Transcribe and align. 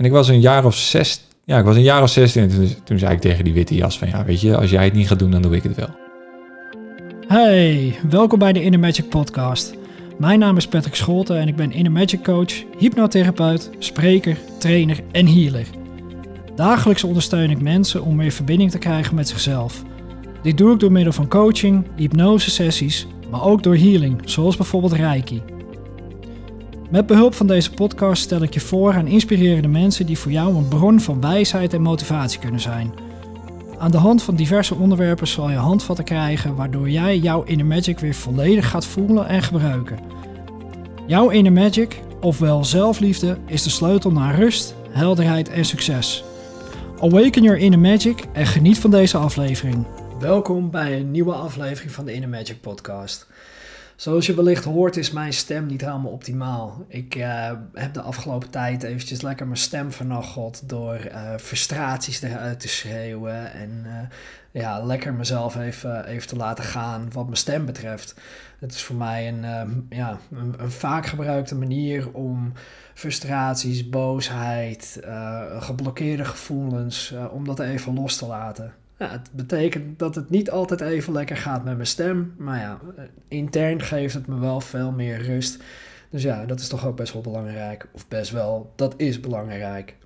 En 0.00 0.06
ik 0.06 0.12
was 0.12 0.28
een 0.28 0.40
jaar 0.40 0.64
of 0.64 0.76
zes, 0.76 1.20
ja, 1.44 1.58
ik 1.58 1.64
was 1.64 1.76
een 1.76 1.82
jaar 1.82 2.02
of 2.02 2.10
16 2.10 2.42
en 2.42 2.48
toen, 2.48 2.68
toen 2.84 2.98
zei 2.98 3.14
ik 3.14 3.20
tegen 3.20 3.44
die 3.44 3.52
witte 3.52 3.74
jas 3.74 3.98
van, 3.98 4.08
ja, 4.08 4.24
weet 4.24 4.40
je, 4.40 4.56
als 4.56 4.70
jij 4.70 4.84
het 4.84 4.92
niet 4.92 5.08
gaat 5.08 5.18
doen, 5.18 5.30
dan 5.30 5.42
doe 5.42 5.56
ik 5.56 5.62
het 5.62 5.76
wel. 5.76 5.88
Hey, 7.26 7.94
welkom 8.08 8.38
bij 8.38 8.52
de 8.52 8.62
Inner 8.62 8.80
Magic 8.80 9.08
podcast. 9.08 9.74
Mijn 10.18 10.38
naam 10.38 10.56
is 10.56 10.66
Patrick 10.66 10.94
Scholten 10.94 11.38
en 11.38 11.48
ik 11.48 11.56
ben 11.56 11.72
Inner 11.72 11.92
Magic 11.92 12.22
coach, 12.24 12.52
hypnotherapeut, 12.78 13.70
spreker, 13.78 14.36
trainer 14.58 15.00
en 15.12 15.26
healer. 15.26 15.66
Dagelijks 16.54 17.04
ondersteun 17.04 17.50
ik 17.50 17.60
mensen 17.60 18.02
om 18.02 18.16
meer 18.16 18.32
verbinding 18.32 18.70
te 18.70 18.78
krijgen 18.78 19.14
met 19.14 19.28
zichzelf. 19.28 19.82
Dit 20.42 20.58
doe 20.58 20.72
ik 20.72 20.80
door 20.80 20.92
middel 20.92 21.12
van 21.12 21.28
coaching, 21.28 21.86
hypnose 21.96 22.50
sessies, 22.50 23.06
maar 23.30 23.44
ook 23.44 23.62
door 23.62 23.76
healing, 23.76 24.20
zoals 24.24 24.56
bijvoorbeeld 24.56 24.92
Reiki. 24.92 25.42
Met 26.90 27.06
behulp 27.06 27.34
van 27.34 27.46
deze 27.46 27.70
podcast 27.70 28.22
stel 28.22 28.42
ik 28.42 28.54
je 28.54 28.60
voor 28.60 28.94
aan 28.94 29.06
inspirerende 29.06 29.68
mensen 29.68 30.06
die 30.06 30.18
voor 30.18 30.32
jou 30.32 30.56
een 30.56 30.68
bron 30.68 31.00
van 31.00 31.20
wijsheid 31.20 31.74
en 31.74 31.82
motivatie 31.82 32.40
kunnen 32.40 32.60
zijn. 32.60 32.94
Aan 33.78 33.90
de 33.90 33.96
hand 33.96 34.22
van 34.22 34.36
diverse 34.36 34.74
onderwerpen 34.74 35.26
zal 35.26 35.50
je 35.50 35.56
handvatten 35.56 36.04
krijgen 36.04 36.54
waardoor 36.54 36.90
jij 36.90 37.18
jouw 37.18 37.42
inner 37.42 37.66
magic 37.66 37.98
weer 37.98 38.14
volledig 38.14 38.68
gaat 38.68 38.86
voelen 38.86 39.26
en 39.26 39.42
gebruiken. 39.42 39.98
Jouw 41.06 41.28
inner 41.28 41.52
magic, 41.52 42.00
ofwel 42.20 42.64
zelfliefde, 42.64 43.38
is 43.46 43.62
de 43.62 43.70
sleutel 43.70 44.10
naar 44.12 44.34
rust, 44.34 44.74
helderheid 44.90 45.48
en 45.48 45.64
succes. 45.64 46.24
Awaken 47.00 47.42
your 47.42 47.58
inner 47.58 47.80
magic 47.80 48.24
en 48.32 48.46
geniet 48.46 48.78
van 48.78 48.90
deze 48.90 49.16
aflevering. 49.16 49.86
Welkom 50.18 50.70
bij 50.70 51.00
een 51.00 51.10
nieuwe 51.10 51.32
aflevering 51.32 51.92
van 51.92 52.04
de 52.04 52.12
Inner 52.12 52.28
Magic 52.28 52.60
podcast. 52.60 53.26
Zoals 54.00 54.26
je 54.26 54.34
wellicht 54.34 54.64
hoort 54.64 54.96
is 54.96 55.10
mijn 55.10 55.32
stem 55.32 55.66
niet 55.66 55.80
helemaal 55.80 56.10
optimaal. 56.10 56.84
Ik 56.88 57.14
uh, 57.14 57.52
heb 57.72 57.94
de 57.94 58.00
afgelopen 58.00 58.50
tijd 58.50 58.82
eventjes 58.82 59.20
lekker 59.20 59.46
mijn 59.46 59.58
stem 59.58 59.92
vernacheld 59.92 60.68
door 60.68 61.06
uh, 61.06 61.36
frustraties 61.36 62.22
eruit 62.22 62.60
te 62.60 62.68
schreeuwen 62.68 63.52
en 63.52 63.82
uh, 63.86 63.92
ja, 64.62 64.84
lekker 64.84 65.14
mezelf 65.14 65.56
even, 65.56 66.04
even 66.06 66.28
te 66.28 66.36
laten 66.36 66.64
gaan 66.64 67.12
wat 67.12 67.24
mijn 67.24 67.36
stem 67.36 67.66
betreft. 67.66 68.14
Het 68.58 68.74
is 68.74 68.82
voor 68.82 68.96
mij 68.96 69.28
een, 69.28 69.86
ja, 69.90 70.18
een, 70.30 70.54
een, 70.58 70.70
vaak 70.70 71.06
gebruikte 71.06 71.54
manier 71.54 72.12
om 72.12 72.52
frustraties, 72.94 73.88
boosheid, 73.88 75.00
geblokkeerde 75.58 76.24
gevoelens, 76.24 77.14
om 77.30 77.44
dat 77.44 77.60
even 77.60 77.94
los 77.94 78.16
te 78.16 78.26
laten. 78.26 78.79
Ja, 79.00 79.10
het 79.10 79.30
betekent 79.32 79.98
dat 79.98 80.14
het 80.14 80.30
niet 80.30 80.50
altijd 80.50 80.80
even 80.80 81.12
lekker 81.12 81.36
gaat 81.36 81.64
met 81.64 81.74
mijn 81.74 81.86
stem. 81.86 82.34
Maar 82.36 82.58
ja, 82.58 82.80
intern 83.28 83.82
geeft 83.82 84.14
het 84.14 84.26
me 84.26 84.38
wel 84.38 84.60
veel 84.60 84.92
meer 84.92 85.22
rust. 85.22 85.62
Dus 86.10 86.22
ja, 86.22 86.46
dat 86.46 86.60
is 86.60 86.68
toch 86.68 86.86
ook 86.86 86.96
best 86.96 87.12
wel 87.12 87.22
belangrijk. 87.22 87.86
Of 87.92 88.08
best 88.08 88.30
wel, 88.30 88.72
dat 88.76 88.94
is 88.96 89.20
belangrijk. 89.20 89.96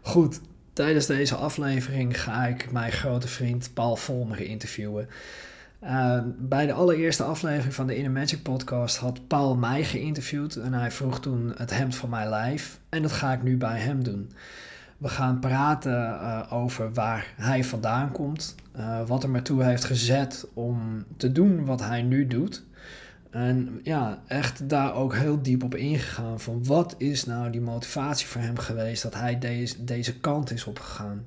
Goed, 0.00 0.40
tijdens 0.72 1.06
deze 1.06 1.34
aflevering 1.34 2.20
ga 2.20 2.46
ik 2.46 2.72
mijn 2.72 2.92
grote 2.92 3.28
vriend 3.28 3.70
Paul 3.74 3.96
Volmer 3.96 4.40
interviewen. 4.40 5.08
Uh, 5.84 6.18
bij 6.38 6.66
de 6.66 6.72
allereerste 6.72 7.22
aflevering 7.22 7.74
van 7.74 7.86
de 7.86 7.96
Inner 7.96 8.12
Magic 8.12 8.42
podcast 8.42 8.96
had 8.96 9.26
Paul 9.26 9.56
mij 9.56 9.84
geïnterviewd. 9.84 10.56
En 10.56 10.72
hij 10.72 10.90
vroeg 10.90 11.20
toen 11.20 11.52
het 11.56 11.70
hemd 11.70 11.94
van 11.94 12.08
mijn 12.08 12.28
lijf. 12.28 12.78
En 12.88 13.02
dat 13.02 13.12
ga 13.12 13.32
ik 13.32 13.42
nu 13.42 13.56
bij 13.56 13.78
hem 13.78 14.04
doen. 14.04 14.30
We 15.00 15.08
gaan 15.08 15.38
praten 15.38 15.92
uh, 15.92 16.52
over 16.52 16.92
waar 16.92 17.32
hij 17.36 17.64
vandaan 17.64 18.12
komt, 18.12 18.54
uh, 18.76 19.06
wat 19.06 19.22
hem 19.22 19.34
ertoe 19.34 19.62
heeft 19.62 19.84
gezet 19.84 20.46
om 20.54 21.04
te 21.16 21.32
doen 21.32 21.64
wat 21.64 21.80
hij 21.80 22.02
nu 22.02 22.26
doet. 22.26 22.64
En 23.30 23.80
ja, 23.82 24.22
echt 24.26 24.68
daar 24.68 24.94
ook 24.94 25.14
heel 25.14 25.42
diep 25.42 25.62
op 25.62 25.74
ingegaan 25.74 26.40
van 26.40 26.64
wat 26.64 26.94
is 26.98 27.24
nou 27.24 27.50
die 27.50 27.60
motivatie 27.60 28.26
voor 28.26 28.40
hem 28.40 28.58
geweest 28.58 29.02
dat 29.02 29.14
hij 29.14 29.38
deze, 29.38 29.84
deze 29.84 30.20
kant 30.20 30.50
is 30.50 30.64
opgegaan. 30.64 31.26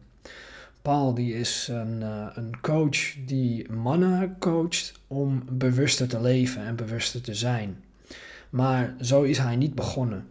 Paul 0.81 1.13
die 1.13 1.33
is 1.33 1.67
een, 1.71 2.01
uh, 2.01 2.27
een 2.33 2.59
coach 2.61 3.25
die 3.25 3.71
mannen 3.71 4.35
coacht 4.39 4.94
om 5.07 5.44
bewuster 5.51 6.07
te 6.07 6.22
leven 6.22 6.62
en 6.66 6.75
bewuster 6.75 7.22
te 7.22 7.33
zijn. 7.33 7.83
Maar 8.50 8.95
zo 9.01 9.22
is 9.22 9.38
hij 9.38 9.56
niet 9.56 9.75
begonnen. 9.75 10.25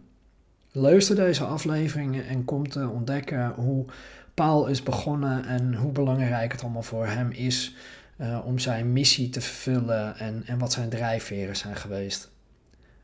Luister 0.75 1.15
deze 1.15 1.43
afleveringen 1.43 2.27
en 2.27 2.45
kom 2.45 2.69
te 2.69 2.87
ontdekken 2.87 3.53
hoe 3.55 3.85
Paul 4.33 4.67
is 4.67 4.83
begonnen 4.83 5.45
en 5.45 5.75
hoe 5.75 5.91
belangrijk 5.91 6.51
het 6.51 6.61
allemaal 6.63 6.83
voor 6.83 7.07
hem 7.07 7.31
is 7.31 7.73
uh, 8.21 8.39
om 8.45 8.59
zijn 8.59 8.93
missie 8.93 9.29
te 9.29 9.41
vervullen 9.41 10.17
en, 10.17 10.43
en 10.45 10.59
wat 10.59 10.73
zijn 10.73 10.89
drijfveren 10.89 11.55
zijn 11.55 11.75
geweest. 11.75 12.29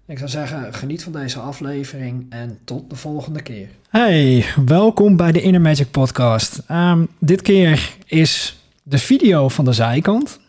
Ik 0.05 0.17
zou 0.17 0.29
zeggen, 0.29 0.73
geniet 0.73 1.03
van 1.03 1.11
deze 1.11 1.39
aflevering 1.39 2.25
en 2.29 2.59
tot 2.63 2.89
de 2.89 2.95
volgende 2.95 3.41
keer. 3.41 3.67
Hey, 3.89 4.45
welkom 4.65 5.15
bij 5.15 5.31
de 5.31 5.41
Inner 5.41 5.61
Magic 5.61 5.91
Podcast. 5.91 6.61
Um, 6.71 7.07
dit 7.19 7.41
keer 7.41 7.95
is 8.05 8.63
de 8.83 8.97
video 8.97 9.49
van 9.49 9.65
de 9.65 9.73
zijkant. 9.73 10.39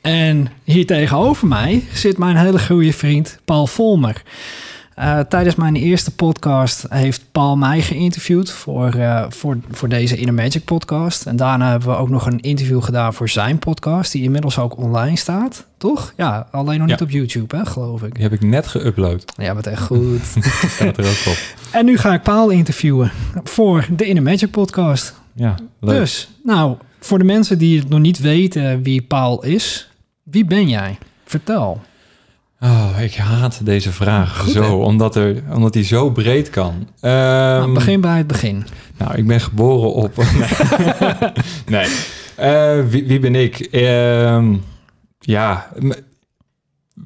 En 0.00 0.48
hier 0.64 0.86
tegenover 0.86 1.48
mij 1.48 1.84
zit 1.92 2.18
mijn 2.18 2.36
hele 2.36 2.58
goede 2.58 2.92
vriend 2.92 3.38
Paul 3.44 3.66
Volmer. 3.66 4.22
Uh, 4.98 5.20
tijdens 5.20 5.54
mijn 5.54 5.76
eerste 5.76 6.14
podcast 6.14 6.84
heeft 6.88 7.24
Paul 7.32 7.56
mij 7.56 7.82
geïnterviewd 7.82 8.50
voor, 8.50 8.94
uh, 8.96 9.24
voor, 9.28 9.58
voor 9.70 9.88
deze 9.88 10.16
Inner 10.16 10.34
Magic 10.34 10.64
podcast. 10.64 11.26
En 11.26 11.36
daarna 11.36 11.70
hebben 11.70 11.88
we 11.88 11.96
ook 11.96 12.08
nog 12.08 12.26
een 12.26 12.40
interview 12.40 12.82
gedaan 12.82 13.14
voor 13.14 13.28
zijn 13.28 13.58
podcast, 13.58 14.12
die 14.12 14.22
inmiddels 14.22 14.58
ook 14.58 14.76
online 14.76 15.16
staat. 15.16 15.66
Toch? 15.78 16.12
Ja, 16.16 16.48
alleen 16.50 16.78
nog 16.78 16.88
niet 16.88 17.00
op 17.00 17.10
YouTube, 17.10 17.56
hè, 17.56 17.66
geloof 17.66 18.02
ik. 18.02 18.14
Die 18.14 18.22
heb 18.22 18.32
ik 18.32 18.42
net 18.42 18.76
geüpload. 18.76 19.24
Ja, 19.36 19.54
wat 19.54 19.66
echt 19.66 19.82
goed. 19.82 20.24
staat 20.74 20.98
er 20.98 21.04
ook 21.04 21.26
op. 21.26 21.38
En 21.72 21.84
nu 21.84 21.98
ga 21.98 22.14
ik 22.14 22.22
Paul 22.22 22.50
interviewen 22.50 23.10
voor 23.44 23.86
de 23.96 24.04
Inner 24.06 24.22
Magic 24.22 24.50
podcast. 24.50 25.14
Ja, 25.32 25.54
leuk. 25.80 25.98
Dus, 25.98 26.28
nou, 26.44 26.76
voor 27.00 27.18
de 27.18 27.24
mensen 27.24 27.58
die 27.58 27.78
het 27.78 27.88
nog 27.88 28.00
niet 28.00 28.18
weten 28.18 28.82
wie 28.82 29.02
Paul 29.02 29.44
is, 29.44 29.90
wie 30.22 30.44
ben 30.44 30.68
jij? 30.68 30.98
Vertel. 31.24 31.80
Oh, 32.60 32.90
ik 33.00 33.14
haat 33.14 33.64
deze 33.64 33.92
vraag 33.92 34.38
Goed, 34.38 34.52
zo, 34.52 34.76
omdat, 34.76 35.16
er, 35.16 35.42
omdat 35.54 35.72
die 35.72 35.84
zo 35.84 36.10
breed 36.10 36.50
kan. 36.50 36.74
Um, 36.74 36.86
nou, 37.00 37.72
begin 37.72 38.00
bij 38.00 38.16
het 38.16 38.26
begin. 38.26 38.66
Nou, 38.98 39.14
ik 39.14 39.26
ben 39.26 39.40
geboren 39.40 39.92
op... 39.92 40.16
nee. 41.66 41.86
Uh, 42.40 42.86
wie, 42.88 43.04
wie, 43.06 43.18
ben 43.18 43.34
ik? 43.34 43.68
Uh, 43.70 44.44
ja, 45.18 45.68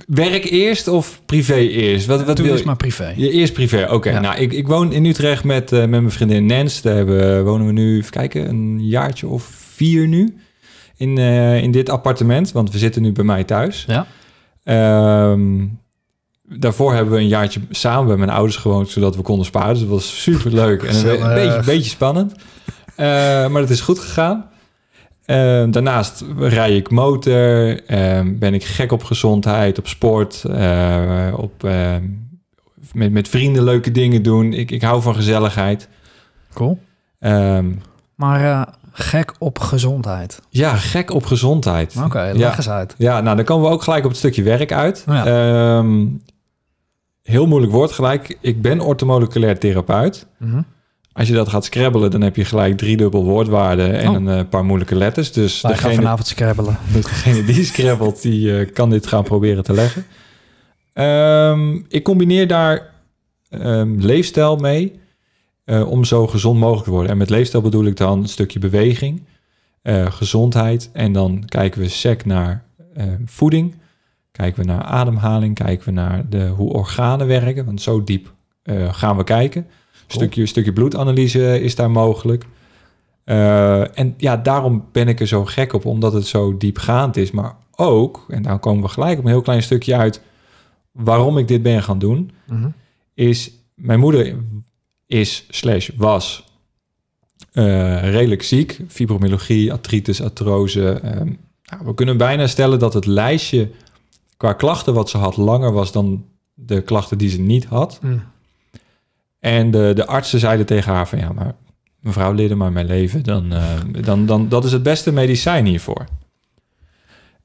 werk 0.07 0.45
eerst 0.45 0.89
of 0.89 1.21
privé 1.27 1.55
eerst? 1.55 2.07
Wat, 2.07 2.25
wat 2.25 2.39
wil 2.39 2.57
je? 2.57 2.65
maar 2.65 2.77
privé. 2.77 3.13
Je 3.17 3.31
eerst 3.31 3.53
privé, 3.53 3.83
oké. 3.83 3.95
Okay. 3.95 4.13
Ja. 4.13 4.21
Nou, 4.21 4.37
ik, 4.37 4.53
ik 4.53 4.67
woon 4.67 4.93
in 4.93 5.05
Utrecht 5.05 5.45
met, 5.45 5.73
uh, 5.73 5.79
met 5.79 5.89
mijn 5.91 6.11
vriendin 6.11 6.47
Nens. 6.47 6.83
Daar 6.83 6.97
hebben, 6.97 7.45
wonen 7.45 7.67
we 7.67 7.73
nu, 7.73 7.97
even 7.97 8.11
kijken, 8.11 8.49
een 8.49 8.87
jaartje 8.87 9.27
of 9.27 9.43
vier 9.75 10.09
nu. 10.09 10.37
In, 10.97 11.19
uh, 11.19 11.63
in 11.63 11.71
dit 11.71 11.89
appartement, 11.89 12.53
want 12.53 12.73
we 12.73 12.79
zitten 12.79 13.03
nu 13.03 13.13
bij 13.13 13.25
mij 13.25 13.45
thuis. 13.45 13.85
Ja. 13.87 14.07
Um, 14.65 15.81
daarvoor 16.43 16.95
hebben 16.95 17.15
we 17.15 17.21
een 17.21 17.29
jaartje 17.29 17.61
samen 17.71 18.07
bij 18.07 18.17
mijn 18.17 18.31
ouders 18.31 18.57
gewoond, 18.57 18.89
zodat 18.89 19.17
we 19.17 19.23
konden 19.23 19.47
sparen. 19.47 19.73
Dus 19.73 19.81
dat 19.81 19.91
was 19.91 20.23
super 20.23 20.53
leuk 20.53 20.83
en 20.83 21.09
een, 21.09 21.23
een 21.23 21.35
beetje, 21.35 21.63
beetje 21.65 21.91
spannend. 21.91 22.33
Uh, 22.33 23.07
maar 23.49 23.61
het 23.61 23.71
is 23.71 23.81
goed 23.81 23.99
gegaan. 23.99 24.49
Uh, 25.27 25.37
daarnaast 25.71 26.25
rij 26.39 26.77
ik 26.77 26.91
motor, 26.91 27.69
uh, 27.91 28.21
ben 28.27 28.55
ik 28.55 28.65
gek 28.65 28.93
op 28.93 29.05
gezondheid, 29.05 29.79
op 29.79 29.87
sport, 29.87 30.45
uh, 30.47 31.35
op, 31.37 31.65
ehm, 31.65 32.05
met, 32.93 33.13
met 33.13 33.29
vrienden 33.29 33.63
leuke 33.63 33.91
dingen 33.91 34.23
doen. 34.23 34.53
Ik, 34.53 34.71
ik 34.71 34.83
hou 34.83 35.03
van 35.03 35.15
gezelligheid. 35.15 35.89
Cool. 36.55 36.79
Um, 37.21 37.83
maar 38.15 38.69
Gek 39.01 39.35
op 39.39 39.59
gezondheid. 39.59 40.41
Ja, 40.49 40.77
gek 40.77 41.11
op 41.11 41.25
gezondheid. 41.25 41.95
Oké, 41.97 42.07
okay, 42.07 42.33
leg 42.33 42.41
ja. 42.41 42.57
eens 42.57 42.69
uit. 42.69 42.95
Ja, 42.99 43.21
nou 43.21 43.37
dan 43.37 43.45
komen 43.45 43.69
we 43.69 43.75
ook 43.75 43.83
gelijk 43.83 44.05
op 44.05 44.11
het 44.11 44.19
stukje 44.19 44.43
werk 44.43 44.73
uit. 44.73 45.05
Ja. 45.07 45.77
Um, 45.77 46.23
heel 47.23 47.47
moeilijk 47.47 47.73
woord 47.73 47.93
gelijk. 47.93 48.39
Ik 48.41 48.63
ben 48.63 48.81
ortomoleculair 48.81 49.59
therapeut. 49.59 50.27
Mm 50.39 50.51
-hmm. 50.51 50.65
Als 51.13 51.29
je 51.29 51.35
dat 51.35 51.49
gaat 51.49 51.65
scrabbelen, 51.65 52.11
dan 52.11 52.21
heb 52.21 52.37
je 52.37 52.45
gelijk 52.45 52.77
driedubbel 52.77 53.25
woordwaarde 53.25 53.87
en 53.87 54.09
oh. 54.09 54.15
een 54.15 54.27
uh, 54.27 54.41
paar 54.51 54.65
moeilijke 54.65 54.95
letters. 54.95 55.33
Dus 55.33 55.61
Wij 55.61 55.73
degene, 55.73 55.89
gaan 55.89 56.03
vanavond 56.03 56.27
scrabbelen. 56.27 56.79
Degene 56.93 57.45
die 57.45 57.65
scrabbelt, 57.65 58.23
die 58.23 58.49
uh, 58.49 58.73
kan 58.73 58.91
dit 58.91 59.07
gaan 59.07 59.25
proberen 59.25 59.65
te 59.65 59.73
leggen. 59.73 60.05
Um, 60.95 61.85
ik 61.89 62.03
combineer 62.03 62.47
daar 62.47 62.91
um, 63.51 64.01
leefstijl 64.01 64.57
mee. 64.57 65.01
Uh, 65.65 65.91
om 65.91 66.05
zo 66.05 66.27
gezond 66.27 66.59
mogelijk 66.59 66.85
te 66.85 66.91
worden. 66.91 67.11
En 67.11 67.17
met 67.17 67.31
leefstijl 67.31 67.63
bedoel 67.63 67.85
ik 67.85 67.97
dan 67.97 68.19
een 68.19 68.29
stukje 68.29 68.59
beweging, 68.59 69.23
uh, 69.83 70.13
gezondheid. 70.13 70.91
En 70.93 71.13
dan 71.13 71.45
kijken 71.47 71.81
we 71.81 71.89
sec 71.89 72.25
naar 72.25 72.65
uh, 72.97 73.05
voeding. 73.25 73.75
Kijken 74.33 74.61
we 74.61 74.67
naar 74.67 74.83
ademhaling. 74.83 75.55
Kijken 75.55 75.85
we 75.85 75.91
naar 75.91 76.29
de, 76.29 76.47
hoe 76.47 76.73
organen 76.73 77.27
werken. 77.27 77.65
Want 77.65 77.83
zo 77.83 78.05
diep 78.05 78.35
gaan 78.91 79.17
we 79.17 79.25
kijken. 79.25 79.63
Een 79.63 80.17
stukje, 80.17 80.47
stukje 80.47 80.73
bloedanalyse 80.73 81.61
is 81.61 81.75
daar 81.75 81.91
mogelijk. 81.91 82.47
en 83.25 84.15
ja, 84.17 84.37
daarom 84.37 84.85
ben 84.93 85.09
ik 85.09 85.21
er 85.21 85.27
zo 85.27 85.45
gek 85.45 85.73
op, 85.73 85.85
omdat 85.85 86.13
het 86.13 86.27
zo 86.27 86.57
diepgaand 86.57 87.17
is. 87.17 87.31
Maar 87.31 87.57
ook, 87.77 88.25
en 88.29 88.43
daar 88.43 88.59
komen 88.59 88.83
we 88.83 88.89
gelijk 88.89 89.19
op 89.19 89.25
een 89.25 89.31
heel 89.31 89.41
klein 89.41 89.63
stukje 89.63 89.97
uit... 89.97 90.23
waarom 90.93 91.39
ik 91.39 91.49
dit 91.49 91.63
ben 91.63 91.83
gaan 91.83 91.99
doen... 91.99 92.31
Mm 92.47 92.63
-hmm. 92.63 92.75
is 93.15 93.53
mijn 93.75 94.01
moeder 94.01 94.37
is 95.11 95.45
slash 95.49 95.91
was 95.97 96.45
eh, 97.53 98.11
redelijk 98.11 98.43
ziek. 98.43 98.81
Fibromyalgie, 98.89 99.73
artritis, 99.73 100.23
artrose. 100.23 100.91
Ehm, 100.91 101.33
nou, 101.65 101.85
we 101.85 101.95
kunnen 101.95 102.17
bijna 102.17 102.47
stellen 102.47 102.79
dat 102.79 102.95
het 102.95 103.07
lijstje 103.07 103.71
qua 104.37 104.53
klachten 104.53 104.95
wat 104.95 105.11
ze 105.11 105.19
had 105.19 105.37
langer 105.37 105.73
was 105.73 105.93
dan 105.93 106.25
de 106.55 106.81
klachten 106.83 107.19
die 107.19 107.29
ze 107.29 107.41
niet 107.41 107.65
had. 107.65 107.99
Mm. 108.03 108.23
En 109.39 109.71
de, 109.71 109.93
de 109.95 110.07
artsen 110.07 110.39
zeiden 110.39 110.67
tegen 110.67 110.93
haar 110.93 111.09
van 111.09 111.19
ja, 111.19 111.33
maar 111.33 111.55
mevrouw, 112.01 112.33
leer 112.33 112.57
maar 112.57 112.73
mijn 112.73 112.87
leven. 112.87 113.23
Dan, 113.23 113.53
eh, 113.53 113.81
dan, 114.03 114.27
dan, 114.27 114.49
dat 114.49 114.65
is 114.65 114.73
het 114.73 114.83
beste 114.83 115.13
medicijn 115.13 115.67
hiervoor. 115.67 116.05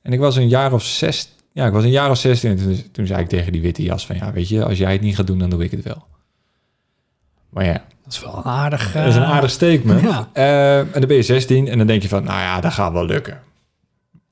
En 0.02 0.14
ik 0.14 0.20
was 0.20 0.36
een 0.36 0.48
jaar 0.48 0.74
of 0.74 0.84
zes, 0.84 1.30
ja, 1.52 1.66
ik 1.66 1.74
was 1.74 1.84
een 1.84 1.90
jaar 1.90 2.10
of 2.10 2.18
zestien. 2.18 2.52
En 2.52 2.58
toen, 2.58 2.92
toen 2.92 3.08
zei 3.08 3.22
ik 3.22 3.30
tegen 3.30 3.52
die 3.52 3.62
witte 3.62 3.84
jas 3.84 4.06
van 4.06 4.16
ja, 4.16 4.32
weet 4.32 4.50
je, 4.50 4.66
als 4.66 4.78
jij 4.78 4.92
het 4.92 5.02
niet 5.02 5.16
gaat 5.16 5.28
doen, 5.28 5.40
dan 5.40 5.50
doe 5.50 5.64
ik 5.64 5.72
het 5.72 5.84
wel. 5.84 6.06
Maar 7.56 7.66
ja, 7.66 7.84
Dat 8.04 8.14
is 8.14 8.22
wel 8.22 8.38
een 8.38 8.44
aardig... 8.44 8.92
dat 8.92 9.08
is 9.08 9.16
een 9.16 9.22
eh, 9.22 9.32
aardig 9.32 9.50
statement. 9.50 10.02
ja. 10.02 10.30
Eh, 10.34 10.80
en 10.80 10.92
dan 10.92 11.08
ben 11.08 11.16
je 11.16 11.24
16 11.24 11.68
en 11.68 11.78
dan 11.78 11.88
denk 11.88 12.02
je 12.02 12.08
van, 12.08 12.24
nou 12.24 12.40
ja, 12.40 12.62
dat 12.62 12.74
gaat 12.74 12.92
wel 12.92 13.06
lukken. 13.06 13.42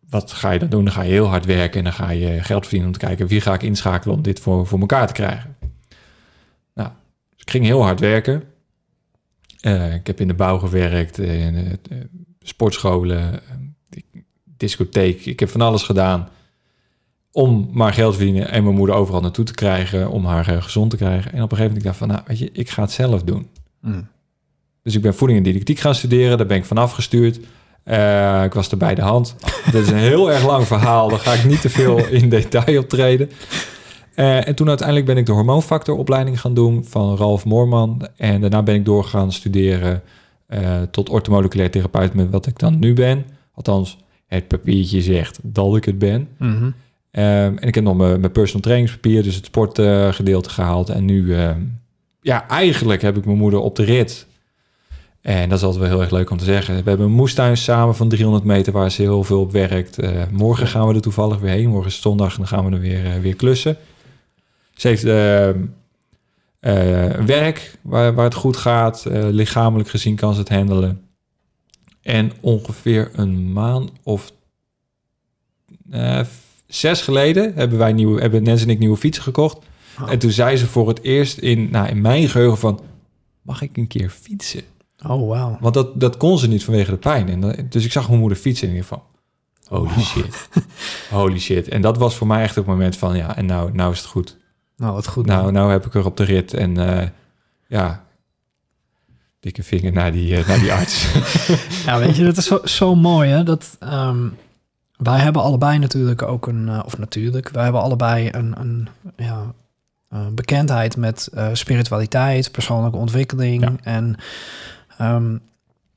Wat 0.10 0.32
ga 0.32 0.52
je 0.52 0.60
dan 0.60 0.70
doen? 0.70 0.84
Dan 0.84 0.94
ga 0.94 1.02
je 1.02 1.12
heel 1.12 1.28
hard 1.28 1.46
werken 1.46 1.78
en 1.78 1.84
dan 1.84 1.94
ga 1.94 2.10
je 2.10 2.44
geld 2.44 2.62
verdienen 2.62 2.88
om 2.88 2.94
te 2.94 3.06
kijken 3.06 3.28
wie 3.28 3.42
ga 3.42 3.54
ik 3.54 3.64
inschakelen 3.64 4.16
om 4.16 4.22
dit 4.22 4.40
voor, 4.40 4.68
voor 4.68 4.80
elkaar 4.80 5.08
te 5.08 5.14
krijgen. 5.14 5.56
Nou, 6.74 6.90
dus 7.30 7.42
ik 7.42 7.50
ging 7.50 7.66
heel 7.66 7.84
hard 7.84 8.00
werken. 8.00 8.44
Eh, 9.60 9.94
ik 9.94 10.08
heb 10.08 10.20
in 10.20 10.28
de 10.28 10.34
bouw 10.34 10.58
gewerkt, 10.58 11.18
in 11.18 11.54
de, 11.54 12.08
sportscholen, 12.42 13.40
discotheek. 14.44 15.26
Ik 15.26 15.40
heb 15.40 15.50
van 15.50 15.62
alles 15.62 15.84
gedaan 15.84 16.30
om 17.34 17.70
maar 17.72 17.94
geld 17.94 18.12
te 18.12 18.18
verdienen 18.18 18.50
en 18.50 18.64
mijn 18.64 18.76
moeder 18.76 18.96
overal 18.96 19.22
naartoe 19.22 19.46
te 19.46 19.54
krijgen, 19.54 20.10
om 20.10 20.26
haar 20.26 20.48
eh, 20.48 20.62
gezond 20.62 20.90
te 20.90 20.98
krijgen. 20.98 21.32
En 21.32 21.44
op 21.44 21.52
een 21.52 21.58
gegeven 21.58 21.78
moment 21.78 21.84
dacht 21.84 21.96
ik 21.96 22.02
van, 22.02 22.08
nou, 22.08 22.22
weet 22.28 22.40
je, 22.40 22.50
ik 22.52 22.70
ga 22.70 22.82
het 22.82 22.92
zelf 22.92 23.24
doen. 23.24 23.48
Mm. 23.82 24.08
Dus 24.84 24.96
ik 24.96 25.02
ben 25.02 25.16
voeding 25.16 25.40
en 25.40 25.46
didactiek 25.46 25.80
gaan 25.80 25.96
studeren. 25.96 26.38
Daar 26.38 26.48
ben 26.48 26.58
ik 26.58 26.66
van 26.66 26.78
afgestuurd. 26.78 27.40
Eh, 27.84 28.44
ik 28.44 28.54
was 28.54 28.72
er 28.72 28.78
bij 28.78 28.96
de 28.96 29.02
hand. 29.02 29.36
Dit 29.72 29.84
is 29.84 29.90
een 29.90 29.98
heel 29.98 30.32
erg 30.32 30.46
lang 30.46 30.68
verhaal. 30.68 31.10
Daar 31.10 31.20
ga 31.20 31.34
ik 31.34 31.44
niet 31.44 31.62
te 31.62 31.70
veel 31.70 32.08
in 32.08 32.30
detail 32.30 32.80
op 32.80 32.90
treden. 32.90 33.30
Eh, 34.16 34.48
en 34.48 34.56
toen 34.56 34.68
uiteindelijk 34.68 35.08
ben 35.08 35.18
ik 35.18 35.26
de 35.26 35.32
hormoonfactoropleiding 35.32 36.40
gaan 36.40 36.54
doen 36.54 36.86
van 36.86 37.18
Ralf 37.18 37.46
Moorman. 37.46 38.08
En 38.18 38.42
daarna 38.42 38.64
ben 38.64 38.76
ik 38.76 38.86
doorgaan 38.86 39.32
studeren 39.32 40.02
tot 40.92 41.10
ortomoleculair 41.10 41.72
therapeut 41.72 42.14
met 42.14 42.30
wat 42.30 42.46
ik 42.46 42.60
dan 42.60 42.80
nu 42.80 42.94
ben. 42.94 43.26
Althans, 43.54 43.98
het 44.28 44.48
papiertje 44.48 45.02
zegt 45.02 45.40
dat 45.42 45.76
ik 45.76 45.86
het 45.86 45.98
ben. 45.98 46.28
Ehm, 46.40 46.70
en 47.14 47.58
ik 47.60 47.76
heb 47.76 47.84
nog 47.84 47.98
mijn, 47.98 48.32
personal 48.32 48.62
trainingspapier, 48.62 49.24
dus 49.24 49.36
het 49.36 49.46
sportgedeelte 49.46 50.50
gehaald. 50.50 50.90
En 50.90 51.06
nu, 51.06 51.36
ehm, 51.36 51.62
ja, 52.22 52.48
eigenlijk 52.48 53.02
heb 53.02 53.18
ik 53.18 53.26
mijn 53.26 53.38
moeder 53.38 53.60
op 53.60 53.76
de 53.76 53.84
rit. 53.84 54.26
En 55.22 55.50
dat 55.50 55.58
is 55.58 55.64
altijd 55.64 55.82
wel 55.82 55.92
heel 55.92 56.02
erg 56.02 56.12
leuk 56.12 56.30
om 56.30 56.38
te 56.38 56.44
zeggen. 56.44 56.84
We 56.84 56.90
hebben 56.90 57.06
een 57.06 57.14
moestuin 57.14 57.58
samen 57.58 57.96
van 57.96 58.10
300 58.10 58.44
meter 58.44 58.74
waar 58.74 58.92
ze 58.92 59.02
heel 59.02 59.24
veel 59.24 59.40
op 59.40 59.52
werkt. 59.52 60.00
Eh, 60.00 60.22
morgen 60.32 60.68
gaan 60.68 60.88
we 60.88 60.94
er 60.94 61.02
toevallig 61.02 61.40
weer 61.40 61.52
heen. 61.52 61.70
Morgen 61.70 61.90
is 61.90 62.02
zondag 62.02 62.32
en 62.32 62.38
dan 62.38 62.48
gaan 62.48 62.66
we 62.66 62.76
er 62.76 62.82
weer, 62.82 63.06
eh, 63.06 63.20
weer 63.20 63.36
klussen. 63.36 63.78
Ze 64.74 64.88
heeft 64.88 65.04
ehm, 65.04 65.60
eh, 66.60 67.26
werk 67.26 67.78
waar, 67.82 68.14
waar 68.14 68.26
het 68.26 68.34
goed 68.34 68.58
gaat. 68.58 69.06
Lichamelijk 69.12 69.90
gezien 69.90 70.16
kan 70.16 70.34
ze 70.34 70.40
het 70.40 70.50
handelen. 70.50 71.08
En 72.02 72.32
ongeveer 72.42 73.12
een 73.16 73.54
maand 73.54 73.92
of 74.04 74.32
zes 76.76 77.02
geleden 77.02 77.54
hebben 77.56 77.78
wij 77.78 77.94
nieuwe, 77.94 78.22
hebben 78.22 78.44
Nens 78.44 78.62
en 78.62 78.70
ik 78.70 78.80
nieuwe 78.80 78.98
fietsen 78.98 79.24
gekocht. 79.24 79.58
Oh. 80.02 80.12
En 80.12 80.20
toen 80.20 80.32
zei 80.32 80.58
ze 80.58 80.68
voor 80.68 80.88
het 80.88 81.02
eerst 81.02 81.38
in, 81.38 81.70
nou, 81.72 81.88
in 81.88 82.02
mijn 82.02 82.30
geheugen 82.30 82.58
van, 82.58 82.80
mag 83.42 83.62
ik 83.62 83.78
een 83.78 83.88
keer 83.88 84.10
fietsen? 84.10 84.62
Oh, 85.08 85.28
wauw. 85.30 85.58
Want 85.62 85.74
dat, 85.74 86.00
dat 86.00 86.18
kon 86.18 86.38
ze 86.40 86.48
niet 86.48 86.64
vanwege 86.64 86.92
de 86.92 86.98
pijn. 86.98 87.30
En 87.30 87.42
dat- 87.42 87.56
dus 87.72 87.86
ik 87.86 87.92
zag 87.92 88.08
mijn 88.08 88.20
moeder 88.20 88.38
fietsen 88.38 88.70
en 88.70 88.76
ik 88.76 88.84
van, 88.84 89.02
holy 89.68 90.00
shit, 90.02 90.50
holy 91.10 91.40
shit. 91.40 91.68
En 91.68 91.82
dat 91.82 91.98
was 91.98 92.16
voor 92.16 92.28
mij 92.28 92.44
echt 92.44 92.56
het 92.56 92.66
moment 92.66 92.98
van, 92.98 93.18
ja, 93.18 93.38
en 93.38 93.46
nou, 93.46 93.74
nou 93.74 93.92
is 93.92 93.98
het 93.98 94.08
goed. 94.08 94.38
Nou, 94.78 94.94
wat 94.94 95.08
goed. 95.08 95.26
Nou, 95.26 95.52
nou 95.52 95.72
heb 95.72 95.86
ik 95.86 95.94
er 95.94 96.06
op 96.06 96.18
de 96.18 96.24
rit 96.24 96.54
en 96.54 96.78
eh, 97.00 97.08
ja, 97.68 98.06
dikke 99.40 99.64
vinger 99.64 99.92
naar 99.92 100.12
die, 100.12 100.38
eh, 100.38 100.48
naar 100.48 100.60
die 100.60 100.74
arts. 100.74 101.08
Ja, 101.86 102.00
weet 102.00 102.16
je, 102.16 102.24
dat 102.24 102.38
is 102.38 102.46
zo, 102.46 102.60
zo 102.64 102.96
mooi, 102.96 103.30
hè? 103.30 103.44
Dat, 103.44 103.76
ehm, 103.80 104.28
wij 104.98 105.20
hebben 105.20 105.42
allebei 105.42 105.78
natuurlijk 105.78 106.22
ook 106.22 106.48
een... 106.48 106.70
eh, 106.70 106.80
of 106.86 106.98
natuurlijk, 106.98 107.50
wij 107.50 107.64
hebben 107.64 107.82
allebei 107.82 108.30
een, 108.32 108.54
een 108.60 108.88
ja, 109.16 109.54
eh, 110.10 110.20
bekendheid 110.32 110.98
met 110.98 111.30
eh, 111.34 111.48
spiritualiteit, 111.54 112.52
persoonlijke 112.52 112.98
ontwikkeling. 112.98 113.64
Ja. 113.64 113.74
En 113.84 114.16
ehm, 114.98 115.38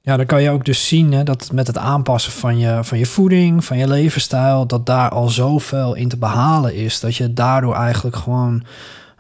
ja, 0.00 0.16
dan 0.16 0.26
kan 0.26 0.42
je 0.42 0.50
ook 0.50 0.64
dus 0.64 0.88
zien 0.88 1.12
hè, 1.12 1.22
dat 1.22 1.52
met 1.52 1.66
het 1.66 1.78
aanpassen 1.78 2.32
van 2.32 2.58
je, 2.58 2.78
van 2.82 2.98
je 2.98 3.06
voeding, 3.06 3.64
van 3.64 3.78
je 3.78 3.88
levensstijl... 3.88 4.66
dat 4.66 4.86
daar 4.86 5.10
al 5.10 5.28
zoveel 5.28 5.94
in 5.94 6.08
te 6.08 6.16
behalen 6.16 6.74
is. 6.74 7.00
Dat 7.00 7.16
je 7.16 7.32
daardoor 7.32 7.74
eigenlijk 7.74 8.16
gewoon 8.16 8.64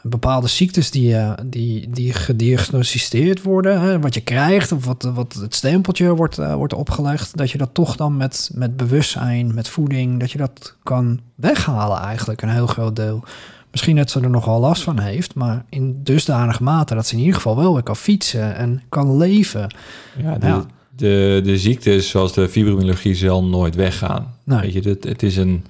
bepaalde 0.08 0.46
ziektes 0.46 0.90
die, 0.90 1.16
eh, 1.16 1.32
die, 1.46 1.90
die 1.90 2.12
gediagnosticeerd 2.12 3.42
worden, 3.42 3.80
hè, 3.80 4.00
wat 4.00 4.14
je 4.14 4.20
krijgt 4.20 4.72
of 4.72 4.84
wat, 4.84 5.10
wat 5.14 5.32
het 5.34 5.54
stempeltje 5.54 6.14
wordt, 6.14 6.38
eh, 6.38 6.54
wordt 6.54 6.72
opgelegd, 6.74 7.36
dat 7.36 7.50
je 7.50 7.58
dat 7.58 7.74
toch 7.74 7.96
dan 7.96 8.16
met, 8.16 8.50
met 8.54 8.76
bewustzijn, 8.76 9.54
met 9.54 9.68
voeding, 9.68 10.20
dat 10.20 10.30
je 10.32 10.38
dat 10.38 10.76
kan 10.82 11.20
weghalen 11.34 11.98
eigenlijk, 11.98 12.42
een 12.42 12.48
heel 12.48 12.66
groot 12.66 12.96
deel. 12.96 13.22
Misschien 13.70 13.96
dat 13.96 14.10
ze 14.10 14.20
er 14.20 14.30
nogal 14.30 14.60
last 14.60 14.82
van 14.82 14.98
heeft, 14.98 15.34
maar 15.34 15.64
in 15.68 16.00
dusdanige 16.02 16.62
mate 16.62 16.94
dat 16.94 17.06
ze 17.06 17.12
in 17.14 17.20
ieder 17.20 17.34
geval 17.34 17.56
wel 17.56 17.72
weer 17.74 17.82
kan 17.82 17.96
fietsen 17.96 18.56
en 18.56 18.82
kan 18.88 19.16
leven. 19.16 19.74
Ja, 20.22 20.38
de, 20.38 20.46
Ja. 20.46 20.66
De, 20.96 21.40
de 21.44 21.58
ziektes 21.58 22.08
zoals 22.08 22.32
de 22.32 22.48
fibromyalgie 22.48 23.14
zal 23.14 23.44
nooit 23.44 23.74
weggaan. 23.74 24.34
Nee. 24.44 24.60
Weet 24.60 24.72
je, 24.72 24.88
het, 24.88 25.04
het, 25.04 25.22
is 25.22 25.36
een, 25.36 25.64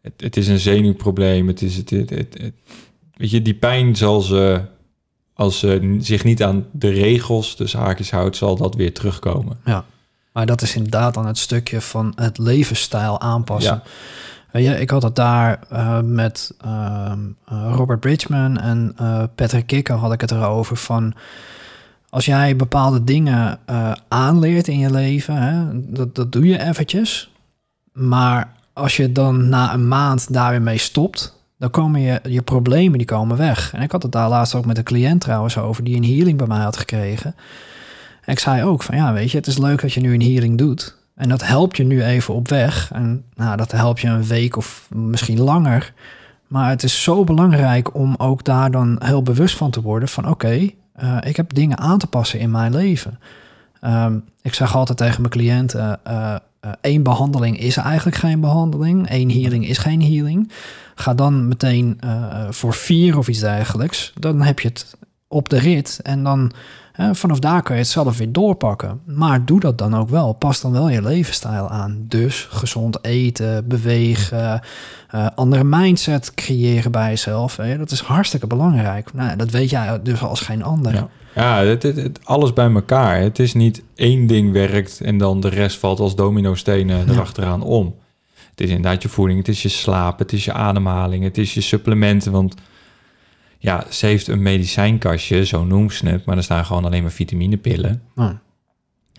het, 0.00 0.12
het 0.16 0.36
is 0.36 0.48
een 0.48 0.58
zenuwprobleem. 0.58 1.46
Het 1.46 1.62
is 1.62 1.76
het- 1.76 1.90
het- 1.90 2.50
weet 3.16 3.30
je, 3.30 3.42
die 3.42 3.54
pijn 3.54 3.96
zal 3.96 4.20
ze, 4.20 4.60
als 5.34 5.58
ze 5.58 5.96
zich 6.00 6.24
niet 6.24 6.42
aan 6.42 6.66
de 6.72 6.88
regels, 6.88 7.54
tussen 7.54 7.80
haakjes 7.80 8.10
houdt, 8.10 8.36
zal 8.36 8.56
dat 8.56 8.74
weer 8.74 8.94
terugkomen. 8.94 9.58
Maar 10.32 10.46
dat 10.46 10.62
is 10.62 10.76
inderdaad 10.76 11.14
dan 11.14 11.26
het 11.26 11.38
stukje 11.38 11.80
van 11.80 12.12
het 12.16 12.38
levensstijl 12.38 13.20
aanpassen. 13.20 13.82
Ja. 13.84 13.90
Weet 14.52 14.64
je, 14.64 14.80
ik 14.80 14.90
had 14.90 15.02
het 15.02 15.14
daar 15.14 15.60
eh, 15.68 16.00
met 16.00 16.54
ehm, 16.60 17.18
eh, 17.44 17.72
Robert 17.74 18.00
Bridgman 18.00 18.58
en 18.58 18.92
eh, 18.96 19.22
Patrick 19.34 19.66
Kikker 19.66 19.94
had 19.94 20.12
ik 20.12 20.20
het 20.20 20.30
erover 20.30 20.76
van... 20.76 21.14
Als 22.08 22.24
jij 22.24 22.56
bepaalde 22.56 23.04
dingen 23.04 23.58
aanleert 24.08 24.68
in 24.68 24.78
je 24.78 24.90
leven, 24.90 25.34
hè, 25.34 25.64
dat, 25.92 26.14
dat 26.14 26.32
doe 26.32 26.46
je 26.46 26.62
eventjes. 26.62 27.30
Maar 27.92 28.52
als 28.72 28.96
je 28.96 29.12
dan 29.12 29.48
na 29.48 29.74
een 29.74 29.88
maand 29.88 30.32
daar 30.32 30.50
weer 30.50 30.62
mee 30.62 30.78
stopt, 30.78 31.35
dan 31.58 31.70
komen 31.70 32.00
je, 32.00 32.20
je 32.22 32.42
problemen 32.42 32.98
die 32.98 33.06
komen 33.06 33.36
weg. 33.36 33.72
En 33.74 33.82
ik 33.82 33.92
had 33.92 34.02
het 34.02 34.12
daar 34.12 34.28
laatst 34.28 34.54
ook 34.54 34.66
met 34.66 34.78
een 34.78 34.84
cliënt 34.84 35.20
trouwens 35.20 35.58
over, 35.58 35.84
die 35.84 35.96
een 35.96 36.04
healing 36.04 36.38
bij 36.38 36.46
mij 36.46 36.62
had 36.62 36.76
gekregen. 36.76 37.34
En 38.20 38.32
ik 38.32 38.38
zei 38.38 38.62
ook 38.62 38.82
van 38.82 38.96
ja, 38.96 39.12
weet 39.12 39.30
je, 39.30 39.36
het 39.36 39.46
is 39.46 39.58
leuk 39.58 39.80
dat 39.80 39.92
je 39.92 40.00
nu 40.00 40.14
een 40.14 40.22
healing 40.22 40.58
doet. 40.58 40.96
En 41.14 41.28
dat 41.28 41.46
helpt 41.46 41.76
je 41.76 41.84
nu 41.84 42.04
even 42.04 42.34
op 42.34 42.48
weg. 42.48 42.92
En 42.92 43.24
nou, 43.34 43.56
dat 43.56 43.72
helpt 43.72 44.00
je 44.00 44.08
een 44.08 44.26
week 44.26 44.56
of 44.56 44.88
misschien 44.94 45.40
langer. 45.40 45.92
Maar 46.46 46.70
het 46.70 46.82
is 46.82 47.02
zo 47.02 47.24
belangrijk 47.24 47.94
om 47.94 48.14
ook 48.18 48.44
daar 48.44 48.70
dan 48.70 49.00
heel 49.04 49.22
bewust 49.22 49.56
van 49.56 49.70
te 49.70 49.82
worden 49.82 50.08
van 50.08 50.28
oké, 50.28 50.70
eh, 50.92 51.16
ik 51.24 51.36
heb 51.36 51.54
dingen 51.54 51.78
aan 51.78 51.98
te 51.98 52.06
passen 52.06 52.38
in 52.38 52.50
mijn 52.50 52.74
leven. 52.74 53.18
Ehm, 53.80 54.18
ik 54.42 54.54
zeg 54.54 54.76
altijd 54.76 54.98
tegen 54.98 55.20
mijn 55.20 55.32
cliënten, 55.32 56.00
eh, 56.04 56.34
eh, 56.60 56.70
één 56.80 57.02
behandeling 57.02 57.58
is 57.58 57.76
eigenlijk 57.76 58.16
geen 58.16 58.40
behandeling. 58.40 59.08
één 59.08 59.30
healing 59.30 59.68
is 59.68 59.78
geen 59.78 60.02
healing. 60.02 60.50
Ga 60.94 61.14
dan 61.14 61.48
meteen 61.48 61.96
eh, 62.00 62.46
voor 62.50 62.74
vier 62.74 63.18
of 63.18 63.28
iets 63.28 63.40
dergelijks. 63.40 64.12
Dan 64.18 64.42
heb 64.42 64.60
je 64.60 64.68
het 64.68 64.96
op 65.28 65.48
de 65.48 65.58
rit 65.58 66.00
en 66.02 66.22
dan 66.22 66.52
eh, 66.96 67.08
vanaf 67.12 67.38
daar 67.38 67.62
kan 67.62 67.76
je 67.76 67.82
het 67.82 67.90
zelf 67.90 68.18
weer 68.18 68.32
doorpakken. 68.32 69.00
Maar 69.04 69.44
doe 69.44 69.60
dat 69.60 69.78
dan 69.78 69.96
ook 69.96 70.08
wel. 70.08 70.32
Pas 70.32 70.60
dan 70.60 70.72
wel 70.72 70.88
je 70.88 71.02
levensstijl 71.02 71.70
aan. 71.70 72.04
Dus 72.08 72.46
gezond 72.50 73.04
eten, 73.04 73.68
bewegen, 73.68 74.60
eh, 75.08 75.26
andere 75.34 75.64
mindset 75.64 76.34
creëren 76.34 76.92
bij 76.92 77.08
jezelf. 77.08 77.54
Dat 77.78 77.90
is 77.90 78.00
hartstikke 78.00 78.46
belangrijk. 78.46 79.12
Nou, 79.12 79.36
dat 79.36 79.50
weet 79.50 79.70
jij 79.70 80.02
dus 80.02 80.22
als 80.22 80.40
geen 80.40 80.62
ander. 80.62 81.06
Ja, 81.36 81.64
het, 81.64 81.82
het, 81.82 81.96
het- 81.96 82.20
alles 82.24 82.52
bij 82.52 82.70
elkaar. 82.72 83.20
Het 83.20 83.38
is 83.38 83.54
niet 83.54 83.82
één 83.94 84.26
ding 84.26 84.52
werkt 84.52 85.00
en 85.00 85.18
dan 85.18 85.40
de 85.40 85.48
rest 85.48 85.78
valt 85.78 86.00
als 86.00 86.14
dominostenen 86.14 87.08
erachteraan 87.10 87.62
om. 87.62 87.94
Het 88.50 88.60
is 88.60 88.68
inderdaad 88.68 89.02
je 89.02 89.08
voeding, 89.08 89.38
het 89.38 89.48
is 89.48 89.62
je 89.62 89.68
slaap, 89.68 90.18
het 90.18 90.32
is 90.32 90.44
je 90.44 90.52
ademhaling, 90.52 91.24
het 91.24 91.38
is 91.38 91.54
je 91.54 91.60
supplementen. 91.60 92.32
Want 92.32 92.54
ja, 93.58 93.84
ze 93.90 94.06
heeft 94.06 94.28
een 94.28 94.42
medicijnkastje, 94.42 95.44
zo 95.46 95.64
noemt 95.64 95.92
ze 95.92 96.06
het, 96.08 96.24
maar 96.24 96.36
er 96.36 96.42
staan 96.42 96.64
gewoon 96.64 96.84
alleen 96.84 97.02
maar 97.02 97.10
vitaminepillen. 97.10 98.02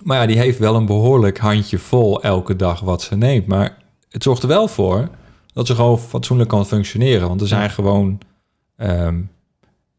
Maar 0.03 0.17
ja, 0.21 0.25
die 0.25 0.38
heeft 0.38 0.59
wel 0.59 0.75
een 0.75 0.86
behoorlijk 0.86 1.38
handje 1.38 1.77
vol 1.79 2.24
elke 2.24 2.55
dag 2.55 2.79
wat 2.79 3.01
ze 3.01 3.15
neemt. 3.15 3.47
Maar 3.47 3.77
het 4.09 4.24
zorgt 4.24 4.41
er 4.41 4.47
wel 4.47 4.67
voor 4.67 5.09
dat 5.53 5.67
ze 5.67 5.75
gewoon 5.75 6.00
fatsoenlijk 6.00 6.50
kan 6.50 6.65
functioneren. 6.65 7.27
Want 7.27 7.41
er 7.41 7.47
zijn 7.47 7.69
gewoon 7.69 8.17
ehm, 8.77 9.19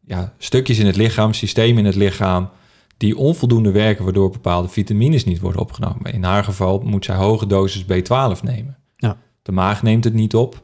ja, 0.09 0.33
stukjes 0.37 0.79
in 0.79 0.85
het 0.85 0.95
lichaam, 0.95 1.33
systemen 1.33 1.77
in 1.77 1.85
het 1.85 1.95
lichaam, 1.95 2.49
die 2.97 3.17
onvoldoende 3.17 3.71
werken, 3.71 4.03
waardoor 4.03 4.29
bepaalde 4.29 4.67
vitamines 4.67 5.25
niet 5.25 5.39
worden 5.39 5.61
opgenomen. 5.61 6.13
In 6.13 6.23
haar 6.23 6.43
geval 6.43 6.79
moet 6.79 7.05
zij 7.05 7.15
hoge 7.15 7.47
dosis 7.47 7.83
B12 7.83 8.43
nemen. 8.43 8.77
Ja. 8.95 9.17
De 9.41 9.51
maag 9.51 9.83
neemt 9.83 10.03
het 10.03 10.13
niet 10.13 10.35
op. 10.35 10.63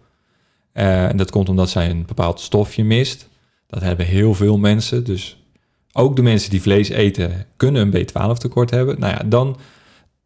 Eh, 0.72 1.08
en 1.08 1.18
dat 1.18 1.32
komt 1.32 1.50
omdat 1.50 1.70
zij 1.70 1.90
een 1.90 2.06
bepaald 2.06 2.40
stofje 2.40 2.84
mist. 2.84 3.30
Dat 3.68 3.82
hebben 3.82 4.06
heel 4.06 4.34
veel 4.34 4.58
mensen. 4.58 5.04
Dus 5.04 5.44
ook 5.92 6.16
de 6.16 6.22
mensen 6.22 6.50
die 6.50 6.62
vlees 6.62 6.90
eten 6.90 7.46
kunnen 7.58 7.94
een 7.94 8.08
B12 8.08 8.38
tekort 8.38 8.70
hebben. 8.70 9.00
Nou 9.00 9.14
ja, 9.14 9.24
dan, 9.26 9.58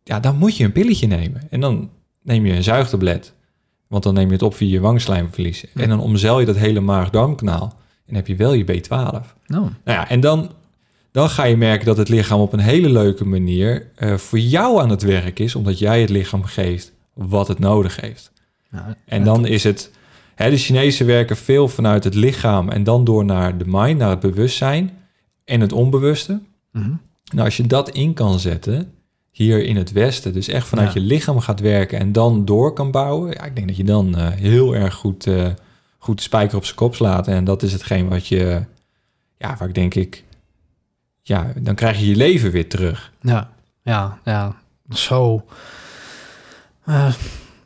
ja, 0.03 0.19
dan 0.19 0.37
moet 0.37 0.57
je 0.57 0.63
een 0.63 0.71
pilletje 0.71 1.07
nemen. 1.07 1.41
En 1.49 1.59
dan 1.59 1.89
neem 2.21 2.45
je 2.45 2.53
een 2.53 2.63
zuigtablet. 2.63 3.33
Want 3.87 4.03
dan 4.03 4.13
neem 4.13 4.27
je 4.27 4.33
het 4.33 4.41
op 4.41 4.55
via 4.55 4.71
je 4.71 4.79
wangslijmverlies. 4.79 5.61
Ja. 5.61 5.81
En 5.81 5.89
dan 5.89 5.99
omzeil 5.99 6.39
je 6.39 6.45
dat 6.45 6.55
hele 6.55 6.79
maag-darmkanaal. 6.79 7.78
En 8.09 8.15
heb 8.15 8.27
je 8.27 8.35
wel 8.35 8.53
je 8.53 8.63
B12. 8.63 8.89
Nou, 8.89 9.23
Nou 9.47 9.69
ja, 9.83 10.09
en 10.09 10.19
dan, 10.19 10.51
dan 11.11 11.29
ga 11.29 11.43
je 11.43 11.57
merken 11.57 11.85
dat 11.85 11.97
het 11.97 12.09
lichaam 12.09 12.39
op 12.39 12.53
een 12.53 12.59
hele 12.59 12.89
leuke 12.89 13.25
manier 13.25 13.87
eh, 13.95 14.15
voor 14.17 14.39
jou 14.39 14.81
aan 14.81 14.89
het 14.89 15.01
werk 15.01 15.39
is, 15.39 15.55
omdat 15.55 15.79
jij 15.79 16.01
het 16.01 16.09
lichaam 16.09 16.43
geeft 16.43 16.91
wat 17.13 17.47
het 17.47 17.59
nodig 17.59 18.01
heeft. 18.01 18.31
ja, 18.71 18.97
En 19.05 19.23
dan 19.23 19.45
is 19.45 19.63
het, 19.63 19.91
hè, 20.35 20.49
de 20.49 20.57
Chinezen 20.57 21.05
werken 21.05 21.37
veel 21.37 21.67
vanuit 21.67 22.03
het 22.03 22.15
lichaam 22.15 22.69
en 22.69 22.83
dan 22.83 23.03
door 23.03 23.25
naar 23.25 23.57
de 23.57 23.65
mind, 23.67 23.97
naar 23.97 24.09
het 24.09 24.19
bewustzijn 24.19 24.91
en 25.45 25.61
het 25.61 25.71
onbewuste. 25.71 26.39
Mhm. 26.71 26.91
Nou, 27.33 27.45
als 27.45 27.57
je 27.57 27.67
dat 27.67 27.89
in 27.89 28.13
kan 28.13 28.39
zetten 28.39 28.91
hier 29.31 29.63
in 29.63 29.75
het 29.75 29.91
Westen, 29.91 30.33
dus 30.33 30.47
echt 30.47 30.67
vanuit 30.67 30.93
Ja. 30.93 31.01
je 31.01 31.07
lichaam 31.07 31.39
gaat 31.39 31.59
werken 31.59 31.99
en 31.99 32.11
dan 32.11 32.45
door 32.45 32.73
kan 32.73 32.91
bouwen, 32.91 33.31
ja, 33.31 33.43
ik 33.43 33.55
denk 33.55 33.67
dat 33.67 33.77
je 33.77 33.83
dan 33.83 34.17
eh, 34.17 34.27
heel 34.29 34.75
erg 34.75 34.93
goed, 34.93 35.27
eh, 35.27 35.47
goed 35.99 36.17
de 36.17 36.23
spijker 36.23 36.57
op 36.57 36.63
zijn 36.63 36.75
kop 36.75 36.95
slaat. 36.95 37.27
En 37.27 37.43
dat 37.43 37.63
is 37.63 37.71
hetgeen 37.71 38.07
wat 38.09 38.27
je, 38.27 38.63
ja, 39.37 39.55
waar 39.57 39.67
ik 39.67 39.75
denk 39.75 39.93
ik, 39.95 40.23
ja, 41.21 41.53
dan 41.59 41.75
krijg 41.75 41.99
je 41.99 42.07
je 42.07 42.15
leven 42.15 42.51
weer 42.51 42.69
terug. 42.69 43.11
Ja, 43.21 43.49
ja, 43.81 44.19
ja. 44.25 44.55
Zo. 44.89 45.45
eh, 46.85 47.13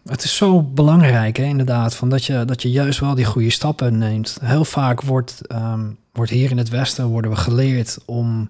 het 0.06 0.24
is 0.24 0.36
zo 0.36 0.62
belangrijk, 0.62 1.38
hè, 1.38 1.44
inderdaad, 1.44 1.96
van 1.96 2.10
dat, 2.10 2.26
je, 2.26 2.46
dat 2.46 2.62
je 2.62 2.72
juist 2.72 3.00
wel 3.00 3.16
die 3.16 3.26
goede 3.26 3.50
stappen 3.50 3.98
neemt. 3.98 4.38
Heel 4.42 4.66
vaak 4.66 5.02
wordt, 5.02 5.48
ehm, 5.48 5.92
wordt 6.12 6.32
hier 6.32 6.52
in 6.52 6.58
het 6.58 6.70
Westen 6.70 7.08
worden 7.08 7.32
we 7.32 7.38
geleerd 7.38 7.98
om 8.06 8.48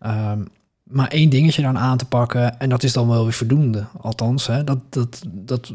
ehm, 0.00 0.42
maar 0.82 1.08
één 1.08 1.30
dingetje 1.30 1.62
dan 1.62 1.78
aan 1.78 1.96
te 1.96 2.04
pakken. 2.04 2.60
En 2.60 2.68
dat 2.68 2.82
is 2.82 2.92
dan 2.92 3.08
wel 3.08 3.22
weer 3.24 3.32
voldoende. 3.32 3.86
Althans, 4.00 4.46
hè, 4.46 4.64
dat, 4.64 4.78
dat, 4.90 5.22
dat 5.26 5.74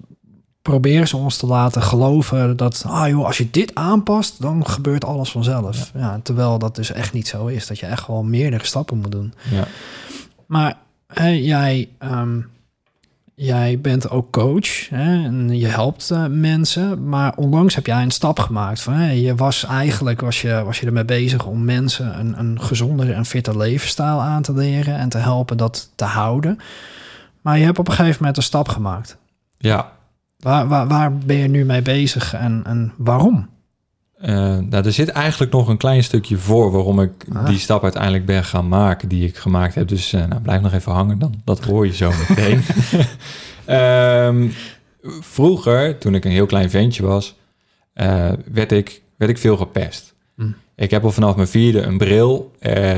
proberen 0.63 1.07
ze 1.07 1.17
ons 1.17 1.37
te 1.37 1.45
laten 1.45 1.81
geloven 1.81 2.57
dat, 2.57 2.83
ah 2.87 3.07
joh, 3.07 3.25
als 3.25 3.37
je 3.37 3.49
dit 3.51 3.75
aanpast, 3.75 4.41
dan 4.41 4.67
gebeurt 4.67 5.05
alles 5.05 5.31
vanzelf. 5.31 5.91
Ja. 5.95 6.19
terwijl 6.23 6.59
dat 6.59 6.75
dus 6.75 6.91
echt 6.91 7.13
niet 7.13 7.27
zo 7.27 7.45
is. 7.45 7.67
Dat 7.67 7.79
je 7.79 7.85
echt 7.85 8.07
wel 8.07 8.23
meerdere 8.23 8.65
stappen 8.65 8.97
moet 8.97 9.11
doen. 9.11 9.33
Ja, 9.51 9.67
Maar 10.45 10.77
hè, 11.07 11.27
jij, 11.27 11.89
ehm, 11.97 12.39
jij 13.35 13.79
bent 13.81 14.09
ook 14.09 14.31
coach 14.31 14.89
hè, 14.89 15.23
en 15.23 15.57
je 15.57 15.67
helpt 15.67 16.11
eh, 16.11 16.25
mensen. 16.25 17.09
Maar 17.09 17.33
onlangs 17.35 17.75
heb 17.75 17.85
jij 17.85 18.01
een 18.03 18.11
stap 18.11 18.39
gemaakt. 18.39 18.81
Van, 18.81 18.93
hè, 18.93 19.11
je 19.11 19.35
was 19.35 19.65
eigenlijk 19.65 20.21
was 20.21 20.41
je, 20.41 20.63
was 20.63 20.79
je 20.79 20.85
ermee 20.85 21.05
bezig 21.05 21.45
om 21.45 21.65
mensen 21.65 22.19
een, 22.19 22.39
een 22.39 22.61
gezondere 22.61 23.13
en 23.13 23.25
fitter 23.25 23.57
levensstijl 23.57 24.21
aan 24.21 24.41
te 24.41 24.53
leren 24.53 24.97
en 24.97 25.09
te 25.09 25.17
helpen 25.17 25.57
dat 25.57 25.91
te 25.95 26.05
houden. 26.05 26.59
Maar 27.41 27.57
je 27.57 27.65
hebt 27.65 27.79
op 27.79 27.87
een 27.87 27.93
gegeven 27.93 28.17
moment 28.19 28.37
een 28.37 28.43
stap 28.43 28.69
gemaakt. 28.69 29.17
ja. 29.57 30.01
Waar, 30.43 30.67
waar, 30.67 30.87
waar 30.87 31.17
ben 31.17 31.37
je 31.37 31.47
nu 31.47 31.65
mee 31.65 31.81
bezig 31.81 32.33
en, 32.33 32.61
en 32.65 32.93
waarom? 32.97 33.49
Eh, 34.17 34.29
nou, 34.57 34.85
er 34.85 34.91
zit 34.93 35.09
eigenlijk 35.09 35.51
nog 35.51 35.67
een 35.67 35.77
klein 35.77 36.03
stukje 36.03 36.37
voor 36.37 36.71
waarom 36.71 37.01
ik 37.01 37.11
Ah. 37.33 37.45
die 37.45 37.57
stap 37.57 37.83
uiteindelijk 37.83 38.25
ben 38.25 38.43
gaan 38.43 38.67
maken 38.67 39.07
die 39.07 39.27
ik 39.27 39.37
gemaakt 39.37 39.75
heb. 39.75 39.87
Dus 39.87 40.13
eh, 40.13 40.25
nou, 40.25 40.41
blijf 40.41 40.61
nog 40.61 40.73
even 40.73 40.91
hangen, 40.91 41.19
dan, 41.19 41.33
dat 41.43 41.63
hoor 41.63 41.85
je 41.85 41.93
zo 41.93 42.11
meteen. 42.29 42.61
Ehm, 43.65 44.47
vroeger, 45.19 45.97
toen 45.97 46.15
ik 46.15 46.25
een 46.25 46.31
heel 46.31 46.45
klein 46.45 46.69
ventje 46.69 47.03
was, 47.03 47.35
eh, 47.93 48.31
werd, 48.51 48.71
ik, 48.71 49.01
werd 49.17 49.31
ik 49.31 49.37
veel 49.37 49.57
gepest. 49.57 50.13
Hm. 50.35 50.47
Ik 50.75 50.91
heb 50.91 51.03
al 51.03 51.11
vanaf 51.11 51.35
mijn 51.35 51.47
vierde 51.47 51.81
een 51.81 51.97
bril. 51.97 52.51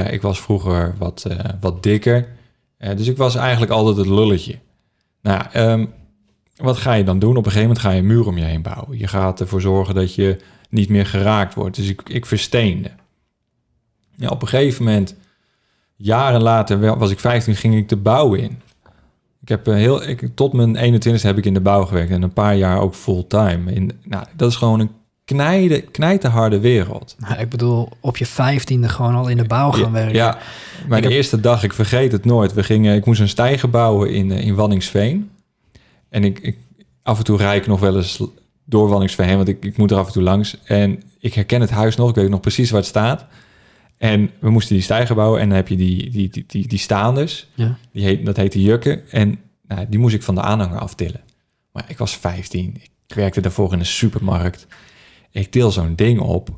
Ik 0.09 0.21
was 0.21 0.41
vroeger 0.41 0.95
wat, 0.97 1.25
wat 1.59 1.83
dikker. 1.83 2.27
Dus 2.95 3.07
ik 3.07 3.17
was 3.17 3.35
eigenlijk 3.35 3.71
altijd 3.71 3.97
het 3.97 4.07
lulletje. 4.07 4.59
Nou, 5.21 5.43
ehm, 5.51 5.85
wat 6.55 6.77
ga 6.77 6.93
je 6.93 7.03
dan 7.03 7.19
doen? 7.19 7.29
Op 7.37 7.45
een 7.45 7.51
gegeven 7.51 7.67
moment 7.67 7.79
ga 7.85 7.91
je 7.91 7.99
een 7.99 8.07
muur 8.07 8.27
om 8.27 8.37
je 8.37 8.43
heen 8.43 8.61
bouwen. 8.61 8.97
Je 8.97 9.07
gaat 9.07 9.39
ervoor 9.39 9.61
zorgen 9.61 9.95
dat 9.95 10.15
je 10.15 10.37
niet 10.69 10.89
meer 10.89 11.05
geraakt 11.05 11.53
wordt. 11.53 11.75
Dus 11.75 11.89
ik, 11.89 12.01
ik 12.09 12.25
versteende. 12.25 12.91
Ja, 14.15 14.27
op 14.29 14.41
een 14.41 14.47
gegeven 14.47 14.83
moment, 14.85 15.15
jaren 15.95 16.41
later, 16.41 16.97
was 16.97 17.11
ik 17.11 17.19
15, 17.19 17.55
ging 17.55 17.75
ik 17.75 17.89
de 17.89 17.95
bouw 17.97 18.33
in. 18.33 18.61
Ik 19.41 19.49
heb 19.51 19.67
eh, 19.67 19.73
heel, 19.73 20.07
ik, 20.07 20.29
tot 20.35 20.53
mijn 20.53 20.75
21 20.75 21.23
heb 21.23 21.37
ik 21.37 21.45
in 21.45 21.53
de 21.53 21.59
bouw 21.61 21.85
gewerkt 21.85 22.11
en 22.11 22.21
een 22.21 22.33
paar 22.33 22.55
jaar 22.55 22.79
ook 22.79 22.95
fulltime. 22.95 23.73
In, 23.73 23.91
nou, 24.03 24.25
dat 24.35 24.49
is 24.51 24.55
gewoon 24.55 24.79
een 24.79 24.89
knijde, 25.25 25.81
knijterharde 25.81 26.59
wereld. 26.59 27.15
Nou, 27.19 27.39
ik 27.39 27.49
bedoel, 27.49 27.89
op 27.99 28.17
je 28.17 28.25
vijftiende 28.25 28.89
gewoon 28.89 29.15
al 29.15 29.27
in 29.27 29.37
de 29.37 29.43
bouw 29.45 29.71
gaan 29.71 29.81
Ja, 29.81 29.91
werken. 29.91 30.15
Ja, 30.15 30.37
mijn 30.87 30.97
Ik 31.03 31.03
heb- 31.09 31.17
eerste 31.17 31.39
dag, 31.39 31.63
ik 31.63 31.73
vergeet 31.73 32.11
het 32.11 32.25
nooit. 32.25 32.53
We 32.53 32.63
gingen, 32.63 32.95
ik 32.95 33.05
moest 33.05 33.19
een 33.19 33.27
stijger 33.29 33.69
bouwen 33.69 34.13
in, 34.13 34.31
eh, 34.31 34.45
in 34.47 34.55
Wanningsveen. 34.55 35.29
En 36.15 36.23
ik, 36.23 36.39
ik, 36.39 36.57
af 37.03 37.17
en 37.17 37.23
toe 37.23 37.37
rijd 37.37 37.61
ik 37.61 37.67
nog 37.67 37.79
wel 37.79 37.95
eens 37.95 38.23
door 38.65 38.89
Wanningsveen 38.89 39.35
want 39.35 39.47
ik, 39.47 39.65
ik 39.65 39.77
moet 39.77 39.91
er 39.91 39.97
af 39.97 40.07
en 40.07 40.13
toe 40.13 40.23
langs. 40.23 40.57
En 40.63 41.03
ik 41.19 41.33
herken 41.33 41.61
het 41.61 41.69
huis 41.69 41.95
nog, 41.95 42.09
ik 42.09 42.15
weet 42.15 42.29
nog 42.29 42.39
precies 42.39 42.69
waar 42.69 42.79
het 42.79 42.89
staat. 42.89 43.25
En 43.97 44.31
we 44.39 44.49
moesten 44.49 44.75
die 44.75 44.83
stijger 44.83 45.15
bouwen 45.15 45.41
en 45.41 45.47
dan 45.47 45.57
heb 45.57 45.67
je 45.67 45.75
die, 45.75 46.09
die, 46.09 46.29
die, 46.29 46.43
die, 46.47 46.67
die 46.67 46.79
staanders. 46.79 47.47
Ja. 47.53 47.77
Die 47.91 48.03
heet, 48.03 48.25
dat 48.25 48.37
heet 48.37 48.51
de 48.51 48.61
jukken. 48.61 49.11
En 49.11 49.39
nou, 49.67 49.85
die 49.89 49.99
moest 49.99 50.15
ik 50.15 50.23
van 50.23 50.35
de 50.35 50.41
aanhanger 50.41 50.79
aftillen. 50.79 51.21
Maar 51.71 51.85
ik 51.87 51.97
was 51.97 52.17
15. 52.17 52.75
Ik 53.07 53.15
werkte 53.15 53.41
daarvoor 53.41 53.73
in 53.73 53.79
een 53.79 53.85
supermarkt. 53.85 54.67
Ik 55.31 55.51
til 55.51 55.71
zo'n 55.71 55.95
ding 55.95 56.19
op. 56.19 56.45
Dat 56.45 56.57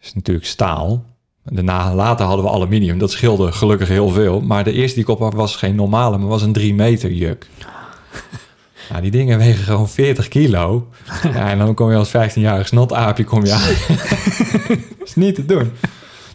is 0.00 0.14
natuurlijk 0.14 0.46
staal. 0.46 1.04
Daarna, 1.44 1.94
later 1.94 2.26
hadden 2.26 2.44
we 2.44 2.50
aluminium. 2.50 2.98
Dat 2.98 3.10
scheelde 3.10 3.52
gelukkig 3.52 3.88
heel 3.88 4.08
veel. 4.08 4.40
Maar 4.40 4.64
de 4.64 4.72
eerste 4.72 4.94
die 4.94 5.04
ik 5.04 5.10
op 5.10 5.18
had 5.18 5.34
was 5.34 5.56
geen 5.56 5.74
normale, 5.74 6.18
maar 6.18 6.28
was 6.28 6.42
een 6.42 6.52
3 6.52 6.74
meter 6.74 7.12
juk. 7.12 7.48
Nou, 8.90 9.02
die 9.02 9.10
dingen 9.10 9.38
wegen 9.38 9.64
gewoon 9.64 9.88
40 9.88 10.28
kilo. 10.28 10.88
Ja, 11.22 11.50
en 11.50 11.58
dan 11.58 11.74
kom 11.74 11.90
je 11.90 11.96
als 11.96 12.08
15-jarig 12.16 12.66
snotaapje 12.66 13.24
kom 13.24 13.44
je 13.44 13.52
aan. 13.52 13.96
Dat 14.98 15.08
is 15.08 15.14
niet 15.14 15.34
te 15.34 15.46
doen. 15.46 15.72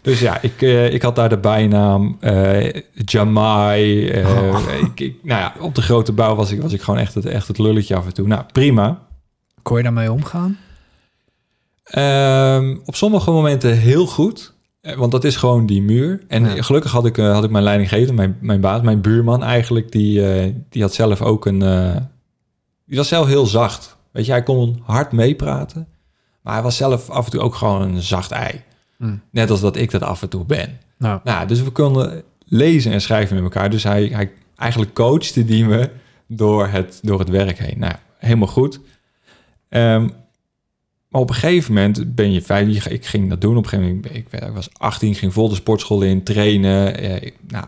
Dus 0.02 0.20
ja, 0.20 0.38
ik, 0.42 0.62
eh, 0.62 0.92
ik 0.92 1.02
had 1.02 1.16
daar 1.16 1.28
de 1.28 1.38
bijnaam 1.38 2.16
eh 2.20 2.82
Jamai. 2.94 4.08
eh, 4.08 4.30
Oh. 4.30 4.60
ik, 4.82 5.00
ik- 5.00 5.16
nou 5.22 5.40
ja, 5.40 5.54
op 5.60 5.74
de 5.74 5.82
grote 5.82 6.12
bouw 6.12 6.34
was 6.34 6.50
ik, 6.50 6.62
was 6.62 6.72
ik 6.72 6.82
gewoon 6.82 7.00
echt 7.00 7.14
het, 7.14 7.26
echt 7.26 7.48
het 7.48 7.58
lulletje 7.58 7.96
af 7.96 8.06
en 8.06 8.14
toe. 8.14 8.26
Nou, 8.26 8.42
prima. 8.52 8.98
Kon 9.62 9.76
je 9.76 9.82
daarmee 9.82 10.12
omgaan? 10.12 10.58
Ehm, 11.84 12.76
op 12.84 12.96
sommige 12.96 13.30
momenten 13.30 13.78
heel 13.78 14.06
goed. 14.06 14.53
Eh, 14.84 14.96
Want 14.96 15.12
dat 15.12 15.24
is 15.24 15.36
gewoon 15.36 15.66
die 15.66 15.82
muur. 15.82 16.20
En 16.28 16.44
Ja. 16.44 16.62
gelukkig 16.62 16.90
had 16.92 17.06
ik, 17.06 17.18
eh, 17.18 17.32
had 17.32 17.44
ik 17.44 17.50
mijn 17.50 17.64
leidinggevende, 17.64 18.12
mijn, 18.12 18.36
mijn 18.40 18.60
baas, 18.60 18.82
mijn 18.82 19.00
buurman 19.00 19.42
eigenlijk. 19.42 19.92
Die, 19.92 20.32
eh, 20.32 20.52
die 20.68 20.82
had 20.82 20.94
zelf 20.94 21.22
ook 21.22 21.46
een... 21.46 21.58
die 22.86 22.96
was 22.96 23.08
zelf 23.08 23.26
heel 23.26 23.46
zacht. 23.46 23.96
Weet 24.12 24.26
je, 24.26 24.32
hij 24.32 24.42
kon 24.42 24.80
hard 24.82 25.12
meepraten. 25.12 25.86
Maar 26.42 26.54
hij 26.54 26.62
was 26.62 26.76
zelf 26.76 27.10
af 27.10 27.24
en 27.24 27.30
toe 27.30 27.40
ook 27.40 27.54
gewoon 27.54 27.82
een 27.82 28.02
zacht 28.02 28.30
ei. 28.30 28.62
Hm. 28.96 29.16
Net 29.30 29.50
als 29.50 29.60
dat 29.60 29.76
ik 29.76 29.90
dat 29.90 30.02
af 30.02 30.22
en 30.22 30.28
toe 30.28 30.44
ben. 30.44 30.78
Nou, 30.98 31.20
Nou, 31.24 31.46
dus 31.46 31.62
we 31.62 31.70
konden 31.70 32.22
lezen 32.46 32.92
en 32.92 33.00
schrijven 33.00 33.34
met 33.34 33.44
elkaar. 33.44 33.70
Dus 33.70 33.82
hij, 33.82 34.06
hij 34.12 34.32
eigenlijk 34.56 34.94
coachte 34.94 35.44
die 35.44 35.64
me 35.64 35.90
door 36.26 36.66
het, 36.66 36.98
door 37.02 37.18
het 37.18 37.28
werk 37.28 37.58
heen. 37.58 37.78
Nou, 37.78 37.92
helemaal 38.18 38.48
goed. 38.48 38.80
Ehm, 39.68 40.08
maar 41.14 41.22
op 41.22 41.28
een 41.28 41.34
gegeven 41.34 41.74
moment 41.74 42.14
ben 42.14 42.32
je 42.32 42.42
vijf. 42.42 42.86
Ik 42.86 43.06
ging 43.06 43.28
dat 43.28 43.40
doen. 43.40 43.56
Op 43.56 43.62
een 43.64 43.68
gegeven 43.68 43.94
moment, 43.94 44.14
ik, 44.16 44.26
ik 44.32 44.52
was 44.54 44.68
18, 44.72 45.14
ging 45.14 45.32
vol 45.32 45.48
de 45.48 45.54
sportschool 45.54 46.02
in, 46.02 46.22
trainen. 46.22 46.98
Eh, 46.98 47.14
ik, 47.22 47.34
nou, 47.48 47.64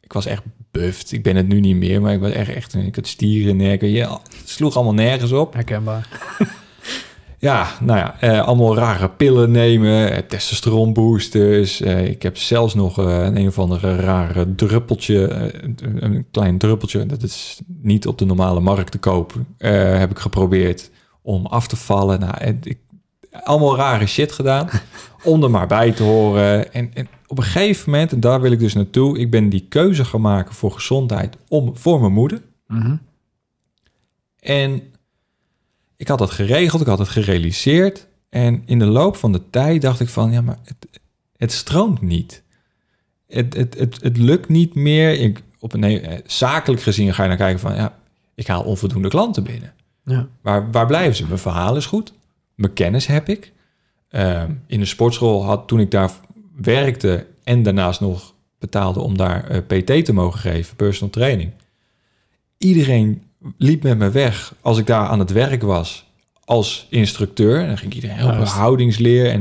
ik 0.00 0.12
was 0.12 0.26
echt 0.26 0.42
buft. 0.70 1.12
Ik 1.12 1.22
ben 1.22 1.36
het 1.36 1.48
nu 1.48 1.60
niet 1.60 1.76
meer, 1.76 2.00
maar 2.00 2.12
ik 2.12 2.20
was 2.20 2.30
echt, 2.30 2.54
echt 2.54 2.74
ik 2.74 2.94
had 2.94 3.06
stieren. 3.06 3.88
Ja, 3.90 4.20
het 4.38 4.48
sloeg 4.48 4.74
allemaal 4.74 4.94
nergens 4.94 5.32
op. 5.32 5.54
herkenbaar. 5.54 6.08
Ja, 7.44 7.68
nou 7.80 7.98
ja, 7.98 8.20
eh, 8.20 8.46
allemaal 8.46 8.76
rare 8.76 9.08
pillen 9.08 9.50
nemen, 9.50 10.12
eh, 10.12 10.18
testosteronboosters. 10.18 11.80
Eh, 11.80 12.04
ik 12.08 12.22
heb 12.22 12.36
zelfs 12.36 12.74
nog 12.74 12.98
eh, 12.98 13.04
een, 13.04 13.36
een 13.36 13.46
of 13.46 13.58
andere 13.58 13.96
rare 13.96 14.54
druppeltje, 14.54 15.26
eh, 15.26 15.60
een, 15.62 16.04
een 16.04 16.26
klein 16.30 16.58
druppeltje, 16.58 17.06
dat 17.06 17.22
is 17.22 17.60
niet 17.82 18.06
op 18.06 18.18
de 18.18 18.24
normale 18.24 18.60
markt 18.60 18.90
te 18.90 18.98
kopen, 18.98 19.46
eh, 19.58 19.98
heb 19.98 20.10
ik 20.10 20.18
geprobeerd 20.18 20.90
om 21.24 21.46
af 21.46 21.66
te 21.66 21.76
vallen. 21.76 22.20
Nou, 22.20 22.36
en 22.38 22.58
ik, 22.62 22.78
allemaal 23.30 23.76
rare 23.76 24.06
shit 24.06 24.32
gedaan, 24.32 24.68
om 25.24 25.42
er 25.42 25.50
maar 25.50 25.66
bij 25.66 25.92
te 25.92 26.02
horen. 26.02 26.72
En, 26.72 26.90
en 26.94 27.08
op 27.26 27.38
een 27.38 27.44
gegeven 27.44 27.90
moment, 27.90 28.12
en 28.12 28.20
daar 28.20 28.40
wil 28.40 28.52
ik 28.52 28.58
dus 28.58 28.74
naartoe, 28.74 29.18
ik 29.18 29.30
ben 29.30 29.48
die 29.48 29.66
keuze 29.68 30.04
gaan 30.04 30.20
maken 30.20 30.54
voor 30.54 30.72
gezondheid 30.72 31.36
om, 31.48 31.76
voor 31.76 32.00
mijn 32.00 32.12
moeder. 32.12 32.42
Mhm. 32.66 32.96
En 34.38 34.82
ik 35.96 36.08
had 36.08 36.18
dat 36.18 36.30
geregeld, 36.30 36.80
ik 36.80 36.86
had 36.86 36.98
het 36.98 37.08
gerealiseerd. 37.08 38.06
En 38.28 38.62
in 38.66 38.78
de 38.78 38.86
loop 38.86 39.16
van 39.16 39.32
de 39.32 39.50
tijd 39.50 39.82
dacht 39.82 40.00
ik 40.00 40.08
van, 40.08 40.32
ja, 40.32 40.40
maar 40.40 40.58
het, 40.64 41.00
het 41.36 41.52
stroomt 41.52 42.00
niet. 42.00 42.42
het, 43.26 43.54
het, 43.54 43.78
het, 43.78 44.02
het 44.02 44.16
lukt 44.16 44.48
niet 44.48 44.74
meer. 44.74 45.20
Ik, 45.20 45.42
op 45.58 45.72
een, 45.72 45.84
eh, 45.84 46.18
zakelijk 46.26 46.82
gezien 46.82 47.14
ga 47.14 47.22
je 47.22 47.28
naar 47.28 47.38
kijken 47.38 47.60
van... 47.60 47.74
ja, 47.74 47.98
ik 48.34 48.46
haal 48.46 48.62
onvoldoende 48.62 49.08
klanten 49.08 49.44
binnen. 49.44 49.73
Ja. 50.04 50.28
Waar, 50.40 50.70
waar 50.70 50.86
blijven 50.86 51.16
ze? 51.16 51.26
Mijn 51.26 51.38
verhaal 51.38 51.76
is 51.76 51.86
goed. 51.86 52.12
Mijn 52.54 52.72
kennis 52.72 53.06
heb 53.06 53.28
ik. 53.28 53.52
Ehm, 54.08 54.52
in 54.66 54.80
de 54.80 54.86
sportschool 54.86 55.44
had 55.44 55.68
toen 55.68 55.80
ik 55.80 55.90
daar 55.90 56.10
werkte 56.56 57.26
en 57.44 57.62
daarnaast 57.62 58.00
nog 58.00 58.34
betaalde 58.58 59.00
om 59.00 59.16
daar 59.16 59.48
eh, 59.48 59.58
PT 59.66 60.04
te 60.04 60.12
mogen 60.12 60.40
geven, 60.40 60.76
personal 60.76 61.10
training. 61.10 61.50
Iedereen 62.58 63.22
liep 63.58 63.82
met 63.82 63.98
me 63.98 64.10
weg 64.10 64.54
als 64.60 64.78
ik 64.78 64.86
daar 64.86 65.06
aan 65.06 65.18
het 65.18 65.30
werk 65.30 65.62
was 65.62 66.06
als 66.44 66.86
instructeur. 66.90 67.60
En 67.60 67.66
dan 67.66 67.78
ging 67.78 67.94
iedereen 67.94 68.16
helpen, 68.16 68.46
houdingsleer. 68.46 69.30
En 69.30 69.40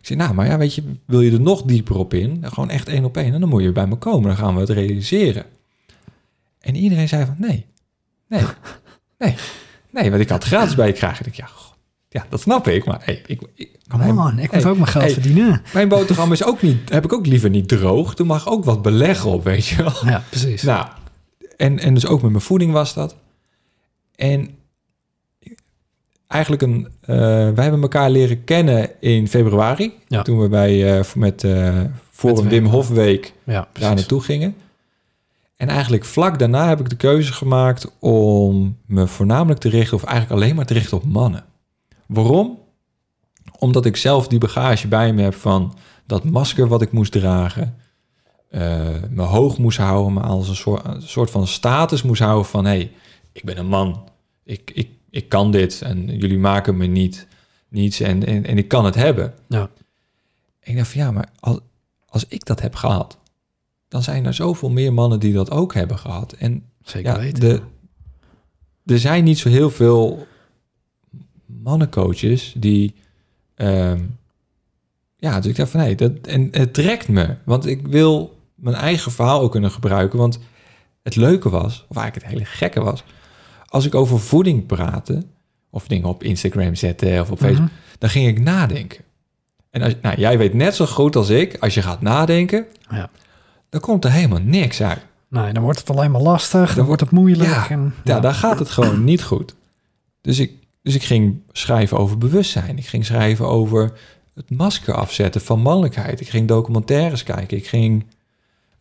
ik 0.00 0.06
zei, 0.06 0.18
nou, 0.18 0.34
maar 0.34 0.46
ja, 0.46 0.58
weet 0.58 0.74
je, 0.74 0.82
wil 1.06 1.20
je 1.20 1.32
er 1.32 1.40
nog 1.40 1.62
dieper 1.62 1.96
op 1.96 2.14
in? 2.14 2.40
Dan 2.40 2.52
gewoon 2.52 2.70
echt 2.70 2.88
één 2.88 3.04
op 3.04 3.16
één. 3.16 3.34
En 3.34 3.40
dan 3.40 3.48
moet 3.48 3.62
je 3.62 3.72
bij 3.72 3.86
me 3.86 3.96
komen, 3.96 4.28
dan 4.28 4.36
gaan 4.36 4.54
we 4.54 4.60
het 4.60 4.70
realiseren. 4.70 5.44
En 6.60 6.74
iedereen 6.74 7.08
zei 7.08 7.26
van, 7.26 7.36
nee, 7.38 7.66
nee, 8.28 8.42
nee, 9.18 9.34
nee, 9.92 10.10
want 10.10 10.22
ik 10.22 10.28
had 10.28 10.44
gratis 10.44 10.74
bij 10.74 10.86
je 10.86 10.92
krijgen. 10.92 11.26
Ik 11.26 11.36
dacht, 11.36 11.52
ja, 12.08 12.20
ja, 12.20 12.26
dat 12.28 12.40
snap 12.40 12.68
ik, 12.68 12.84
maar 12.84 13.00
hey, 13.04 13.22
ik, 13.26 13.40
ik, 13.54 13.70
Come 13.88 14.22
on, 14.22 14.38
ik 14.38 14.52
moet 14.52 14.66
ook 14.66 14.76
mijn 14.76 14.86
geld 14.86 15.04
hey, 15.04 15.12
verdienen. 15.12 15.62
Mijn 15.72 15.88
boterham 15.88 16.32
is 16.32 16.44
ook 16.44 16.62
niet, 16.62 16.88
heb 16.88 17.04
ik 17.04 17.12
ook 17.12 17.26
liever 17.26 17.50
niet 17.50 17.68
droog. 17.68 18.18
Er 18.18 18.26
mag 18.26 18.48
ook 18.48 18.64
wat 18.64 18.82
beleg 18.82 19.24
op, 19.24 19.44
weet 19.44 19.66
je 19.66 19.76
wel. 19.76 19.92
Ja, 20.04 20.22
precies. 20.28 20.62
Nou, 20.62 20.86
en, 21.56 21.78
en 21.78 21.94
dus 21.94 22.06
ook 22.06 22.22
met 22.22 22.30
mijn 22.30 22.42
voeding 22.42 22.72
was 22.72 22.94
dat. 22.94 23.16
En 24.14 24.50
eigenlijk 26.26 26.62
een, 26.62 26.88
eh, 27.00 27.16
wij 27.50 27.62
hebben 27.62 27.82
elkaar 27.82 28.10
leren 28.10 28.44
kennen 28.44 29.00
in 29.00 29.28
februari. 29.28 29.92
Ja. 30.08 30.22
Toen 30.22 30.40
we 30.40 30.48
bij, 30.48 30.98
eh, 30.98 31.04
met 31.14 31.42
uh, 31.42 31.80
voor 32.10 32.30
een 32.30 32.36
Met 32.36 32.52
Wim 32.52 32.62
Wim. 32.62 32.72
Hof 32.72 32.88
week 32.88 33.32
ja, 33.44 33.68
daar 33.72 33.94
naartoe 33.94 34.20
gingen. 34.20 34.54
En 35.62 35.68
eigenlijk 35.68 36.04
vlak 36.04 36.38
daarna 36.38 36.68
heb 36.68 36.80
ik 36.80 36.88
de 36.88 36.96
keuze 36.96 37.32
gemaakt 37.32 37.98
om 37.98 38.78
me 38.86 39.06
voornamelijk 39.06 39.60
te 39.60 39.68
richten, 39.68 39.96
of 39.96 40.04
eigenlijk 40.04 40.40
alleen 40.40 40.56
maar 40.56 40.66
te 40.66 40.74
richten 40.74 40.96
op 40.96 41.04
mannen. 41.04 41.44
Waarom? 42.06 42.58
Omdat 43.58 43.84
ik 43.84 43.96
zelf 43.96 44.28
die 44.28 44.38
bagage 44.38 44.88
bij 44.88 45.12
me 45.12 45.22
heb 45.22 45.34
van 45.34 45.74
dat 46.06 46.24
masker 46.24 46.68
wat 46.68 46.82
ik 46.82 46.92
moest 46.92 47.12
dragen, 47.12 47.76
eh, 48.48 48.60
me 49.10 49.22
hoog 49.22 49.58
moest 49.58 49.78
houden, 49.78 50.12
maar 50.12 50.24
als 50.24 50.48
een 50.48 50.56
soort, 50.56 50.84
een 50.84 51.02
soort 51.02 51.30
van 51.30 51.46
status 51.46 52.02
moest 52.02 52.22
houden 52.22 52.46
van 52.46 52.64
hé, 52.64 52.70
hey, 52.70 52.92
ik 53.32 53.44
ben 53.44 53.58
een 53.58 53.68
man, 53.68 54.08
ik, 54.44 54.70
ik, 54.74 54.88
ik 55.10 55.28
kan 55.28 55.50
dit 55.50 55.82
en 55.82 56.18
jullie 56.18 56.38
maken 56.38 56.76
me 56.76 56.86
niet 56.86 57.26
niets 57.68 58.00
en, 58.00 58.26
en, 58.26 58.46
en 58.46 58.58
ik 58.58 58.68
kan 58.68 58.84
het 58.84 58.94
hebben. 58.94 59.34
Ja. 59.48 59.70
En 60.60 60.70
ik 60.70 60.76
dacht 60.76 60.90
van 60.90 61.00
ja, 61.00 61.10
maar 61.10 61.28
als, 61.40 61.58
als 62.08 62.24
ik 62.28 62.44
dat 62.44 62.60
heb 62.60 62.74
gehad, 62.74 63.18
dan 63.92 64.02
zijn 64.02 64.26
er 64.26 64.34
zoveel 64.34 64.70
meer 64.70 64.92
mannen 64.92 65.20
die 65.20 65.32
dat 65.32 65.50
ook 65.50 65.74
hebben 65.74 65.98
gehad. 65.98 66.32
En 66.32 66.64
Zeker 66.82 67.12
ja, 67.12 67.18
weten. 67.18 67.40
de, 67.40 67.60
er 68.92 68.98
zijn 68.98 69.24
niet 69.24 69.38
zo 69.38 69.48
heel 69.48 69.70
veel 69.70 70.26
mannencoaches 71.46 72.54
die. 72.56 72.94
ehm, 73.54 74.00
ja, 75.16 75.40
dus 75.40 75.50
ik 75.50 75.56
dacht 75.56 75.70
van 75.70 75.80
nee, 75.80 75.94
dat, 75.94 76.12
en 76.22 76.48
het 76.50 76.74
trekt 76.74 77.08
me. 77.08 77.34
Want 77.44 77.66
ik 77.66 77.86
wil 77.86 78.38
mijn 78.54 78.76
eigen 78.76 79.12
verhaal 79.12 79.40
ook 79.40 79.50
kunnen 79.50 79.70
gebruiken. 79.70 80.18
Want 80.18 80.38
het 81.02 81.16
leuke 81.16 81.48
was, 81.50 81.84
of 81.88 81.96
eigenlijk 81.96 82.26
het 82.26 82.34
hele 82.38 82.50
gekke 82.56 82.80
was, 82.80 83.04
als 83.66 83.86
ik 83.86 83.94
over 83.94 84.20
voeding 84.20 84.66
praatte, 84.66 85.22
of 85.70 85.86
dingen 85.86 86.08
op 86.08 86.22
Instagram 86.22 86.74
zette 86.74 87.18
of 87.20 87.30
op 87.30 87.38
Facebook, 87.38 87.68
Mhm. 87.68 87.74
dan 87.98 88.10
ging 88.10 88.28
ik 88.28 88.40
nadenken. 88.40 89.04
En 89.70 89.82
als, 89.82 89.94
nou, 90.02 90.20
jij 90.20 90.38
weet 90.38 90.54
net 90.54 90.74
zo 90.74 90.86
goed 90.86 91.16
als 91.16 91.28
ik, 91.30 91.56
als 91.60 91.74
je 91.74 91.82
gaat 91.82 92.00
nadenken, 92.00 92.66
Ja. 92.90 93.10
Dan 93.72 93.80
komt 93.80 94.04
er 94.04 94.10
helemaal 94.12 94.40
niks 94.42 94.82
uit. 94.82 95.06
Nee, 95.28 95.52
dan 95.52 95.62
wordt 95.62 95.78
het 95.78 95.90
alleen 95.90 96.10
maar 96.10 96.20
lastig, 96.20 96.74
dan 96.74 96.86
wordt 96.86 97.00
het 97.00 97.10
moeilijk. 97.10 97.50
Ja, 97.50 97.68
en, 97.70 97.94
Ja, 98.04 98.20
daar 98.20 98.34
gaat 98.34 98.58
het 98.58 98.70
gewoon 98.70 99.04
niet 99.04 99.22
goed. 99.22 99.54
Dus 100.20 100.38
ik, 100.38 100.52
dus 100.82 100.94
ik 100.94 101.02
ging 101.02 101.40
schrijven 101.52 101.98
over 101.98 102.18
bewustzijn. 102.18 102.78
Ik 102.78 102.86
ging 102.86 103.04
schrijven 103.06 103.46
over 103.48 103.92
het 104.34 104.50
masker 104.50 104.94
afzetten 104.94 105.40
van 105.40 105.60
mannelijkheid. 105.60 106.20
Ik 106.20 106.28
ging 106.28 106.48
documentaires 106.48 107.22
kijken. 107.22 107.56
Ik 107.56 107.66
ging 107.66 108.06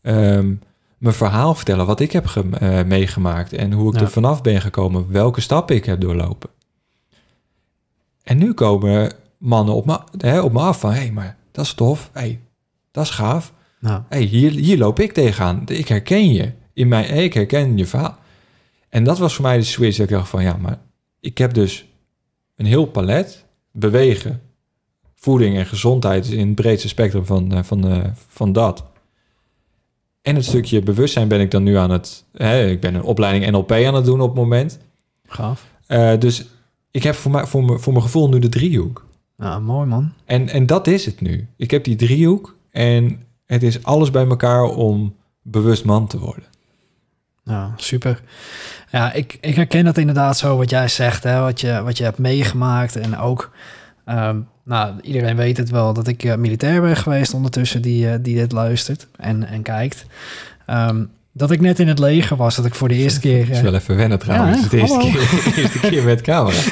ehm, 0.02 0.54
mijn 0.98 1.16
verhaal 1.16 1.56
vertellen, 1.56 1.86
wat 1.86 2.00
ik 2.00 2.12
heb 2.12 2.26
ge- 2.26 2.50
eh, 2.60 2.84
meegemaakt 2.84 3.54
en 3.54 3.72
hoe 3.72 3.90
ik 3.94 3.96
Ja. 4.00 4.06
er 4.06 4.12
vanaf 4.12 4.42
ben 4.42 4.62
gekomen, 4.62 5.12
welke 5.12 5.42
stappen 5.42 5.76
ik 5.76 5.86
heb 5.86 6.02
doorlopen. 6.02 6.50
En 8.24 8.38
nu 8.38 8.54
komen 8.54 9.14
mannen 9.38 9.74
op 9.76 9.86
me, 9.86 10.00
hè, 10.18 10.40
op 10.42 10.52
me 10.54 10.60
af 10.60 10.80
van, 10.80 10.92
hé, 10.92 10.98
hey, 11.00 11.12
maar 11.12 11.36
dat 11.52 11.66
is 11.66 11.74
tof, 11.74 12.10
hey, 12.14 12.40
dat 12.92 13.04
is 13.04 13.10
gaaf. 13.10 13.54
Nou, 13.82 14.02
hey, 14.10 14.22
hier, 14.22 14.52
hier 14.52 14.78
loop 14.78 15.00
ik 15.00 15.12
tegenaan. 15.12 15.64
Ik 15.66 15.88
herken 15.88 16.34
je. 16.34 16.52
In 16.74 16.88
mijn, 16.88 17.16
ik 17.16 17.34
herken 17.34 17.78
je 17.78 17.86
verhaal. 17.86 18.18
En 18.90 19.04
dat 19.04 19.18
was 19.18 19.34
voor 19.34 19.44
mij 19.44 19.58
de 19.58 19.64
switch. 19.64 19.98
Dat 19.98 20.10
ik 20.10 20.16
dacht 20.16 20.30
van, 20.30 20.44
ja, 20.44 20.58
maar 20.58 20.80
ik 21.20 21.38
heb 21.38 21.54
dus 21.54 21.86
een 22.56 22.66
heel 22.66 22.86
palet. 22.86 23.46
Bewegen, 23.72 24.42
voeding 25.16 25.58
en 25.58 25.66
gezondheid 25.66 26.28
in 26.28 26.48
het 26.48 26.56
breedste 26.56 26.88
spectrum 26.88 27.26
van, 27.26 27.54
eh, 27.54 27.64
van, 27.64 27.88
eh, 27.88 28.04
van 28.28 28.54
dat. 28.54 28.84
En 30.22 30.36
het 30.36 30.46
stukje 30.46 30.82
bewustzijn 30.82 31.28
ben 31.28 31.40
ik 31.40 31.52
dan 31.52 31.64
nu 31.64 31.76
aan 31.76 31.90
het... 31.90 32.24
Hè, 32.32 32.68
ik 32.68 32.80
ben 32.80 32.96
een 32.96 33.04
opleiding 33.04 33.52
NLP 33.52 33.72
aan 33.72 33.96
het 33.96 34.06
doen 34.06 34.22
op 34.22 34.28
het 34.28 34.38
moment. 34.38 34.80
gaaf. 35.28 35.68
Eh, 35.88 36.20
dus 36.20 36.46
ik 36.92 37.04
heb 37.04 37.16
voor, 37.16 37.32
mij, 37.32 37.46
voor, 37.46 37.64
mijn, 37.64 37.80
voor 37.80 37.94
mijn 37.94 38.06
gevoel 38.06 38.30
nu 38.30 38.40
de 38.40 38.50
driehoek. 38.50 39.06
Nou, 39.38 39.62
mooi 39.62 39.88
man. 39.88 40.14
En, 40.26 40.50
en 40.50 40.66
dat 40.66 40.88
is 40.88 41.06
het 41.06 41.22
nu. 41.22 41.48
Ik 41.56 41.72
heb 41.72 41.84
die 41.84 41.96
driehoek 41.96 42.56
en 42.70 43.22
het 43.54 43.64
is 43.64 43.84
alles 43.84 44.12
bij 44.12 44.28
elkaar 44.28 44.64
om 44.64 45.16
bewust 45.42 45.86
man 45.86 46.08
te 46.08 46.20
worden. 46.20 46.44
Ja, 47.44 47.74
super. 47.76 48.22
Ja, 48.92 49.14
ik, 49.14 49.38
ik 49.42 49.56
herken 49.56 49.86
dat 49.86 49.98
inderdaad 49.98 50.38
zo 50.38 50.58
wat 50.58 50.70
jij 50.70 50.88
zegt, 50.88 51.24
hè, 51.24 51.40
wat, 51.40 51.62
je, 51.62 51.82
wat 51.84 51.98
je 51.98 52.04
hebt 52.04 52.18
meegemaakt. 52.18 52.96
En 52.96 53.18
ook, 53.18 53.52
ehm, 54.06 54.40
nou, 54.64 54.94
iedereen 55.02 55.36
weet 55.36 55.58
het 55.58 55.70
wel 55.70 55.94
dat 55.94 56.08
ik 56.08 56.24
eh, 56.24 56.36
militair 56.36 56.82
ben 56.82 56.96
geweest 56.96 57.34
ondertussen 57.34 57.82
die, 57.82 58.10
eh, 58.10 58.20
die 58.22 58.36
dit 58.36 58.52
luistert 58.52 59.08
en, 59.16 59.48
en 59.48 59.62
kijkt. 59.62 60.06
Ehm, 60.66 61.04
dat 61.32 61.52
ik 61.52 61.62
net 61.62 61.80
in 61.80 61.88
het 61.88 62.00
leger 62.00 62.38
was, 62.38 62.56
dat 62.56 62.66
ik 62.66 62.76
voor 62.76 62.88
de 62.88 62.96
eerste 62.96 63.20
keer... 63.28 63.40
Het 63.40 63.50
is 63.50 63.58
eh, 63.58 63.64
wel 63.64 63.74
even 63.74 63.96
wennen 63.96 64.20
trouwens. 64.20 64.58
Ja, 64.58 64.64
is 64.64 64.70
de 64.70 64.80
hallo. 64.80 65.06
eerste 65.06 65.28
keer, 65.28 65.54
de 65.54 65.62
eerste 65.62 65.80
keer 65.80 66.04
met 66.04 66.22
camera. 66.22 66.62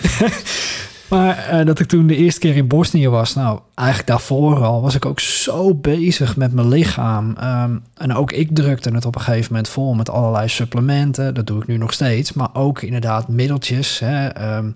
Maar 1.09 1.37
eh, 1.37 1.65
dat 1.65 1.79
ik 1.79 1.87
toen 1.87 2.07
de 2.07 2.15
eerste 2.15 2.39
keer 2.39 2.55
in 2.55 2.67
Bosnië 2.67 3.09
was, 3.09 3.35
nou, 3.35 3.59
eigenlijk 3.75 4.09
daarvoor 4.09 4.63
al, 4.63 4.81
was 4.81 4.95
ik 4.95 5.05
ook 5.05 5.19
zo 5.19 5.73
bezig 5.73 6.37
met 6.37 6.53
mijn 6.53 6.67
lichaam. 6.67 7.35
Ehm, 7.37 7.77
en 7.97 8.15
ook 8.15 8.31
ik 8.31 8.49
drukte 8.55 8.89
het 8.89 9.05
op 9.05 9.15
een 9.15 9.21
gegeven 9.21 9.47
moment 9.49 9.69
vol 9.69 9.93
met 9.93 10.09
allerlei 10.09 10.47
supplementen. 10.47 11.33
Dat 11.33 11.47
doe 11.47 11.61
ik 11.61 11.67
nu 11.67 11.77
nog 11.77 11.93
steeds. 11.93 12.33
Maar 12.33 12.49
ook 12.53 12.81
inderdaad 12.81 13.27
middeltjes. 13.27 13.99
Hè. 13.99 14.27
Ehm, 14.27 14.71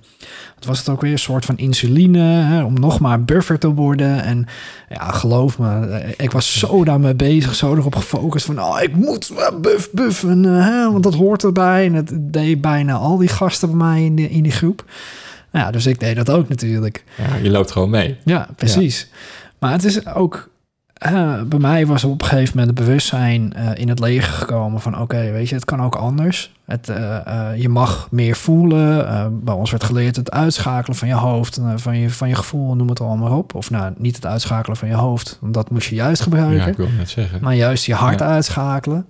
was 0.66 0.80
het 0.80 0.90
ook 0.90 1.02
weer? 1.02 1.12
Een 1.12 1.20
soort 1.20 1.46
van 1.46 1.58
insuline, 1.58 2.20
hè, 2.20 2.64
om 2.64 2.74
nog 2.74 3.00
maar 3.00 3.24
buffer 3.24 3.60
te 3.60 3.74
worden. 3.74 4.24
En 4.24 4.46
ja, 4.90 5.12
geloof 5.12 5.60
me, 5.60 5.88
eh, 5.88 6.10
ik 6.18 6.32
was 6.32 6.60
zo 6.60 6.84
daarmee 6.84 7.16
bezig, 7.16 7.56
zo 7.56 7.76
erop 7.76 7.96
gefocust 7.96 8.46
van, 8.46 8.60
oh, 8.60 8.82
ik 8.82 8.96
moet 8.96 9.32
buff, 9.62 9.92
buff, 9.92 10.24
en, 10.24 10.46
eh, 10.46 10.66
hè, 10.66 10.92
want 10.92 11.04
dat 11.04 11.14
hoort 11.14 11.44
erbij. 11.44 11.86
En 11.86 11.94
het 11.94 12.12
deed 12.16 12.62
bijna 12.62 12.94
al 12.94 13.18
die 13.18 13.28
gasten 13.28 13.68
bij 13.68 13.78
mij 13.78 14.04
in, 14.06 14.18
in 14.18 14.44
die 14.44 14.52
groep. 14.52 14.84
Nou 15.54 15.66
ja, 15.66 15.72
dus 15.72 15.86
ik 15.86 16.00
deed 16.00 16.16
dat 16.16 16.30
ook 16.30 16.50
natuurlijk. 16.50 17.04
Ja, 17.18 17.36
je 17.36 17.50
loopt 17.50 17.72
gewoon 17.72 17.90
mee. 17.90 18.18
Ja, 18.26 18.48
precies. 18.56 19.10
Maar 19.60 19.72
het 19.72 19.84
is 19.84 20.06
ook... 20.08 20.50
eh, 20.94 21.42
bij 21.42 21.60
mij 21.60 21.86
was 21.86 22.04
op 22.04 22.22
een 22.22 22.28
gegeven 22.28 22.58
moment 22.58 22.78
het 22.78 22.88
bewustzijn 22.88 23.54
eh, 23.54 23.70
in 23.82 23.90
het 23.90 24.00
leger 24.00 24.34
gekomen 24.34 24.82
van... 24.82 25.00
oké, 25.02 25.32
weet 25.32 25.50
je, 25.50 25.56
het 25.56 25.66
kan 25.66 25.82
ook 25.82 25.96
anders. 25.96 26.52
Het, 26.66 26.90
eh, 26.90 27.50
je 27.58 27.70
mag 27.70 28.08
meer 28.12 28.36
voelen. 28.36 29.06
Bij 29.44 29.54
ons 29.54 29.72
werd 29.72 29.84
geleerd 29.84 30.16
het 30.16 30.32
uitschakelen 30.32 30.98
van 30.98 31.08
je 31.08 31.14
hoofd... 31.14 31.60
van, 31.76 31.98
je, 32.00 32.10
van 32.10 32.28
je 32.30 32.36
gevoel, 32.36 32.76
noem 32.76 32.90
het 32.90 33.02
allemaal 33.02 33.38
op. 33.38 33.56
Of 33.56 33.70
nou, 33.70 33.94
niet 33.98 34.16
het 34.16 34.26
uitschakelen 34.26 34.78
van 34.78 34.88
je 34.88 34.94
hoofd. 34.96 35.38
Want 35.42 35.54
dat 35.54 35.70
moest 35.70 35.90
je 35.90 35.96
juist 35.96 36.22
gebruiken 36.22 36.58
Ja, 36.58 36.66
ik 36.68 36.78
wil 36.78 36.90
net 36.98 37.10
zeggen. 37.10 37.40
maar 37.42 37.56
juist 37.56 37.86
je 37.86 37.94
hart 37.94 38.20
Ja. 38.20 38.26
uitschakelen. 38.26 39.06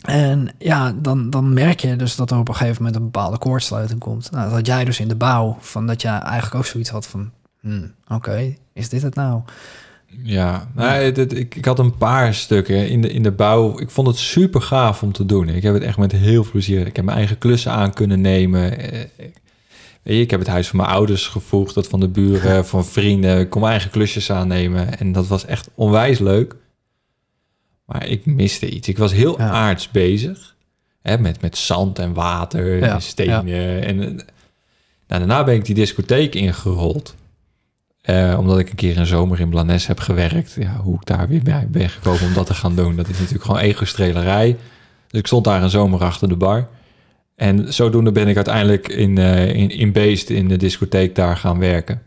En 0.00 0.48
ja, 0.58 0.92
dan, 0.96 1.30
dan 1.30 1.52
merk 1.52 1.80
je 1.80 1.96
dus 1.96 2.16
dat 2.16 2.30
er 2.30 2.38
op 2.38 2.48
een 2.48 2.54
gegeven 2.54 2.76
moment 2.82 2.96
een 3.00 3.10
bepaalde 3.10 3.38
koordsluiting 3.38 4.00
komt. 4.00 4.30
Nou, 4.30 4.44
dat 4.44 4.52
had 4.52 4.66
jij 4.66 4.84
dus 4.84 5.00
in 5.00 5.08
de 5.08 5.14
bouw, 5.14 5.56
van 5.60 5.86
dat 5.86 6.02
jij 6.02 6.18
eigenlijk 6.18 6.54
ook 6.54 6.66
zoiets 6.66 6.90
had 6.90 7.06
van, 7.06 7.30
hmm, 7.60 7.92
oké, 8.08 8.54
is 8.72 8.88
dit 8.88 9.02
het 9.02 9.14
nou? 9.14 9.40
Ja, 10.22 10.68
nou, 10.74 11.12
dit- 11.12 11.36
ik, 11.38 11.54
ik 11.54 11.64
had 11.64 11.78
een 11.78 11.96
paar 11.96 12.34
stukken 12.34 12.88
in 12.88 13.00
de, 13.02 13.12
in 13.12 13.22
de 13.22 13.30
bouw. 13.32 13.78
Ik 13.80 13.90
vond 13.90 14.06
het 14.06 14.16
super 14.16 14.62
gaaf 14.62 15.02
om 15.02 15.12
te 15.12 15.26
doen. 15.26 15.48
Ik 15.48 15.62
heb 15.62 15.74
het 15.74 15.82
echt 15.82 15.98
met 15.98 16.12
heel 16.12 16.42
veel 16.42 16.52
plezier. 16.52 16.86
Ik 16.86 16.96
heb 16.96 17.04
mijn 17.04 17.16
eigen 17.16 17.38
klussen 17.38 17.72
aan 17.72 17.92
kunnen 17.92 18.20
nemen. 18.20 18.78
Eh, 18.78 19.00
ik 20.02 20.30
heb 20.30 20.40
het 20.40 20.48
huis 20.48 20.68
van 20.68 20.76
mijn 20.78 20.90
ouders 20.90 21.26
gevoegd, 21.26 21.74
dat 21.74 21.88
van 21.88 22.00
de 22.00 22.08
buren, 22.08 22.66
van 22.74 22.84
vrienden. 22.84 23.38
Ik 23.40 23.50
kon 23.50 23.60
mijn 23.60 23.72
eigen 23.72 23.90
klusjes 23.90 24.32
aannemen. 24.32 24.98
En 24.98 25.12
dat 25.12 25.26
was 25.26 25.44
echt 25.44 25.68
onwijs 25.74 26.18
leuk. 26.18 26.56
Maar 27.92 28.06
ik 28.06 28.26
miste 28.26 28.70
iets. 28.70 28.88
Ik 28.88 28.98
was 28.98 29.12
heel 29.12 29.38
Ja. 29.38 29.48
aards 29.50 29.90
bezig. 29.90 30.54
Hè, 31.02 31.18
met, 31.18 31.40
met 31.40 31.56
zand 31.56 31.98
en 31.98 32.12
water 32.12 32.76
Ja, 32.76 32.94
en 32.94 33.02
stenen. 33.02 33.82
En, 33.84 34.02
eh, 34.02 34.08
nou, 34.08 34.24
daarna 35.06 35.44
ben 35.44 35.54
ik 35.54 35.64
die 35.64 35.74
discotheek 35.74 36.34
ingerold. 36.34 37.14
Eh, 38.02 38.36
omdat 38.38 38.58
ik 38.58 38.70
een 38.70 38.76
keer 38.76 38.98
een 38.98 39.06
zomer 39.06 39.40
in 39.40 39.48
Blanes 39.48 39.86
heb 39.86 40.00
gewerkt. 40.00 40.56
Ja, 40.58 40.76
hoe 40.76 40.94
ik 40.94 41.06
daar 41.06 41.28
weer 41.28 41.42
bij 41.42 41.66
ben 41.70 41.90
gekomen 41.90 42.22
om 42.26 42.32
dat 42.34 42.46
te 42.46 42.54
gaan 42.54 42.76
doen. 42.76 42.96
Dat 42.96 43.08
is 43.08 43.18
natuurlijk 43.18 43.44
gewoon 43.44 43.60
ego-strelerij. 43.60 44.56
Dus 45.08 45.20
ik 45.20 45.26
stond 45.26 45.44
daar 45.44 45.62
een 45.62 45.70
zomer 45.70 46.00
achter 46.00 46.28
de 46.28 46.36
bar. 46.36 46.68
En 47.36 47.72
zodoende 47.72 48.12
ben 48.12 48.28
ik 48.28 48.36
uiteindelijk 48.36 48.88
in, 48.88 49.18
eh, 49.18 49.54
in, 49.54 49.70
in 49.70 49.92
Beest, 49.92 50.30
in 50.30 50.48
de 50.48 50.56
discotheek, 50.56 51.14
daar 51.14 51.36
gaan 51.36 51.58
werken. 51.58 52.02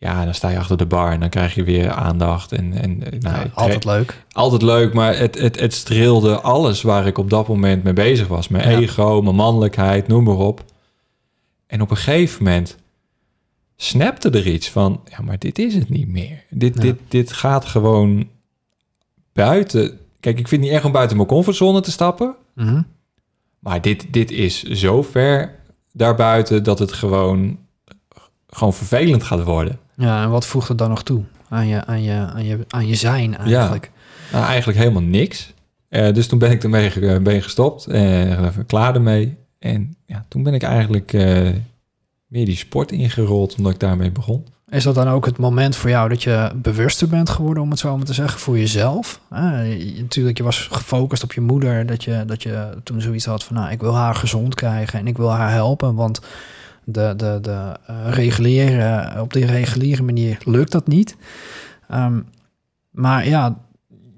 Ja, 0.00 0.24
dan 0.24 0.34
sta 0.34 0.48
je 0.48 0.58
achter 0.58 0.76
de 0.76 0.86
bar 0.86 1.12
en 1.12 1.20
dan 1.20 1.28
krijg 1.28 1.54
je 1.54 1.64
weer 1.64 1.90
aandacht. 1.90 2.52
En, 2.52 2.72
en, 2.72 2.98
nou, 2.98 3.18
Ja, 3.20 3.42
ik- 3.44 3.54
altijd 3.54 3.84
leuk. 3.84 4.24
altijd 4.32 4.62
leuk, 4.62 4.92
maar 4.94 5.16
het, 5.18 5.38
het, 5.38 5.60
het 5.60 5.74
streelde 5.74 6.40
alles 6.40 6.82
waar 6.82 7.06
ik 7.06 7.18
op 7.18 7.30
dat 7.30 7.48
moment 7.48 7.82
mee 7.84 7.92
bezig 7.92 8.26
was. 8.28 8.48
Mijn 8.48 8.70
Ja. 8.70 8.78
ego, 8.78 9.22
mijn 9.22 9.34
mannelijkheid, 9.36 10.08
noem 10.08 10.24
maar 10.24 10.36
op. 10.36 10.64
En 11.66 11.80
op 11.82 11.90
een 11.90 11.96
gegeven 11.96 12.44
moment 12.44 12.76
snapte 13.76 14.30
er 14.30 14.46
iets 14.46 14.70
van... 14.70 15.00
ja, 15.10 15.20
maar 15.22 15.38
dit 15.38 15.58
is 15.58 15.74
het 15.74 15.88
niet 15.88 16.08
meer. 16.08 16.44
Dit, 16.50 16.74
Ja. 16.74 16.80
dit, 16.80 16.96
dit 17.08 17.32
gaat 17.32 17.64
gewoon 17.64 18.28
buiten... 19.32 19.98
Kijk, 20.20 20.38
ik 20.38 20.48
vind 20.48 20.60
het 20.60 20.70
niet 20.70 20.78
erg 20.78 20.84
om 20.86 20.92
buiten 20.92 21.16
mijn 21.16 21.28
comfortzone 21.28 21.80
te 21.80 21.90
stappen... 21.90 22.34
Mhm. 22.54 22.82
maar 23.58 23.80
dit, 23.80 24.06
dit 24.10 24.30
is 24.30 24.62
zo 24.62 25.02
ver 25.02 25.54
daarbuiten 25.92 26.62
dat 26.62 26.78
het 26.78 26.92
gewoon, 26.92 27.58
gewoon 28.48 28.74
vervelend 28.74 29.22
gaat 29.22 29.42
worden. 29.44 29.78
Ja, 29.98 30.22
en 30.22 30.30
wat 30.30 30.46
voegt 30.46 30.68
het 30.68 30.78
dan 30.78 30.88
nog 30.88 31.02
toe 31.02 31.22
aan 31.48 31.66
je, 31.66 31.84
aan 31.84 32.02
je, 32.02 32.12
aan 32.34 32.44
je, 32.44 32.58
aan 32.68 32.86
je 32.86 32.94
zijn 32.94 33.36
eigenlijk? 33.36 33.90
Nou, 34.32 34.44
eigenlijk 34.44 34.78
helemaal 34.78 35.02
niks. 35.02 35.52
Eh, 35.88 36.12
dus 36.14 36.26
toen 36.26 36.38
ben 36.38 36.50
ik 36.50 36.62
ermee 36.62 36.90
ge- 36.90 37.20
ben 37.22 37.42
gestopt. 37.42 37.86
en 37.86 38.44
even 38.44 38.66
klaar 38.66 38.94
ermee. 38.94 39.36
En 39.58 39.96
ja, 40.06 40.24
toen 40.28 40.42
ben 40.42 40.54
ik 40.54 40.62
eigenlijk 40.62 41.12
eh, 41.12 41.48
meer 42.26 42.44
die 42.44 42.56
sport 42.56 42.92
ingerold, 42.92 43.54
omdat 43.56 43.72
ik 43.72 43.80
daarmee 43.80 44.10
begon. 44.10 44.46
Is 44.70 44.82
dat 44.84 44.94
dan 44.94 45.08
ook 45.08 45.24
het 45.26 45.38
moment 45.38 45.76
voor 45.76 45.90
jou 45.90 46.08
dat 46.08 46.22
je 46.22 46.50
bewuster 46.54 47.08
bent 47.08 47.30
geworden, 47.30 47.62
om 47.62 47.70
het 47.70 47.78
zo 47.78 47.96
maar 47.96 48.06
te 48.06 48.12
zeggen, 48.12 48.40
voor 48.40 48.58
jezelf? 48.58 49.20
Eh, 49.30 49.78
je- 49.96 50.00
natuurlijk, 50.02 50.36
je 50.36 50.42
was 50.44 50.68
gefocust 50.72 51.22
op 51.22 51.32
je 51.32 51.40
moeder, 51.40 51.86
dat 51.86 52.04
je, 52.04 52.22
dat 52.26 52.42
je 52.42 52.78
toen 52.84 53.00
zoiets 53.00 53.24
had 53.24 53.44
van, 53.44 53.56
nou, 53.56 53.70
ik 53.70 53.80
wil 53.80 53.94
haar 53.94 54.14
gezond 54.14 54.54
krijgen 54.54 54.98
en 54.98 55.06
ik 55.06 55.16
wil 55.16 55.30
haar 55.32 55.50
helpen, 55.52 55.94
want 55.94 56.20
de, 56.92 57.14
de, 57.16 57.38
de 57.42 57.76
eh, 57.86 57.96
reguliere, 58.10 59.20
op 59.20 59.32
die 59.32 59.46
reguliere 59.46 60.02
manier 60.02 60.38
lukt 60.44 60.72
dat 60.72 60.86
niet. 60.86 61.16
Ehm, 61.88 62.20
maar 62.90 63.28
ja, 63.28 63.56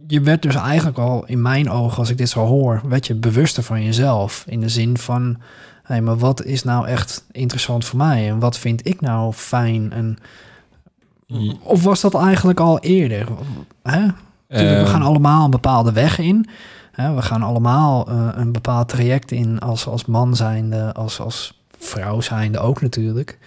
je 0.06 0.20
werd 0.20 0.42
dus 0.42 0.54
eigenlijk 0.54 0.98
al, 0.98 1.26
in 1.26 1.42
mijn 1.42 1.70
ogen, 1.70 1.98
als 1.98 2.10
ik 2.10 2.18
dit 2.18 2.28
zo 2.28 2.44
hoor, 2.46 2.82
werd 2.88 3.06
je 3.06 3.14
bewuster 3.14 3.62
van 3.62 3.84
jezelf. 3.84 4.44
In 4.46 4.60
de 4.60 4.68
zin 4.68 4.98
van, 4.98 5.36
hé, 5.82 6.00
maar 6.00 6.18
wat 6.18 6.44
is 6.44 6.62
nou 6.64 6.86
echt 6.86 7.24
interessant 7.32 7.84
voor 7.84 7.98
mij? 7.98 8.28
En 8.28 8.38
wat 8.38 8.58
vind 8.58 8.86
ik 8.86 9.00
nou 9.00 9.32
fijn? 9.32 9.92
En, 9.92 10.18
of 11.62 11.84
was 11.84 12.00
dat 12.00 12.14
eigenlijk 12.14 12.60
al 12.60 12.78
eerder? 12.78 13.28
Hè? 13.82 14.06
We 14.46 14.56
Eh, 14.56 14.88
gaan 14.88 15.02
allemaal 15.02 15.44
een 15.44 15.50
bepaalde 15.50 15.92
weg 15.92 16.18
in. 16.18 16.48
Hè? 16.92 17.14
We 17.14 17.22
gaan 17.22 17.42
allemaal 17.42 18.08
eh, 18.08 18.28
een 18.34 18.52
bepaald 18.52 18.88
traject 18.88 19.30
in 19.30 19.58
als, 19.58 19.86
als 19.86 20.04
man 20.04 20.36
zijnde, 20.36 20.92
als, 20.92 21.20
als 21.20 21.59
vrouw 21.80 22.20
zijnde 22.20 22.58
ook 22.58 22.82
natuurlijk. 22.82 23.38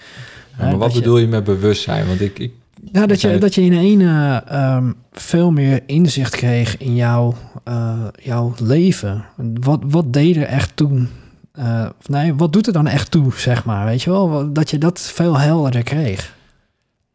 ja, 0.58 0.65
maar 0.65 0.78
wat 0.78 0.93
je- 0.93 1.00
bedoel 1.00 1.17
je 1.17 1.28
met 1.28 1.43
bewustzijn? 1.43 2.08
Want 2.08 2.22
ik, 2.22 2.39
ik 2.39 2.52
ja, 2.91 3.06
dat 3.06 3.22
je, 3.22 3.38
dat 3.38 3.56
je 3.56 3.62
in 3.62 3.74
ene 3.74 4.43
ehm, 4.48 4.91
veel 5.12 5.52
meer 5.52 5.82
inzicht 5.86 6.36
kreeg 6.36 6.78
in 6.78 6.96
jouw, 6.96 7.34
eh, 7.63 7.93
jouw 8.22 8.54
leven. 8.63 9.26
Wat, 9.54 9.80
wat 9.88 10.13
deed 10.13 10.36
er 10.36 10.43
echt 10.43 10.76
toen? 10.76 11.10
Eh, 11.52 11.86
nee, 12.06 12.34
wat 12.34 12.54
doet 12.54 12.67
er 12.67 12.74
dan 12.74 12.88
echt 12.88 13.12
toe, 13.12 13.32
zeg 13.36 13.65
maar? 13.65 13.86
Weet 13.86 14.02
je 14.02 14.10
wel? 14.10 14.54
Dat 14.54 14.69
je 14.69 14.78
dat 14.78 15.00
veel 15.00 15.39
helderder 15.39 15.84
kreeg. 15.84 16.36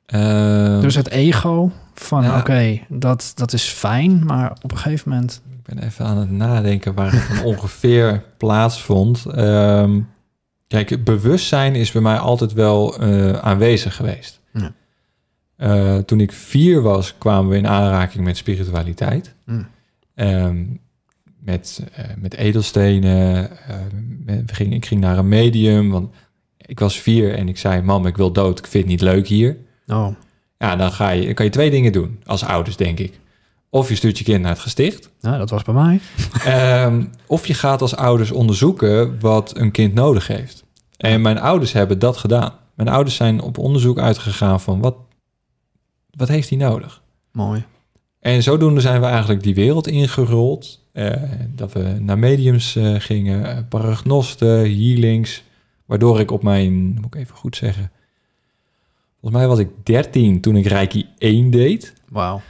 eh, 0.07 0.81
Dus 0.81 0.95
het 0.95 1.09
ego 1.09 1.71
van, 1.95 2.37
oké, 2.37 2.79
dat, 2.89 3.33
dat 3.35 3.53
is 3.53 3.63
fijn, 3.65 4.25
maar 4.25 4.53
op 4.63 4.71
een 4.73 4.79
gegeven 4.79 5.11
moment... 5.11 5.43
ik 5.67 5.75
ben 5.75 5.85
even 5.85 6.05
aan 6.05 6.17
het 6.19 6.31
nadenken 6.31 6.95
waar 6.95 7.13
het 7.13 7.43
ongeveer 7.53 8.23
plaatsvond. 8.37 9.25
Ehm, 9.27 10.01
kijk, 10.69 11.05
bewustzijn 11.05 11.75
is 11.75 11.93
bij 11.93 12.03
mij 12.03 12.19
altijd 12.19 12.53
wel 12.53 12.99
eh, 12.99 13.33
aanwezig 13.33 13.97
geweest. 13.97 14.41
Ja. 14.53 14.73
Eh, 15.57 15.97
toen 15.99 16.21
ik 16.21 16.33
vier 16.33 16.83
was, 16.83 17.19
kwamen 17.19 17.51
we 17.51 17.57
in 17.57 17.67
aanraking 17.67 18.25
met 18.25 18.37
spiritualiteit. 18.37 19.35
Mm. 19.45 19.67
Ehm, 20.15 20.65
met, 21.41 21.83
eh, 21.93 22.05
met 22.17 22.35
edelstenen. 22.35 23.51
met- 24.25 24.43
we 24.51 24.55
gingen, 24.55 24.73
ik 24.77 24.87
ging 24.87 25.01
naar 25.01 25.19
een 25.19 25.29
medium, 25.29 25.91
want 25.91 26.15
ik 26.57 26.79
was 26.79 27.01
vier 27.01 27.35
en 27.35 27.49
ik 27.49 27.59
zei... 27.59 27.83
mam, 27.83 28.07
ik 28.07 28.17
wil 28.17 28.33
dood, 28.33 28.59
ik 28.59 28.67
vind 28.67 28.83
het 28.83 28.93
niet 28.93 29.01
leuk 29.01 29.27
hier. 29.27 29.57
Oh, 29.87 30.09
Ja, 30.59 30.77
dan, 30.77 30.93
ga 30.93 31.11
je, 31.11 31.25
dan 31.25 31.35
kan 31.35 31.45
je 31.45 31.51
twee 31.51 31.71
dingen 31.71 31.93
doen 31.93 32.21
als 32.25 32.45
ouders, 32.45 32.77
denk 32.77 32.99
ik. 32.99 33.19
Of 33.71 33.89
je 33.89 33.95
stuurt 33.95 34.19
je 34.19 34.25
kind 34.25 34.41
naar 34.41 34.51
het 34.53 34.61
gesticht... 34.61 35.11
nou, 35.21 35.39
dat 35.39 35.51
was 35.51 35.63
bij 35.63 35.75
mij. 35.75 36.01
Ehm, 36.45 37.05
of 37.27 37.47
je 37.47 37.55
gaat 37.55 37.81
als 37.81 37.97
ouders 37.97 38.31
onderzoeken 38.31 39.21
wat 39.21 39.57
een 39.57 39.71
kind 39.71 39.95
nodig 39.95 40.27
heeft. 40.27 40.65
En 40.97 41.21
mijn 41.21 41.39
ouders 41.39 41.73
hebben 41.73 41.99
dat 41.99 42.17
gedaan. 42.17 42.53
Mijn 42.75 42.89
ouders 42.89 43.17
zijn 43.17 43.41
op 43.41 43.59
onderzoek 43.59 43.99
uitgegaan 43.99 44.61
van 44.61 44.81
wat, 44.81 44.97
wat 46.11 46.29
heeft 46.29 46.49
hij 46.49 46.59
nodig? 46.59 47.03
Mooi. 47.33 47.65
En 48.21 48.43
zodoende 48.43 48.81
zijn 48.81 49.01
we 49.01 49.07
eigenlijk 49.07 49.43
die 49.43 49.55
wereld 49.55 49.87
ingerold. 49.87 50.81
Eh, 50.93 51.13
dat 51.55 51.73
we 51.73 51.97
naar 52.01 52.19
mediums 52.19 52.77
eh, 52.77 52.95
gingen, 52.99 53.57
eh, 53.57 53.59
paragnosten, 53.69 54.59
healings. 54.59 55.43
Waardoor 55.85 56.21
ik 56.21 56.31
op 56.31 56.43
mijn, 56.43 56.73
moet 56.95 57.15
ik 57.15 57.15
even 57.15 57.37
goed 57.37 57.57
zeggen... 57.57 57.91
Volgens 59.21 59.41
mij 59.41 59.49
was 59.49 59.59
ik 59.59 59.69
13 59.83 60.41
toen 60.41 60.57
ik 60.57 60.67
Reiki 60.67 61.07
1 61.19 61.51
deed. 61.51 61.95
Wauw. 62.09 62.41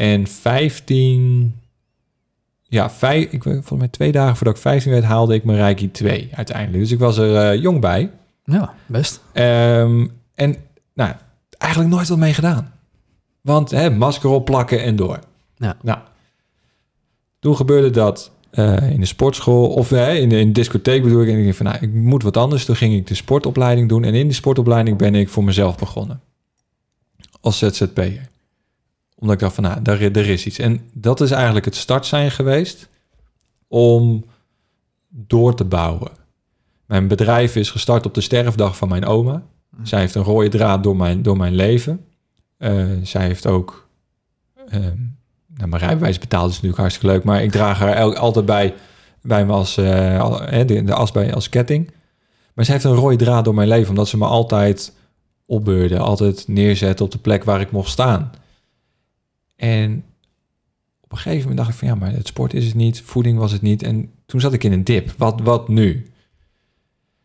En 0.00 0.26
15, 0.26 1.56
ja, 2.62 2.90
vijf, 2.90 3.32
ik, 3.32 3.44
weet- 3.44 3.54
volgens 3.54 3.78
mij 3.78 3.88
twee 3.88 4.12
dagen 4.12 4.36
voordat 4.36 4.54
ik 4.56 4.60
15 4.62 4.90
werd, 4.90 5.04
haalde 5.04 5.34
ik 5.34 5.44
mijn 5.44 5.58
Reiki 5.58 5.90
2 5.90 6.30
uiteindelijk. 6.34 6.78
Dus 6.82 6.90
ik 6.92 6.98
was 6.98 7.16
er 7.16 7.36
eh, 7.36 7.62
jong 7.62 7.80
bij. 7.80 8.10
Ja, 8.44 8.74
best. 8.86 9.20
Ehm, 9.32 10.06
en 10.34 10.56
nou, 10.94 11.12
eigenlijk 11.58 11.92
nooit 11.94 12.08
wat 12.08 12.18
mee 12.18 12.34
gedaan. 12.34 12.72
Want 13.40 13.70
hè, 13.70 13.90
masker 13.90 14.30
opplakken 14.30 14.82
en 14.82 14.96
door. 14.96 15.18
Ja. 15.56 15.76
Nou, 15.82 15.98
toen 17.38 17.56
gebeurde 17.56 17.90
dat 17.90 18.30
eh, 18.50 18.90
in 18.90 19.00
de 19.00 19.06
sportschool 19.06 19.68
of 19.68 19.92
in, 19.92 20.28
de, 20.28 20.38
in 20.38 20.46
de 20.46 20.52
discotheek 20.52 21.02
bedoel 21.02 21.22
ik. 21.22 21.28
En 21.28 21.38
ik 21.38 21.44
dacht 21.44 21.56
van, 21.56 21.66
nou, 21.66 21.78
ik 21.80 21.92
moet 21.92 22.22
wat 22.22 22.36
anders. 22.36 22.64
Toen 22.64 22.76
ging 22.76 22.94
ik 22.94 23.06
de 23.06 23.14
sportopleiding 23.14 23.88
doen. 23.88 24.04
En 24.04 24.14
in 24.14 24.26
die 24.26 24.34
sportopleiding 24.36 24.98
ben 24.98 25.14
ik 25.14 25.28
voor 25.28 25.44
mezelf 25.44 25.76
begonnen. 25.76 26.20
Als 27.40 27.58
ZZP'er. 27.58 28.28
Omdat 29.20 29.34
ik 29.34 29.40
dacht 29.40 29.54
van, 29.54 29.64
nou, 29.64 29.82
daar, 29.82 30.00
er 30.00 30.28
is 30.28 30.46
iets. 30.46 30.58
En 30.58 30.80
dat 30.92 31.20
is 31.20 31.30
eigenlijk 31.30 31.64
het 31.64 31.76
start 31.76 32.06
zijn 32.06 32.30
geweest 32.30 32.88
om 33.68 34.24
door 35.08 35.54
te 35.54 35.64
bouwen. 35.64 36.10
Mijn 36.86 37.08
bedrijf 37.08 37.56
is 37.56 37.70
gestart 37.70 38.06
op 38.06 38.14
de 38.14 38.20
sterfdag 38.20 38.76
van 38.76 38.88
mijn 38.88 39.04
oma. 39.04 39.42
Zij 39.82 40.00
heeft 40.00 40.14
een 40.14 40.22
rode 40.22 40.48
draad 40.48 40.82
door 40.82 40.96
mijn, 40.96 41.22
door 41.22 41.36
mijn 41.36 41.54
leven. 41.54 42.04
Eh, 42.56 42.84
zij 43.02 43.22
heeft 43.22 43.46
ook... 43.46 43.88
ehm, 44.68 44.96
nou, 45.46 45.68
mijn 45.68 45.82
rijbewijs 45.82 46.18
betaald 46.18 46.48
is 46.48 46.54
natuurlijk 46.54 46.80
hartstikke 46.80 47.14
leuk... 47.14 47.24
maar 47.24 47.42
ik 47.42 47.50
draag 47.50 47.78
haar 47.78 47.92
el- 47.92 48.16
altijd 48.16 48.46
bij, 48.46 48.74
bij 49.22 49.46
me 49.46 49.52
als, 49.52 49.76
eh, 49.76 50.66
de, 50.66 50.84
de 50.84 50.94
as 50.94 51.12
bij 51.12 51.34
als 51.34 51.48
ketting. 51.48 51.90
Maar 52.54 52.64
zij 52.64 52.74
heeft 52.74 52.86
een 52.86 52.94
rode 52.94 53.16
draad 53.16 53.44
door 53.44 53.54
mijn 53.54 53.68
leven... 53.68 53.88
omdat 53.88 54.08
ze 54.08 54.18
me 54.18 54.26
altijd 54.26 54.92
opbeurde. 55.46 55.98
Altijd 55.98 56.48
neerzette 56.48 57.04
op 57.04 57.10
de 57.10 57.18
plek 57.18 57.44
waar 57.44 57.60
ik 57.60 57.70
mocht 57.70 57.90
staan. 57.90 58.30
En 59.60 60.04
op 61.00 61.12
een 61.12 61.18
gegeven 61.18 61.40
moment 61.40 61.56
dacht 61.56 61.70
ik 61.70 61.76
van... 61.76 61.88
ja, 61.88 61.94
maar 61.94 62.12
het 62.12 62.26
sport 62.26 62.54
is 62.54 62.66
het 62.66 62.74
niet, 62.74 63.02
voeding 63.02 63.38
was 63.38 63.52
het 63.52 63.62
niet. 63.62 63.82
En 63.82 64.10
toen 64.26 64.40
zat 64.40 64.52
ik 64.52 64.64
in 64.64 64.72
een 64.72 64.84
dip. 64.84 65.14
Wat, 65.16 65.40
wat 65.40 65.68
nu? 65.68 66.06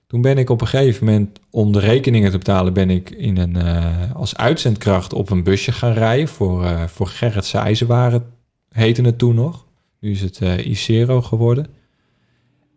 Toen 0.08 0.21
ben 0.21 0.38
ik 0.38 0.50
op 0.50 0.62
een 0.62 0.67
gegeven 0.67 1.06
moment, 1.06 1.39
om 1.50 1.71
de 1.71 1.80
rekeningen 1.80 2.32
te 2.32 2.38
betalen, 2.38 2.74
ben 2.74 2.89
ik 2.89 3.10
in 3.10 3.38
een, 3.38 3.56
eh, 3.56 4.15
als 4.15 4.38
uitzendkracht 4.38 5.13
op 5.13 5.30
een 5.30 5.43
busje 5.43 5.71
gaan 5.71 5.93
rijden 5.93 6.28
voor, 6.28 6.65
eh 6.65 6.84
voor 6.84 7.08
Gerritse 7.08 7.58
IJzerwaren, 7.58 8.26
heette 8.69 9.02
het 9.02 9.17
toen 9.17 9.36
nog. 9.36 9.65
Nu 10.00 10.12
is 10.12 10.21
het 10.21 10.39
Icero 10.65 11.21
geworden. 11.21 11.67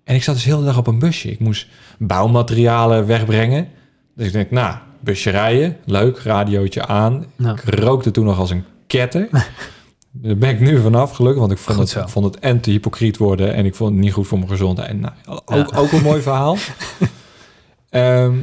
En 0.04 0.14
ik 0.14 0.22
zat 0.22 0.34
dus 0.34 0.44
heel 0.44 0.58
de 0.58 0.64
dag 0.64 0.78
op 0.78 0.86
een 0.86 0.98
busje. 0.98 1.30
Ik 1.30 1.40
moest 1.40 1.68
bouwmaterialen 1.98 3.06
wegbrengen. 3.06 3.68
Dus 4.14 4.26
ik 4.26 4.32
denk, 4.32 4.50
nou, 4.50 4.76
busje 5.00 5.30
rijden, 5.30 5.76
leuk, 5.84 6.18
radiootje 6.18 6.86
aan. 6.86 7.24
Nou, 7.36 7.58
Ik 7.58 7.74
rookte 7.74 8.10
toen 8.10 8.24
nog 8.24 8.38
als 8.38 8.50
een 8.50 8.64
ketter. 8.88 9.28
Daar 10.10 10.36
ben 10.36 10.50
ik 10.50 10.60
nu 10.60 10.80
vanaf, 10.80 11.10
gelukkig, 11.12 11.40
want 11.40 11.52
ik 11.52 11.58
vond, 11.58 11.78
Goed 11.78 11.94
het, 11.94 12.10
vond 12.10 12.24
het 12.24 12.38
en 12.38 12.60
te 12.60 12.70
hypocriet 12.70 13.16
worden 13.16 13.54
en 13.54 13.64
ik 13.64 13.74
vond 13.74 13.90
het 13.92 14.00
niet 14.00 14.12
goed 14.12 14.26
voor 14.26 14.38
mijn 14.38 14.50
gezondheid. 14.50 14.88
En 14.88 15.00
nou, 15.00 15.14
ook, 15.44 15.70
Ja. 15.70 15.78
ook 15.78 15.92
een 15.92 16.02
mooi 16.02 16.22
verhaal. 16.22 16.56
Ehm, 17.90 18.36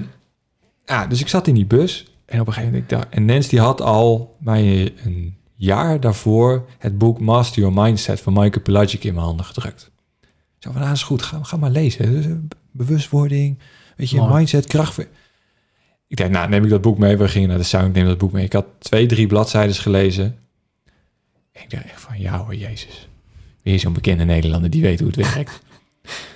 ja, 0.86 1.08
dus 1.08 1.20
ik 1.22 1.28
zat 1.28 1.48
in 1.48 1.54
die 1.54 1.66
bus 1.66 2.06
en 2.26 2.40
op 2.40 2.48
een 2.48 2.54
gegeven 2.54 2.74
moment, 2.74 2.92
ik 2.92 2.98
dacht, 2.98 3.10
en 3.14 3.26
Nens 3.26 3.48
die 3.48 3.60
had 3.60 3.82
al 3.82 4.36
mij 4.40 4.94
een 5.04 5.36
jaar 5.56 6.00
daarvoor 6.00 6.66
het 6.78 6.98
boek 6.98 7.20
Master 7.20 7.62
Your 7.62 7.82
Mindset 7.82 8.22
van 8.22 8.34
Michael 8.34 8.62
Pelagic 8.64 9.04
in 9.04 9.14
mijn 9.14 9.26
handen 9.26 9.46
gedrukt. 9.46 9.92
Zo 10.60 10.72
van, 10.72 10.82
ah, 10.82 10.92
is 10.92 11.04
goed, 11.04 11.22
ga, 11.22 11.40
ga 11.42 11.58
maar 11.58 11.70
lezen. 11.70 12.48
Bewustwording, 12.72 13.60
weet 13.98 14.10
je, 14.10 14.18
Mooi. 14.18 14.34
mindset, 14.34 14.68
kracht. 14.68 15.08
Ik 16.20 16.30
nou, 16.30 16.50
neem 16.50 16.64
ik 16.64 16.70
dat 16.70 16.82
boek 16.82 16.98
mee. 16.98 17.18
We 17.18 17.28
gingen 17.28 17.50
naar 17.50 17.58
de 17.58 17.64
sound, 17.64 17.88
ik 17.88 17.94
neem 17.94 18.06
dat 18.06 18.18
boek 18.18 18.32
mee. 18.32 18.46
Ik 18.46 18.54
had 18.54 18.66
twee, 18.78 19.06
drie 19.06 19.28
bladzijden 19.28 19.76
gelezen. 19.76 20.38
En 21.52 21.62
ik 21.64 21.70
dacht 21.70 21.84
echt 21.84 22.02
van, 22.02 22.20
ja 22.20 22.38
hoor, 22.38 22.56
Jezus. 22.56 23.08
Weer 23.64 23.80
zo'n 23.80 23.94
bekende 23.94 24.24
Nederlander 24.24 24.70
die 24.70 24.82
weet 24.82 25.00
hoe 25.00 25.12
het 25.16 25.34
werkt. 25.34 25.62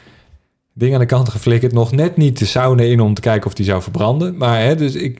Ding 0.74 0.94
aan 0.94 1.00
de 1.00 1.06
kant 1.06 1.30
geflikkerd. 1.30 1.72
Nog 1.72 1.92
net 1.92 2.18
niet 2.18 2.39
de 2.39 2.46
sauna 2.46 2.84
in 2.84 3.00
om 3.00 3.13
te 3.13 3.22
kijken 3.22 3.48
of 3.48 3.54
die 3.54 3.65
zou 3.65 3.82
verbranden. 3.82 4.38
Maar 4.38 4.62
hè, 4.62 4.76
dus 4.76 4.96
ik, 4.96 5.20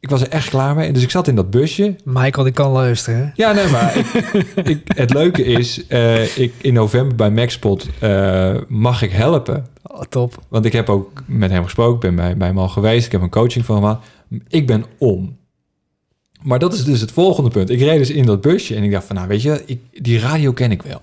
ik 0.00 0.10
was 0.10 0.20
er 0.20 0.28
echt 0.28 0.48
klaar 0.48 0.74
mee. 0.74 0.92
Dus 0.92 1.02
ik 1.02 1.10
zat 1.10 1.28
in 1.28 1.34
dat 1.34 1.50
busje. 1.50 1.96
Michael, 2.04 2.44
die 2.44 2.52
kan 2.52 2.70
luisteren. 2.70 3.32
Ja, 3.36 3.52
nee, 3.52 3.68
maar 3.68 3.96
ik, 3.96 4.06
ik, 4.72 4.80
het 4.94 5.12
leuke 5.12 5.44
is, 5.44 5.86
eh, 5.86 6.38
ik, 6.38 6.52
in 6.60 6.74
november 6.74 7.16
bij 7.16 7.30
Maxpot 7.30 7.86
eh, 7.98 8.56
mag 8.68 9.02
ik 9.02 9.10
helpen. 9.10 9.66
Oh, 9.82 10.00
top. 10.00 10.38
Want 10.48 10.64
ik 10.64 10.72
heb 10.72 10.88
ook 10.88 11.22
met 11.26 11.50
hem 11.50 11.64
gesproken, 11.64 11.94
ik 11.94 12.00
ben 12.00 12.14
bij, 12.14 12.36
bij 12.36 12.46
hem 12.46 12.58
al 12.58 12.68
geweest, 12.68 13.06
ik 13.06 13.12
heb 13.12 13.20
een 13.20 13.30
coaching 13.30 13.64
van 13.64 13.74
hem 13.74 13.84
gehad. 13.84 14.04
Ik 14.48 14.66
ben 14.66 14.84
om. 14.98 15.38
Maar 16.42 16.58
dat 16.58 16.72
is 16.72 16.84
dus 16.84 17.00
het 17.00 17.12
volgende 17.12 17.50
punt. 17.50 17.70
Ik 17.70 17.80
reed 17.80 17.98
dus 17.98 18.10
in 18.10 18.26
dat 18.26 18.40
busje 18.40 18.74
en 18.74 18.82
ik 18.82 18.90
dacht 18.90 19.06
van, 19.06 19.16
nou 19.16 19.28
weet 19.28 19.42
je, 19.42 19.62
ik, 19.66 19.80
die 19.92 20.18
radio 20.18 20.52
ken 20.52 20.70
ik 20.70 20.82
wel. 20.82 21.00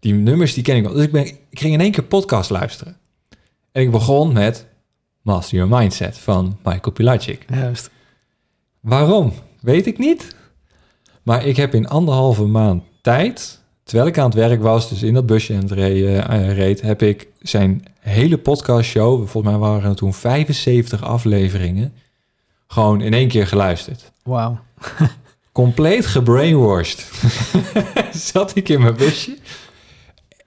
Die 0.00 0.14
nummers, 0.14 0.54
die 0.54 0.62
ken 0.62 0.76
ik 0.76 0.82
wel. 0.82 0.92
Dus 0.92 1.04
ik, 1.04 1.12
ben, 1.12 1.26
ik 1.26 1.58
ging 1.58 1.74
in 1.74 1.80
één 1.80 1.92
keer 1.92 2.04
podcast 2.04 2.50
luisteren. 2.50 2.96
En 3.72 3.82
ik 3.82 3.90
begon 3.90 4.32
met 4.32 4.66
Master 5.22 5.58
Your 5.58 5.78
Mindset 5.78 6.18
van 6.18 6.58
Michael 6.62 6.92
Pilacic. 6.92 7.44
Juist. 7.48 7.90
Waarom? 8.86 9.32
Weet 9.60 9.86
ik 9.86 9.98
niet. 9.98 10.36
Maar 11.22 11.46
ik 11.46 11.56
heb 11.56 11.74
in 11.74 11.88
anderhalve 11.88 12.44
maand 12.44 12.82
tijd, 13.00 13.60
terwijl 13.84 14.08
ik 14.08 14.18
aan 14.18 14.24
het 14.24 14.34
werk 14.34 14.62
was, 14.62 14.88
dus 14.88 15.02
in 15.02 15.14
dat 15.14 15.26
busje 15.26 15.54
en 15.54 15.68
eh, 15.68 16.56
reed, 16.56 16.80
heb 16.80 17.02
ik 17.02 17.28
zijn 17.40 17.84
hele 18.00 18.38
podcastshow, 18.38 19.16
volgens 19.28 19.52
mij 19.52 19.56
waren 19.56 19.90
er 19.90 19.96
toen 19.96 20.14
75 20.14 21.02
afleveringen, 21.02 21.94
gewoon 22.66 23.00
in 23.00 23.14
één 23.14 23.28
keer 23.28 23.46
geluisterd. 23.46 24.12
Wauw. 24.22 24.58
Compleet 25.52 26.06
gebrainwashed. 26.06 27.10
Zat 28.32 28.56
ik 28.56 28.68
in 28.68 28.80
mijn 28.80 28.96
busje. 28.96 29.36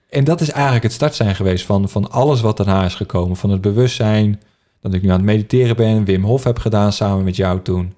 En 0.10 0.24
dat 0.24 0.42
is 0.42 0.50
eigenlijk 0.50 0.84
het 0.84 0.94
start 0.94 1.16
zijn 1.16 1.36
geweest 1.36 1.66
van, 1.66 1.90
van 1.90 2.12
alles 2.12 2.42
wat 2.42 2.58
daarna 2.58 2.86
is 2.86 2.96
gekomen. 2.96 3.38
Van 3.38 3.50
het 3.50 3.62
bewustzijn, 3.62 4.42
dat 4.82 4.94
ik 4.94 5.02
nu 5.02 5.10
aan 5.10 5.16
het 5.16 5.26
mediteren 5.26 5.76
ben, 5.76 6.06
Wim 6.06 6.24
Hof 6.24 6.44
heb 6.44 6.60
gedaan 6.60 6.94
samen 6.94 7.24
met 7.24 7.36
jou 7.36 7.62
toen. 7.62 7.98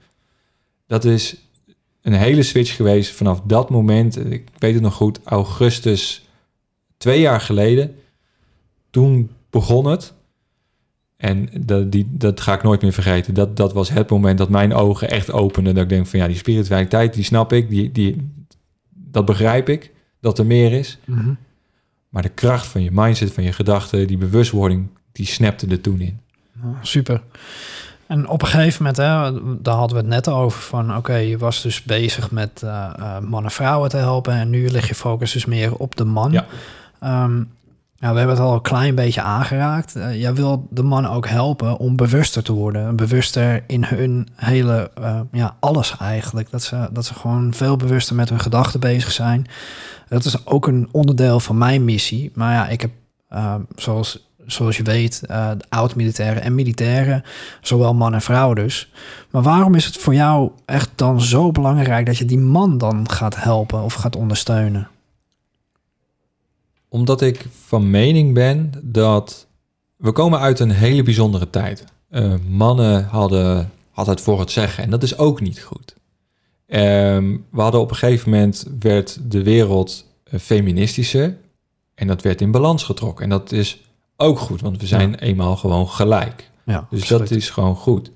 Dat 0.92 1.06
is 1.06 1.36
een 2.02 2.14
hele 2.14 2.44
switch 2.44 2.76
geweest 2.76 3.12
vanaf 3.12 3.42
dat 3.42 3.70
moment. 3.70 4.32
Ik 4.32 4.48
weet 4.58 4.74
het 4.74 4.84
nog 4.84 4.94
goed, 4.94 5.20
augustus 5.24 6.28
twee 6.98 7.20
jaar 7.20 7.42
geleden. 7.42 7.96
Toen 8.90 9.32
begon 9.50 9.86
het. 9.86 10.14
En 11.18 11.50
dat, 11.60 11.92
die, 11.92 12.08
dat 12.10 12.42
ga 12.42 12.54
ik 12.54 12.64
nooit 12.64 12.82
meer 12.82 12.94
vergeten. 12.94 13.34
Dat, 13.34 13.58
dat 13.58 13.74
was 13.74 13.90
het 13.90 14.10
moment 14.10 14.38
dat 14.38 14.50
mijn 14.50 14.74
ogen 14.74 15.10
echt 15.10 15.32
openden. 15.32 15.74
Dat 15.74 15.84
ik 15.84 15.90
denk 15.90 16.08
van 16.08 16.20
ja, 16.20 16.28
die 16.28 16.36
spiritualiteit, 16.36 17.14
die 17.14 17.24
snap 17.24 17.54
ik. 17.54 17.70
Die, 17.70 17.92
die, 17.92 18.32
dat 18.90 19.26
begrijp 19.26 19.70
ik. 19.70 19.92
Dat 20.20 20.40
er 20.40 20.46
meer 20.46 20.72
is. 20.72 21.00
Mhm. 21.06 21.34
Maar 22.10 22.22
de 22.22 22.30
kracht 22.30 22.68
van 22.68 22.84
je 22.84 22.92
mindset, 22.94 23.32
van 23.32 23.44
je 23.44 23.54
gedachten, 23.54 24.08
die 24.08 24.18
bewustwording, 24.18 24.88
die 25.12 25.26
snapte 25.26 25.68
er 25.68 25.82
toen 25.82 26.02
in. 26.02 26.20
Nou, 26.62 26.76
super. 26.82 27.22
En 28.12 28.28
op 28.28 28.42
een 28.42 28.48
gegeven 28.48 28.84
moment, 28.84 28.98
hè, 28.98 29.32
daar 29.62 29.76
hadden 29.76 29.98
we 29.98 30.04
het 30.04 30.14
net 30.14 30.28
over 30.28 30.62
van, 30.62 30.98
oké, 30.98 31.16
je 31.16 31.38
was 31.38 31.62
dus 31.62 31.84
bezig 31.84 32.32
met 32.32 32.62
eh, 32.64 32.90
eh, 32.96 33.20
mannen 33.20 33.44
en 33.44 33.52
vrouwen 33.52 33.90
te 33.90 33.98
helpen 33.98 34.34
en 34.34 34.50
nu 34.50 34.70
lig 34.70 34.88
je 34.88 34.96
focus 34.96 35.32
dus 35.32 35.46
meer 35.46 35.76
op 35.76 35.96
de 35.96 36.06
man. 36.06 36.32
Ja. 36.32 36.46
Ehm, 37.00 37.36
nou, 37.98 38.14
we 38.14 38.18
hebben 38.18 38.30
het 38.30 38.40
al 38.40 38.54
een 38.54 38.62
klein 38.62 38.96
beetje 38.96 39.22
aangeraakt. 39.22 39.96
Eh, 39.96 40.22
jij 40.22 40.34
wil 40.34 40.68
de 40.70 40.84
man 40.84 41.08
ook 41.08 41.28
helpen 41.28 41.78
om 41.78 41.96
bewuster 41.96 42.44
te 42.44 42.54
worden, 42.54 42.96
bewuster 42.96 43.64
in 43.68 43.84
hun 43.84 44.28
hele, 44.36 44.92
ja, 45.32 45.56
alles 45.60 45.98
eigenlijk. 45.98 46.52
Dat 46.52 46.64
ze, 46.64 46.90
dat 46.92 47.06
ze 47.06 47.14
gewoon 47.14 47.54
veel 47.54 47.78
bewuster 47.78 48.16
met 48.16 48.30
hun 48.30 48.40
gedachten 48.40 48.80
bezig 48.80 49.12
zijn. 49.12 49.48
Dat 50.08 50.26
is 50.26 50.46
ook 50.46 50.68
een 50.68 50.90
onderdeel 50.92 51.40
van 51.40 51.58
mijn 51.58 51.86
missie. 51.86 52.32
Maar 52.34 52.54
ja, 52.54 52.68
ik 52.68 52.82
heb, 52.82 52.92
eh, 53.28 53.56
zoals, 53.76 54.31
zoals 54.46 54.78
je 54.78 54.84
weet, 54.84 55.22
eh, 55.28 55.52
oud-militairen 55.70 56.42
en 56.42 56.56
militairen, 56.56 57.24
zowel 57.62 57.94
man 57.94 58.14
en 58.14 58.22
vrouw 58.22 58.54
dus. 58.54 58.92
Maar 59.30 59.42
waarom 59.42 59.76
is 59.76 59.86
het 59.86 59.98
voor 59.98 60.14
jou 60.14 60.52
echt 60.66 60.90
dan 60.96 61.22
zo 61.22 61.52
belangrijk 61.52 62.06
dat 62.06 62.18
je 62.18 62.26
die 62.26 62.40
man 62.40 62.78
dan 62.78 63.10
gaat 63.10 63.44
helpen 63.44 63.84
of 63.84 63.94
gaat 63.94 64.16
ondersteunen? 64.16 64.90
Omdat 66.90 67.22
ik 67.22 67.46
van 67.66 67.90
mening 67.90 68.34
ben 68.34 68.72
dat 68.82 69.48
we 69.96 70.12
komen 70.12 70.40
uit 70.40 70.60
een 70.60 70.72
hele 70.72 71.04
bijzondere 71.04 71.50
tijd. 71.50 71.84
Eh, 72.10 72.34
mannen 72.50 73.06
hadden, 73.06 73.72
hadden 73.92 74.14
het 74.14 74.24
voor 74.24 74.40
het 74.40 74.52
zeggen 74.52 74.84
en 74.84 74.90
dat 74.90 75.04
is 75.04 75.18
ook 75.18 75.42
niet 75.42 75.62
goed. 75.62 75.96
Ehm, 76.68 77.38
we 77.52 77.62
hadden 77.62 77.82
op 77.82 77.90
een 77.90 77.96
gegeven 77.96 78.30
moment 78.30 78.66
werd 78.80 79.20
de 79.32 79.44
wereld 79.44 80.06
eh, 80.24 80.40
feministischer 80.40 81.38
en 81.96 82.08
dat 82.08 82.22
werd 82.22 82.42
in 82.42 82.52
balans 82.52 82.84
getrokken. 82.84 83.24
En 83.24 83.30
dat 83.30 83.52
is 83.52 83.82
ook 84.22 84.40
goed, 84.40 84.62
want 84.62 84.82
we 84.82 84.88
zijn 84.88 85.16
eenmaal 85.16 85.56
gewoon 85.56 85.88
gelijk. 85.90 86.50
Ja, 86.66 86.88
Dus 86.90 87.08
dat 87.08 87.32
is 87.32 87.50
gewoon 87.50 87.76
goed. 87.76 88.12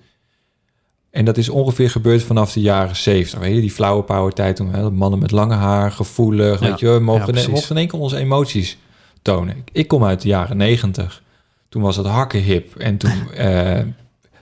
En 1.09 1.25
dat 1.25 1.37
is 1.37 1.49
ongeveer 1.49 1.89
gebeurd 1.89 2.23
vanaf 2.23 2.53
de 2.53 2.61
jaren 2.61 2.95
70. 2.95 3.39
Weet 3.39 3.55
je, 3.55 3.61
die 3.61 3.71
flauwe 3.71 4.03
power 4.03 4.33
tijd 4.33 4.55
toen 4.55 4.73
hè, 4.73 4.91
mannen 4.91 5.19
met 5.19 5.31
lange 5.31 5.53
haar, 5.53 5.91
gevoelig, 5.91 6.59
Ja. 6.59 6.69
weet 6.69 6.79
je, 6.79 6.99
we 6.99 7.11
Ja, 7.11 7.25
precies. 7.25 7.47
mochten 7.47 7.69
in 7.71 7.77
één 7.77 7.87
keer 7.87 7.99
onze 7.99 8.17
emoties 8.17 8.77
tonen. 9.21 9.63
Ik- 9.71 9.87
kom 9.87 10.03
uit 10.05 10.21
de 10.21 10.27
jaren 10.27 10.57
90. 10.57 11.23
Toen 11.69 11.81
was 11.81 11.95
het 11.97 12.05
hakken 12.05 12.41
hip. 12.41 12.75
En 12.75 12.97
toen, 12.97 13.31
eh, 13.33 13.79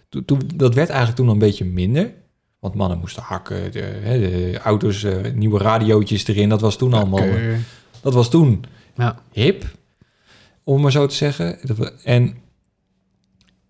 toen, 0.09 0.25
toen- 0.25 0.41
dat 0.55 0.73
werd 0.73 0.89
eigenlijk 0.89 1.19
toen 1.19 1.27
een 1.29 1.37
beetje 1.39 1.65
minder. 1.65 2.11
Want 2.59 2.75
mannen 2.75 2.99
moesten 2.99 3.23
hakken, 3.23 3.71
de, 3.71 3.79
hè, 3.79 4.19
de 4.19 4.59
auto's, 4.63 5.03
eh, 5.03 5.15
nieuwe 5.33 5.59
radiootjes 5.59 6.27
erin. 6.27 6.49
Dat 6.49 6.61
was 6.61 6.75
toen 6.77 6.93
allemaal. 6.93 7.25
Dat 8.01 8.13
was 8.13 8.29
toen 8.29 8.63
Ja. 8.95 9.19
hip, 9.31 9.65
om 10.63 10.81
maar 10.81 10.91
zo 10.91 11.05
te 11.05 11.15
zeggen. 11.15 11.59
En, 12.03 12.37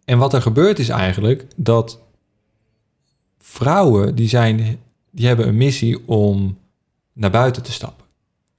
en 0.05 0.17
wat 0.17 0.33
er 0.33 0.41
gebeurt 0.41 0.79
is 0.79 0.89
eigenlijk 0.89 1.45
dat 1.55 1.99
vrouwen 3.37 4.15
die 4.15 4.27
zijn, 4.27 4.79
die 5.11 5.27
hebben 5.27 5.47
een 5.47 5.57
missie 5.57 6.07
om 6.07 6.57
naar 7.13 7.31
buiten 7.31 7.63
te 7.63 7.71
stappen, 7.71 8.05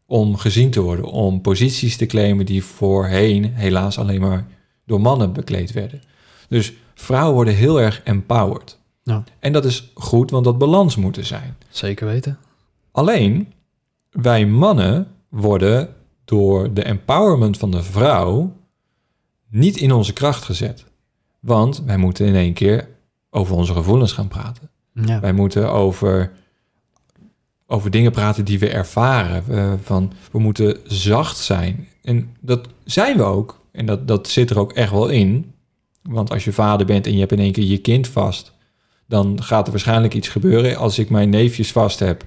om 0.06 0.36
gezien 0.36 0.70
te 0.70 0.80
worden, 0.80 1.04
om 1.04 1.40
posities 1.40 1.96
te 1.96 2.06
claimen 2.06 2.46
die 2.46 2.64
voorheen 2.64 3.44
helaas 3.54 3.98
alleen 3.98 4.20
maar 4.20 4.46
door 4.86 5.00
mannen 5.00 5.32
bekleed 5.32 5.72
werden. 5.72 6.02
Dus 6.48 6.72
vrouwen 6.94 7.34
worden 7.34 7.54
heel 7.54 7.80
erg 7.80 8.02
empowered. 8.02 8.78
Ja. 9.02 9.24
En 9.38 9.52
dat 9.52 9.64
is 9.64 9.90
goed, 9.94 10.30
want 10.30 10.44
dat 10.44 10.58
balans 10.58 10.96
moet 10.96 11.16
er 11.16 11.24
zijn. 11.24 11.56
Zeker 11.68 12.06
weten. 12.06 12.38
Alleen, 12.90 13.52
wij 14.10 14.46
mannen 14.46 15.06
worden 15.28 15.94
door 16.24 16.72
de 16.72 16.82
empowerment 16.82 17.58
van 17.58 17.70
de 17.70 17.82
vrouw 17.82 18.56
niet 19.48 19.76
in 19.76 19.92
onze 19.92 20.12
kracht 20.12 20.44
gezet. 20.44 20.84
Want 21.40 21.82
wij 21.86 21.96
moeten 21.96 22.26
in 22.26 22.34
één 22.34 22.52
keer 22.52 22.88
over 23.30 23.56
onze 23.56 23.72
gevoelens 23.72 24.12
gaan 24.12 24.28
praten. 24.28 24.70
Ja. 24.92 25.20
Wij 25.20 25.32
moeten 25.32 25.72
over, 25.72 26.32
over 27.66 27.90
dingen 27.90 28.12
praten 28.12 28.44
die 28.44 28.58
we 28.58 28.68
ervaren. 28.68 29.44
We, 29.46 29.76
van, 29.82 30.12
we 30.30 30.38
moeten 30.38 30.78
zacht 30.86 31.36
zijn. 31.36 31.88
En 32.02 32.36
dat 32.40 32.68
zijn 32.84 33.16
we 33.16 33.22
ook. 33.22 33.60
En 33.72 33.86
dat, 33.86 34.08
dat 34.08 34.28
zit 34.28 34.50
er 34.50 34.58
ook 34.58 34.72
echt 34.72 34.90
wel 34.90 35.08
in. 35.08 35.52
Want 36.02 36.30
als 36.30 36.44
je 36.44 36.52
vader 36.52 36.86
bent 36.86 37.06
en 37.06 37.12
je 37.12 37.18
hebt 37.18 37.32
in 37.32 37.38
één 37.38 37.52
keer 37.52 37.64
je 37.64 37.78
kind 37.78 38.08
vast... 38.08 38.52
dan 39.06 39.42
gaat 39.42 39.66
er 39.66 39.72
waarschijnlijk 39.72 40.14
iets 40.14 40.28
gebeuren. 40.28 40.76
Als 40.76 40.98
ik 40.98 41.10
mijn 41.10 41.28
neefjes 41.28 41.72
vast 41.72 41.98
heb, 41.98 42.24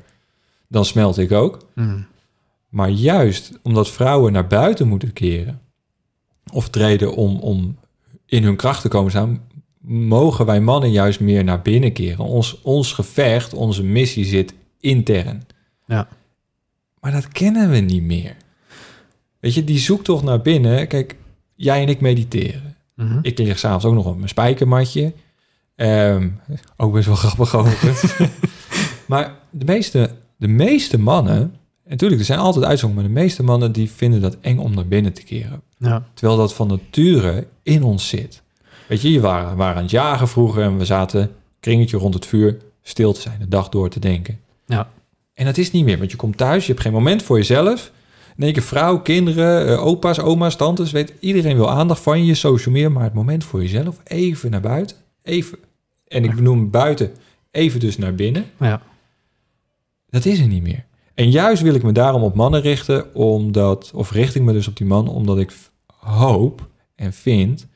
dan 0.67 0.86
smelt 0.86 1.17
ik 1.17 1.31
ook. 1.31 1.57
Mm. 1.73 2.05
Maar 2.69 2.89
juist 2.89 3.60
omdat 3.63 3.89
vrouwen 3.89 4.34
naar 4.34 4.47
buiten 4.47 4.88
moeten 4.88 5.13
keren... 5.13 5.62
of 6.51 6.69
treden 6.69 7.15
om, 7.15 7.39
om 7.39 7.77
in 8.25 8.43
hun 8.43 8.56
kracht 8.56 8.82
te 8.82 8.88
komen 8.88 9.12
staan... 9.12 9.41
mogen 9.88 10.45
wij 10.45 10.62
mannen 10.62 10.91
juist 10.91 11.19
meer 11.19 11.43
naar 11.43 11.62
binnen 11.62 11.93
keren. 11.93 12.25
Ons, 12.25 12.62
ons 12.62 12.93
gevecht, 12.93 13.53
onze 13.53 13.84
missie 13.84 14.25
zit 14.25 14.53
intern. 14.80 15.47
Ja. 15.86 16.08
Maar 16.99 17.12
dat 17.12 17.27
kennen 17.27 17.69
we 17.69 17.77
niet 17.77 18.03
meer. 18.03 18.36
Weet 19.39 19.53
je, 19.53 19.63
die 19.63 19.80
zoektocht 19.80 20.23
naar 20.23 20.41
binnen... 20.41 20.88
Kijk, 20.88 21.15
jij 21.56 21.82
en 21.82 21.89
ik 21.89 22.01
mediteren. 22.01 22.75
Mhm. 22.95 23.19
Ik 23.21 23.38
lig 23.38 23.60
s'avonds 23.60 23.86
ook 23.86 23.93
nog 23.93 24.06
op 24.06 24.15
mijn 24.15 24.30
spijkermatje. 24.30 25.13
Ehm, 25.75 26.30
ook 26.77 26.93
best 26.93 27.06
wel 27.06 27.15
grappig 27.15 27.56
overigens. 27.56 28.13
maar 29.08 29.36
de 29.49 29.65
meeste, 29.65 30.15
de 30.38 30.47
meeste 30.47 30.99
mannen... 30.99 31.56
En 31.88 31.93
natuurlijk, 31.93 32.19
er 32.19 32.28
zijn 32.28 32.39
altijd 32.39 32.65
uitzonderingen... 32.65 33.12
maar 33.13 33.21
de 33.21 33.28
meeste 33.28 33.43
mannen 33.43 33.71
die 33.71 33.91
vinden 33.91 34.21
dat 34.21 34.38
eng 34.41 34.58
om 34.58 34.76
naar 34.76 34.88
binnen 34.88 35.13
te 35.13 35.23
keren. 35.23 35.62
Ja. 35.78 36.06
Terwijl 36.13 36.38
dat 36.38 36.54
van 36.54 36.67
nature 36.67 37.47
in 37.63 37.84
ons 37.84 38.08
zit. 38.08 38.41
Weet 38.88 39.02
je, 39.02 39.12
je 39.12 39.19
waren, 39.19 39.58
waren 39.58 39.76
aan 39.76 39.82
het 39.82 39.91
jagen 39.91 40.28
vroeger... 40.28 40.63
en 40.63 40.78
we 40.78 40.86
zaten 40.86 41.32
kringetje 41.60 41.97
rond 41.97 42.13
het 42.13 42.26
vuur... 42.26 42.58
stil 42.82 43.13
te 43.13 43.21
zijn, 43.21 43.39
de 43.39 43.47
dag 43.47 43.69
door 43.69 43.89
te 43.89 44.00
denken. 44.00 44.39
Ja. 44.65 44.89
En 45.34 45.45
dat 45.45 45.58
is 45.58 45.71
niet 45.71 45.86
meer, 45.86 45.97
want 45.97 46.12
je 46.12 46.17
komt 46.17 46.38
thuis... 46.38 46.65
je 46.65 46.71
hebt 46.71 46.84
geen 46.84 46.93
moment 46.93 47.23
voor 47.23 47.38
jezelf... 47.38 47.91
In 48.38 48.43
één 48.43 48.54
keer 48.54 48.63
vrouw, 48.63 49.00
kinderen, 49.00 49.67
eh, 49.67 49.86
opa's, 49.86 50.19
oma's, 50.19 50.56
tantes, 50.56 50.91
weet 50.91 51.13
iedereen 51.19 51.56
wil 51.56 51.69
aandacht 51.69 52.02
van 52.02 52.26
je, 52.26 52.36
social 52.36 52.73
media, 52.73 52.89
maar 52.89 53.04
het 53.04 53.13
moment 53.13 53.43
voor 53.43 53.62
jezelf, 53.62 54.00
even 54.04 54.52
naar 54.52 54.62
buiten, 54.62 54.97
even 55.23 55.58
En 56.08 56.23
ik 56.23 56.39
noem 56.39 56.69
buiten 56.69 57.12
even 57.52 57.80
dus 57.80 57.97
naar 57.97 58.15
binnen. 58.15 58.45
Ja. 58.60 58.82
Dat 60.10 60.26
is 60.26 60.39
er 60.39 60.47
niet 60.47 60.63
meer. 60.63 60.86
En 61.17 61.32
juist 61.32 61.62
wil 61.62 61.73
ik 61.73 61.84
me 61.84 61.91
daarom 61.91 62.23
op 62.23 62.36
mannen 62.36 62.62
richten, 62.62 63.15
omdat, 63.15 63.91
of 63.93 64.12
richt 64.12 64.36
ik 64.36 64.41
me 64.41 64.53
dus 64.53 64.67
op 64.67 64.77
die 64.77 64.86
man, 64.88 65.08
omdat 65.08 65.38
ik 65.38 65.53
hoop 65.95 66.69
en 66.95 67.13
vind 67.13 67.67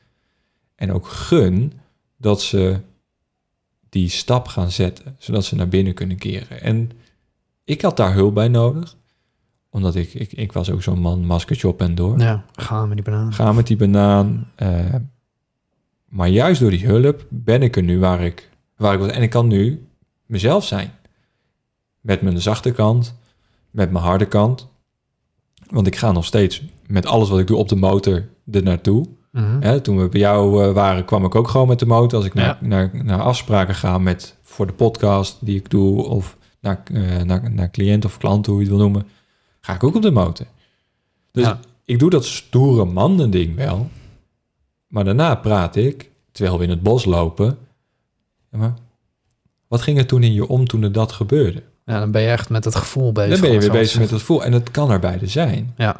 en 0.74 0.92
ook 0.92 1.06
gun 1.06 1.72
dat 2.16 2.42
ze 2.42 2.80
die 3.88 4.08
stap 4.08 4.46
gaan 4.46 4.70
zetten, 4.70 5.16
zodat 5.18 5.44
ze 5.44 5.54
naar 5.54 5.68
binnen 5.68 5.94
kunnen 5.94 6.16
keren. 6.16 6.60
En 6.62 6.90
ik 7.64 7.82
had 7.82 7.96
daar 7.96 8.14
hulp 8.14 8.34
bij 8.34 8.48
nodig, 8.48 8.96
omdat 9.70 9.94
ik, 9.94 10.14
ik, 10.14 10.32
ik 10.32 10.52
was 10.52 10.70
ook 10.70 10.82
zo'n 10.82 11.00
man, 11.00 11.26
maskertje 11.26 11.68
op 11.68 11.80
en 11.80 11.94
door. 11.94 12.18
Ja, 12.18 12.44
gaan 12.52 12.88
we 12.88 12.94
die 12.94 13.04
banaan. 13.04 13.32
Ga 13.32 13.52
met 13.52 13.66
die 13.66 13.76
banaan. 13.76 14.50
eh, 14.54 14.94
maar 16.04 16.28
juist 16.28 16.60
door 16.60 16.70
die 16.70 16.86
hulp 16.86 17.26
ben 17.28 17.62
ik 17.62 17.76
er 17.76 17.82
nu 17.82 17.98
waar 17.98 18.20
ik, 18.20 18.50
waar 18.76 18.94
ik 18.94 19.00
was. 19.00 19.10
En 19.10 19.22
ik 19.22 19.30
kan 19.30 19.46
nu 19.46 19.86
mezelf 20.26 20.64
zijn. 20.64 20.90
Met 22.00 22.22
mijn 22.22 22.40
zachte 22.40 22.72
kant, 22.72 23.14
met 23.72 23.90
mijn 23.90 24.04
harde 24.04 24.26
kant. 24.26 24.68
Want 25.70 25.86
ik 25.86 25.96
ga 25.96 26.12
nog 26.12 26.24
steeds 26.24 26.62
met 26.86 27.06
alles 27.06 27.28
wat 27.28 27.38
ik 27.38 27.46
doe 27.46 27.56
op 27.56 27.68
de 27.68 27.76
motor 27.76 28.28
er 28.50 28.62
naartoe. 28.62 29.06
Mhm. 29.30 29.60
Hè, 29.60 29.80
toen 29.80 29.98
we 29.98 30.08
bij 30.08 30.20
jou 30.20 30.64
eh, 30.64 30.72
waren, 30.72 31.04
kwam 31.04 31.24
ik 31.24 31.34
ook 31.34 31.48
gewoon 31.48 31.68
met 31.68 31.78
de 31.78 31.86
motor. 31.86 32.18
Als 32.18 32.26
ik 32.26 32.34
naar, 32.34 32.58
Ja. 32.60 32.66
naar, 32.66 32.90
naar 33.04 33.20
afspraken 33.20 33.74
ga 33.74 33.98
met, 33.98 34.36
voor 34.42 34.66
de 34.66 34.72
podcast 34.72 35.38
die 35.40 35.56
ik 35.56 35.70
doe... 35.70 36.02
of 36.06 36.36
naar, 36.60 36.82
eh, 36.92 37.22
naar, 37.22 37.52
naar 37.52 37.70
cliënt 37.70 38.04
of 38.04 38.18
klant, 38.18 38.46
hoe 38.46 38.54
je 38.54 38.60
het 38.60 38.70
wil 38.70 38.78
noemen... 38.78 39.06
ga 39.60 39.74
ik 39.74 39.84
ook 39.84 39.94
op 39.94 40.02
de 40.02 40.10
motor. 40.10 40.46
Dus 41.30 41.44
Ja. 41.44 41.60
ik 41.84 41.98
doe 41.98 42.10
dat 42.10 42.24
stoere 42.24 42.84
mannen 42.84 43.30
ding 43.30 43.56
wel. 43.56 43.88
Maar 44.86 45.04
daarna 45.04 45.34
praat 45.34 45.76
ik, 45.76 46.10
terwijl 46.32 46.58
we 46.58 46.64
in 46.64 46.70
het 46.70 46.82
bos 46.82 47.04
lopen... 47.04 47.58
Ja, 48.50 48.58
maar 48.58 48.74
wat 49.68 49.82
ging 49.82 49.98
er 49.98 50.06
toen 50.06 50.22
in 50.22 50.32
je 50.32 50.48
om 50.48 50.66
toen 50.66 50.82
er 50.82 50.92
dat 50.92 51.12
gebeurde? 51.12 51.62
Ja, 51.84 51.98
dan 51.98 52.10
ben 52.10 52.22
je 52.22 52.28
echt 52.28 52.48
met 52.48 52.64
het 52.64 52.74
gevoel 52.74 53.12
bezig. 53.12 53.30
Dan 53.30 53.40
ben 53.40 53.52
je 53.52 53.58
weer 53.58 53.70
bezig 53.70 54.00
met 54.00 54.10
het 54.10 54.18
gevoel. 54.20 54.44
En 54.44 54.52
het 54.52 54.70
kan 54.70 54.90
er 54.90 54.98
beide 54.98 55.26
zijn. 55.26 55.74
Ja. 55.76 55.96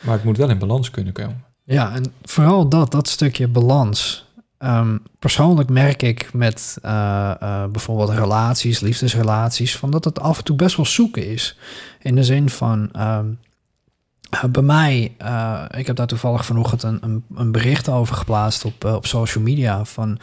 Maar 0.00 0.14
het 0.14 0.24
moet 0.24 0.36
wel 0.36 0.50
in 0.50 0.58
balans 0.58 0.90
kunnen 0.90 1.12
komen. 1.12 1.44
Ja, 1.64 1.94
en 1.94 2.12
vooral 2.22 2.68
dat, 2.68 2.90
dat 2.90 3.08
stukje 3.08 3.48
balans. 3.48 4.28
Ehm, 4.58 4.96
persoonlijk 5.18 5.68
merk 5.68 6.02
ik 6.02 6.32
met 6.32 6.78
eh, 6.82 7.30
eh, 7.40 7.64
bijvoorbeeld 7.70 8.10
relaties, 8.10 8.80
liefdesrelaties, 8.80 9.76
van 9.76 9.90
dat 9.90 10.04
het 10.04 10.20
af 10.20 10.38
en 10.38 10.44
toe 10.44 10.56
best 10.56 10.76
wel 10.76 10.86
zoeken 10.86 11.26
is. 11.26 11.58
In 12.00 12.14
de 12.14 12.24
zin 12.24 12.50
van, 12.50 12.88
ehm, 12.92 13.26
eh, 14.30 14.44
bij 14.44 14.62
mij, 14.62 15.02
ik 15.76 15.86
heb 15.86 15.96
daar 15.96 16.06
toevallig 16.06 16.44
vanochtend 16.44 16.82
een, 16.82 16.98
een, 17.00 17.24
een 17.34 17.52
bericht 17.52 17.88
over 17.88 18.14
geplaatst 18.14 18.64
op, 18.64 18.84
op 18.84 19.06
social 19.06 19.44
media. 19.44 19.84
Van, 19.84 20.18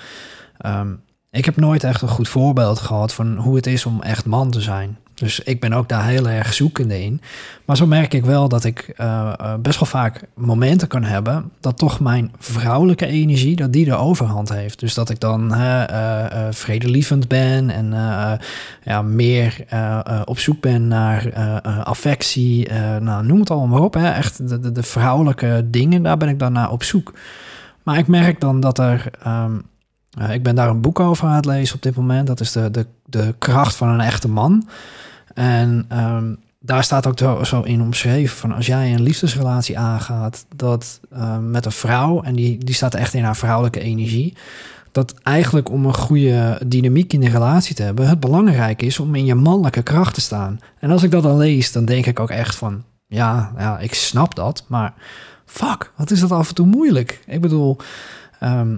ehm, 0.57 0.93
ik 1.31 1.45
heb 1.45 1.55
nooit 1.55 1.83
echt 1.83 2.01
een 2.01 2.07
goed 2.07 2.29
voorbeeld 2.29 2.79
gehad 2.79 3.13
van 3.13 3.37
hoe 3.37 3.55
het 3.55 3.67
is 3.67 3.85
om 3.85 4.01
echt 4.01 4.25
man 4.25 4.51
te 4.51 4.61
zijn. 4.61 4.97
Dus 5.19 5.39
ik 5.39 5.59
ben 5.59 5.73
ook 5.73 5.89
daar 5.89 6.05
heel 6.05 6.29
erg 6.29 6.53
zoekende 6.53 7.03
in. 7.03 7.21
Maar 7.65 7.77
zo 7.77 7.85
merk 7.85 8.13
ik 8.13 8.25
wel 8.25 8.49
dat 8.49 8.63
ik 8.63 8.93
eh, 8.95 9.33
eh, 9.37 9.53
best 9.59 9.79
wel 9.79 9.89
vaak 9.89 10.23
momenten 10.33 10.87
kan 10.87 11.03
hebben 11.03 11.51
dat 11.59 11.77
toch 11.77 11.99
mijn 11.99 12.31
vrouwelijke 12.37 13.05
energie, 13.05 13.55
dat 13.55 13.73
die 13.73 13.85
de 13.85 13.95
overhand 13.95 14.49
heeft. 14.49 14.79
Dus 14.79 14.93
dat 14.93 15.09
ik 15.09 15.19
dan 15.19 15.53
eh, 15.53 16.47
vredelievend 16.49 17.27
ben 17.27 17.69
en 17.69 17.91
ja, 18.83 19.01
meer 19.01 19.65
op 20.25 20.39
zoek 20.39 20.61
ben 20.61 20.87
naar 20.87 21.33
affectie. 21.83 22.71
nou, 22.99 23.25
noem 23.25 23.39
het 23.39 23.51
allemaal 23.51 23.67
maar 23.67 23.81
op. 23.81 23.93
Hè. 23.93 24.09
Echt 24.11 24.49
de, 24.49 24.59
de, 24.59 24.71
de 24.71 24.83
vrouwelijke 24.83 25.65
dingen, 25.65 26.03
daar 26.03 26.17
ben 26.17 26.29
ik 26.29 26.39
dan 26.39 26.51
naar 26.51 26.71
op 26.71 26.83
zoek. 26.83 27.13
Maar 27.83 27.97
ik 27.97 28.07
merk 28.07 28.39
dan 28.39 28.59
dat 28.59 28.79
er. 28.79 29.11
ehm, 29.23 29.55
eh, 30.17 30.33
ik 30.33 30.43
ben 30.43 30.55
daar 30.55 30.69
een 30.69 30.81
boek 30.81 30.99
over 30.99 31.27
aan 31.27 31.35
het 31.35 31.45
lezen 31.45 31.75
op 31.75 31.81
dit 31.81 31.95
moment. 31.95 32.27
Dat 32.27 32.39
is 32.39 32.51
de, 32.51 32.71
de, 32.71 32.85
de 33.05 33.35
kracht 33.37 33.75
van 33.75 33.87
een 33.87 34.01
echte 34.01 34.29
man. 34.29 34.67
En 35.33 35.85
ehm, 35.87 36.33
daar 36.59 36.83
staat 36.83 37.07
ook 37.07 37.19
zo, 37.19 37.43
zo 37.43 37.61
in 37.61 37.81
omschreven 37.81 38.37
van 38.37 38.51
als 38.51 38.65
jij 38.65 38.93
een 38.93 39.01
liefdesrelatie 39.01 39.79
aangaat 39.79 40.45
dat 40.55 40.99
ehm, 41.11 41.51
met 41.51 41.65
een 41.65 41.71
vrouw 41.71 42.21
en 42.21 42.35
die, 42.35 42.57
die 42.57 42.75
staat 42.75 42.93
echt 42.93 43.13
in 43.13 43.23
haar 43.23 43.35
vrouwelijke 43.35 43.79
energie, 43.79 44.37
dat 44.91 45.13
eigenlijk 45.23 45.69
om 45.69 45.85
een 45.85 45.93
goede 45.93 46.61
dynamiek 46.65 47.13
in 47.13 47.19
de 47.19 47.29
relatie 47.29 47.75
te 47.75 47.83
hebben, 47.83 48.07
het 48.07 48.19
belangrijk 48.19 48.81
is 48.81 48.99
om 48.99 49.15
in 49.15 49.25
je 49.25 49.35
mannelijke 49.35 49.83
kracht 49.83 50.13
te 50.13 50.21
staan. 50.21 50.59
En 50.79 50.91
als 50.91 51.03
ik 51.03 51.11
dat 51.11 51.23
dan 51.23 51.37
lees, 51.37 51.71
dan 51.71 51.85
denk 51.85 52.05
ik 52.05 52.19
ook 52.19 52.29
echt 52.29 52.55
van, 52.55 52.83
ja, 53.07 53.51
ja 53.57 53.79
ik 53.79 53.93
snap 53.93 54.35
dat, 54.35 54.63
maar 54.67 54.93
fuck, 55.45 55.91
wat 55.95 56.11
is 56.11 56.19
dat 56.19 56.31
af 56.31 56.49
en 56.49 56.55
toe 56.55 56.65
moeilijk? 56.65 57.23
Ik 57.27 57.41
bedoel, 57.41 57.77
ehm, 58.39 58.77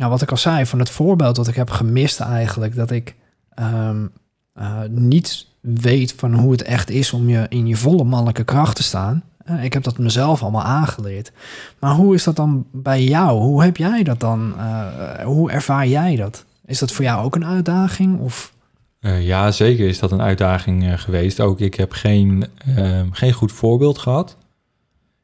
nou, 0.00 0.12
wat 0.12 0.22
ik 0.22 0.30
al 0.30 0.36
zei, 0.36 0.66
van 0.66 0.78
het 0.78 0.90
voorbeeld 0.90 1.36
dat 1.36 1.48
ik 1.48 1.54
heb 1.54 1.70
gemist 1.70 2.20
eigenlijk, 2.20 2.74
dat 2.74 2.90
ik 2.90 3.14
ehm, 3.54 4.06
eh, 4.52 4.80
niet 4.88 5.46
weet 5.60 6.14
van 6.16 6.34
hoe 6.34 6.52
het 6.52 6.62
echt 6.62 6.90
is 6.90 7.12
om 7.12 7.28
je 7.28 7.46
in 7.48 7.66
je 7.66 7.76
volle 7.76 8.04
mannelijke 8.04 8.44
kracht 8.44 8.76
te 8.76 8.82
staan. 8.82 9.22
Eh, 9.44 9.64
ik 9.64 9.72
heb 9.72 9.82
dat 9.82 9.98
mezelf 9.98 10.42
allemaal 10.42 10.62
aangeleerd. 10.62 11.32
Maar 11.78 11.94
hoe 11.94 12.14
is 12.14 12.24
dat 12.24 12.36
dan 12.36 12.66
bij 12.72 13.04
jou? 13.04 13.40
Hoe 13.40 13.62
heb 13.62 13.76
jij 13.76 14.02
dat 14.02 14.20
dan? 14.20 14.54
eh, 14.58 15.24
hoe 15.24 15.50
ervaar 15.50 15.86
jij 15.86 16.16
dat? 16.16 16.44
Is 16.66 16.78
dat 16.78 16.92
voor 16.92 17.04
jou 17.04 17.24
ook 17.24 17.34
een 17.34 17.46
uitdaging? 17.46 18.20
Of 18.20 18.52
ja, 19.00 19.50
zeker 19.50 19.88
is 19.88 19.98
dat 19.98 20.12
een 20.12 20.20
uitdaging 20.20 21.00
geweest. 21.02 21.40
Ook 21.40 21.60
ik 21.60 21.74
heb 21.74 21.92
geen, 21.92 22.46
eh, 22.76 23.00
geen 23.10 23.32
goed 23.32 23.52
voorbeeld 23.52 23.98
gehad. 23.98 24.36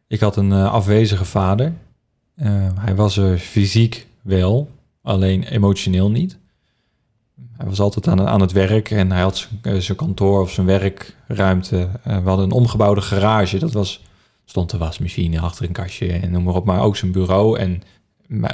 Ik 0.07 0.21
had 0.21 0.37
een 0.37 0.53
afwezige 0.53 1.25
vader. 1.25 1.73
Eh, 2.37 2.67
hij 2.81 2.95
was 2.95 3.17
er 3.17 3.39
fysiek 3.39 4.07
wel, 4.27 4.71
alleen 5.03 5.43
emotioneel 5.43 6.11
niet. 6.11 6.39
Hij 7.57 7.67
was 7.67 7.81
altijd 7.81 8.09
aan, 8.09 8.27
aan 8.27 8.41
het 8.41 8.53
werk 8.53 8.91
en 8.91 9.11
hij 9.11 9.21
had 9.23 9.37
zijn- 9.37 9.59
eh, 9.63 9.75
zijn 9.81 9.97
kantoor 9.97 10.41
of 10.41 10.51
zijn 10.51 10.67
werkruimte. 10.67 11.89
Eh, 12.05 12.19
we 12.23 12.29
hadden 12.29 12.45
een 12.47 12.53
omgebouwde 12.53 13.01
garage. 13.01 13.59
Dat 13.59 13.73
was, 13.73 14.03
stond 14.45 14.71
de 14.71 14.79
wasmachine 14.79 15.41
achter 15.41 15.65
een 15.65 15.73
kastje 15.73 16.13
en 16.13 16.31
noem 16.31 16.43
maar 16.43 16.55
op. 16.55 16.65
Maar 16.65 16.81
ook 16.83 16.97
zijn 16.97 17.13
bureau 17.13 17.59
en 17.59 17.83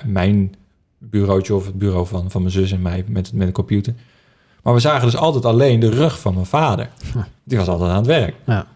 mijn 0.04 0.54
bureautje 0.98 1.54
of 1.54 1.66
het 1.66 1.78
bureau 1.78 2.06
van, 2.06 2.30
van 2.30 2.40
mijn 2.42 2.52
zus 2.54 2.72
en 2.72 2.82
mij 2.82 3.04
met, 3.08 3.32
met 3.32 3.46
een 3.46 3.52
computer. 3.52 3.94
Maar 4.62 4.74
we 4.74 4.80
zagen 4.80 5.04
dus 5.11 5.16
altijd 5.16 5.44
alleen 5.44 5.80
de 5.80 5.90
rug 5.90 6.20
van 6.20 6.35
mijn 6.35 6.46
vader. 6.46 6.90
Die 7.44 7.58
was 7.58 7.68
altijd 7.68 7.90
aan 7.90 7.96
het 7.96 8.06
werk. 8.06 8.35
Ja. 8.46 8.66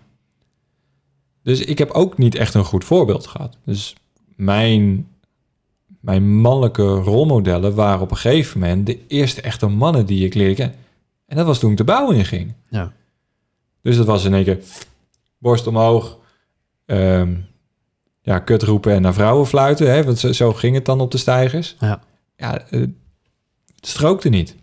Dus 1.43 1.61
ik 1.61 1.79
heb 1.79 1.91
ook 1.91 2.19
niet 2.19 2.35
echt 2.35 2.55
een 2.55 2.65
goed 2.65 2.85
voorbeeld 2.85 3.27
gehad. 3.27 3.57
Dus 3.65 3.97
mijn, 4.37 5.09
mijn 6.07 6.37
mannelijke 6.37 6.95
rolmodellen 6.95 7.75
waren 7.75 8.01
op 8.01 8.11
een 8.11 8.17
gegeven 8.17 8.61
moment 8.61 8.87
de 8.87 9.07
eerste 9.07 9.41
echte 9.41 9.67
mannen 9.67 10.07
die 10.07 10.25
ik 10.25 10.35
leerde 10.35 10.55
kennen. 10.55 10.77
En 11.27 11.37
dat 11.37 11.47
was 11.47 11.59
toen 11.59 11.71
ik 11.71 11.77
de 11.77 11.85
bouw 11.85 12.11
in 12.11 12.25
ging. 12.25 12.53
Ja. 12.69 12.93
Dus 13.83 13.97
dat 13.97 14.07
was 14.07 14.25
in 14.25 14.35
één 14.35 14.45
keer 14.45 14.59
borst 15.39 15.67
omhoog, 15.67 16.19
ehm, 16.85 17.35
ja, 18.23 18.39
kut 18.39 18.63
roepen 18.63 18.93
en 18.93 19.03
naar 19.03 19.15
vrouwen 19.15 19.47
fluiten. 19.47 19.93
Hè? 19.93 20.05
Want 20.05 20.19
zo, 20.19 20.33
zo 20.33 20.53
ging 20.53 20.75
het 20.75 20.85
dan 20.85 21.01
op 21.01 21.11
de 21.11 21.19
stijgers. 21.19 21.77
Ja. 21.81 22.01
Ja, 22.37 22.61
eh, 22.61 22.81
het 22.81 22.91
strookte 23.81 24.29
niet. 24.29 24.57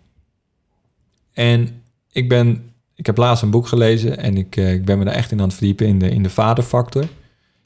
En 1.34 1.82
ik 2.12 2.30
ben, 2.30 2.72
ik 2.96 3.06
heb 3.06 3.18
laatst 3.18 3.44
een 3.44 3.50
boek 3.50 3.68
gelezen 3.68 4.18
en 4.18 4.38
ik, 4.38 4.56
eh, 4.56 4.74
ik 4.74 4.86
ben 4.86 4.98
me 4.98 5.06
daar 5.06 5.14
echt 5.14 5.32
in 5.32 5.40
aan 5.40 5.48
het 5.48 5.58
verdiepen 5.58 5.88
in 5.88 6.00
de, 6.00 6.10
in 6.10 6.24
de 6.24 6.30
vaderfactor. 6.30 7.06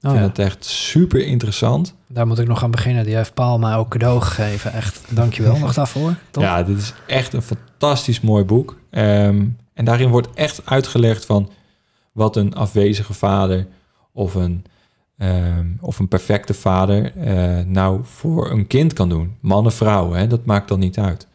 Ik 0.07 0.13
Oh, 0.13 0.19
vind 0.19 0.37
ja. 0.37 0.43
het 0.43 0.51
echt 0.51 0.65
super 0.65 1.25
interessant. 1.25 1.95
daar 2.07 2.27
moet 2.27 2.39
ik 2.39 2.47
nog 2.47 2.63
aan 2.63 2.71
beginnen. 2.71 3.03
Die 3.05 3.15
heeft 3.15 3.33
Paul 3.33 3.59
mij 3.59 3.75
ook 3.75 3.89
cadeau 3.89 4.21
gegeven. 4.21 4.73
Echt, 4.73 5.01
dankjewel 5.09 5.57
nog 5.57 5.73
daarvoor. 5.73 6.15
Toch? 6.31 6.43
Ja, 6.43 6.63
dit 6.63 6.77
is 6.77 6.93
echt 7.07 7.33
een 7.33 7.41
fantastisch 7.41 8.21
mooi 8.21 8.43
boek. 8.43 8.77
Ehm, 8.89 9.45
en 9.73 9.85
daarin 9.85 10.09
wordt 10.09 10.33
echt 10.33 10.65
uitgelegd 10.65 11.25
van 11.25 11.49
wat 12.11 12.35
een 12.35 12.55
afwezige 12.55 13.13
vader 13.13 13.67
of 14.11 14.35
een, 14.35 14.65
ehm, 15.17 15.67
of 15.79 15.99
een 15.99 16.07
perfecte 16.07 16.53
vader 16.53 17.15
eh, 17.17 17.65
nou 17.65 17.99
voor 18.03 18.51
een 18.51 18.67
kind 18.67 18.93
kan 18.93 19.09
doen. 19.09 19.35
Mannen, 19.39 19.71
vrouwen, 19.71 20.19
hè, 20.19 20.27
dat 20.27 20.45
maakt 20.45 20.67
dan 20.67 20.79
niet 20.79 20.97
uit. 20.99 21.27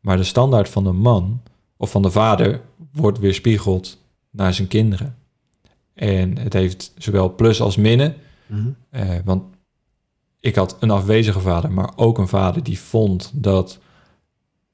Maar 0.00 0.16
de 0.16 0.22
standaard 0.24 0.68
van 0.68 0.84
de 0.84 0.92
man 0.92 1.42
of 1.76 1.90
van 1.90 2.02
de 2.02 2.10
vader 2.10 2.60
wordt 2.92 3.18
weerspiegeld 3.18 3.98
naar 4.30 4.54
zijn 4.54 4.68
kinderen. 4.68 5.14
En 5.98 6.38
het 6.38 6.52
heeft 6.52 6.92
zowel 6.98 7.34
plus 7.34 7.60
als 7.60 7.76
minnen. 7.76 8.14
Mhm. 8.46 8.68
Eh, 8.90 9.08
want 9.24 9.42
ik 10.40 10.54
had 10.54 10.76
een 10.80 10.90
afwezige 10.90 11.40
vader, 11.40 11.72
maar 11.72 11.90
ook 11.96 12.18
een 12.18 12.28
vader 12.28 12.62
die 12.62 12.78
vond 12.78 13.30
dat 13.34 13.78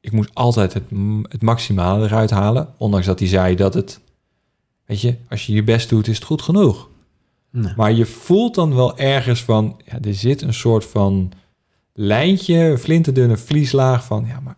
ik 0.00 0.12
moest 0.12 0.34
altijd 0.34 0.72
het, 0.72 0.84
het 1.28 1.42
maximale 1.42 2.04
eruit 2.04 2.30
halen. 2.30 2.68
Ondanks 2.76 3.06
dat 3.06 3.18
hij 3.18 3.28
zei 3.28 3.54
dat 3.54 3.74
het, 3.74 4.00
weet 4.84 5.00
je, 5.00 5.16
als 5.28 5.46
je 5.46 5.52
je 5.52 5.64
best 5.64 5.88
doet, 5.88 6.08
is 6.08 6.14
het 6.14 6.24
goed 6.24 6.42
genoeg. 6.42 6.88
Nee. 7.50 7.72
Maar 7.76 7.92
je 7.92 8.06
voelt 8.06 8.54
dan 8.54 8.74
wel 8.74 8.98
ergens 8.98 9.42
van, 9.42 9.80
ja, 9.84 10.00
er 10.00 10.14
zit 10.14 10.42
een 10.42 10.54
soort 10.54 10.84
van 10.84 11.32
lijntje, 11.92 12.78
flinterdunne 12.78 13.36
vlieslaag 13.36 14.04
van, 14.04 14.24
ja, 14.26 14.40
maar 14.40 14.56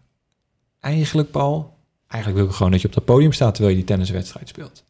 eigenlijk, 0.81 1.31
Paul, 1.31 1.75
eigenlijk 2.07 2.43
wil 2.43 2.51
ik 2.51 2.57
gewoon 2.57 2.73
dat 2.73 2.81
je 2.81 2.89
op 2.89 2.95
dat 2.95 3.05
podium 3.05 3.33
staat 3.33 3.55
terwijl 3.55 3.77
je 3.77 3.81
die 3.83 3.91
tenniswedstrijd 3.95 4.49
speelt. 4.49 4.85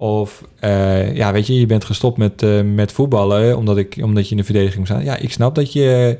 Of, 0.00 0.42
eh, 0.60 1.16
ja, 1.16 1.32
weet 1.32 1.46
je, 1.46 1.58
je 1.58 1.66
bent 1.66 1.84
gestopt 1.84 2.18
met, 2.18 2.42
eh, 2.42 2.60
met 2.62 2.92
voetballen 2.92 3.56
omdat, 3.56 3.76
ik, 3.76 3.98
omdat 4.02 4.24
je 4.24 4.30
in 4.30 4.36
de 4.36 4.44
verdediging 4.44 4.78
moet 4.78 4.86
staan. 4.86 5.04
Ja, 5.04 5.16
ik 5.16 5.32
snap 5.32 5.54
dat 5.54 5.72
je 5.72 6.18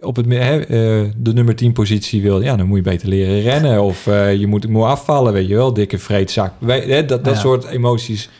op 0.00 0.16
het, 0.16 0.26
hè, 0.28 0.58
eh, 0.60 1.10
de 1.16 1.32
nummer 1.32 1.56
10 1.56 1.72
positie 1.72 2.22
wil, 2.22 2.40
ja, 2.42 2.56
dan 2.56 2.66
moet 2.66 2.76
je 2.76 2.82
beter 2.82 3.08
leren 3.08 3.40
rennen. 3.40 3.82
Of 3.82 4.04
je 4.38 4.44
moet, 4.46 4.68
moet 4.68 4.84
afvallen, 4.84 5.32
weet 5.32 5.48
je 5.48 5.54
wel, 5.54 5.72
dikke 5.72 5.98
vreedzak. 5.98 6.52
Wij, 6.58 6.80
hè, 6.80 7.04
dat 7.04 7.24
dat 7.24 7.34
Ja. 7.34 7.40
soort 7.40 7.64
emoties 7.64 8.30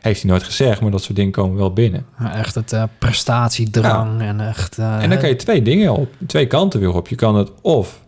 heeft 0.00 0.22
hij 0.22 0.30
nooit 0.30 0.42
gezegd, 0.42 0.80
maar 0.80 0.90
dat 0.90 1.02
soort 1.02 1.16
dingen 1.16 1.32
komen 1.32 1.56
wel 1.56 1.72
binnen. 1.72 2.06
Echt 2.34 2.54
het 2.54 2.76
prestatiedrang 2.98 4.20
en 4.20 4.40
echt... 4.40 4.78
En 4.78 5.08
dan 5.08 5.18
kan 5.18 5.28
je 5.28 5.36
twee 5.36 5.62
dingen 5.62 5.92
op, 5.92 6.08
twee 6.26 6.46
kanten 6.46 6.80
weer 6.80 6.94
op. 6.94 7.08
Je 7.08 7.16
kan 7.16 7.34
het 7.36 7.50
of 7.62 8.02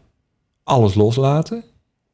alles 0.65 0.95
loslaten. 0.95 1.65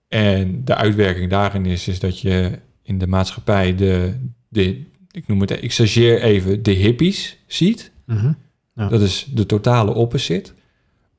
En 0.09 0.63
de 0.65 0.75
uitwerking 0.75 1.31
daarin 1.31 1.67
is, 1.67 1.89
is 1.89 1.99
dat 1.99 2.21
je 2.21 2.59
in 2.87 2.99
de 2.99 3.07
maatschappij 3.07 3.75
de, 3.75 4.15
de 4.49 4.85
ik 5.11 5.27
noem 5.27 5.41
het, 5.41 5.63
ik 5.63 5.73
stageer 5.73 6.23
even, 6.23 6.63
de 6.63 6.71
hippies 6.71 7.39
ziet. 7.47 7.91
mhm. 8.05 8.33
Ja. 8.75 8.89
Dat 8.89 9.01
is 9.01 9.27
de 9.35 9.47
totale 9.47 9.95
opposite. 9.95 10.53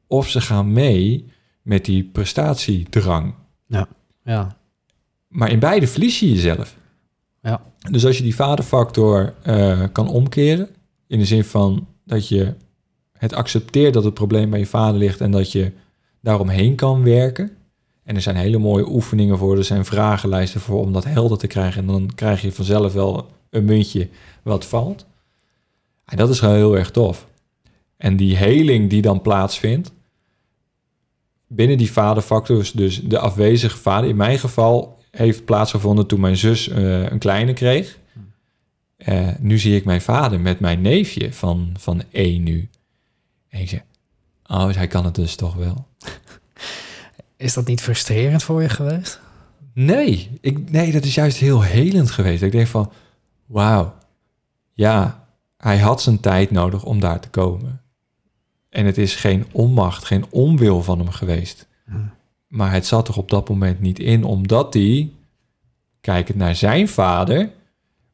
Of 0.07 0.29
ze 0.29 0.41
gaan 0.41 0.71
mee 0.71 1.31
met 1.61 1.85
die 1.85 2.03
prestatiedrang. 2.03 3.33
Ja, 3.67 3.87
Maar 5.27 5.51
in 5.51 5.59
beide 5.59 5.87
verlies 5.87 6.19
je 6.19 6.31
jezelf. 6.31 6.77
Ja. 7.41 7.61
Dus 7.91 8.05
als 8.05 8.17
je 8.17 8.23
die 8.23 8.35
vaderfactor 8.35 9.33
eh, 9.43 9.83
kan 9.91 10.07
omkeren, 10.07 10.69
in 11.07 11.19
de 11.19 11.25
zin 11.25 11.43
van 11.43 11.87
dat 12.05 12.27
je 12.27 12.53
het 13.11 13.33
accepteert 13.33 13.93
dat 13.93 14.03
het 14.03 14.13
probleem 14.13 14.49
bij 14.49 14.59
je 14.59 14.65
vader 14.65 14.99
ligt 14.99 15.21
en 15.21 15.31
dat 15.31 15.51
je 15.51 15.71
daaromheen 16.21 16.75
kan 16.75 17.03
werken. 17.03 17.56
En 18.07 18.15
er 18.15 18.21
zijn 18.21 18.35
hele 18.35 18.57
mooie 18.57 18.89
oefeningen 18.89 19.37
voor, 19.37 19.57
er 19.57 19.63
zijn 19.63 19.85
vragenlijsten 19.85 20.61
voor 20.61 20.79
om 20.79 20.93
dat 20.93 21.03
helder 21.03 21.37
te 21.37 21.47
krijgen. 21.47 21.81
En 21.81 21.87
dan 21.87 22.11
krijg 22.15 22.41
je 22.41 22.51
vanzelf 22.51 22.93
wel 22.93 23.27
een 23.49 23.65
muntje 23.65 24.09
wat 24.43 24.65
valt. 24.65 25.05
En 26.05 26.17
dat 26.17 26.29
is 26.29 26.39
gewoon 26.39 26.55
heel 26.55 26.77
erg 26.77 26.91
tof. 26.91 27.27
En 27.97 28.17
die 28.17 28.35
heling 28.35 28.89
die 28.89 29.01
dan 29.01 29.21
plaatsvindt, 29.21 29.91
binnen 31.47 31.77
die 31.77 31.91
vaderfactor, 31.91 32.69
dus- 32.73 33.01
de 33.01 33.19
afwezige 33.19 33.77
vader, 33.77 34.09
in 34.09 34.15
mijn 34.15 34.39
geval 34.39 34.99
heeft 35.11 35.45
plaatsgevonden 35.45 36.05
toen 36.05 36.19
mijn 36.19 36.37
zus 36.37 36.69
eh, 36.69 37.11
een 37.11 37.19
kleine 37.19 37.53
kreeg. 37.53 37.99
Eh, 38.97 39.27
nu 39.39 39.57
zie 39.57 39.75
ik 39.75 39.85
mijn 39.85 40.01
vader 40.01 40.39
met 40.39 40.59
mijn 40.59 40.81
neefje 40.81 41.33
van, 41.33 41.73
van 41.77 42.03
één 42.11 42.43
nu. 42.43 42.69
En 43.49 43.61
ik 43.61 43.69
zeg, 43.69 43.83
oh, 44.45 44.69
hij 44.69 44.87
kan 44.87 45.05
het 45.05 45.15
dus 45.15 45.35
toch 45.35 45.55
wel. 45.55 45.85
Is 47.37 47.53
dat 47.53 47.67
niet 47.67 47.81
frustrerend 47.81 48.43
voor 48.43 48.61
je 48.61 48.69
geweest? 48.69 49.19
Nee, 49.73 50.37
ik, 50.41 50.71
nee, 50.71 50.91
dat 50.91 51.03
is 51.03 51.15
juist 51.15 51.37
heel 51.37 51.61
helend 51.61 52.11
geweest. 52.11 52.41
Ik 52.41 52.51
denk 52.51 52.67
van, 52.67 52.91
wauw, 53.45 53.93
ja, 54.73 55.27
hij 55.57 55.77
had 55.77 56.01
zijn 56.01 56.19
tijd 56.19 56.51
nodig 56.51 56.83
om 56.83 56.99
daar 56.99 57.19
te 57.19 57.29
komen. 57.29 57.81
En 58.69 58.85
het 58.85 58.97
is 58.97 59.15
geen 59.15 59.45
onmacht, 59.51 60.05
geen 60.05 60.25
onwil 60.29 60.83
van 60.83 60.99
hem 60.99 61.09
geweest. 61.09 61.67
Maar 62.47 62.71
het 62.71 62.85
zat 62.85 63.07
er 63.07 63.17
op 63.17 63.29
dat 63.29 63.49
moment 63.49 63.79
niet 63.79 63.99
in, 63.99 64.23
omdat 64.23 64.73
hij, 64.73 65.11
kijkend 66.01 66.37
naar 66.37 66.55
zijn 66.55 66.87
vader, 66.87 67.51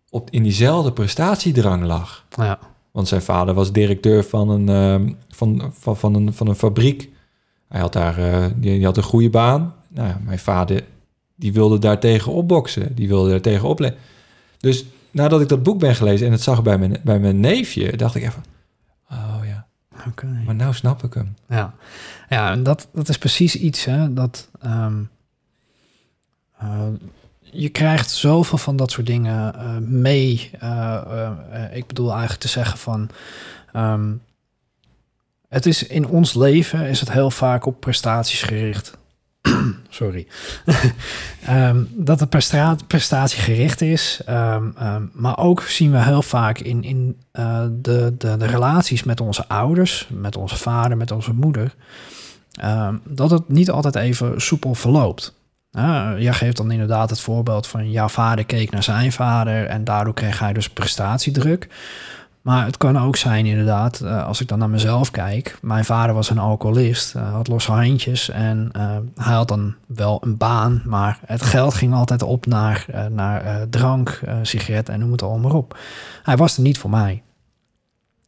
op, 0.10 0.30
in 0.30 0.44
diezelfde 0.44 0.92
prestatiedrang 0.92 1.84
lag. 1.84 2.26
Ja, 2.30 2.60
Want 2.92 3.08
zijn 3.08 3.22
vader 3.22 3.54
was 3.54 3.72
directeur 3.72 4.24
van 4.24 4.50
een, 4.50 4.70
ehm, 4.70 5.14
van, 5.30 5.74
van, 5.80 5.98
van, 5.98 6.14
een, 6.14 6.34
van 6.34 6.48
een 6.48 6.56
fabriek. 6.56 7.10
Hij 7.74 7.82
had 7.82 7.94
daar 7.94 8.18
eh, 8.18 8.46
die, 8.56 8.76
die 8.76 8.86
had 8.86 8.98
een 8.98 9.04
goede 9.04 9.30
baan. 9.30 9.74
Nou, 9.88 10.14
mijn 10.24 10.40
vader 10.40 10.84
die 11.36 11.54
wilde 11.54 11.80
daar 11.80 12.00
tegen 12.00 12.32
opboksen. 12.32 12.96
Die 12.96 13.08
wilde 13.08 13.30
daar 13.30 13.42
tegen 13.42 13.68
opletten. 13.68 14.02
Dus 14.60 14.86
nadat 15.12 15.42
ik 15.42 15.50
dat 15.50 15.64
boek 15.64 15.80
ben 15.80 15.96
gelezen 15.96 16.26
en 16.26 16.32
het 16.32 16.42
zag 16.42 16.64
bij 16.64 16.78
mijn, 16.78 16.98
bij 17.04 17.20
mijn 17.20 17.40
neefje, 17.40 17.98
dacht 17.98 18.16
ik 18.16 18.24
even... 18.24 18.44
Oh 19.12 19.40
ja, 19.46 19.68
oké. 20.08 20.42
maar 20.46 20.56
nou 20.56 20.74
snap 20.74 21.04
ik 21.04 21.14
hem. 21.14 21.36
Ja, 21.48 21.74
ja 22.30 22.52
en 22.52 22.64
dat, 22.64 22.88
dat 22.94 23.10
is 23.10 23.18
precies 23.18 23.56
iets, 23.56 23.86
hè, 23.86 24.14
dat 24.14 24.50
ehm, 24.62 25.04
eh, 26.58 26.88
je 27.42 27.70
krijgt 27.70 28.12
zoveel 28.12 28.58
van 28.58 28.76
dat 28.76 28.92
soort 28.92 29.08
dingen 29.08 29.56
eh, 29.56 29.78
mee. 29.78 30.52
Ik 31.74 31.88
bedoel 31.88 32.10
eigenlijk 32.10 32.42
te 32.42 32.48
zeggen 32.48 32.78
van, 32.78 33.10
ehm, 33.72 34.12
het 35.54 35.66
is 35.66 35.88
in 35.88 36.08
ons 36.08 36.34
leven 36.34 36.88
is 36.88 37.00
het 37.00 37.12
heel 37.12 37.32
vaak 37.32 37.66
op 37.66 37.80
prestaties 37.80 38.42
gericht. 38.42 38.98
Sorry. 39.90 40.28
Ehm, 41.46 41.84
dat 41.90 42.20
het 42.20 42.30
prestatiegericht 42.88 43.82
is. 43.82 44.22
ehm, 44.26 44.70
ehm, 44.78 45.04
maar 45.14 45.38
ook 45.38 45.62
zien 45.62 45.92
we 45.92 46.04
heel 46.04 46.22
vaak 46.22 46.60
in, 46.60 46.84
in 46.84 47.18
eh, 47.32 47.66
de, 47.72 48.16
de, 48.18 48.38
de 48.38 48.46
relaties 48.46 49.04
met 49.04 49.22
onze 49.22 49.48
ouders, 49.48 50.08
met 50.12 50.38
onze 50.38 50.58
vader, 50.58 50.98
met 50.98 51.12
onze 51.12 51.34
moeder. 51.34 51.76
dat 53.04 53.30
het 53.30 53.50
niet 53.50 53.72
altijd 53.72 53.96
even 53.96 54.42
soepel 54.42 54.76
verloopt. 54.76 55.34
Uh, 55.78 56.12
jij 56.18 56.34
geeft 56.34 56.58
dan 56.58 56.72
inderdaad 56.72 57.10
het 57.10 57.20
voorbeeld 57.20 57.68
van 57.68 57.92
jouw 57.92 58.08
vader 58.08 58.46
keek 58.46 58.72
naar 58.72 58.84
zijn 58.84 59.12
vader 59.12 59.66
en 59.66 59.84
daardoor 59.84 60.14
kreeg 60.14 60.40
hij 60.40 60.54
dus 60.54 60.70
prestatiedruk. 60.70 61.68
Maar 62.44 62.66
het 62.66 62.78
kan 62.78 63.00
ook 63.00 63.16
zijn 63.16 63.46
inderdaad, 63.46 64.00
eh, 64.00 64.26
als 64.26 64.42
ik 64.42 64.48
dan 64.48 64.60
naar 64.60 64.70
mezelf 64.70 65.12
kijk. 65.12 65.58
Mijn 65.62 65.86
vader 65.86 66.16
was 66.16 66.30
een 66.30 66.38
alcoholist, 66.40 67.16
eh, 67.16 67.32
had 67.34 67.48
losse 67.48 67.72
handjes 67.72 68.30
en 68.30 68.70
eh, 68.72 68.98
hij 69.16 69.34
had 69.34 69.48
dan 69.48 69.76
wel 69.88 70.22
een 70.24 70.38
baan. 70.38 70.82
Maar 70.86 71.20
het 71.26 71.42
geld 71.42 71.74
ging 71.74 71.94
altijd 71.94 72.22
op 72.22 72.46
naar, 72.46 72.86
naar 73.12 73.70
drank, 73.70 74.22
sigaret 74.42 74.90
en 74.90 75.00
noem 75.00 75.12
het 75.12 75.22
allemaal 75.22 75.52
op. 75.52 75.78
Hij 76.24 76.38
was 76.38 76.56
er 76.58 76.64
niet 76.64 76.78
voor 76.78 76.90
mij. 76.90 77.22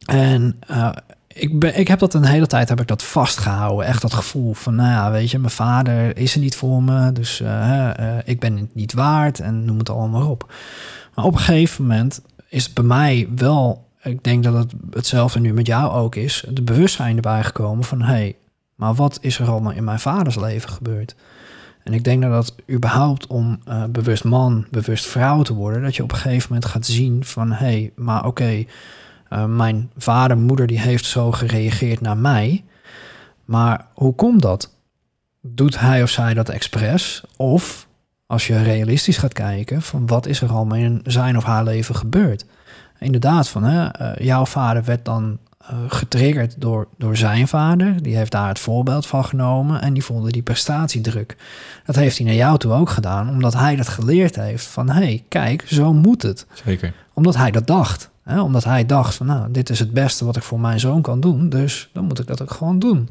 En 0.06 0.58
ik, 1.26 1.58
ben, 1.58 1.78
ik 1.78 1.88
heb 1.88 1.98
dat 1.98 2.14
een 2.14 2.24
hele 2.24 2.46
tijd 2.46 2.68
heb 2.68 2.80
ik 2.80 2.86
dat 2.86 3.02
vastgehouden. 3.02 3.86
Echt 3.86 4.02
dat 4.02 4.14
gevoel 4.14 4.54
van, 4.54 4.74
nou 4.74 4.90
ja, 4.90 5.10
weet 5.10 5.30
je, 5.30 5.38
mijn 5.38 5.50
vader 5.52 6.16
is 6.16 6.34
er 6.34 6.40
niet 6.40 6.56
voor 6.56 6.82
me. 6.82 7.12
Dus 7.12 7.42
ik 8.24 8.40
ben 8.40 8.56
het 8.56 8.74
niet 8.74 8.92
waard 8.92 9.40
en 9.40 9.64
noem 9.64 9.78
het 9.78 9.90
allemaal 9.90 10.30
op. 10.30 10.52
Maar 11.14 11.24
op 11.24 11.32
een 11.32 11.38
gegeven 11.38 11.86
moment 11.86 12.20
is 12.48 12.64
het 12.64 12.74
bij 12.74 12.84
mij 12.84 13.28
wel 13.34 13.85
ik 14.06 14.24
denk 14.24 14.44
dat 14.44 14.54
het 14.54 14.72
hetzelfde 14.90 15.40
nu 15.40 15.52
met 15.52 15.66
jou 15.66 15.92
ook 15.92 16.14
is, 16.14 16.44
de 16.50 16.62
bewustzijn 16.62 17.16
erbij 17.16 17.44
gekomen 17.44 17.84
van 17.84 18.02
hé, 18.02 18.12
hey, 18.12 18.36
maar 18.74 18.94
wat 18.94 19.18
is 19.20 19.38
er 19.38 19.48
allemaal 19.48 19.72
in 19.72 19.84
mijn 19.84 19.98
vaders 19.98 20.36
leven 20.36 20.70
gebeurd? 20.70 21.14
En 21.84 21.92
ik 21.92 22.04
denk 22.04 22.22
dat 22.22 22.30
dat 22.30 22.54
überhaupt 22.70 23.26
om 23.26 23.58
uh, 23.68 23.84
bewust 23.84 24.24
man, 24.24 24.66
bewust 24.70 25.06
vrouw 25.06 25.42
te 25.42 25.54
worden, 25.54 25.82
dat 25.82 25.96
je 25.96 26.02
op 26.02 26.12
een 26.12 26.18
gegeven 26.18 26.46
moment 26.48 26.70
gaat 26.70 26.86
zien 26.86 27.24
van 27.24 27.52
hé, 27.52 27.56
hey, 27.56 27.92
maar 27.96 28.26
oké, 28.26 28.64
uh, 29.30 29.44
mijn 29.44 29.90
vader, 29.96 30.38
moeder 30.38 30.66
die 30.66 30.80
heeft 30.80 31.04
zo 31.04 31.32
gereageerd 31.32 32.00
naar 32.00 32.16
mij, 32.16 32.64
maar 33.44 33.86
hoe 33.94 34.14
komt 34.14 34.42
dat? 34.42 34.74
Doet 35.40 35.80
hij 35.80 36.02
of 36.02 36.10
zij 36.10 36.34
dat 36.34 36.48
expres? 36.48 37.24
Of 37.36 37.86
als 38.26 38.46
je 38.46 38.62
realistisch 38.62 39.16
gaat 39.16 39.32
kijken 39.32 39.82
van 39.82 40.06
wat 40.06 40.26
is 40.26 40.40
er 40.40 40.50
allemaal 40.50 40.78
in 40.78 41.00
zijn 41.04 41.36
of 41.36 41.44
haar 41.44 41.64
leven 41.64 41.94
gebeurd? 41.94 42.44
Inderdaad 43.06 43.48
van, 43.48 43.64
hè, 43.64 44.00
uh, 44.02 44.26
jouw 44.26 44.46
vader 44.46 44.84
werd 44.84 45.04
dan 45.04 45.38
uh, 45.62 45.76
getriggerd 45.88 46.54
door, 46.58 46.86
door 46.98 47.16
zijn 47.16 47.48
vader. 47.48 48.02
Die 48.02 48.16
heeft 48.16 48.32
daar 48.32 48.48
het 48.48 48.58
voorbeeld 48.58 49.06
van 49.06 49.24
genomen 49.24 49.82
en 49.82 49.92
die 49.92 50.04
voelde 50.04 50.30
die 50.30 50.42
prestatiedruk. 50.42 51.36
Dat 51.84 51.96
heeft 51.96 52.16
hij 52.16 52.26
naar 52.26 52.36
jou 52.36 52.58
toe 52.58 52.72
ook 52.72 52.90
gedaan, 52.90 53.28
omdat 53.28 53.54
hij 53.54 53.76
dat 53.76 53.88
geleerd 53.88 54.36
heeft 54.36 54.66
van, 54.66 54.88
hé, 54.88 54.94
hey, 54.94 55.24
kijk, 55.28 55.64
zo 55.66 55.92
moet 55.92 56.22
het. 56.22 56.46
Zeker. 56.64 56.92
Omdat 57.12 57.36
hij 57.36 57.50
dat 57.50 57.66
dacht. 57.66 58.10
Hè? 58.22 58.40
Omdat 58.40 58.64
hij 58.64 58.86
dacht 58.86 59.14
van, 59.14 59.26
nou, 59.26 59.50
dit 59.52 59.70
is 59.70 59.78
het 59.78 59.92
beste 59.92 60.24
wat 60.24 60.36
ik 60.36 60.42
voor 60.42 60.60
mijn 60.60 60.80
zoon 60.80 61.02
kan 61.02 61.20
doen, 61.20 61.48
dus 61.48 61.90
dan 61.92 62.04
moet 62.04 62.18
ik 62.18 62.26
dat 62.26 62.42
ook 62.42 62.50
gewoon 62.50 62.78
doen. 62.78 63.08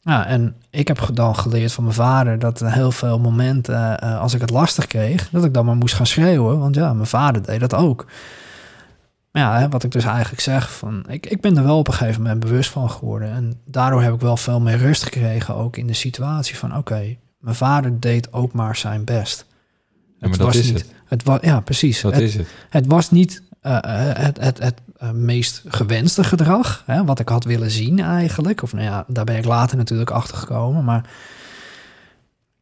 Ja, 0.00 0.26
en 0.26 0.54
ik 0.70 0.88
heb 0.88 1.08
dan 1.12 1.36
geleerd 1.36 1.72
van 1.72 1.84
mijn 1.84 1.96
vader 1.96 2.38
dat 2.38 2.60
heel 2.60 2.90
veel 2.90 3.18
momenten, 3.18 3.98
uh, 4.04 4.20
als 4.20 4.34
ik 4.34 4.40
het 4.40 4.50
lastig 4.50 4.86
kreeg, 4.86 5.28
dat 5.30 5.44
ik 5.44 5.54
dan 5.54 5.64
maar 5.64 5.76
moest 5.76 5.94
gaan 5.94 6.06
schreeuwen. 6.06 6.58
Want 6.58 6.74
ja, 6.74 6.92
mijn 6.92 7.06
vader 7.06 7.42
deed 7.42 7.60
dat 7.60 7.74
ook. 7.74 8.06
Maar 9.34 9.42
ja, 9.42 9.58
hè, 9.58 9.68
wat 9.68 9.82
ik 9.84 9.90
dus 9.90 10.04
eigenlijk 10.04 10.42
zeg, 10.42 10.72
van, 10.72 11.04
ik, 11.08 11.26
ik 11.26 11.40
ben 11.40 11.56
er 11.56 11.64
wel 11.64 11.78
op 11.78 11.88
een 11.88 11.94
gegeven 11.94 12.22
moment 12.22 12.40
bewust 12.40 12.70
van 12.70 12.90
geworden. 12.90 13.30
En 13.30 13.60
daardoor 13.64 14.02
heb 14.02 14.14
ik 14.14 14.20
wel 14.20 14.36
veel 14.36 14.60
meer 14.60 14.76
rust 14.76 15.02
gekregen, 15.02 15.54
ook 15.54 15.76
in 15.76 15.86
de 15.86 15.94
situatie 15.94 16.56
van, 16.56 16.70
oké, 16.70 16.78
okay, 16.78 17.18
mijn 17.38 17.56
vader 17.56 18.00
deed 18.00 18.32
ook 18.32 18.52
maar 18.52 18.76
zijn 18.76 19.04
best. 19.04 19.46
Ja, 20.18 20.28
maar 20.28 20.38
dat 20.38 20.54
is 20.54 20.66
niet, 20.66 20.78
het. 20.78 20.92
het 21.06 21.22
was, 21.22 21.38
ja, 21.42 21.60
precies. 21.60 22.00
Dat 22.00 22.12
het, 22.12 22.22
is 22.22 22.34
het. 22.34 22.48
Het 22.68 22.86
was 22.86 23.10
niet 23.10 23.42
uh, 23.62 23.78
het, 23.82 24.40
het, 24.40 24.58
het 24.58 24.80
uh, 25.02 25.10
meest 25.10 25.62
gewenste 25.66 26.24
gedrag, 26.24 26.82
hè, 26.86 27.04
wat 27.04 27.18
ik 27.18 27.28
had 27.28 27.44
willen 27.44 27.70
zien 27.70 28.00
eigenlijk. 28.00 28.62
Of 28.62 28.72
nou 28.72 28.84
ja, 28.84 29.04
daar 29.08 29.24
ben 29.24 29.36
ik 29.36 29.44
later 29.44 29.76
natuurlijk 29.76 30.10
achter 30.10 30.36
gekomen. 30.36 30.84
Maar 30.84 31.08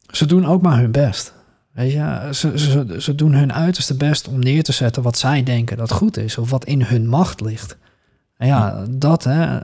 ze 0.06 0.26
doen 0.26 0.46
ook 0.46 0.62
maar 0.62 0.78
hun 0.78 0.92
best. 0.92 1.34
Weet 1.72 1.92
je, 1.92 2.28
ze, 2.32 2.58
ze, 2.58 2.96
ze 2.98 3.14
doen 3.14 3.34
hun 3.34 3.52
uiterste 3.52 3.94
best 3.94 4.28
om 4.28 4.38
neer 4.38 4.62
te 4.62 4.72
zetten 4.72 5.02
wat 5.02 5.18
zij 5.18 5.42
denken 5.42 5.76
dat 5.76 5.92
goed 5.92 6.16
is, 6.16 6.38
of 6.38 6.50
wat 6.50 6.64
in 6.64 6.82
hun 6.82 7.08
macht 7.08 7.40
ligt. 7.40 7.76
En 8.36 8.46
ja, 8.46 8.84
dat, 8.90 9.24
hè, 9.24 9.60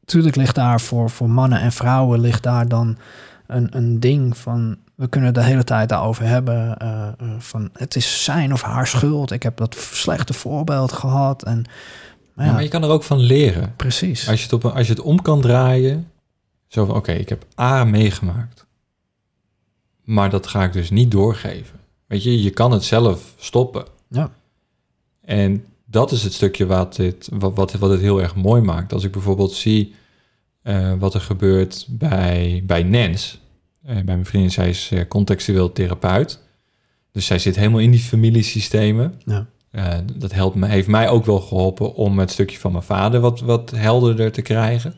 natuurlijk 0.00 0.36
ligt 0.36 0.54
daar 0.54 0.80
voor, 0.80 1.10
voor 1.10 1.30
mannen 1.30 1.60
en 1.60 1.72
vrouwen 1.72 2.20
ligt 2.20 2.42
daar 2.42 2.68
dan 2.68 2.98
een, 3.46 3.76
een 3.76 4.00
ding 4.00 4.36
van, 4.36 4.76
we 4.94 5.08
kunnen 5.08 5.34
de 5.34 5.42
hele 5.42 5.64
tijd 5.64 5.88
daarover 5.88 6.24
hebben, 6.24 6.76
uh, 6.82 7.08
uh, 7.22 7.34
van 7.38 7.70
het 7.72 7.96
is 7.96 8.24
zijn 8.24 8.52
of 8.52 8.62
haar 8.62 8.86
schuld, 8.86 9.30
ik 9.30 9.42
heb 9.42 9.56
dat 9.56 9.76
slechte 9.92 10.32
voorbeeld 10.32 10.92
gehad. 10.92 11.42
En, 11.42 11.64
maar, 12.34 12.44
ja, 12.44 12.50
ja, 12.50 12.52
maar 12.52 12.62
je 12.62 12.68
kan 12.68 12.82
er 12.82 12.88
ook 12.88 13.04
van 13.04 13.18
leren. 13.18 13.72
Precies. 13.76 14.28
Als 14.28 14.38
je 14.38 14.42
het, 14.42 14.52
op, 14.52 14.64
als 14.64 14.86
je 14.86 14.92
het 14.92 15.02
om 15.02 15.22
kan 15.22 15.40
draaien 15.40 16.10
Zo 16.66 16.84
van, 16.84 16.94
oké, 16.94 17.12
ik 17.12 17.28
heb 17.28 17.44
A 17.60 17.84
meegemaakt. 17.84 18.66
Maar 20.12 20.30
dat 20.30 20.46
ga 20.46 20.64
ik 20.64 20.72
dus 20.72 20.90
niet 20.90 21.10
doorgeven. 21.10 21.80
Weet 22.06 22.22
je, 22.22 22.42
je 22.42 22.50
kan 22.50 22.72
het 22.72 22.84
zelf 22.84 23.34
stoppen. 23.36 23.84
Ja. 24.08 24.32
En 25.20 25.64
dat 25.84 26.12
is 26.12 26.22
het 26.22 26.32
stukje 26.32 26.66
wat, 26.66 26.96
dit, 26.96 27.28
wat, 27.32 27.54
wat, 27.54 27.72
wat 27.72 27.90
het 27.90 28.00
heel 28.00 28.22
erg 28.22 28.34
mooi 28.34 28.62
maakt. 28.62 28.92
Als 28.92 29.04
ik 29.04 29.12
bijvoorbeeld 29.12 29.52
zie 29.52 29.94
eh, 30.62 30.92
wat 30.98 31.14
er 31.14 31.20
gebeurt 31.20 31.86
bij, 31.88 32.62
bij 32.66 32.82
Nens. 32.82 33.40
Eh, 33.82 33.94
bij 33.94 34.04
mijn 34.04 34.26
vriendin, 34.26 34.50
zij 34.50 34.68
is 34.68 34.90
eh, 34.90 35.08
contextueel 35.08 35.72
therapeut. 35.72 36.40
Dus 37.12 37.26
zij 37.26 37.38
zit 37.38 37.56
helemaal 37.56 37.80
in 37.80 37.90
die 37.90 38.00
familiesystemen. 38.00 39.20
Ja. 39.24 39.46
Dat 40.14 40.32
helpt 40.32 40.56
me, 40.56 40.66
heeft 40.66 40.88
mij 40.88 41.08
ook 41.08 41.24
wel 41.24 41.40
geholpen 41.40 41.94
om 41.94 42.18
het 42.18 42.30
stukje 42.30 42.58
van 42.58 42.72
mijn 42.72 42.84
vader 42.84 43.20
wat, 43.20 43.40
wat 43.40 43.70
helderder 43.70 44.32
te 44.32 44.42
krijgen. 44.42 44.94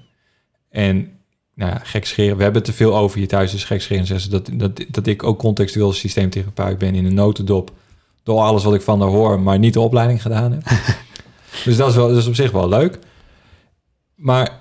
En 0.69 1.09
nou 1.55 1.71
ja, 1.71 1.81
gek 1.83 2.07
scheren, 2.07 2.37
we 2.37 2.43
hebben 2.43 2.63
het 2.63 2.71
te 2.71 2.77
veel 2.77 2.97
over 2.97 3.19
hier 3.19 3.29
thuis, 3.29 3.51
dus 3.51 3.65
gek 3.65 3.81
scheren 3.81 4.07
zeggen 4.07 4.25
ze 4.25 4.31
dat, 4.31 4.51
dat, 4.53 4.85
dat 4.89 5.07
ik 5.07 5.23
ook 5.23 5.39
contextueel 5.39 5.93
systeemtherapeut 5.93 6.79
ben 6.79 6.95
in 6.95 7.05
een 7.05 7.15
notendop. 7.15 7.73
Door 8.23 8.41
alles 8.41 8.65
wat 8.65 8.75
ik 8.75 8.81
van 8.81 9.01
haar 9.01 9.11
hoor, 9.11 9.41
maar 9.41 9.59
niet 9.59 9.73
de 9.73 9.81
opleiding 9.81 10.23
gedaan 10.23 10.53
heb. 10.53 10.63
dus 11.65 11.77
dat 11.77 11.89
is, 11.89 11.95
wel, 11.95 12.09
dat 12.09 12.17
is 12.17 12.27
op 12.27 12.35
zich 12.35 12.51
wel 12.51 12.69
leuk. 12.69 12.99
Maar 14.15 14.61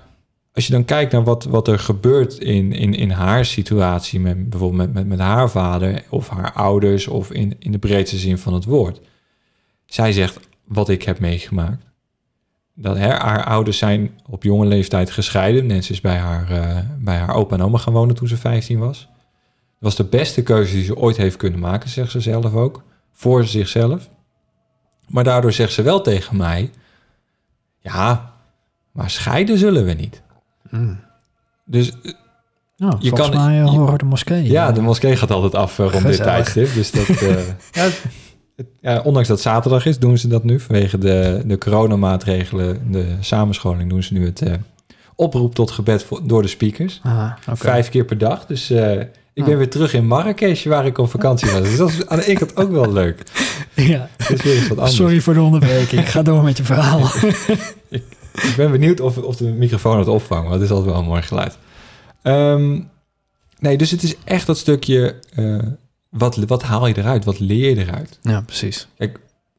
als 0.52 0.66
je 0.66 0.72
dan 0.72 0.84
kijkt 0.84 1.12
naar 1.12 1.24
wat, 1.24 1.44
wat 1.44 1.68
er 1.68 1.78
gebeurt 1.78 2.38
in, 2.38 2.72
in, 2.72 2.94
in 2.94 3.10
haar 3.10 3.44
situatie, 3.44 4.20
met, 4.20 4.50
bijvoorbeeld 4.50 4.82
met, 4.82 4.92
met, 4.94 5.06
met 5.06 5.18
haar 5.18 5.50
vader 5.50 6.02
of 6.08 6.28
haar 6.28 6.52
ouders, 6.52 7.06
of 7.06 7.30
in, 7.30 7.56
in 7.58 7.72
de 7.72 7.78
breedste 7.78 8.16
zin 8.16 8.38
van 8.38 8.54
het 8.54 8.64
woord. 8.64 9.00
Zij 9.86 10.12
zegt 10.12 10.38
wat 10.64 10.88
ik 10.88 11.02
heb 11.02 11.18
meegemaakt. 11.18 11.84
Dat 12.74 12.96
hè, 12.96 13.08
haar 13.08 13.44
ouders 13.44 13.78
zijn 13.78 14.10
op 14.30 14.42
jonge 14.42 14.66
leeftijd 14.66 15.10
gescheiden. 15.10 15.70
En 15.70 15.82
ze 15.82 15.92
is 15.92 16.00
bij 16.00 16.16
haar, 16.16 16.50
eh, 16.50 16.78
bij 16.98 17.16
haar 17.16 17.34
opa 17.34 17.54
en 17.56 17.62
oma 17.62 17.78
gaan 17.78 17.92
wonen 17.92 18.14
toen 18.14 18.28
ze 18.28 18.36
15 18.36 18.78
was. 18.78 18.98
Dat 18.98 19.78
was 19.78 19.96
de 19.96 20.04
beste 20.04 20.42
keuze 20.42 20.74
die 20.74 20.84
ze 20.84 20.96
ooit 20.96 21.16
heeft 21.16 21.36
kunnen 21.36 21.60
maken, 21.60 21.88
zegt 21.90 22.10
ze 22.10 22.20
zelf 22.20 22.54
ook. 22.54 22.82
Voor 23.12 23.44
zichzelf. 23.44 24.08
Maar 25.08 25.24
daardoor 25.24 25.52
zegt 25.52 25.72
ze 25.72 25.82
wel 25.82 26.00
tegen 26.00 26.36
mij... 26.36 26.70
Ja, 27.80 28.32
maar 28.92 29.10
scheiden 29.10 29.58
zullen 29.58 29.84
we 29.84 29.92
niet. 29.92 30.22
Mm. 30.70 31.00
Dus 31.64 31.92
Nou, 32.76 32.96
Je 33.00 33.08
volgens 33.08 33.30
kan- 33.30 33.44
mij 33.44 33.58
eh, 33.60 33.64
je- 33.72 33.78
horen 33.78 33.98
de 33.98 34.04
moskee. 34.04 34.42
ja, 34.42 34.68
eh, 34.68 34.74
de 34.74 34.80
moskee 34.80 35.16
gaat 35.16 35.30
altijd 35.30 35.54
af 35.54 35.78
eh, 35.78 35.90
rond 35.90 36.06
dit 36.06 36.16
tijdstip. 36.22 36.74
Dus 36.74 36.90
dat, 36.90 37.08
eh, 37.08 37.46
ja, 37.80 37.88
ja, 38.80 39.00
ondanks 39.04 39.28
dat 39.28 39.40
zaterdag 39.40 39.86
is, 39.86 39.98
doen 39.98 40.18
ze 40.18 40.28
dat 40.28 40.44
nu. 40.44 40.60
Vanwege 40.60 40.98
de, 40.98 41.42
de 41.46 41.58
coronamaatregelen, 41.58 42.92
de 42.92 43.06
samenscholing, 43.20 43.90
doen 43.90 44.02
ze 44.02 44.12
nu 44.12 44.24
het 44.24 44.42
eh, 44.42 44.52
oproep 45.14 45.54
tot 45.54 45.70
gebed 45.70 46.02
voor, 46.04 46.20
door 46.26 46.42
de 46.42 46.48
speakers. 46.48 47.00
Ah. 47.02 47.32
Vijf 47.52 47.88
keer 47.88 48.04
per 48.04 48.18
dag. 48.18 48.46
Dus 48.46 48.70
eh, 48.70 49.00
ik 49.32 49.44
ben 49.44 49.52
Ah. 49.52 49.56
weer 49.58 49.70
terug 49.70 49.94
in 49.94 50.06
Marrakesh, 50.06 50.64
waar 50.64 50.86
ik 50.86 50.98
op 50.98 51.10
vakantie 51.10 51.50
was. 51.50 51.60
Dus 51.60 51.76
dat 51.76 51.88
is 51.88 52.06
aan 52.06 52.18
de 52.18 52.26
ene 52.26 52.38
kant 52.38 52.56
ook 52.56 52.70
wel 52.70 52.92
leuk. 52.92 53.22
Ja. 53.74 54.08
Is 54.28 54.42
weer 54.42 54.60
wat 54.68 54.78
anders. 54.78 54.96
Sorry 54.96 55.20
voor 55.20 55.34
de 55.34 55.40
onderbreking. 55.42 56.10
Ga 56.10 56.22
door 56.22 56.42
met 56.42 56.56
je 56.56 56.64
verhaal. 56.64 57.00
Ik 58.48 58.54
ben 58.56 58.70
benieuwd 58.70 59.00
of, 59.00 59.18
of 59.18 59.36
de 59.36 59.44
microfoon 59.44 59.98
het 59.98 60.08
opvangt, 60.08 60.42
want 60.48 60.54
het 60.54 60.62
is 60.62 60.70
altijd 60.70 60.90
wel 60.92 61.00
een 61.02 61.08
mooi 61.08 61.22
geluid. 61.22 61.58
Ehm, 62.22 62.80
nee, 63.58 63.76
dus 63.76 63.90
het 63.90 64.02
is 64.02 64.14
echt 64.24 64.46
dat 64.46 64.58
stukje, 64.58 65.14
eh, 65.34 65.56
wat, 66.16 66.36
wat 66.36 66.62
haal 66.62 66.86
je 66.86 66.98
eruit? 66.98 67.24
Wat 67.24 67.38
leer 67.38 67.70
je 67.70 67.86
eruit? 67.86 68.18
ja, 68.22 68.40
precies. 68.40 68.88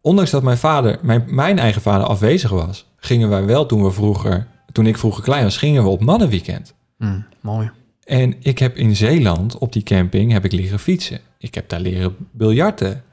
Ondanks 0.01 0.31
dat 0.31 0.43
mijn 0.43 0.57
vader, 0.57 0.99
mijn, 1.01 1.23
mijn 1.27 1.59
eigen 1.59 1.81
vader 1.81 2.07
afwezig 2.07 2.49
was, 2.49 2.85
gingen 2.97 3.29
wij 3.29 3.45
wel 3.45 3.65
toen 3.65 3.83
we 3.83 3.91
vroeger, 3.91 4.47
toen 4.71 4.87
ik 4.87 4.97
vroeger 4.97 5.23
klein 5.23 5.43
was, 5.43 5.57
gingen 5.57 5.83
we 5.83 5.89
op 5.89 6.01
mannenweekend. 6.01 6.73
Mm, 6.97 7.25
mooi. 7.41 7.71
En 8.03 8.35
ik 8.39 8.59
heb 8.59 8.75
in 8.75 8.95
Zeeland, 8.95 9.57
op 9.57 9.73
die 9.73 9.83
camping, 9.83 10.31
heb 10.31 10.45
ik 10.45 10.51
leren 10.51 10.79
fietsen. 10.79 11.19
Ik 11.37 11.55
heb 11.55 11.69
daar 11.69 11.79
leren 11.79 12.15
biljarten. 12.31 13.03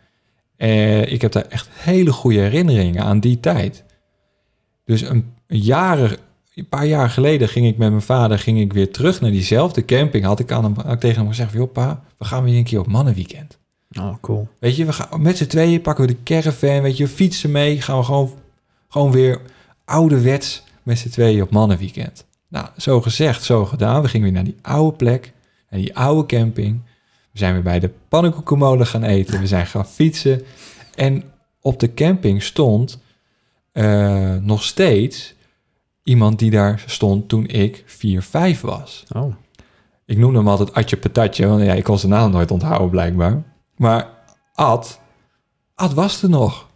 Eh, 0.57 1.13
ik 1.13 1.21
heb 1.21 1.33
daar 1.33 1.47
echt 1.49 1.69
hele 1.73 2.13
goede 2.13 2.41
herinneringen 2.41 3.05
aan 3.05 3.21
die 3.21 3.41
tijd. 3.41 3.85
Dus 4.85 5.01
een, 5.01 5.35
een, 5.47 5.59
jaren, 5.59 6.17
een 6.55 6.69
paar 6.69 6.87
jaar 6.87 7.11
geleden 7.11 7.49
ging 7.49 7.67
ik 7.67 7.77
met 7.77 7.91
mijn 7.91 8.03
vader 8.03 8.39
ging 8.39 8.61
ik 8.61 8.73
weer 8.73 8.91
terug 8.91 9.21
naar 9.21 9.31
diezelfde 9.31 9.85
camping. 9.85 10.25
Had 10.25 10.39
ik, 10.39 10.53
aan 10.53 10.65
hem, 10.65 10.75
had 10.75 10.93
ik 10.93 11.01
tegen 11.01 11.19
hem 11.19 11.29
gezegd, 11.29 11.53
joh 11.53 11.73
pa, 11.73 12.03
we 12.19 12.25
gaan 12.25 12.45
weer 12.45 12.57
een 12.57 12.65
keer 12.65 12.81
op 12.81 12.87
mannenweekend. 12.87 13.59
Oh, 13.99 14.15
cool. 14.21 14.49
Weet 14.59 14.77
je, 14.77 14.85
we 14.85 14.93
gaan 14.93 15.23
met 15.23 15.37
z'n 15.37 15.47
tweeën 15.47 15.81
pakken 15.81 16.07
we 16.07 16.13
de 16.13 16.23
caravan, 16.23 16.83
weet 16.83 16.97
je, 16.97 17.09
fietsen 17.09 17.51
mee. 17.51 17.81
Gaan 17.81 17.99
we 17.99 18.05
gewoon, 18.05 18.31
gewoon 18.89 19.13
weer 19.13 19.41
ouderwets 19.85 20.63
met 20.83 20.99
z'n 20.99 21.09
tweeën 21.09 21.43
op 21.43 21.51
mannenweekend. 21.51 22.25
Nou, 22.49 22.67
zo 22.77 23.01
gezegd, 23.01 23.43
zo 23.43 23.65
gedaan. 23.65 24.03
We 24.03 24.09
gingen 24.09 24.25
weer 24.25 24.35
naar 24.35 24.45
die 24.45 24.59
oude 24.63 24.97
plek, 24.97 25.33
naar 25.71 25.81
die 25.81 25.97
oude 25.97 26.27
camping. 26.27 26.81
We 27.33 27.39
zijn 27.39 27.53
weer 27.53 27.63
bij 27.63 27.81
de 27.81 27.91
pannenkoekenmolen 28.09 28.87
gaan 28.87 29.05
eten. 29.05 29.41
We 29.41 29.47
zijn 29.47 29.67
gaan 29.67 29.87
fietsen. 29.87 30.43
En 30.95 31.23
op 31.61 31.81
de 31.81 31.95
camping 31.95 32.43
stond 32.43 32.99
eh, 33.73 34.37
nog 34.37 34.63
steeds 34.63 35.35
iemand 36.03 36.39
die 36.39 36.51
daar 36.51 36.83
stond 36.87 37.29
toen 37.29 37.47
ik 37.47 37.83
4, 37.87 38.23
5 38.23 38.61
was. 38.61 39.05
Oh. 39.13 39.35
Ik 40.07 40.19
noemde 40.19 40.39
hem 40.39 40.49
altijd 40.49 40.75
Adje 40.75 40.97
Patatje, 40.97 41.47
want 41.47 41.63
ja, 41.63 41.73
ik 41.73 41.85
kon 41.85 41.99
zijn 41.99 42.13
naam 42.13 42.31
nooit 42.31 42.51
onthouden 42.51 42.91
blijkbaar. 42.91 43.43
Maar 43.77 44.09
Ad, 44.55 45.01
Ad 45.75 45.95
was 45.95 46.23
er 46.23 46.29
nog. 46.29 46.69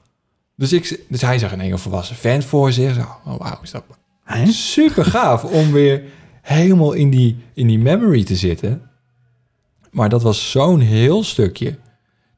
Dus, 0.57 0.73
ik, 0.73 1.05
dus 1.09 1.21
hij 1.23 1.39
zag 1.39 1.53
een 1.53 1.61
enge 1.61 1.79
volwassen 1.79 2.17
vent 2.17 2.45
voor 2.45 2.73
zich. 2.73 2.95
Zo, 2.95 3.01
Oh, 3.25 3.39
wauw, 3.39 3.59
is 3.63 3.71
dat 3.71 3.85
Hè? 4.25 4.47
super 4.47 5.05
gaaf 5.05 5.45
om 5.45 5.73
weer 5.73 6.03
helemaal 6.43 6.93
in 6.93 7.11
die, 7.11 7.37
in 7.55 7.67
die 7.67 7.79
memory 7.79 8.25
te 8.25 8.37
zitten. 8.37 8.83
Maar 9.91 10.09
dat 10.09 10.23
was 10.23 10.51
zo'n 10.51 10.81
heel 10.81 11.23
stukje. 11.25 11.79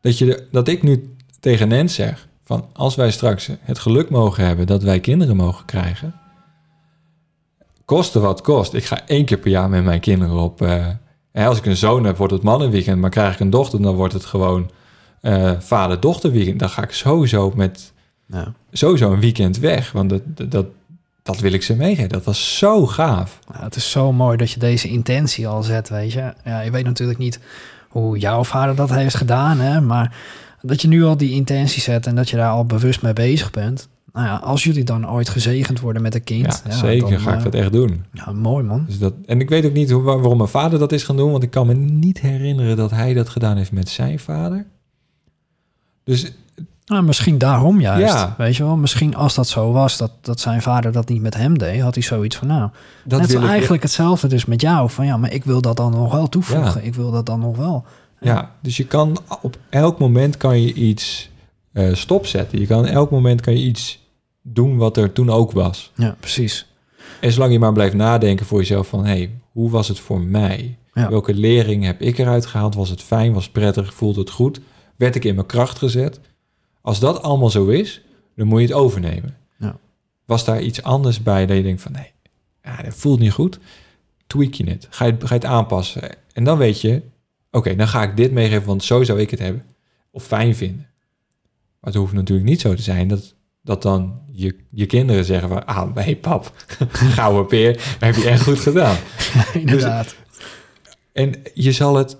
Dat, 0.01 0.19
je, 0.19 0.25
de- 0.25 0.49
dat 0.51 0.69
ik 0.69 0.83
nu 0.83 1.17
tegen 1.41 1.69
Nens 1.69 1.95
zeg, 1.95 2.29
van 2.45 2.67
als 2.73 2.95
wij 2.95 3.11
straks 3.11 3.51
het 3.61 3.79
geluk 3.79 4.11
mogen 4.11 4.47
hebben 4.47 4.67
dat 4.67 4.83
wij 4.83 5.01
kinderen 5.01 5.37
mogen 5.37 5.65
krijgen, 5.65 6.15
koste 7.89 8.21
wat 8.21 8.41
kost. 8.41 8.75
Ik 8.75 8.85
ga 8.85 9.01
één 9.07 9.25
keer 9.25 9.39
per 9.39 9.51
jaar 9.51 9.69
met 9.69 9.85
mijn 9.85 10.01
kinderen 10.01 10.37
op. 10.37 10.63
eh, 10.63 10.87
hè, 11.33 11.47
als 11.47 11.59
ik 11.59 11.67
een 11.67 11.77
zoon 11.77 12.05
heb, 12.05 12.17
wordt 12.17 12.33
het 12.33 12.43
mannenweekend. 12.43 12.99
Maar 13.01 13.11
krijg 13.11 13.35
ik 13.35 13.41
een 13.41 13.51
dochter, 13.51 13.83
dan 13.83 13.95
wordt 13.95 14.13
het 14.15 14.25
gewoon 14.25 14.71
eh, 15.21 15.53
vader-dochterweekend. 15.59 16.59
Dan 16.59 16.69
ga 16.71 16.83
ik 16.83 16.93
sowieso 16.93 17.53
met 17.57 17.93
Ja. 18.27 18.53
sowieso 18.73 19.13
een 19.13 19.21
weekend 19.21 19.59
weg. 19.59 19.93
Want 19.93 20.11
dat, 20.11 20.21
dat, 20.27 20.51
dat, 20.51 20.67
dat 21.23 21.39
wil 21.39 21.53
ik 21.53 21.63
ze 21.63 21.75
meegeven. 21.75 22.09
Dat 22.09 22.25
was 22.25 22.59
zo 22.59 22.87
gaaf. 22.87 23.39
Ja, 23.55 23.63
het 23.65 23.77
is 23.77 23.91
zo 23.91 24.13
mooi 24.13 24.37
dat 24.37 24.51
je 24.51 24.59
deze 24.61 24.89
intentie 24.89 25.49
al 25.49 25.63
zet, 25.63 25.89
weet 25.89 26.13
je. 26.13 26.33
Ja, 26.45 26.61
je 26.61 26.71
weet 26.71 26.85
natuurlijk 26.85 27.19
niet 27.19 27.41
hoe 27.89 28.19
jouw 28.19 28.45
vader 28.45 28.75
dat 28.77 28.91
heeft 28.91 29.15
gedaan, 29.15 29.59
hè. 29.61 29.81
Maar 29.81 30.17
dat 30.63 30.83
je 30.83 30.89
nu 30.89 31.05
al 31.05 31.17
die 31.17 31.31
intentie 31.31 31.83
zet 31.83 32.07
en 32.07 32.15
dat 32.15 32.31
je 32.31 32.37
daar 32.37 32.51
al 32.51 32.65
bewust 32.65 33.03
mee 33.03 33.13
bezig 33.13 33.51
bent. 33.51 33.89
Nou 34.13 34.27
ja, 34.27 34.37
als 34.37 34.65
jullie 34.65 34.85
dan 34.85 35.11
ooit 35.11 35.29
gezegend 35.29 35.81
worden 35.81 36.03
met 36.03 36.15
een 36.15 36.25
kind. 36.25 36.63
Ja, 36.69 36.71
zeker 36.77 37.11
dan, 37.11 37.21
ga 37.21 37.31
ik 37.33 37.37
eh, 37.39 37.45
dat 37.45 37.55
echt 37.55 37.73
doen. 37.73 38.05
Ja, 38.13 38.33
mooi 38.33 38.65
man. 38.65 38.85
Dus 38.87 38.99
dat, 38.99 39.15
en 39.27 39.41
ik 39.41 39.49
weet 39.49 39.65
ook 39.67 39.73
niet 39.73 39.91
hoe, 39.91 40.03
waar- 40.03 40.19
waarom 40.19 40.37
mijn 40.37 40.49
vader 40.51 40.79
dat 40.79 40.93
is 40.93 41.03
gaan 41.03 41.17
doen. 41.17 41.31
Want 41.31 41.43
ik 41.43 41.51
kan 41.51 41.67
me 41.67 41.75
niet 41.75 42.21
herinneren 42.21 42.77
dat 42.77 42.91
hij 42.91 43.15
dat 43.15 43.29
gedaan 43.29 43.57
heeft 43.57 43.73
met 43.73 43.89
zijn 43.89 44.19
vader. 44.19 44.67
Dus 46.05 46.33
Nou, 46.87 47.03
misschien 47.03 47.39
daarom 47.39 47.81
juist. 47.81 48.13
Ja. 48.15 48.35
Weet 48.39 48.57
je 48.57 48.65
wel, 48.65 48.77
misschien 48.77 49.17
als 49.17 49.35
dat 49.35 49.49
zo 49.49 49.73
was, 49.73 49.97
dat, 49.97 50.11
dat 50.21 50.41
zijn 50.41 50.63
vader 50.63 50.93
dat 50.93 51.09
niet 51.09 51.23
met 51.23 51.35
hem 51.37 51.59
deed, 51.59 51.81
had 51.81 51.95
hij 51.95 52.03
zoiets 52.03 52.37
van, 52.37 52.47
nou, 52.49 52.71
dat 53.05 53.21
net 53.21 53.31
wil 53.31 53.43
ik 53.43 53.49
eigenlijk 53.49 53.83
hetzelfde 53.83 54.29
dus 54.29 54.45
met 54.45 54.61
jou. 54.61 54.91
Van 54.91 55.07
ja, 55.07 55.17
maar 55.17 55.33
ik 55.33 55.45
wil 55.45 55.61
dat 55.61 55.77
dan 55.77 55.93
nog 55.93 56.13
wel 56.13 56.29
toevoegen. 56.29 56.81
Ja. 56.81 56.87
Ik 56.87 56.95
wil 56.95 57.11
dat 57.11 57.27
dan 57.27 57.41
nog 57.41 57.57
wel. 57.57 57.85
Ja, 58.21 58.51
dus 58.61 58.77
je 58.77 58.87
kan 58.87 59.19
op 59.43 59.57
elk 59.69 59.99
moment 59.99 60.37
kan 60.37 60.61
je 60.63 60.73
iets 60.73 61.31
eh, 61.79 61.95
stopzetten. 61.95 62.59
Je 62.61 62.67
kan 62.67 62.87
elk 62.87 63.11
moment 63.11 63.41
kan 63.41 63.53
je 63.59 63.65
iets 63.65 64.07
doen 64.43 64.77
wat 64.77 64.97
er 64.97 65.13
toen 65.13 65.31
ook 65.31 65.53
was. 65.53 65.93
Ja, 65.97 66.17
precies. 66.21 66.67
En 67.21 67.33
zolang 67.33 67.53
je 67.53 67.59
maar 67.59 67.73
blijft 67.73 67.95
nadenken 67.95 68.47
voor 68.47 68.59
jezelf 68.59 68.89
van... 68.89 69.05
hé, 69.05 69.11
hey, 69.17 69.31
hoe 69.53 69.71
was 69.71 69.89
het 69.89 69.99
voor 69.99 70.21
mij? 70.21 70.77
Ja. 70.93 71.09
Welke 71.11 71.35
lering 71.35 71.85
heb 71.85 72.01
ik 72.01 72.19
eruit 72.19 72.47
gehaald? 72.47 72.75
Was 72.75 72.91
het 72.91 73.03
fijn? 73.03 73.33
Was 73.33 73.43
het 73.45 73.53
prettig? 73.53 73.95
Voelde 73.95 74.21
het 74.21 74.31
goed? 74.31 74.61
Werd 74.97 75.15
ik 75.15 75.25
in 75.25 75.35
mijn 75.35 75.47
kracht 75.47 75.79
gezet? 75.79 76.21
Als 76.81 77.01
dat 77.01 77.23
allemaal 77.23 77.51
zo 77.51 77.67
is, 77.67 78.01
dan 78.37 78.47
moet 78.47 78.61
je 78.61 78.67
het 78.67 78.75
overnemen. 78.75 79.37
Ja. 79.59 79.79
Was 80.25 80.45
daar 80.45 80.61
iets 80.63 80.83
anders 80.83 81.23
bij 81.23 81.47
dat 81.47 81.57
je 81.57 81.63
denkt 81.63 81.83
van... 81.83 81.93
nee, 81.93 82.11
ja, 82.63 82.83
dat 82.83 82.95
voelt 82.95 83.21
niet 83.21 83.33
goed? 83.33 83.59
Tweak 84.27 84.53
je 84.55 84.71
het. 84.71 84.87
Ga 84.91 85.05
je, 85.05 85.13
het- 85.13 85.21
ga 85.25 85.35
je 85.35 85.41
het 85.41 85.51
aanpassen. 85.51 86.03
En 86.33 86.45
dan 86.45 86.59
weet 86.59 86.81
je... 86.81 87.03
oké, 87.51 87.75
dan 87.77 87.89
ga 87.89 88.03
ik 88.03 88.17
dit 88.17 88.33
meegeven, 88.33 88.67
want 88.67 88.85
zo 88.85 89.05
zou 89.05 89.21
ik 89.21 89.31
het 89.31 89.39
hebben. 89.41 89.65
Of 90.11 90.25
fijn 90.25 90.55
vinden. 90.57 90.87
Maar 91.81 91.93
het 91.93 91.95
hoeft 91.95 92.13
natuurlijk 92.13 92.49
niet 92.49 92.61
zo 92.61 92.75
te 92.75 92.83
zijn 92.83 93.09
dat, 93.09 93.35
dat 93.63 93.83
dan 93.83 94.23
je, 94.33 94.57
je 94.71 94.87
kinderen 94.87 95.25
zeggen 95.25 95.49
van... 95.49 95.67
ah, 95.67 95.95
nee 95.95 96.17
pap, 96.17 96.53
gouden 97.17 97.47
peer, 97.47 97.73
dat 97.73 98.15
heb 98.15 98.15
je 98.15 98.29
echt 98.29 98.43
goed 98.43 98.61
gedaan. 98.61 98.97
Inderdaad. 99.53 100.17
En 101.13 101.35
je 101.55 101.73
zal 101.73 101.97
het... 101.97 102.17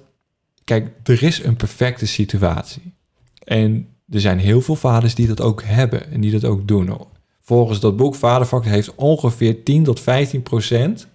Kijk, 0.65 0.91
er 1.05 1.23
is 1.23 1.45
een 1.45 1.57
perfecte 1.57 2.07
situatie. 2.07 2.95
En 3.45 3.89
er 4.09 4.21
zijn 4.21 4.39
heel 4.39 4.61
veel 4.61 4.77
vaders 4.77 5.15
die 5.15 5.27
dat 5.27 5.41
ook 5.41 5.63
hebben 5.63 6.11
en 6.11 6.21
die 6.21 6.31
dat 6.31 6.45
ook 6.45 6.69
doen. 6.69 7.07
Volgens 7.41 7.81
dat 7.81 7.97
boek 7.97 8.15
Vadervak 8.15 8.65
heeft 8.65 8.95
ongeveer 8.95 9.63
10 9.63 9.85
tot 9.85 10.01
15 10.01 10.43
procent. 10.43 11.09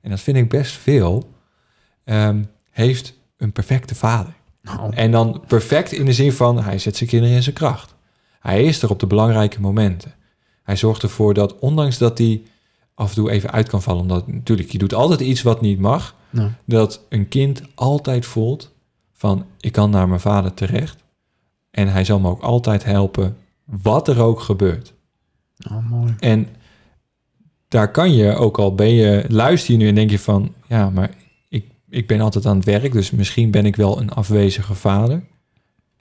en 0.00 0.10
dat 0.10 0.20
vind 0.20 0.36
ik 0.36 0.48
best 0.48 0.72
veel, 0.72 1.30
ehm, 2.04 2.42
heeft 2.70 3.18
een 3.36 3.52
perfecte 3.52 3.94
vader. 3.94 4.34
Nou, 4.66 4.94
En 4.94 5.10
dan 5.10 5.42
perfect 5.46 5.92
in 5.92 6.04
de 6.04 6.12
zin 6.12 6.32
van 6.32 6.62
hij 6.62 6.78
zet 6.78 6.96
zijn 6.96 7.08
kinderen 7.08 7.36
in 7.36 7.42
zijn 7.42 7.54
kracht. 7.54 7.94
Hij 8.40 8.64
is 8.64 8.82
er 8.82 8.90
op 8.90 9.00
de 9.00 9.06
belangrijke 9.06 9.60
momenten. 9.60 10.14
Hij 10.62 10.76
zorgt 10.76 11.02
ervoor 11.02 11.34
dat, 11.34 11.58
ondanks 11.58 11.98
dat 11.98 12.18
hij 12.18 12.42
af 12.94 13.08
en 13.08 13.14
toe 13.14 13.30
even 13.30 13.50
uit 13.50 13.68
kan 13.68 13.82
vallen, 13.82 14.02
omdat 14.02 14.26
natuurlijk 14.26 14.70
je 14.70 14.78
doet 14.78 14.94
altijd 14.94 15.20
iets 15.20 15.42
wat 15.42 15.60
niet 15.60 15.78
mag, 15.78 16.14
nou, 16.30 16.50
dat 16.64 17.04
een 17.08 17.28
kind 17.28 17.62
altijd 17.74 18.26
voelt 18.26 18.72
van 19.12 19.44
ik 19.60 19.72
kan 19.72 19.90
naar 19.90 20.08
mijn 20.08 20.20
vader 20.20 20.54
terecht 20.54 21.04
en 21.70 21.88
hij 21.88 22.04
zal 22.04 22.18
me 22.18 22.28
ook 22.28 22.42
altijd 22.42 22.84
helpen, 22.84 23.36
wat 23.64 24.08
er 24.08 24.20
ook 24.20 24.40
gebeurt. 24.40 24.92
oh, 25.70 25.90
mooi. 25.90 26.14
En 26.18 26.48
daar 27.68 27.90
kan 27.90 28.14
je, 28.14 28.34
ook 28.34 28.58
al 28.58 28.74
ben 28.74 28.92
je, 28.92 29.24
luister 29.28 29.72
je 29.72 29.78
nu 29.78 29.88
en 29.88 29.94
denk 29.94 30.10
je 30.10 30.18
van, 30.18 30.52
ja, 30.66 30.90
maar 30.90 31.10
ik, 31.96 32.06
ben 32.06 32.20
altijd 32.20 32.46
aan 32.46 32.56
het 32.56 32.64
werk, 32.64 32.92
dus 32.92 33.10
misschien 33.10 33.50
ben 33.50 33.66
ik 33.66 33.76
wel 33.76 34.00
een 34.00 34.10
afwezige 34.10 34.74
vader. 34.74 35.22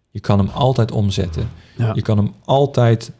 Je 0.09 0.19
kan 0.19 0.39
hem 0.39 0.49
altijd 0.49 0.91
omzetten. 0.91 1.49
Ja. 1.77 1.93
Je 1.93 2.01
kan 2.01 2.17
hem 2.17 2.33
altijd 2.43 3.11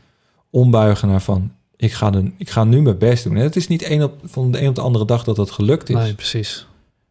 ombuigen 0.50 1.08
naar 1.08 1.22
van, 1.22 1.52
ik 1.76 1.92
ga, 1.92 2.10
de, 2.10 2.32
ik 2.38 2.50
ga 2.50 2.64
nu 2.64 2.82
mijn 2.82 2.98
best 2.98 3.24
doen. 3.24 3.36
En 3.36 3.44
het 3.44 3.56
is 3.56 3.68
niet 3.68 3.90
een 3.90 4.04
op, 4.04 4.20
van 4.24 4.52
de 4.52 4.62
een 4.62 4.68
op 4.68 4.76
de 4.76 4.82
andere 4.82 5.06
dag 5.06 5.24
dat 5.24 5.36
dat 5.36 5.52
gelukt 5.52 5.90
is. 5.90 5.96
Nee, 5.96 6.14
precies. 6.14 6.68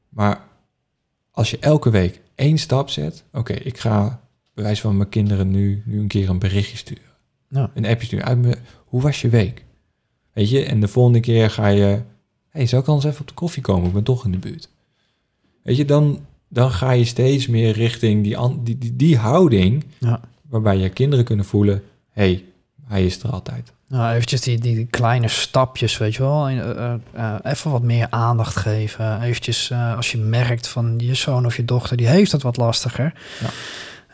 Maar 0.08 0.40
als 1.30 1.50
je 1.50 1.58
elke 1.58 1.90
week 1.90 2.20
één 2.34 2.58
stap 2.58 2.90
zet, 2.90 3.24
oké, 3.32 3.52
ik 3.52 3.78
ga 3.78 4.20
bij 4.54 4.64
wijze 4.64 4.80
van 4.80 4.96
mijn 4.96 5.08
kinderen 5.08 5.50
nu, 5.50 5.82
nu 5.86 6.00
een 6.00 6.08
keer 6.08 6.28
een 6.28 6.38
berichtje 6.38 6.76
sturen. 6.76 7.12
Ja. 7.48 7.70
Een 7.74 7.86
appje 7.86 8.06
sturen. 8.06 8.26
Uit 8.26 8.38
me, 8.38 8.58
hoe 8.84 9.02
was 9.02 9.20
je 9.20 9.28
week? 9.28 9.64
Weet 10.32 10.50
je, 10.50 10.64
en 10.64 10.80
de 10.80 10.88
volgende 10.88 11.20
keer 11.20 11.50
ga 11.50 11.66
je, 11.66 12.02
hey, 12.48 12.66
zou 12.66 12.82
ik 12.82 12.88
anders 12.88 13.06
even 13.06 13.20
op 13.20 13.28
de 13.28 13.34
koffie 13.34 13.62
komen? 13.62 13.86
Ik 13.86 13.92
ben 13.92 14.02
toch 14.02 14.24
in 14.24 14.32
de 14.32 14.38
buurt. 14.38 14.68
Weet 15.64 15.76
je, 15.76 15.84
dan, 15.84 16.26
dan 16.48 16.70
ga 16.70 16.90
je 16.90 17.04
steeds 17.04 17.46
meer 17.46 17.72
richting 17.72 18.22
die, 18.22 18.36
die, 18.62 18.78
die, 18.78 18.96
die 18.96 19.16
houding, 19.16 19.84
Ja. 19.98 20.20
waarbij 20.48 20.76
je 20.76 20.88
kinderen 20.88 21.24
kunnen 21.24 21.44
voelen, 21.44 21.82
hey, 22.10 22.44
hij 22.86 23.04
is 23.06 23.22
er 23.22 23.30
altijd. 23.30 23.72
Nou, 23.88 24.14
eventjes 24.14 24.40
die, 24.40 24.58
die 24.58 24.86
kleine 24.90 25.28
stapjes, 25.28 25.98
weet 25.98 26.14
je 26.14 26.22
wel. 26.22 26.48
Eh, 26.48 26.70
eh, 26.70 26.94
eh, 27.12 27.34
even 27.42 27.70
wat 27.70 27.82
meer 27.82 28.06
aandacht 28.10 28.56
geven. 28.56 29.22
Eventjes, 29.22 29.72
als 29.96 30.12
je 30.12 30.18
merkt 30.18 30.68
van 30.68 30.94
je 30.98 31.14
zoon 31.14 31.46
of 31.46 31.56
je 31.56 31.64
dochter, 31.64 31.96
die 31.96 32.06
heeft 32.06 32.32
het 32.32 32.42
wat 32.42 32.56
lastiger. 32.56 33.14
Ja. 33.40 33.48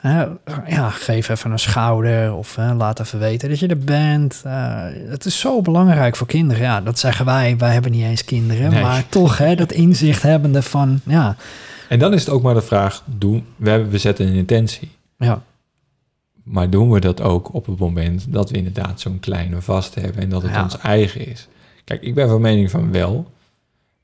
Ja, 0.02 0.90
geef 0.90 1.28
even 1.28 1.50
een 1.50 1.58
schouder 1.58 2.34
of 2.34 2.56
eh, 2.58 2.72
laat 2.76 3.00
even 3.00 3.18
weten 3.18 3.48
dat 3.48 3.58
je 3.58 3.66
er 3.66 3.78
bent. 3.78 4.42
Eh, 4.44 4.84
het 5.08 5.24
is 5.24 5.38
zo 5.40 5.62
belangrijk 5.62 6.16
voor 6.16 6.26
kinderen. 6.26 6.62
Ja, 6.62 6.80
dat 6.80 6.98
zeggen 6.98 7.24
wij. 7.24 7.56
Wij 7.58 7.72
hebben 7.72 7.90
niet 7.92 8.04
eens 8.04 8.24
kinderen. 8.24 8.70
Nee. 8.70 8.82
Maar 8.82 9.08
toch, 9.08 9.38
hè, 9.38 9.54
dat 9.54 9.72
inzicht 9.72 10.22
hebbende 10.22 10.62
van, 10.62 11.00
ja, 11.04 11.36
En 11.88 11.98
dan 11.98 12.12
is 12.12 12.20
het 12.20 12.28
ook 12.30 12.42
maar 12.42 12.54
de 12.54 12.62
vraag, 12.62 13.02
doen, 13.06 13.44
we, 13.56 13.70
hebben, 13.70 13.90
we 13.90 13.98
zetten 13.98 14.26
een 14.26 14.34
intentie. 14.34 14.90
ja, 15.16 15.42
Maar 16.44 16.70
doen 16.70 16.90
we 16.90 17.00
dat 17.00 17.20
ook 17.20 17.54
op 17.54 17.66
het 17.66 17.78
moment 17.78 18.24
dat 18.32 18.50
we 18.50 18.56
inderdaad 18.56 19.00
zo'n 19.00 19.20
kleine 19.20 19.60
vast 19.60 19.94
hebben 19.94 20.22
en 20.22 20.28
dat 20.28 20.42
het 20.42 20.50
Ja. 20.50 20.62
ons 20.62 20.78
eigen 20.78 21.26
is? 21.26 21.48
Kijk, 21.84 22.02
ik 22.02 22.14
ben 22.14 22.28
van 22.28 22.40
mening 22.40 22.70
van 22.70 22.92
wel. 22.92 23.30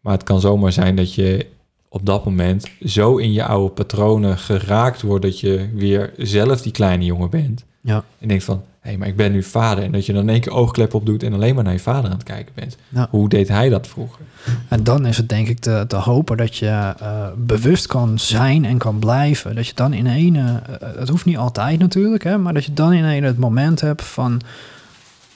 Maar 0.00 0.12
het 0.12 0.22
kan 0.22 0.40
zomaar 0.40 0.72
zijn 0.72 0.96
dat 0.96 1.14
je 1.14 1.46
op 1.88 2.06
dat 2.06 2.24
moment 2.24 2.70
zo 2.84 3.16
in 3.16 3.32
je 3.32 3.44
oude 3.44 3.72
patronen 3.72 4.38
geraakt 4.38 5.02
wordt 5.02 5.24
dat 5.24 5.40
je 5.40 5.68
weer 5.74 6.12
zelf 6.16 6.62
die 6.62 6.72
kleine 6.72 7.04
jongen 7.04 7.30
bent. 7.30 7.64
ja, 7.80 8.04
En 8.18 8.28
denkt 8.28 8.44
van, 8.44 8.62
hé, 8.80 8.88
hey, 8.88 8.98
maar 8.98 9.08
ik 9.08 9.16
ben 9.16 9.32
nu 9.32 9.42
vader. 9.42 9.84
En 9.84 9.92
dat 9.92 10.06
je 10.06 10.12
dan 10.12 10.22
in 10.22 10.28
één 10.28 10.40
keer 10.40 10.52
oogklep 10.52 10.94
op 10.94 11.06
doet 11.06 11.22
en 11.22 11.32
alleen 11.32 11.54
maar 11.54 11.64
naar 11.64 11.72
je 11.72 11.78
vader 11.78 12.10
aan 12.10 12.16
het 12.16 12.22
kijken 12.22 12.54
bent. 12.54 12.76
Ja. 12.88 13.08
Hoe 13.10 13.28
deed 13.28 13.48
hij 13.48 13.68
dat 13.68 13.86
vroeger? 13.86 14.24
En 14.68 14.84
dan 14.84 15.06
is 15.06 15.16
het 15.16 15.28
denk 15.28 15.48
ik 15.48 15.58
te, 15.58 15.84
te 15.88 15.96
hopen 15.96 16.36
dat 16.36 16.56
je 16.56 16.94
eh, 16.98 17.26
bewust 17.36 17.86
kan 17.86 18.18
zijn 18.18 18.64
en 18.64 18.78
kan 18.78 18.98
blijven. 18.98 19.54
Dat 19.54 19.66
je 19.66 19.74
dan 19.74 19.92
in 19.92 20.06
ene, 20.06 20.62
eh, 20.80 20.88
het 20.96 21.08
hoeft 21.08 21.24
niet 21.24 21.36
altijd 21.36 21.78
natuurlijk, 21.78 22.24
hè, 22.24 22.38
maar 22.38 22.54
dat 22.54 22.64
je 22.64 22.72
dan 22.72 22.92
in 22.92 23.04
ene 23.04 23.26
het 23.26 23.38
moment 23.38 23.80
hebt 23.80 24.04
van, 24.04 24.40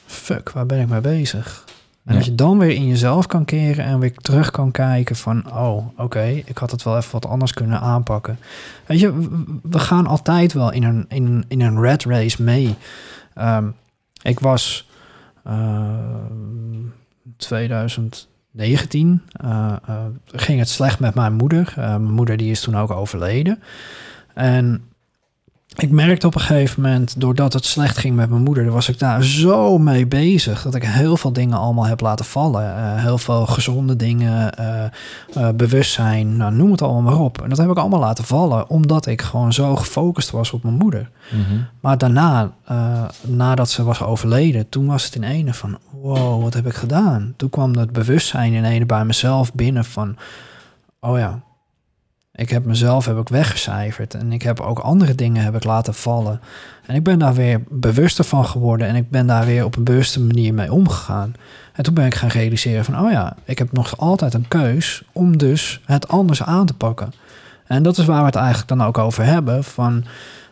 fuck, 0.07 0.51
waar 0.51 0.67
ben 0.67 0.81
ik 0.81 0.89
mee 0.89 1.01
bezig? 1.01 1.65
En 2.11 2.17
Ja. 2.17 2.23
dat 2.23 2.29
je 2.31 2.35
dan 2.35 2.59
weer 2.59 2.71
in 2.75 2.87
jezelf 2.87 3.27
kan 3.27 3.45
keren 3.45 3.85
en 3.85 3.99
weer 3.99 4.15
terug 4.15 4.51
kan 4.51 4.71
kijken 4.71 5.17
van, 5.17 5.53
oh, 5.53 5.87
oké, 5.97 6.43
ik 6.45 6.59
had 6.59 6.71
het 6.71 6.83
wel 6.83 6.97
even 6.97 7.13
wat 7.13 7.27
anders 7.27 7.53
kunnen 7.53 7.81
aanpakken. 7.81 8.39
Weet 8.87 9.01
je, 9.01 9.29
we 9.63 9.79
gaan 9.79 10.07
altijd 10.07 10.53
wel 10.53 10.73
in 10.73 10.83
een, 10.83 11.05
in, 11.09 11.45
in 11.49 11.61
een 11.61 11.81
red 11.81 12.05
race 12.05 12.43
mee. 12.43 12.75
Ehm, 13.35 13.69
ik 14.23 14.41
was 14.41 14.89
ehm, 15.45 16.79
2019 17.37 19.23
eh, 19.33 19.73
eh, 19.87 19.97
ging 20.27 20.59
het 20.59 20.69
slecht 20.69 21.01
met 21.01 21.15
mijn 21.15 21.33
moeder. 21.33 21.73
Eh, 21.77 21.85
mijn 21.85 22.13
moeder 22.13 22.37
die 22.37 22.51
is 22.51 22.61
toen 22.61 22.77
ook 22.77 22.91
overleden. 22.91 23.63
En 24.35 24.85
ik 25.77 25.91
merkte 25.91 26.27
op 26.27 26.35
een 26.35 26.41
gegeven 26.41 26.83
moment, 26.83 27.21
doordat 27.21 27.53
het 27.53 27.65
slecht 27.65 27.99
ging 27.99 28.17
met 28.17 28.31
mijn 28.31 28.43
moeder, 28.43 28.71
was 28.71 28.89
ik 28.89 28.99
daar 28.99 29.25
zo 29.25 29.79
mee 29.79 30.07
bezig 30.07 30.63
dat 30.63 30.75
ik 30.75 30.85
heel 30.85 31.17
veel 31.17 31.33
dingen 31.33 31.59
allemaal 31.59 31.87
heb 31.87 32.01
laten 32.01 32.25
vallen. 32.25 32.77
Eh, 32.77 33.03
heel 33.03 33.19
veel 33.19 33.47
gezonde 33.47 33.97
dingen, 33.97 34.55
eh, 34.55 34.85
eh, 35.35 35.55
bewustzijn, 35.55 36.37
nou, 36.37 36.55
noem 36.55 36.71
het 36.71 36.83
allemaal 36.83 37.03
maar 37.03 37.21
op. 37.21 37.43
En 37.43 37.49
dat 37.49 37.59
heb 37.59 37.71
ik 37.71 37.77
allemaal 37.77 38.01
laten 38.01 38.25
vallen, 38.25 38.71
omdat 38.71 39.07
ik 39.07 39.23
gewoon 39.23 39.53
zo 39.53 39.77
gefocust 39.77 40.31
was 40.31 40.51
op 40.51 40.63
mijn 40.63 40.75
moeder. 40.75 41.11
Maar 41.81 41.99
daarna, 41.99 42.53
nadat 43.21 43.71
ze 43.71 43.83
was 43.83 44.03
overleden, 44.03 44.69
toen 44.69 44.87
was 44.87 45.05
het 45.05 45.15
in 45.15 45.23
ene 45.23 45.55
van, 45.55 45.79
wow, 45.91 46.43
wat 46.43 46.55
heb 46.55 46.67
ik 46.67 46.75
gedaan? 46.75 47.35
Toen 47.37 47.51
kwam 47.51 47.77
het 47.77 47.93
bewustzijn 47.93 48.53
in 48.53 48.65
ene 48.65 48.87
bij 48.87 49.05
mezelf 49.05 49.53
binnen 49.55 49.85
van, 49.85 50.17
oh 51.01 51.19
ja, 51.19 51.41
ik 52.41 52.51
heb 52.51 52.65
mezelf 52.65 53.07
heb 53.07 53.19
ik 53.19 53.29
weggecijferd 53.29 54.15
en 54.15 54.33
ik 54.33 54.43
heb 54.43 54.61
ook 54.61 54.79
andere 54.79 55.15
dingen 55.15 55.43
heb 55.43 55.55
ik 55.55 55.65
laten 55.65 55.95
vallen. 55.95 56.41
En 56.87 56.95
ik 56.95 57.03
ben 57.03 57.19
daar 57.19 57.35
weer 57.35 57.63
bewuster 57.69 58.25
van 58.25 58.47
geworden 58.47 58.87
en 58.87 58.95
ik 58.95 59.11
ben 59.11 59.27
daar 59.27 59.47
weer 59.47 59.65
op 59.65 59.77
een 59.77 59.85
bewuste 59.85 60.21
manier 60.21 60.55
mee 60.55 60.73
omgegaan. 60.73 61.35
En 61.73 61.83
toen 61.83 61.95
ben 61.95 62.07
ik 62.07 62.15
gaan 62.15 62.29
realiseren 62.29 62.85
van, 62.85 63.01
oh 63.01 63.11
ja, 63.11 63.37
ik 63.45 63.59
heb 63.59 63.73
nog 63.73 63.97
altijd 63.97 64.35
een 64.35 64.49
keus 64.49 65.03
om 65.13 65.37
dus 65.37 65.81
het 65.85 66.09
anders 66.09 66.43
aan 66.43 66.67
te 66.67 66.75
pakken. 66.75 67.13
En 67.67 67.83
dat 67.83 67.99
is 67.99 68.05
waar 68.05 68.21
we 68.21 68.27
het 68.27 68.35
eigenlijk 68.35 68.69
dan 68.69 68.83
ook 68.83 68.99
over 68.99 69.25
hebben, 69.25 69.65
van... 69.65 70.05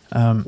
ehm, 0.08 0.40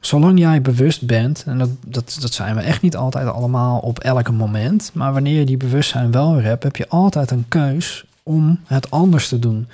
Zolang 0.00 0.38
jij 0.38 0.62
bewust 0.62 1.06
bent, 1.06 1.44
en 1.46 1.58
dat, 1.58 1.68
dat, 1.86 2.16
dat 2.20 2.32
zijn 2.32 2.54
we 2.54 2.60
echt 2.60 2.82
niet 2.82 2.96
altijd 2.96 3.28
allemaal 3.28 3.78
op 3.78 3.98
elke 3.98 4.32
moment, 4.32 4.90
maar 4.94 5.12
wanneer 5.12 5.38
je 5.38 5.44
die 5.44 5.56
bewustzijn 5.56 6.10
wel 6.10 6.34
weer 6.34 6.44
hebt, 6.44 6.62
heb 6.62 6.76
je 6.76 6.88
altijd 6.88 7.30
een 7.30 7.44
keus 7.48 8.04
om 8.22 8.60
het 8.64 8.90
anders 8.90 9.28
te 9.28 9.38
doen. 9.38 9.68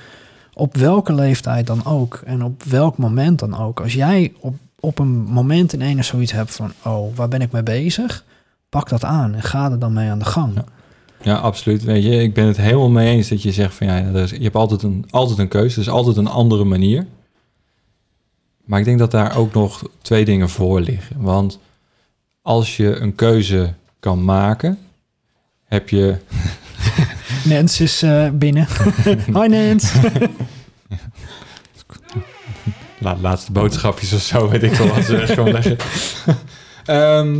Op 0.54 0.76
welke 0.76 1.14
leeftijd 1.14 1.66
dan 1.66 1.84
ook 1.84 2.22
en 2.24 2.44
op 2.44 2.62
welk 2.62 2.98
moment 2.98 3.38
dan 3.38 3.58
ook. 3.58 3.80
Als 3.80 3.92
jij 3.92 4.32
op, 4.40 4.54
op 4.80 4.98
een 4.98 5.24
moment 5.24 5.72
in 5.72 5.80
ene 5.80 6.02
zoiets 6.02 6.32
hebt 6.32 6.54
van, 6.54 6.72
oh, 6.84 7.16
waar 7.16 7.28
ben 7.28 7.40
ik 7.40 7.52
mee 7.52 7.62
bezig? 7.62 8.24
Pak 8.68 8.88
dat 8.88 9.04
aan 9.04 9.34
en 9.34 9.42
ga 9.42 9.70
er 9.70 9.78
dan 9.78 9.92
mee 9.92 10.10
aan 10.10 10.18
de 10.18 10.24
gang. 10.24 10.54
Ja. 11.22 11.36
Absoluut. 11.36 11.84
Weet 11.84 12.04
je, 12.04 12.22
ik 12.22 12.34
ben 12.34 12.46
het 12.46 12.56
helemaal 12.56 12.90
mee 12.90 13.16
eens 13.16 13.28
dat 13.28 13.42
je 13.42 13.52
zegt 13.52 13.74
van 13.74 13.86
ja, 13.86 13.96
je 13.96 14.42
hebt 14.42 14.54
altijd 14.54 14.82
een, 14.82 15.04
altijd 15.10 15.38
een 15.38 15.48
keuze. 15.48 15.80
Is 15.80 15.88
altijd 15.88 16.16
een 16.16 16.26
andere 16.26 16.64
manier. 16.64 17.06
Maar 18.64 18.78
ik 18.78 18.84
denk 18.84 18.98
dat 18.98 19.10
daar 19.10 19.36
ook 19.36 19.52
nog 19.52 19.82
twee 20.02 20.24
dingen 20.24 20.48
voor 20.48 20.80
liggen. 20.80 21.20
Want 21.20 21.58
als 22.42 22.76
je 22.76 22.96
een 22.96 23.14
keuze 23.14 23.72
kan 24.00 24.24
maken, 24.24 24.78
heb 25.64 25.88
je. 25.88 26.16
Nens 27.44 27.80
is 27.80 28.02
eh, 28.02 28.28
binnen. 28.30 28.66
Hoi 29.32 29.48
Nens. 29.48 29.92
La, 32.98 33.16
laatste 33.20 33.52
boodschapjes 33.52 34.12
of 34.12 34.20
zo, 34.22 34.48
weet 34.48 34.62
ik 34.62 34.72
wel 34.72 34.86
wat 34.88 35.04
ze 35.04 35.42
leggen. 35.52 35.76
Ehm, 36.84 37.34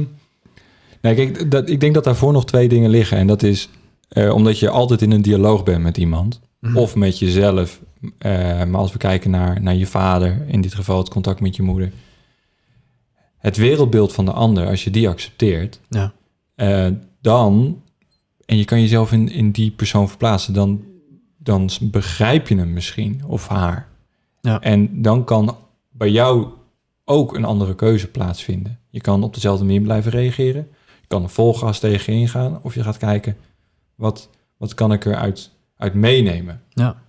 nee, 1.01 1.15
kijk, 1.15 1.51
dat, 1.51 1.69
ik 1.69 1.81
denk 1.81 1.95
dat 1.95 2.05
daarvoor 2.05 2.33
nog 2.33 2.45
twee 2.47 2.69
dingen 2.69 2.91
liggen. 2.91 3.19
En 3.19 3.27
dat 3.27 3.43
is 3.43 3.69
eh, 4.09 4.35
omdat 4.35 4.59
je 4.59 4.69
altijd 4.71 5.03
in 5.03 5.11
een 5.11 5.23
dialoog 5.23 5.63
bent 5.63 5.83
met 5.83 5.97
iemand. 5.97 6.41
Mhm. 6.61 6.77
Of 6.77 6.95
met 6.95 7.19
jezelf. 7.19 7.81
Eh, 8.19 8.33
maar 8.65 8.81
als 8.81 8.93
we 8.93 8.99
kijken 8.99 9.31
naar, 9.31 9.63
naar 9.63 9.75
je 9.75 9.87
vader, 9.87 10.43
in 10.47 10.61
dit 10.61 10.75
geval 10.75 10.99
het 10.99 11.09
contact 11.09 11.41
met 11.41 11.57
je 11.57 11.63
moeder. 11.63 11.93
Het 13.39 13.57
wereldbeeld 13.57 14.13
van 14.13 14.25
de 14.25 14.33
ander, 14.33 14.67
als 14.67 14.85
je 14.85 14.91
die 14.91 15.09
accepteert, 15.09 15.81
Ja. 15.89 16.13
dan, 17.21 17.83
en 18.47 18.57
je 18.57 18.65
kan 18.65 18.81
jezelf 18.81 19.13
in, 19.13 19.29
in 19.29 19.51
die 19.51 19.71
persoon 19.71 20.09
verplaatsen, 20.09 20.55
dan, 20.55 20.85
dan 21.37 21.71
begrijp 21.81 22.49
je 22.49 22.57
hem 22.57 22.73
misschien 22.73 23.23
of 23.27 23.49
haar. 23.49 23.89
Ja. 24.41 24.61
En 24.61 25.03
dan 25.03 25.25
kan 25.25 25.57
bij 25.91 26.11
jou 26.11 26.49
ook 27.05 27.35
een 27.35 27.45
andere 27.45 27.75
keuze 27.75 28.09
plaatsvinden. 28.09 28.79
Je 28.91 29.01
kan 29.01 29.23
op 29.23 29.35
dezelfde 29.35 29.65
manier 29.65 29.81
blijven 29.81 30.11
reageren. 30.11 30.69
Je 31.01 31.07
kan 31.07 31.23
er 31.23 31.29
vol 31.29 31.55
gas 31.55 31.79
tegenin 31.79 32.29
gaan. 32.29 32.63
Of 32.63 32.75
je 32.75 32.83
gaat 32.83 32.97
kijken, 32.97 33.37
wat, 33.95 34.29
wat 34.57 34.75
kan 34.75 34.93
ik 34.93 35.05
eruit 35.05 35.51
uit 35.77 35.95
meenemen? 35.95 36.63
Ja. 36.69 37.03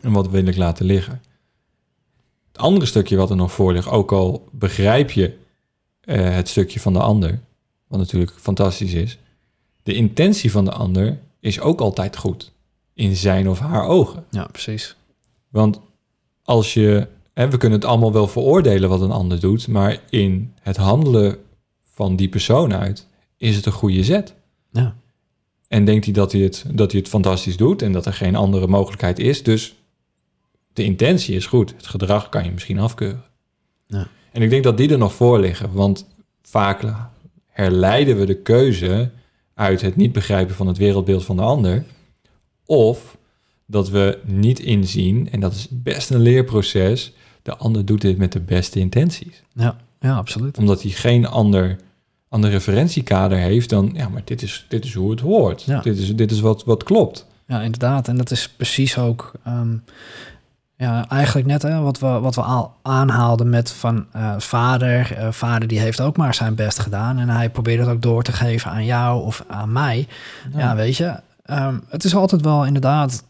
En 0.00 0.12
wat 0.12 0.30
wil 0.30 0.46
ik 0.46 0.56
laten 0.56 0.86
liggen? 0.86 1.22
Het 2.52 2.60
andere 2.60 2.86
stukje 2.86 3.16
wat 3.16 3.30
er 3.30 3.36
nog 3.36 3.52
voor 3.52 3.72
ligt, 3.72 3.88
ook 3.88 4.12
al 4.12 4.48
begrijp 4.52 5.10
je 5.10 5.38
eh, 6.00 6.34
het 6.34 6.48
stukje 6.48 6.80
van 6.80 6.92
de 6.92 7.00
ander, 7.00 7.40
wat 7.86 7.98
natuurlijk 7.98 8.32
fantastisch 8.38 8.92
is, 8.92 9.18
de 9.82 9.94
intentie 9.94 10.50
van 10.50 10.64
de 10.64 10.72
ander 10.72 11.18
is 11.40 11.60
ook 11.60 11.80
altijd 11.80 12.16
goed. 12.16 12.52
in 12.94 13.16
zijn 13.16 13.48
of 13.48 13.58
haar 13.58 13.86
ogen. 13.86 14.24
Ja, 14.30 14.44
precies. 14.44 14.96
Want 15.48 15.80
als 16.42 16.74
je, 16.74 17.06
en 17.32 17.50
we 17.50 17.56
kunnen 17.56 17.78
het 17.78 17.88
allemaal 17.88 18.12
wel 18.12 18.26
veroordelen 18.28 18.88
wat 18.88 19.00
een 19.00 19.10
ander 19.10 19.40
doet, 19.40 19.68
maar 19.68 20.00
in 20.10 20.52
het 20.60 20.76
handelen 20.76 21.38
van 21.82 22.16
die 22.16 22.28
persoon 22.28 22.74
uit 22.74 23.06
is 23.36 23.56
het 23.56 23.66
een 23.66 23.72
goede 23.72 24.04
zet. 24.04 24.34
Ja. 24.70 24.96
En 25.68 25.84
denkt 25.84 26.04
hij 26.04 26.14
dat 26.14 26.32
hij, 26.32 26.40
het, 26.40 26.64
dat 26.72 26.90
hij 26.90 27.00
het 27.00 27.08
fantastisch 27.08 27.56
doet 27.56 27.82
en 27.82 27.92
dat 27.92 28.06
er 28.06 28.12
geen 28.12 28.36
andere 28.36 28.66
mogelijkheid 28.66 29.18
is. 29.18 29.42
Dus 29.42 29.74
de 30.72 30.84
intentie 30.84 31.36
is 31.36 31.46
goed. 31.46 31.74
Het 31.76 31.86
gedrag 31.86 32.28
kan 32.28 32.44
je 32.44 32.50
misschien 32.50 32.78
afkeuren. 32.78 33.24
Ja. 33.86 34.08
En 34.32 34.42
ik 34.42 34.50
denk 34.50 34.64
dat 34.64 34.76
die 34.76 34.90
er 34.90 34.98
nog 34.98 35.14
voor 35.14 35.40
liggen. 35.40 35.72
Want 35.72 36.06
vaak 36.42 36.84
herleiden 37.46 38.18
we 38.18 38.26
de 38.26 38.42
keuze 38.42 39.10
uit 39.54 39.80
het 39.80 39.96
niet 39.96 40.12
begrijpen 40.12 40.54
van 40.54 40.66
het 40.66 40.78
wereldbeeld 40.78 41.24
van 41.24 41.36
de 41.36 41.42
ander. 41.42 41.84
Of 42.66 43.16
dat 43.66 43.88
we 43.90 44.18
niet 44.24 44.60
inzien, 44.60 45.28
en 45.30 45.40
dat 45.40 45.52
is 45.52 45.66
best 45.70 46.10
een 46.10 46.20
leerproces, 46.20 47.12
de 47.42 47.56
ander 47.56 47.84
doet 47.84 48.00
dit 48.00 48.18
met 48.18 48.32
de 48.32 48.40
beste 48.40 48.78
intenties. 48.78 49.42
Ja, 49.54 49.76
ja 50.00 50.16
absoluut. 50.16 50.58
Omdat 50.58 50.82
hij 50.82 50.90
geen 50.90 51.26
ander, 51.26 51.76
ander 52.28 52.50
referentiekader 52.50 53.38
heeft 53.38 53.68
dan, 53.68 53.90
ja, 53.94 54.08
maar 54.08 54.22
dit 54.24 54.42
is, 54.42 54.66
dit 54.68 54.84
is 54.84 54.94
hoe 54.94 55.10
het 55.10 55.20
hoort. 55.20 55.62
Ja. 55.62 55.80
Dit 55.80 55.98
is, 55.98 56.16
dit 56.16 56.30
is 56.30 56.40
wat, 56.40 56.64
wat 56.64 56.82
klopt. 56.82 57.26
Ja, 57.46 57.62
inderdaad. 57.62 58.08
En 58.08 58.16
dat 58.16 58.30
is 58.30 58.48
precies 58.48 58.98
ook 58.98 59.32
ehm, 59.44 59.76
ja, 60.82 61.04
eigenlijk 61.08 61.46
net 61.46 61.62
hè, 61.62 61.80
wat, 61.80 61.98
we, 61.98 62.06
wat 62.06 62.34
we 62.34 62.40
al 62.40 62.74
aanhaalden 62.82 63.50
met 63.50 63.72
van 63.72 64.06
eh, 64.12 64.34
vader. 64.38 65.16
Eh, 65.16 65.28
vader 65.30 65.68
die 65.68 65.78
heeft 65.78 66.00
ook 66.00 66.16
maar 66.16 66.34
zijn 66.34 66.54
best 66.54 66.78
gedaan. 66.78 67.18
En 67.18 67.28
hij 67.28 67.50
probeert 67.50 67.80
het 67.80 67.88
ook 67.88 68.02
door 68.02 68.22
te 68.22 68.32
geven 68.32 68.70
aan 68.70 68.84
jou 68.84 69.24
of 69.24 69.44
aan 69.48 69.72
mij. 69.72 70.08
Ja, 70.56 70.74
weet 70.74 70.96
je. 70.96 71.14
ehm, 71.44 71.78
het 71.88 72.04
is 72.04 72.14
altijd 72.14 72.42
wel 72.42 72.66
inderdaad. 72.66 73.24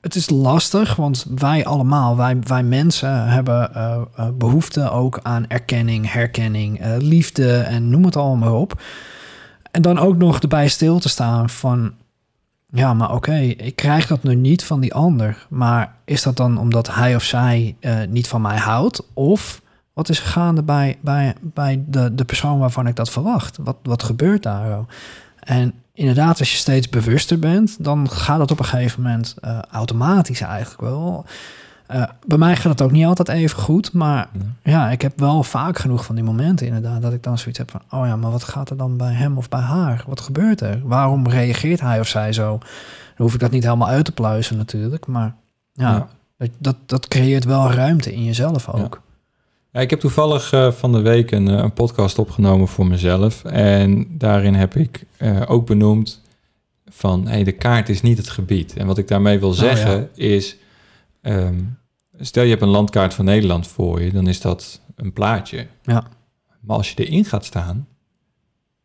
Het 0.00 0.14
is 0.14 0.30
lastig, 0.30 0.96
want 0.96 1.26
wij 1.34 1.64
allemaal, 1.64 2.16
wij, 2.16 2.38
wij 2.40 2.62
mensen 2.62 3.28
hebben 3.28 3.74
eh, 3.74 4.02
eh, 4.16 4.28
behoefte 4.34 4.90
ook 4.90 5.20
aan 5.22 5.46
erkenning, 5.48 6.12
herkenning, 6.12 6.80
liefde 6.98 7.58
en 7.58 7.90
noem 7.90 8.04
het 8.04 8.16
allemaal 8.16 8.60
op. 8.60 8.82
En 9.70 9.82
dan 9.82 9.98
ook 9.98 10.16
nog 10.16 10.40
erbij 10.40 10.68
stil 10.68 10.98
te 10.98 11.08
staan 11.08 11.50
van, 11.50 11.92
ja, 12.76 12.94
maar 12.94 13.14
oké, 13.14 13.36
ik 13.38 13.76
krijg 13.76 14.06
dat 14.06 14.22
nu 14.22 14.34
niet 14.34 14.64
van 14.64 14.80
die 14.80 14.94
ander. 14.94 15.46
Maar 15.48 15.94
is 16.04 16.22
dat 16.22 16.36
dan 16.36 16.58
omdat 16.58 16.94
hij 16.94 17.14
of 17.14 17.22
zij 17.22 17.76
eh, 17.80 17.96
niet 18.08 18.28
van 18.28 18.40
mij 18.40 18.56
houdt? 18.56 19.02
Of 19.14 19.62
wat 19.92 20.08
is 20.08 20.18
gaande 20.18 20.62
bij, 20.62 20.98
bij, 21.00 21.34
bij 21.40 21.84
de, 21.86 22.14
de 22.14 22.24
persoon 22.24 22.58
waarvan 22.58 22.86
ik 22.86 22.96
dat 22.96 23.10
verwacht? 23.10 23.56
Wat, 23.60 23.76
wat 23.82 24.02
gebeurt 24.02 24.42
daar? 24.42 24.78
oh? 24.78 24.88
En 25.40 25.74
inderdaad, 25.92 26.38
als 26.38 26.50
je 26.50 26.56
steeds 26.56 26.88
bewuster 26.88 27.38
bent, 27.38 27.84
dan 27.84 28.10
gaat 28.10 28.40
het 28.40 28.50
op 28.50 28.58
een 28.58 28.64
gegeven 28.64 29.02
moment 29.02 29.34
eh, 29.40 29.58
automatisch 29.70 30.40
eigenlijk 30.40 30.80
wel. 30.80 31.24
Eh, 31.86 32.02
bij 32.26 32.38
mij 32.38 32.56
gaat 32.56 32.72
het 32.72 32.82
ook 32.82 32.90
niet 32.90 33.04
altijd 33.04 33.28
even 33.28 33.58
goed, 33.58 33.92
maar 33.92 34.28
ja, 34.62 34.90
ik 34.90 35.02
heb 35.02 35.18
wel 35.18 35.42
vaak 35.42 35.78
genoeg 35.78 36.04
van 36.04 36.14
die 36.14 36.24
momenten 36.24 36.66
inderdaad 36.66 37.02
dat 37.02 37.12
ik 37.12 37.22
dan 37.22 37.38
zoiets 37.38 37.58
heb 37.58 37.70
van, 37.70 37.82
oh 37.90 38.06
ja, 38.06 38.16
maar 38.16 38.30
wat 38.30 38.44
gaat 38.44 38.70
er 38.70 38.76
dan 38.76 38.96
bij 38.96 39.12
hem 39.12 39.36
of 39.38 39.48
bij 39.48 39.60
haar? 39.60 40.04
Wat 40.06 40.20
gebeurt 40.20 40.60
er? 40.60 40.80
Waarom 40.84 41.28
reageert 41.28 41.80
hij 41.80 42.00
of 42.00 42.08
zij 42.08 42.32
zo? 42.32 42.58
Dan 43.16 43.26
hoef 43.26 43.34
ik 43.34 43.40
dat 43.40 43.50
niet 43.50 43.62
helemaal 43.62 43.88
uit 43.88 44.04
te 44.04 44.12
pluizen 44.12 44.56
natuurlijk, 44.56 45.06
maar 45.06 45.34
ja, 45.72 45.92
Ja. 45.92 46.08
Dat, 46.38 46.50
dat, 46.58 46.76
dat 46.86 47.08
creëert 47.08 47.44
wel 47.44 47.70
ruimte 47.70 48.14
in 48.14 48.24
jezelf 48.24 48.68
ook. 48.68 49.02
Ja, 49.70 49.80
ik 49.80 49.90
heb 49.90 50.00
toevallig 50.00 50.52
eh, 50.52 50.72
van 50.72 50.92
de 50.92 51.00
week 51.00 51.30
een, 51.30 51.48
eh, 51.48 51.56
een 51.56 51.72
podcast 51.72 52.18
opgenomen 52.18 52.68
voor 52.68 52.86
mezelf. 52.86 53.44
En 53.44 54.06
daarin 54.08 54.54
heb 54.54 54.74
ik 54.74 55.04
ook 55.46 55.66
benoemd 55.66 56.22
van 56.90 57.26
hey, 57.26 57.44
de 57.44 57.52
kaart 57.52 57.88
is 57.88 58.02
niet 58.02 58.18
het 58.18 58.28
gebied. 58.28 58.76
En 58.76 58.86
wat 58.86 58.98
ik 58.98 59.08
daarmee 59.08 59.38
wil 59.38 59.52
zeggen 59.52 60.08
is, 60.14 60.56
ehm, 61.26 61.62
stel 62.18 62.42
je 62.42 62.50
hebt 62.50 62.62
een 62.62 62.68
landkaart 62.68 63.14
van 63.14 63.24
Nederland 63.24 63.66
voor 63.66 64.02
je, 64.02 64.12
dan 64.12 64.28
is 64.28 64.40
dat 64.40 64.80
een 64.94 65.12
plaatje. 65.12 65.66
Ja. 65.82 66.06
Maar 66.60 66.76
als 66.76 66.90
je 66.92 67.04
erin 67.04 67.24
gaat 67.24 67.44
staan, 67.44 67.88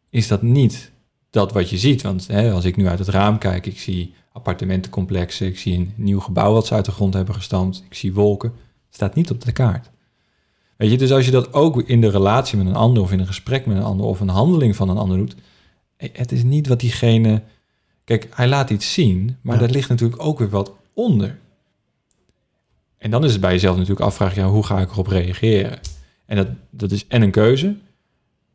is 0.09 0.27
dat 0.27 0.41
niet 0.41 0.91
dat 1.29 1.51
wat 1.51 1.69
je 1.69 1.77
ziet. 1.77 2.01
Want 2.01 2.27
hè, 2.27 2.51
als 2.51 2.65
ik 2.65 2.75
nu 2.75 2.87
uit 2.87 2.99
het 2.99 3.07
raam 3.07 3.37
kijk, 3.37 3.65
ik 3.65 3.79
zie 3.79 4.13
appartementencomplexen, 4.31 5.47
ik 5.47 5.59
zie 5.59 5.77
een 5.77 5.93
nieuw 5.95 6.19
gebouw 6.19 6.53
wat 6.53 6.67
ze 6.67 6.73
uit 6.73 6.85
de 6.85 6.91
grond 6.91 7.13
hebben 7.13 7.35
gestampt, 7.35 7.83
ik 7.89 7.93
zie 7.93 8.13
wolken. 8.13 8.53
Staat 8.89 9.15
niet 9.15 9.31
op 9.31 9.41
de 9.41 9.51
kaart. 9.51 9.89
Weet 10.77 10.91
je, 10.91 10.97
dus 10.97 11.11
als 11.11 11.25
je 11.25 11.31
dat 11.31 11.53
ook 11.53 11.81
in 11.81 12.01
de 12.01 12.09
relatie 12.09 12.57
met 12.57 12.67
een 12.67 12.75
ander 12.75 13.03
of 13.03 13.11
in 13.11 13.19
een 13.19 13.27
gesprek 13.27 13.65
met 13.65 13.77
een 13.77 13.83
ander 13.83 14.05
of 14.05 14.19
een 14.19 14.27
handeling 14.29 14.75
van 14.75 14.89
een 14.89 14.97
ander 14.97 15.17
doet, 15.17 15.35
eh, 15.97 16.09
het 16.13 16.31
is 16.31 16.43
niet 16.43 16.67
wat 16.67 16.79
diegene. 16.79 17.41
Kijk, 18.03 18.27
hij 18.33 18.47
laat 18.47 18.69
iets 18.69 18.93
zien, 18.93 19.37
maar 19.41 19.55
Ja. 19.55 19.61
daar 19.61 19.69
ligt 19.69 19.89
natuurlijk 19.89 20.23
ook 20.23 20.39
weer 20.39 20.49
wat 20.49 20.71
onder. 20.93 21.39
En 23.01 23.11
dan 23.11 23.23
is 23.23 23.31
het 23.31 23.41
bij 23.41 23.51
jezelf 23.51 23.75
natuurlijk 23.75 24.05
afvragen, 24.05 24.41
ja, 24.41 24.49
hoe 24.49 24.65
ga 24.65 24.79
ik 24.79 24.91
erop 24.91 25.07
reageren? 25.07 25.79
En 26.25 26.35
dat, 26.35 26.47
dat 26.69 26.91
is 26.91 27.07
en 27.07 27.21
een 27.21 27.31
keuze, 27.31 27.75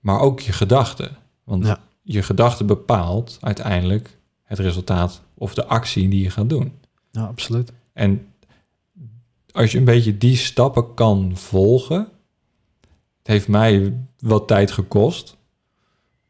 maar 0.01 0.21
ook 0.21 0.41
je 0.41 0.53
gedachte. 0.53 1.11
Want 1.45 1.65
Ja. 1.67 1.81
je 2.03 2.23
gedachte 2.23 2.65
bepaalt 2.65 3.39
uiteindelijk 3.41 4.19
het 4.43 4.59
resultaat 4.59 5.23
of 5.35 5.55
de 5.55 5.67
actie 5.67 6.09
die 6.09 6.23
je 6.23 6.31
gaat 6.31 6.49
doen. 6.49 6.73
Ja, 7.11 7.25
absoluut. 7.25 7.73
En 7.93 8.27
als 9.53 9.73
je 9.73 9.79
een 9.79 9.85
beetje 9.85 10.19
die 10.19 10.37
stappen 10.37 10.95
kan 10.95 11.37
volgen, 11.37 12.09
het 13.19 13.27
heeft 13.27 13.49
mij 13.49 13.97
wat 14.19 14.49
tijd 14.49 14.71
gekost. 14.71 15.37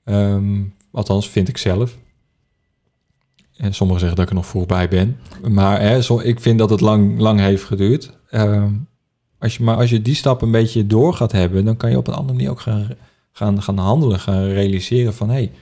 Ehm, 0.05 0.63
althans, 0.91 1.29
vind 1.29 1.49
ik 1.49 1.57
zelf. 1.59 1.97
En 3.57 3.75
sommigen 3.75 4.01
zeggen 4.01 4.19
dat 4.19 4.27
ik 4.27 4.31
er 4.31 4.41
nog 4.41 4.51
voorbij 4.51 4.89
ben. 4.89 5.19
Maar 5.49 5.81
hè, 5.81 6.03
zo, 6.03 6.21
ik 6.21 6.41
vind 6.41 6.59
dat 6.59 6.71
het 6.71 6.81
lang, 6.81 7.19
lang 7.19 7.41
heeft 7.41 7.65
geduurd. 7.65 8.13
Ehm, 8.31 8.73
als 9.39 9.57
je, 9.57 9.63
maar 9.63 9.77
als 9.77 9.91
je 9.91 10.03
die 10.03 10.15
stap 10.15 10.43
een 10.43 10.51
beetje 10.51 10.87
door 10.87 11.15
gaat 11.15 11.33
hebben, 11.33 11.65
dan 11.65 11.77
kan 11.77 11.91
je 11.91 11.97
op 11.97 12.07
een 12.07 12.15
andere 12.15 12.33
manier 12.33 12.51
ook 12.51 12.61
gaan, 12.61 12.89
gaan, 13.33 13.63
gaan 13.63 13.79
handelen, 13.79 14.21
gaan 14.21 14.45
realiseren 14.45 15.15
van 15.15 15.29
hé, 15.29 15.35
hey, 15.35 15.53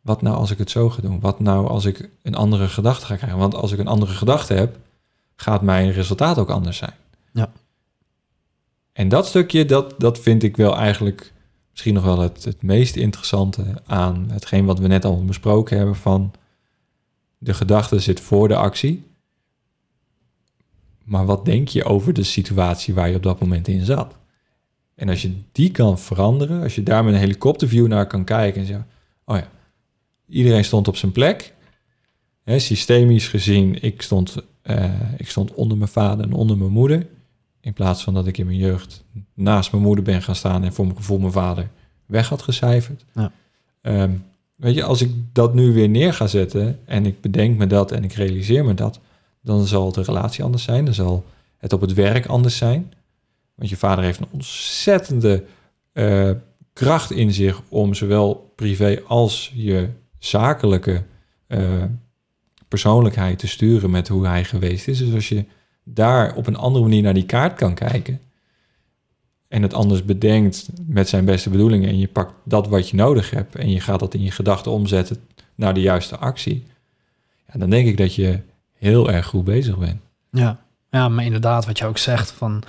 wat 0.00 0.22
nou 0.22 0.36
als 0.36 0.50
ik 0.50 0.58
het 0.58 0.70
zo 0.70 0.90
ga 0.90 1.02
doen? 1.02 1.20
Wat 1.20 1.40
nou 1.40 1.68
als 1.68 1.84
ik 1.84 2.10
een 2.22 2.34
andere 2.34 2.68
gedachte 2.68 3.06
ga 3.06 3.16
krijgen? 3.16 3.38
Want 3.38 3.54
als 3.54 3.72
ik 3.72 3.78
een 3.78 3.86
andere 3.86 4.12
gedachte 4.12 4.54
heb, 4.54 4.76
gaat 5.36 5.62
mijn 5.62 5.92
resultaat 5.92 6.38
ook 6.38 6.50
anders 6.50 6.76
zijn. 6.76 6.94
Ja. 7.32 7.52
En 8.92 9.08
dat 9.08 9.26
stukje, 9.26 9.64
dat, 9.64 9.94
dat 9.98 10.18
vind 10.18 10.42
ik 10.42 10.56
wel 10.56 10.76
eigenlijk 10.76 11.32
misschien 11.70 11.94
nog 11.94 12.04
wel 12.04 12.18
het, 12.18 12.44
het 12.44 12.62
meest 12.62 12.96
interessante 12.96 13.64
aan 13.86 14.28
hetgeen 14.32 14.64
wat 14.64 14.78
we 14.78 14.86
net 14.86 15.04
al 15.04 15.24
besproken 15.24 15.76
hebben 15.76 15.96
van 15.96 16.32
de 17.42 17.54
gedachte 17.54 17.98
zit 17.98 18.20
voor 18.20 18.48
de 18.48 18.56
actie. 18.56 19.04
Maar 21.04 21.26
wat 21.26 21.44
denk 21.44 21.68
je 21.68 21.84
over 21.84 22.12
de 22.12 22.22
situatie 22.22 22.94
waar 22.94 23.08
je 23.08 23.16
op 23.16 23.22
dat 23.22 23.40
moment 23.40 23.68
in 23.68 23.84
zat? 23.84 24.16
En 24.94 25.08
als 25.08 25.22
je 25.22 25.34
die 25.52 25.70
kan 25.70 25.98
veranderen, 25.98 26.62
als 26.62 26.74
je 26.74 26.82
daar 26.82 27.04
met 27.04 27.14
een 27.14 27.20
helikopterview 27.20 27.86
naar 27.86 28.06
kan 28.06 28.24
kijken 28.24 28.60
en 28.60 28.66
zeggen, 28.66 28.86
oh 29.24 29.36
ja, 29.36 29.48
iedereen 30.28 30.64
stond 30.64 30.88
op 30.88 30.96
zijn 30.96 31.12
plek. 31.12 31.54
Hè, 32.42 32.58
systemisch 32.58 33.28
gezien, 33.28 33.82
ik 33.82 34.02
stond, 34.02 34.36
eh, 34.62 34.90
ik 35.16 35.28
stond 35.28 35.54
onder 35.54 35.76
mijn 35.76 35.90
vader 35.90 36.24
en 36.24 36.32
onder 36.32 36.58
mijn 36.58 36.70
moeder. 36.70 37.06
In 37.60 37.72
plaats 37.72 38.02
van 38.02 38.14
dat 38.14 38.26
ik 38.26 38.38
in 38.38 38.46
mijn 38.46 38.58
jeugd 38.58 39.04
naast 39.34 39.72
mijn 39.72 39.84
moeder 39.84 40.04
ben 40.04 40.22
gaan 40.22 40.36
staan 40.36 40.64
en 40.64 40.72
voor 40.72 40.84
mijn 40.84 40.96
gevoel 40.96 41.18
mijn 41.18 41.32
vader 41.32 41.68
weg 42.06 42.28
had 42.28 42.42
gecijferd. 42.42 43.04
Ja. 43.14 43.32
Ehm, 43.80 44.12
weet 44.62 44.74
je, 44.74 44.82
als 44.82 45.02
ik 45.02 45.10
dat 45.32 45.54
nu 45.54 45.72
weer 45.72 45.88
neer 45.88 46.14
ga 46.14 46.26
zetten 46.26 46.78
en 46.84 47.06
ik 47.06 47.20
bedenk 47.20 47.58
me 47.58 47.66
dat 47.66 47.92
en 47.92 48.04
ik 48.04 48.12
realiseer 48.12 48.64
me 48.64 48.74
dat, 48.74 49.00
dan 49.40 49.66
zal 49.66 49.92
de 49.92 50.02
relatie 50.02 50.44
anders 50.44 50.62
zijn. 50.62 50.84
Dan 50.84 50.94
zal 50.94 51.24
het 51.56 51.72
op 51.72 51.80
het 51.80 51.92
werk 51.92 52.26
anders 52.26 52.56
zijn. 52.56 52.92
Want 53.54 53.70
je 53.70 53.76
vader 53.76 54.04
heeft 54.04 54.18
een 54.18 54.28
ontzettende 54.30 55.44
eh, 55.92 56.30
kracht 56.72 57.10
in 57.10 57.32
zich 57.32 57.62
om 57.68 57.94
zowel 57.94 58.52
privé 58.56 59.00
als 59.06 59.52
je 59.54 59.88
zakelijke 60.18 61.02
eh, 61.46 61.84
persoonlijkheid 62.68 63.38
te 63.38 63.48
sturen 63.48 63.90
met 63.90 64.08
hoe 64.08 64.26
hij 64.26 64.44
geweest 64.44 64.88
is. 64.88 64.98
Dus 64.98 65.14
als 65.14 65.28
je 65.28 65.44
daar 65.84 66.34
op 66.34 66.46
een 66.46 66.56
andere 66.56 66.84
manier 66.84 67.02
naar 67.02 67.14
die 67.14 67.26
kaart 67.26 67.54
kan 67.54 67.74
kijken 67.74 68.20
en 69.52 69.62
het 69.62 69.74
anders 69.74 70.04
bedenkt 70.04 70.68
met 70.86 71.08
zijn 71.08 71.24
beste 71.24 71.50
bedoelingen 71.50 71.88
en 71.88 71.98
je 71.98 72.08
pakt 72.08 72.32
dat 72.44 72.68
wat 72.68 72.88
je 72.88 72.96
nodig 72.96 73.30
hebt 73.30 73.54
en 73.54 73.70
je 73.70 73.80
gaat 73.80 74.00
dat 74.00 74.14
in 74.14 74.22
je 74.22 74.30
gedachten 74.30 74.72
omzetten 74.72 75.16
naar 75.54 75.74
de 75.74 75.80
juiste 75.80 76.16
actie, 76.16 76.66
ja, 77.52 77.58
dan 77.58 77.70
denk 77.70 77.86
ik 77.86 77.96
dat 77.96 78.14
je 78.14 78.38
heel 78.78 79.10
erg 79.10 79.26
goed 79.26 79.44
bezig 79.44 79.78
bent. 79.78 80.00
Ja. 80.30 80.58
ja, 80.90 81.08
maar 81.08 81.24
inderdaad, 81.24 81.66
wat 81.66 81.78
je 81.78 81.86
ook 81.86 81.98
zegt, 81.98 82.30
van, 82.30 82.62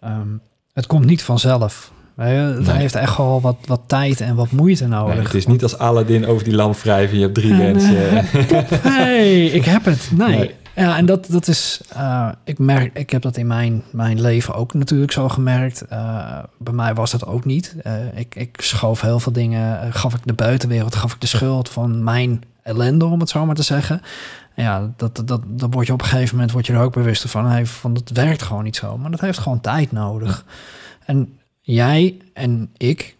ehm, 0.00 0.28
het 0.72 0.86
komt 0.86 1.04
niet 1.04 1.22
vanzelf. 1.22 1.92
Het 2.16 2.66
Nee. 2.66 2.76
heeft 2.76 2.94
echt 2.94 3.16
wel 3.16 3.40
wat, 3.40 3.56
wat 3.66 3.80
tijd 3.86 4.20
en 4.20 4.34
wat 4.34 4.50
moeite 4.50 4.86
nodig. 4.86 5.14
Nee, 5.14 5.24
het 5.24 5.34
is 5.34 5.46
niet 5.46 5.62
als 5.62 5.78
Aladdin 5.78 6.26
over 6.26 6.44
die 6.44 6.54
lamp 6.54 6.76
wrijven 6.76 7.10
en 7.12 7.16
je 7.18 7.22
hebt 7.22 7.34
drie 7.34 7.52
En, 7.52 7.58
mensen. 7.58 7.96
hey, 8.92 9.46
ik 9.46 9.64
heb 9.64 9.84
het. 9.84 10.10
Nee. 10.16 10.36
Nee. 10.36 10.54
Ja, 10.74 10.96
en 10.96 11.06
dat, 11.06 11.26
dat 11.30 11.48
is, 11.48 11.80
eh, 11.88 12.28
ik 12.44 12.58
merk, 12.58 12.98
ik 12.98 13.10
heb 13.10 13.22
dat 13.22 13.36
in 13.36 13.46
mijn, 13.46 13.82
mijn 13.90 14.20
leven 14.20 14.54
ook 14.54 14.74
natuurlijk 14.74 15.12
zo 15.12 15.28
gemerkt. 15.28 15.82
Eh, 15.82 16.38
bij 16.58 16.72
mij 16.72 16.94
was 16.94 17.10
dat 17.10 17.26
ook 17.26 17.44
niet. 17.44 17.74
Eh, 17.82 18.18
ik, 18.18 18.34
ik 18.34 18.60
schoof 18.60 19.00
heel 19.00 19.20
veel 19.20 19.32
dingen, 19.32 19.92
gaf 19.92 20.14
ik 20.14 20.20
de 20.24 20.32
buitenwereld, 20.32 20.94
gaf 20.94 21.14
ik 21.14 21.20
de 21.20 21.26
schuld 21.26 21.68
van 21.68 22.04
mijn 22.04 22.42
ellende, 22.62 23.04
om 23.04 23.20
het 23.20 23.28
zo 23.28 23.46
maar 23.46 23.54
te 23.54 23.62
zeggen. 23.62 24.02
En 24.54 24.64
ja, 24.64 24.92
dat, 24.96 25.22
dat, 25.24 25.40
dat 25.46 25.74
word 25.74 25.86
je 25.86 25.92
op 25.92 26.00
een 26.00 26.08
gegeven 26.08 26.34
moment 26.34 26.52
word 26.52 26.66
je 26.66 26.72
er 26.72 26.80
ook 26.80 26.92
bewust 26.92 27.30
van. 27.30 27.46
Hey, 27.46 27.66
van 27.66 27.94
dat 27.94 28.10
werkt 28.10 28.42
gewoon 28.42 28.64
niet 28.64 28.76
zo. 28.76 28.98
Maar 28.98 29.10
dat 29.10 29.20
heeft 29.20 29.38
gewoon 29.38 29.60
tijd 29.60 29.92
nodig. 29.92 30.44
En 31.04 31.38
jij 31.60 32.16
en 32.32 32.70
ik 32.76 33.13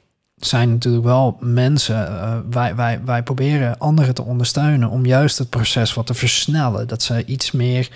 zijn 0.47 0.71
natuurlijk 0.71 1.05
wel 1.05 1.37
mensen. 1.41 2.21
eh, 2.21 2.37
wij, 2.51 2.75
wij, 2.75 3.01
wij 3.05 3.23
proberen 3.23 3.79
anderen 3.79 4.15
te 4.15 4.23
ondersteunen 4.23 4.89
om 4.89 5.07
juist 5.07 5.39
het 5.39 5.51
proces 5.51 5.95
wat 5.95 6.07
te 6.07 6.15
versnellen. 6.15 6.89
Dat 6.89 7.03
ze 7.03 7.25
iets 7.25 7.51
meer, 7.51 7.89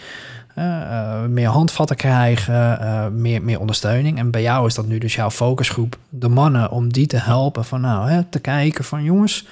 eh, 0.54 0.80
eh, 0.82 1.24
meer 1.28 1.48
handvatten 1.48 1.96
krijgen, 1.96 3.20
meer, 3.20 3.42
meer 3.42 3.60
ondersteuning. 3.60 4.18
En 4.18 4.30
bij 4.30 4.42
jou 4.42 4.66
is 4.66 4.74
dat 4.74 4.86
nu 4.86 4.98
dus 4.98 5.14
jouw 5.14 5.30
focusgroep, 5.30 5.98
de 6.08 6.28
mannen, 6.28 6.70
om 6.70 6.92
die 6.92 7.06
te 7.06 7.16
helpen 7.16 7.64
van 7.64 7.80
nou, 7.80 8.10
hè, 8.10 8.22
te 8.24 8.38
kijken 8.38 8.84
van 8.84 9.02
jongens, 9.02 9.46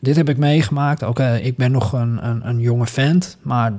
dit 0.00 0.16
heb 0.16 0.28
ik 0.28 0.36
meegemaakt. 0.36 1.02
Oké, 1.02 1.34
ik 1.34 1.56
ben 1.56 1.70
nog 1.70 1.92
een, 1.92 2.26
een, 2.26 2.48
een 2.48 2.60
jonge 2.60 2.86
vent, 2.86 3.38
maar 3.42 3.72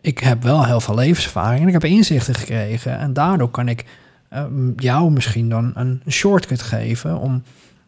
ik 0.00 0.18
heb 0.18 0.42
wel 0.42 0.64
heel 0.64 0.80
veel 0.80 0.94
levenservaring 0.94 1.60
en 1.60 1.66
ik 1.66 1.72
heb 1.72 1.84
inzichten 1.84 2.34
gekregen. 2.34 2.98
En 2.98 3.12
daardoor 3.12 3.50
kan 3.50 3.68
ik 3.68 3.84
jou 4.76 5.10
misschien 5.10 5.48
dan 5.48 5.72
een 5.74 6.02
shortcut 6.08 6.62
geven 6.62 7.18
om, 7.18 7.42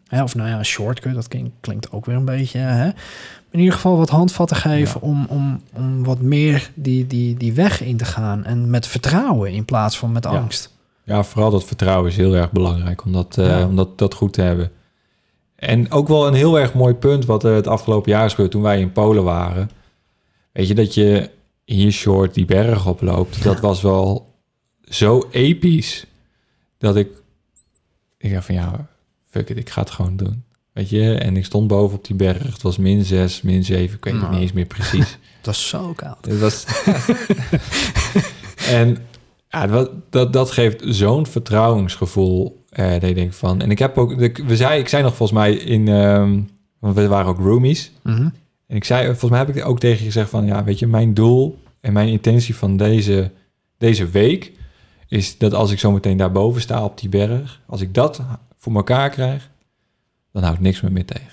hè, 0.07 0.23
of 0.23 0.35
nou 0.35 0.49
ja, 0.49 0.57
een 0.57 0.65
shortcut, 0.65 1.13
dat 1.13 1.27
klinkt, 1.27 1.51
klinkt 1.59 1.91
ook 1.91 2.05
weer 2.05 2.15
een 2.15 2.25
beetje, 2.25 2.59
hè, 2.59 2.89
in 3.51 3.59
ieder 3.59 3.73
geval 3.73 3.97
wat 3.97 4.09
handvatten 4.09 4.57
geven 4.57 5.01
om, 5.01 5.25
om, 5.29 5.61
om 5.73 6.03
wat 6.03 6.21
meer 6.21 6.71
die, 6.73 7.07
die, 7.07 7.37
die 7.37 7.53
weg 7.53 7.81
in 7.81 7.97
te 7.97 8.05
gaan 8.05 8.45
en 8.45 8.69
met 8.69 8.87
vertrouwen 8.87 9.51
in 9.51 9.65
plaats 9.65 9.97
van 9.97 10.11
met 10.11 10.23
Ja. 10.23 10.29
angst. 10.29 10.75
Ja, 11.03 11.23
vooral 11.23 11.51
dat 11.51 11.63
vertrouwen 11.63 12.09
is 12.09 12.17
heel 12.17 12.35
erg 12.35 12.51
belangrijk 12.51 13.05
om 13.05 13.11
dat, 13.11 13.37
eh, 13.37 13.65
om 13.67 13.75
dat, 13.75 13.97
dat 13.97 14.13
goed 14.13 14.33
te 14.33 14.41
hebben. 14.41 14.71
En 15.55 15.91
ook 15.91 16.07
wel 16.07 16.27
een 16.27 16.33
heel 16.33 16.59
erg 16.59 16.73
mooi 16.73 16.93
punt 16.93 17.25
wat 17.25 17.43
er 17.43 17.55
het 17.55 17.67
afgelopen 17.67 18.11
jaar 18.11 18.25
is 18.25 18.31
gebeurd 18.31 18.51
toen 18.51 18.61
wij 18.61 18.79
in 18.79 18.91
Polen 18.91 19.23
waren. 19.23 19.69
Weet 20.51 20.67
je, 20.67 20.75
dat 20.75 20.93
je 20.93 21.29
hier 21.65 21.91
short 21.91 22.33
die 22.33 22.45
berg 22.45 22.87
oploopt, 22.87 23.43
dat 23.43 23.59
was 23.59 23.81
wel 23.81 24.33
zo 24.83 25.27
episch 25.31 26.05
dat 26.77 26.95
ik, 26.95 27.09
ik 28.17 28.33
dacht 28.33 28.45
van 28.45 28.55
ja, 28.55 28.87
fuck 29.29 29.49
it, 29.49 29.57
ik 29.57 29.69
ga 29.69 29.81
het 29.81 29.89
gewoon 29.91 30.17
doen. 30.17 30.43
Weet 30.73 30.89
je, 30.89 31.13
en 31.13 31.37
ik 31.37 31.45
stond 31.45 31.67
boven 31.67 31.97
op 31.97 32.05
die 32.05 32.15
berg, 32.15 32.43
het 32.53 32.61
was 32.61 32.77
min 32.77 33.03
6, 33.05 33.41
min 33.41 33.63
7, 33.63 33.95
ik 33.95 34.03
weet 34.03 34.13
het 34.13 34.21
Nou. 34.21 34.33
niet 34.33 34.41
eens 34.41 34.53
meer 34.53 34.65
precies. 34.65 35.17
Het 35.37 35.45
was 35.45 35.67
zo 35.69 35.93
koud. 35.95 36.25
Het 36.25 36.39
was... 36.39 36.65
en 38.79 38.97
ja, 39.49 39.67
dat, 39.67 39.91
dat, 40.09 40.33
dat 40.33 40.51
geeft 40.51 40.83
zo'n 40.85 41.25
vertrouwensgevoel. 41.25 42.63
Eh, 42.69 42.91
dat 42.91 43.01
je 43.09 43.13
denkt 43.13 43.35
van... 43.35 43.61
En 43.61 43.71
ik 43.71 43.79
heb 43.79 43.97
ook... 43.97 44.15
We 44.47 44.55
zei, 44.55 44.79
ik 44.79 44.87
zei 44.87 45.03
nog 45.03 45.15
volgens 45.15 45.39
mij 45.39 45.53
in... 45.53 45.87
ehm, 45.87 46.39
want 46.79 46.95
we 46.95 47.07
waren 47.07 47.29
ook 47.29 47.39
roomies. 47.39 47.91
Mhm. 48.03 48.29
En 48.67 48.75
ik 48.75 48.83
zei... 48.83 49.05
Volgens 49.05 49.29
mij 49.31 49.39
heb 49.39 49.55
ik 49.55 49.65
ook 49.65 49.79
tegen 49.79 49.97
je 49.97 50.03
gezegd 50.05 50.29
van... 50.29 50.45
Ja, 50.45 50.63
weet 50.63 50.79
je, 50.79 50.87
mijn 50.87 51.13
doel 51.13 51.59
en 51.81 51.93
mijn 51.93 52.07
intentie 52.07 52.55
van 52.55 52.77
deze, 52.77 53.31
deze 53.77 54.09
week... 54.09 54.51
is 55.07 55.37
dat 55.37 55.53
als 55.53 55.71
ik 55.71 55.79
zo 55.79 55.91
meteen 55.91 56.17
daarboven 56.17 56.61
sta 56.61 56.83
op 56.83 56.99
die 56.99 57.09
berg... 57.09 57.61
Als 57.65 57.81
ik 57.81 57.93
dat 57.93 58.21
voor 58.67 58.75
elkaar 58.75 59.09
krijg... 59.09 59.49
dan 60.31 60.43
houdt 60.43 60.59
niks 60.59 60.81
meer 60.81 60.91
meer 60.91 61.05
tegen. 61.05 61.31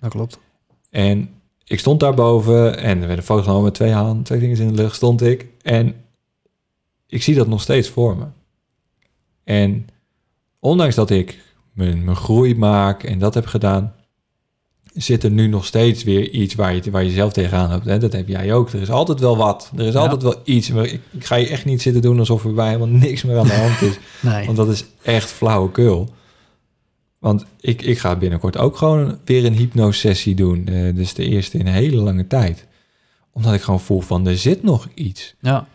Dat 0.00 0.10
klopt. 0.10 0.38
En 0.90 1.30
ik 1.64 1.78
stond 1.78 2.00
daarboven 2.00 2.78
en 2.78 3.00
er 3.00 3.06
werden 3.06 3.24
foto's 3.24 3.44
genomen 3.44 3.64
met 3.64 3.74
twee 3.74 3.92
handen, 3.92 4.22
twee 4.24 4.38
vingers 4.38 4.60
in 4.60 4.68
de 4.68 4.74
lucht 4.74 4.94
stond 4.96 5.22
ik. 5.22 5.46
En 5.62 5.94
ik 7.06 7.22
zie 7.22 7.34
dat 7.34 7.46
nog 7.46 7.60
steeds 7.60 7.88
voor 7.88 8.16
me. 8.16 8.24
En 9.44 9.86
ondanks 10.58 10.94
dat 10.94 11.10
ik 11.10 11.38
mijn, 11.72 12.04
mijn 12.04 12.16
groei 12.16 12.54
maak 12.56 13.02
en 13.02 13.18
dat 13.18 13.34
heb 13.34 13.46
gedaan, 13.46 13.94
zit 14.94 15.22
er 15.24 15.30
nu 15.30 15.46
nog 15.46 15.64
steeds 15.64 16.04
weer 16.04 16.30
iets 16.30 16.54
waar 16.54 16.74
je, 16.74 16.90
waar 16.90 17.04
je 17.04 17.10
zelf 17.10 17.32
tegenaan 17.32 17.70
loopt. 17.70 17.84
Hè? 17.84 17.98
Dat 17.98 18.12
heb 18.12 18.28
jij 18.28 18.54
ook. 18.54 18.70
Er 18.72 18.80
is 18.80 18.90
altijd 18.90 19.20
wel 19.20 19.36
wat. 19.36 19.70
Er 19.76 19.86
is 19.86 19.92
Ja. 19.92 20.00
altijd 20.00 20.22
wel 20.22 20.40
iets. 20.44 20.70
Maar 20.70 20.84
ik, 20.84 21.00
ik 21.10 21.24
ga 21.24 21.34
je 21.36 21.48
echt 21.48 21.64
niet 21.64 21.82
zitten 21.82 22.02
doen 22.02 22.18
alsof 22.18 22.44
er 22.44 22.54
bij 22.54 22.66
helemaal 22.66 22.88
niks 22.88 23.22
meer 23.22 23.38
aan 23.38 23.46
de 23.46 23.52
hand 23.54 23.80
is. 23.80 23.98
Nee. 24.30 24.44
Want 24.46 24.56
dat 24.56 24.68
is 24.68 24.84
echt 25.02 25.30
flauwekul. 25.30 26.08
Want 27.22 27.44
ik, 27.60 27.82
ik 27.82 27.98
ga 27.98 28.16
binnenkort 28.16 28.56
ook 28.56 28.76
gewoon 28.76 29.18
weer 29.24 29.44
een 29.44 29.52
hypnosessie 29.52 30.34
doen. 30.34 30.66
Eh, 30.66 30.94
dus 30.94 31.14
de 31.14 31.24
eerste 31.24 31.58
in 31.58 31.66
een 31.66 31.72
hele 31.72 31.96
lange 31.96 32.26
tijd. 32.26 32.66
Omdat 33.32 33.54
ik 33.54 33.62
gewoon 33.62 33.80
voel 33.80 34.00
van, 34.00 34.26
er 34.26 34.36
zit 34.36 34.62
nog 34.62 34.88
iets. 34.94 35.34
Ja, 35.40 35.66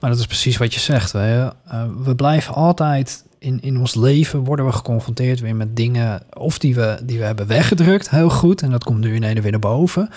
maar 0.00 0.10
dat 0.10 0.18
is 0.18 0.26
precies 0.26 0.56
wat 0.56 0.74
je 0.74 0.80
zegt. 0.80 1.12
Hè. 1.12 1.46
Eh, 1.46 1.84
we 2.04 2.14
blijven 2.14 2.54
altijd 2.54 3.24
in, 3.38 3.62
in 3.62 3.78
ons 3.78 3.94
leven 3.94 4.44
worden 4.44 4.66
we 4.66 4.72
geconfronteerd 4.72 5.40
weer 5.40 5.56
met 5.56 5.76
dingen 5.76 6.22
of 6.32 6.58
die 6.58 6.74
we, 6.74 6.98
die 7.02 7.18
we 7.18 7.24
hebben 7.24 7.46
weggedrukt, 7.46 8.10
heel 8.10 8.30
goed, 8.30 8.62
en 8.62 8.70
dat 8.70 8.84
komt 8.84 9.00
nu 9.00 9.14
in 9.14 9.22
ene 9.22 9.40
weer 9.40 9.50
naar 9.50 9.60
boven. 9.60 10.08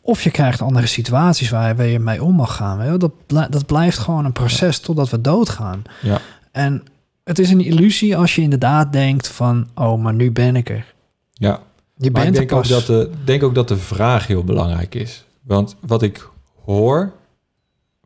Of 0.00 0.22
je 0.22 0.30
krijgt 0.30 0.60
andere 0.60 0.86
situaties 0.86 1.50
waar 1.50 1.86
je 1.86 1.98
mee 1.98 2.22
om 2.22 2.34
mag 2.34 2.56
gaan. 2.56 2.80
Hè. 2.80 2.96
Dat, 2.98 3.12
dat 3.26 3.66
blijft 3.66 3.98
gewoon 3.98 4.24
een 4.24 4.32
proces 4.32 4.78
totdat 4.78 5.10
we 5.10 5.20
doodgaan. 5.20 5.82
Ja. 6.02 6.20
En 6.52 6.82
het 7.24 7.38
is 7.38 7.50
een 7.50 7.60
illusie 7.60 8.16
als 8.16 8.34
je 8.34 8.42
inderdaad 8.42 8.92
denkt 8.92 9.28
van, 9.28 9.68
oh, 9.74 10.02
maar 10.02 10.14
nu 10.14 10.30
ben 10.30 10.56
ik 10.56 10.70
er. 10.70 10.94
Ja, 11.32 11.62
Je 11.96 12.10
maar 12.10 12.26
ik 12.26 12.32
bent 12.32 12.36
er 12.36 12.48
denk 12.48 12.52
ook, 12.52 12.68
dat 12.68 12.86
de, 12.86 13.10
denk 13.24 13.42
ook 13.42 13.54
dat 13.54 13.68
de 13.68 13.76
vraag 13.76 14.26
heel 14.26 14.44
belangrijk 14.44 14.94
is. 14.94 15.24
Want 15.42 15.76
wat 15.80 16.02
ik 16.02 16.28
hoor, 16.64 17.12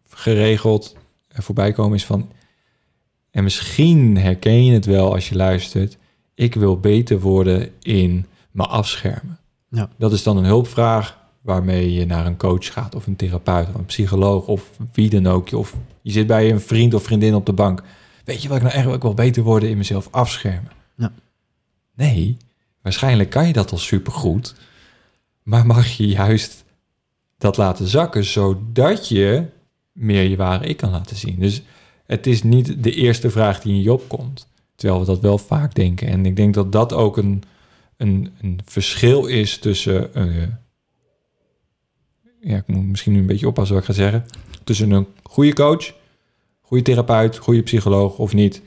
geregeld 0.09 0.97
er 1.29 1.43
voorbij 1.43 1.73
komen, 1.73 1.97
is 1.97 2.05
van... 2.05 2.29
En 3.31 3.43
misschien 3.43 4.17
herken 4.17 4.65
je 4.65 4.73
het 4.73 4.85
wel 4.85 5.13
als 5.15 5.29
je 5.29 5.37
luistert. 5.37 5.97
Ik 6.35 6.55
wil 6.55 6.81
beter 6.81 7.21
worden 7.21 7.71
in 7.83 8.27
me 8.51 8.67
afschermen. 8.67 9.39
Ja. 9.69 9.89
Dat 9.97 10.13
is 10.13 10.23
dan 10.23 10.37
een 10.37 10.45
hulpvraag 10.45 11.19
waarmee 11.41 11.93
je 11.93 12.07
naar 12.07 12.27
een 12.27 12.37
coach 12.37 12.73
gaat... 12.73 12.95
of 12.95 13.07
een 13.07 13.17
therapeut 13.17 13.69
of 13.69 13.75
een 13.75 13.85
psycholoog 13.85 14.47
of 14.47 14.71
wie 14.93 15.11
dan 15.11 15.27
ook. 15.27 15.53
Of 15.53 15.75
je 16.03 16.13
zit 16.13 16.27
bij 16.27 16.51
een 16.51 16.61
vriend 16.61 16.95
of 16.95 17.03
vriendin 17.03 17.35
op 17.35 17.47
de 17.47 17.53
bank. 17.53 17.83
Weet 18.27 18.43
je 18.43 18.49
wat 18.49 18.57
ik 18.57 18.63
nou? 18.63 18.95
Ik 18.95 19.03
wil 19.03 19.15
beter 19.15 19.43
worden 19.43 19.69
in 19.69 19.77
mezelf 19.77 20.09
afschermen. 20.11 20.73
Ja. 20.97 21.13
Nee, 21.95 22.37
waarschijnlijk 22.83 23.31
kan 23.31 23.47
je 23.47 23.53
dat 23.53 23.73
al 23.73 23.79
supergoed. 23.79 24.55
Maar 25.43 25.67
mag 25.67 25.89
je 25.89 26.07
juist 26.07 26.65
dat 27.39 27.57
laten 27.57 27.87
zakken, 27.87 28.25
zodat 28.25 29.09
je 29.09 29.47
meer 29.93 30.23
je 30.23 30.37
ware 30.37 30.67
ik 30.67 30.77
kan 30.77 30.91
laten 30.91 31.17
zien. 31.17 31.39
Dus 31.39 31.63
het 32.07 32.27
is 32.27 32.43
niet 32.43 32.83
de 32.83 32.93
eerste 32.93 33.31
vraag 33.31 33.61
die 33.61 33.75
in 33.75 33.83
je 33.83 33.93
opkomt. 33.93 34.47
Terwijl 34.75 35.01
we 35.01 35.07
dat 35.07 35.21
wel 35.21 35.39
vaak 35.39 35.75
denken. 35.75 36.09
En 36.09 36.27
ik 36.27 36.37
denk 36.37 36.55
dat 36.55 36.73
dat 36.73 36.93
ook 36.93 37.17
een, 37.17 37.43
een, 37.97 38.33
een 38.41 38.61
verschil 38.65 39.27
is 39.27 39.59
tussen... 39.59 40.15
eh, 40.15 40.49
ja, 42.41 42.57
ik 42.57 42.67
moet 42.67 42.85
misschien 42.87 43.13
nu 43.13 43.19
een 43.19 43.27
beetje 43.27 43.49
oppassen 43.49 43.75
wat 43.75 43.85
ik 43.85 43.91
ga 43.91 43.97
zeggen. 44.03 44.27
Tussen 44.65 44.91
een 44.91 45.07
goede 45.23 45.53
coach, 45.53 45.93
goede 46.67 46.83
therapeut, 46.83 47.37
goede 47.37 47.63
psycholoog 47.63 48.19
of 48.19 48.35
niet. 48.35 48.63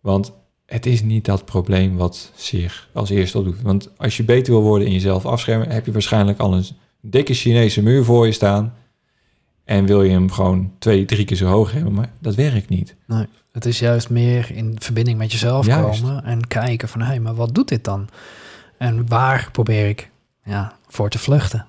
Want 0.00 0.32
het 0.66 0.86
is 0.86 1.02
niet 1.02 1.24
dat 1.24 1.44
probleem 1.44 1.96
wat 1.96 2.32
zich 2.34 2.88
als 2.92 3.10
eerste 3.10 3.38
opdoet. 3.38 3.62
Want 3.62 3.90
als 3.96 4.16
je 4.16 4.24
beter 4.24 4.52
wil 4.52 4.62
worden 4.62 4.86
in 4.86 4.92
jezelf 4.92 5.26
afschermen, 5.26 5.70
heb 5.70 5.86
je 5.86 5.92
waarschijnlijk 5.92 6.38
al 6.38 6.54
een 6.54 6.64
dikke 7.00 7.34
Chinese 7.34 7.82
muur 7.82 8.04
voor 8.04 8.26
je 8.26 8.32
staan. 8.32 8.74
En 9.64 9.86
wil 9.86 10.02
je 10.02 10.10
hem 10.10 10.30
gewoon 10.30 10.72
twee, 10.78 11.04
drie 11.04 11.24
keer 11.24 11.36
zo 11.36 11.46
hoog 11.46 11.72
hebben, 11.72 11.92
maar 11.92 12.12
dat 12.20 12.34
werkt 12.34 12.68
niet. 12.68 12.94
Nee, 13.06 13.26
het 13.52 13.64
is 13.66 13.78
juist 13.78 14.10
meer 14.10 14.50
in 14.50 14.76
verbinding 14.78 15.18
met 15.18 15.32
jezelf 15.32 15.66
Juist. 15.66 16.00
komen 16.00 16.24
en 16.24 16.46
kijken 16.46 16.88
van, 16.88 17.00
hé, 17.00 17.06
hey, 17.06 17.20
maar 17.20 17.34
wat 17.34 17.54
doet 17.54 17.68
dit 17.68 17.84
dan? 17.84 18.08
En 18.78 19.08
waar 19.08 19.48
probeer 19.52 19.88
ik 19.88 20.10
ja, 20.44 20.76
voor 20.86 21.08
te 21.08 21.18
vluchten? 21.18 21.66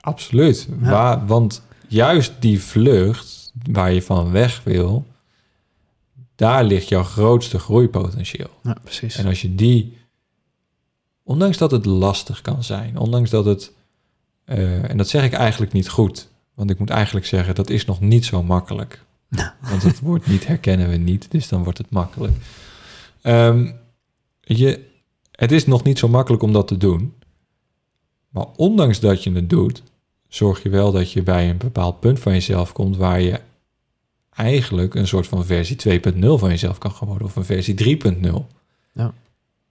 Absoluut. 0.00 0.68
Ja. 0.82 0.90
Waar, 0.90 1.26
want 1.26 1.62
juist 1.88 2.32
die 2.38 2.62
vlucht 2.62 3.52
waar 3.70 3.92
je 3.92 4.02
van 4.02 4.30
weg 4.30 4.60
wil, 4.64 5.06
daar 6.42 6.64
ligt 6.64 6.88
jouw 6.88 7.02
grootste 7.02 7.58
groeipotentieel. 7.58 8.50
Ja, 8.62 8.76
precies. 8.82 9.16
En 9.16 9.26
als 9.26 9.42
je 9.42 9.54
die, 9.54 9.98
ondanks 11.22 11.58
dat 11.58 11.70
het 11.70 11.84
lastig 11.84 12.40
kan 12.40 12.64
zijn, 12.64 12.98
ondanks 12.98 13.30
dat 13.30 13.44
het, 13.44 13.72
eh, 14.44 14.90
en 14.90 14.96
dat 14.96 15.08
zeg 15.08 15.24
ik 15.24 15.32
eigenlijk 15.32 15.72
niet 15.72 15.88
goed, 15.88 16.28
want 16.54 16.70
ik 16.70 16.78
moet 16.78 16.90
eigenlijk 16.90 17.26
zeggen 17.26 17.54
dat 17.54 17.70
is 17.70 17.84
nog 17.84 18.00
niet 18.00 18.24
zo 18.24 18.42
makkelijk. 18.42 19.04
Ja. 19.28 19.56
Want 19.60 19.82
het 19.82 20.00
woord 20.00 20.26
niet 20.26 20.46
herkennen 20.46 20.88
we 20.88 20.96
niet, 20.96 21.30
dus 21.30 21.48
dan 21.48 21.62
wordt 21.62 21.78
het 21.78 21.90
makkelijk. 21.90 22.32
Ehm, 23.20 23.72
je, 24.40 24.86
het 25.30 25.52
is 25.52 25.66
nog 25.66 25.82
niet 25.82 25.98
zo 25.98 26.08
makkelijk 26.08 26.42
om 26.42 26.52
dat 26.52 26.68
te 26.68 26.76
doen, 26.76 27.14
maar 28.28 28.46
ondanks 28.56 29.00
dat 29.00 29.22
je 29.22 29.32
het 29.32 29.50
doet, 29.50 29.82
zorg 30.28 30.62
je 30.62 30.68
wel 30.68 30.92
dat 30.92 31.12
je 31.12 31.22
bij 31.22 31.50
een 31.50 31.58
bepaald 31.58 32.00
punt 32.00 32.20
van 32.20 32.32
jezelf 32.32 32.72
komt 32.72 32.96
waar 32.96 33.20
je 33.20 33.40
eigenlijk 34.34 34.94
een 34.94 35.06
soort 35.06 35.26
van 35.26 35.44
versie 35.44 36.00
2.0 36.00 36.18
van 36.20 36.48
jezelf 36.48 36.78
kan 36.78 36.92
gaan 36.92 37.08
worden 37.08 37.26
of 37.26 37.36
een 37.36 37.44
versie 37.44 37.98
3.0. 38.02 38.46
Ja. 38.92 39.12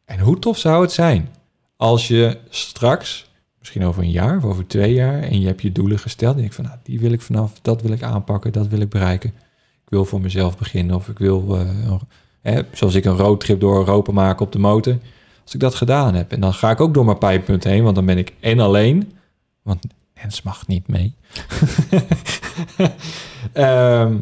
En 0.05 0.20
hoe 0.20 0.39
tof 0.39 0.57
zou 0.57 0.82
het 0.82 0.91
zijn 0.91 1.30
als 1.82 2.07
je 2.07 2.38
straks, 2.49 3.30
misschien 3.59 3.86
over 3.86 4.03
een 4.03 4.12
jaar 4.12 4.38
of 4.38 4.43
over 4.43 4.68
twee 4.68 4.93
jaar, 4.93 5.24
en 5.24 5.39
je 5.39 5.47
hebt 5.47 5.62
je 5.62 5.72
doelen 5.72 5.99
gesteld 5.99 6.34
en 6.34 6.39
denkt 6.39 6.55
van, 6.55 6.64
nou, 6.64 6.78
die 6.84 6.99
wil 6.99 7.12
ik 7.12 7.22
vanaf, 7.22 7.59
dat 7.62 7.82
wil 7.82 7.91
ik 7.91 8.03
aanpakken, 8.03 8.51
dat 8.51 8.68
wil 8.68 8.80
ik 8.80 8.89
bereiken. 8.89 9.30
Ik 9.84 9.89
wil 9.89 10.05
voor 10.05 10.22
mezelf 10.22 10.57
beginnen 10.57 10.95
of 10.95 11.07
ik 11.07 11.18
wil, 11.18 11.57
eh, 11.57 11.93
hè, 12.41 12.62
zoals 12.74 12.95
ik 12.95 13.05
een 13.05 13.18
roadtrip 13.18 13.59
door 13.59 13.78
Europa 13.78 14.12
maken 14.12 14.45
op 14.45 14.51
de 14.51 14.59
motor. 14.59 14.97
Als 15.43 15.53
ik 15.53 15.59
dat 15.59 15.76
gedaan 15.76 16.16
heb 16.16 16.32
en 16.32 16.39
dan 16.39 16.53
ga 16.53 16.72
ik 16.72 16.82
ook 16.82 16.93
door 16.93 17.05
mijn 17.05 17.18
pijnpunt 17.18 17.64
heen, 17.64 17.84
want 17.84 17.95
dan 17.95 18.05
ben 18.05 18.18
ik 18.18 18.34
en 18.39 18.59
alleen, 18.59 19.12
want 19.62 19.86
Hens 20.14 20.41
mag 20.41 20.68
niet 20.68 20.88
mee. 20.88 21.14
Ehm, 23.53 24.18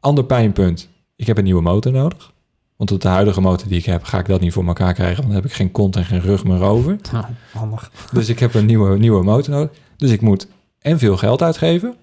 ander 0.00 0.24
pijnpunt. 0.24 0.88
Ik 1.16 1.26
heb 1.26 1.38
een 1.38 1.44
nieuwe 1.44 1.62
motor 1.62 1.92
nodig. 1.92 2.32
Want 2.76 2.92
op 2.92 3.00
de 3.00 3.08
huidige 3.08 3.40
motor 3.40 3.68
die 3.68 3.78
ik 3.78 3.84
heb, 3.84 4.02
ga 4.04 4.18
ik 4.18 4.26
dat 4.26 4.40
niet 4.40 4.52
voor 4.52 4.66
elkaar 4.66 4.94
krijgen. 4.94 5.16
Want 5.16 5.26
dan 5.26 5.36
heb 5.36 5.50
ik 5.50 5.56
geen 5.56 5.70
kont 5.70 5.96
en 5.96 6.04
geen 6.04 6.20
rug 6.20 6.44
meer 6.44 6.62
over. 6.62 6.98
Nou, 7.12 7.24
handig. 7.52 7.90
Dus 8.12 8.28
ik 8.28 8.38
heb 8.38 8.54
een 8.54 8.66
nieuwe, 8.66 8.98
nieuwe 8.98 9.22
motor 9.22 9.54
nodig. 9.54 9.70
Dus 9.96 10.10
ik 10.10 10.20
moet 10.20 10.46
en 10.78 10.98
veel 10.98 11.16
geld 11.16 11.42
uitgeven. 11.42 11.96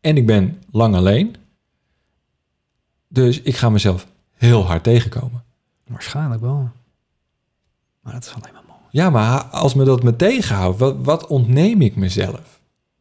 En 0.00 0.16
ik 0.16 0.26
ben 0.26 0.62
lang 0.70 0.94
alleen. 0.94 1.36
Dus 3.08 3.40
ik 3.40 3.56
ga 3.56 3.70
mezelf 3.70 4.06
heel 4.34 4.66
hard 4.66 4.82
tegenkomen. 4.82 5.44
Waarschijnlijk 5.86 6.40
wel. 6.40 6.68
Maar 8.00 8.12
dat 8.12 8.24
is 8.24 8.32
alleen 8.32 8.52
maar 8.52 8.64
mooi. 8.66 8.78
Ja, 8.90 9.10
maar 9.10 9.42
als 9.44 9.74
me 9.74 9.84
dat 9.84 10.02
me 10.02 10.16
tegenhoudt, 10.16 10.78
wat, 10.78 10.96
wat 11.02 11.26
ontneem 11.26 11.82
ik 11.82 11.96
mezelf? 11.96 12.59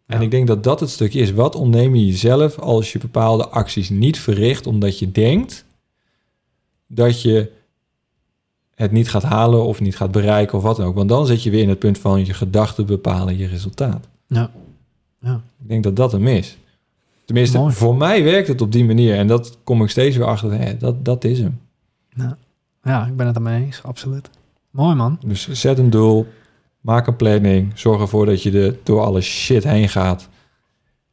En 0.10 0.18
Ja. 0.18 0.24
ik 0.24 0.32
denk 0.32 0.48
dat 0.48 0.64
dat 0.64 0.80
het 0.80 0.90
stukje 0.90 1.20
is. 1.20 1.32
Wat 1.32 1.56
ontneem 1.56 1.96
je 1.96 2.06
jezelf 2.06 2.60
als 2.60 2.92
je 2.92 3.00
bepaalde 3.00 3.48
acties 3.48 3.90
niet 3.90 4.20
verricht 4.20 4.68
omdat 4.68 5.00
je 5.00 5.12
denkt 5.12 5.66
dat 6.88 7.22
je 7.22 7.52
het 8.76 8.92
niet 8.92 9.10
gaat 9.10 9.24
halen 9.24 9.64
of 9.64 9.82
niet 9.82 9.96
gaat 9.96 10.12
bereiken 10.12 10.58
of 10.58 10.64
wat 10.64 10.76
dan 10.78 10.86
ook. 10.86 10.96
Want 10.96 11.10
dan 11.10 11.26
zit 11.26 11.44
je 11.44 11.50
weer 11.50 11.62
in 11.62 11.70
het 11.70 11.80
punt 11.80 11.98
van 11.98 12.26
je 12.26 12.34
gedachten 12.34 12.86
bepalen 12.86 13.38
je 13.38 13.48
resultaat. 13.48 14.08
Ja. 14.28 14.52
Ja. 15.22 15.42
Ik 15.62 15.68
denk 15.68 15.84
dat 15.84 15.96
dat 15.96 16.12
hem 16.12 16.28
is. 16.28 16.58
Tenminste, 17.26 17.58
Mooi. 17.58 17.74
voor 17.74 17.96
mij 17.96 18.24
werkt 18.24 18.48
het 18.48 18.62
op 18.62 18.72
die 18.72 18.86
manier. 18.86 19.16
En 19.16 19.28
dat 19.28 19.58
kom 19.64 19.84
ik 19.84 19.90
steeds 19.90 20.16
weer 20.16 20.26
achter. 20.26 20.52
Hè, 20.60 20.78
dat, 20.78 21.06
dat 21.06 21.24
is 21.24 21.40
hem. 21.40 21.60
Ja, 22.84 23.06
ik 23.08 23.16
ben 23.16 23.28
het 23.28 23.36
ermee 23.36 23.66
eens. 23.66 23.84
Absoluut. 23.84 24.30
Mooi 24.72 24.96
man. 24.96 25.20
Dus 25.26 25.50
zet 25.50 25.78
een 25.78 25.90
doel. 25.90 26.28
Maak 26.90 27.08
een 27.08 27.16
planning. 27.16 27.72
Zorg 27.76 28.02
ervoor 28.02 28.26
dat 28.26 28.44
je 28.44 28.52
er 28.66 28.76
door 28.84 29.02
alle 29.02 29.22
shit 29.22 29.64
heen 29.64 29.90
gaat. 29.90 30.30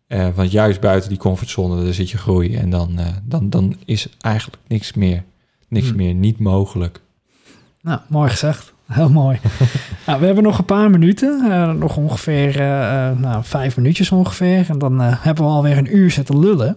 Eh, 0.06 0.26
want 0.34 0.50
juist 0.50 0.80
buiten 0.80 1.08
die 1.08 1.18
comfortzone, 1.18 1.84
daar 1.84 1.92
zit 1.92 2.10
je 2.10 2.18
groei. 2.18 2.56
En 2.56 2.70
dan, 2.70 2.98
eh, 2.98 3.06
dan, 3.24 3.50
dan 3.50 3.76
is 3.84 4.08
eigenlijk 4.20 4.56
niks 4.66 4.92
meer, 4.92 5.24
niks 5.68 5.88
Hmm. 5.88 5.96
meer 5.96 6.14
niet 6.14 6.38
mogelijk. 6.38 7.00
Nou, 7.82 8.00
mooi 8.08 8.30
gezegd. 8.30 8.72
Heel 8.86 9.10
mooi. 9.10 9.38
nou, 10.06 10.20
we 10.20 10.26
hebben 10.26 10.44
nog 10.44 10.58
een 10.58 10.64
paar 10.64 10.90
minuten. 10.90 11.50
eh, 11.50 11.72
nog 11.72 11.96
ongeveer 11.96 12.56
nou, 13.18 13.44
vijf 13.44 13.76
minuutjes 13.76 14.10
ongeveer. 14.10 14.66
En 14.68 14.78
dan 14.78 15.00
hebben 15.00 15.44
we 15.44 15.50
alweer 15.50 15.78
een 15.78 15.96
uur 15.96 16.10
zitten 16.10 16.38
lullen. 16.38 16.76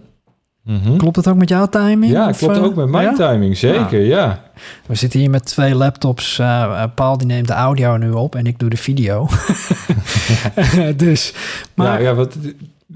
Mhm. 0.62 0.96
Klopt 0.96 1.16
het 1.16 1.28
ook 1.28 1.36
met 1.36 1.48
jouw 1.48 1.66
timing? 1.66 2.12
Ja, 2.12 2.28
Of, 2.28 2.38
klopt 2.38 2.56
eh, 2.56 2.64
ook 2.64 2.74
met 2.74 2.88
mijn 2.88 3.04
ja? 3.04 3.12
timing. 3.14 3.56
Zeker, 3.56 4.00
ja. 4.00 4.42
We 4.86 4.94
zitten 4.94 5.20
hier 5.20 5.30
met 5.30 5.44
twee 5.44 5.74
laptops. 5.74 6.38
eh, 6.38 6.84
Paul 6.94 7.18
die 7.18 7.26
neemt 7.26 7.46
de 7.46 7.52
audio 7.52 7.96
nu 7.96 8.10
op 8.10 8.34
en 8.34 8.46
ik 8.46 8.58
doe 8.58 8.70
de 8.70 8.76
video. 8.76 9.28
dus, 10.96 11.34
maar 11.74 12.00
ja, 12.02 12.08
ja, 12.08 12.14
wat, 12.14 12.36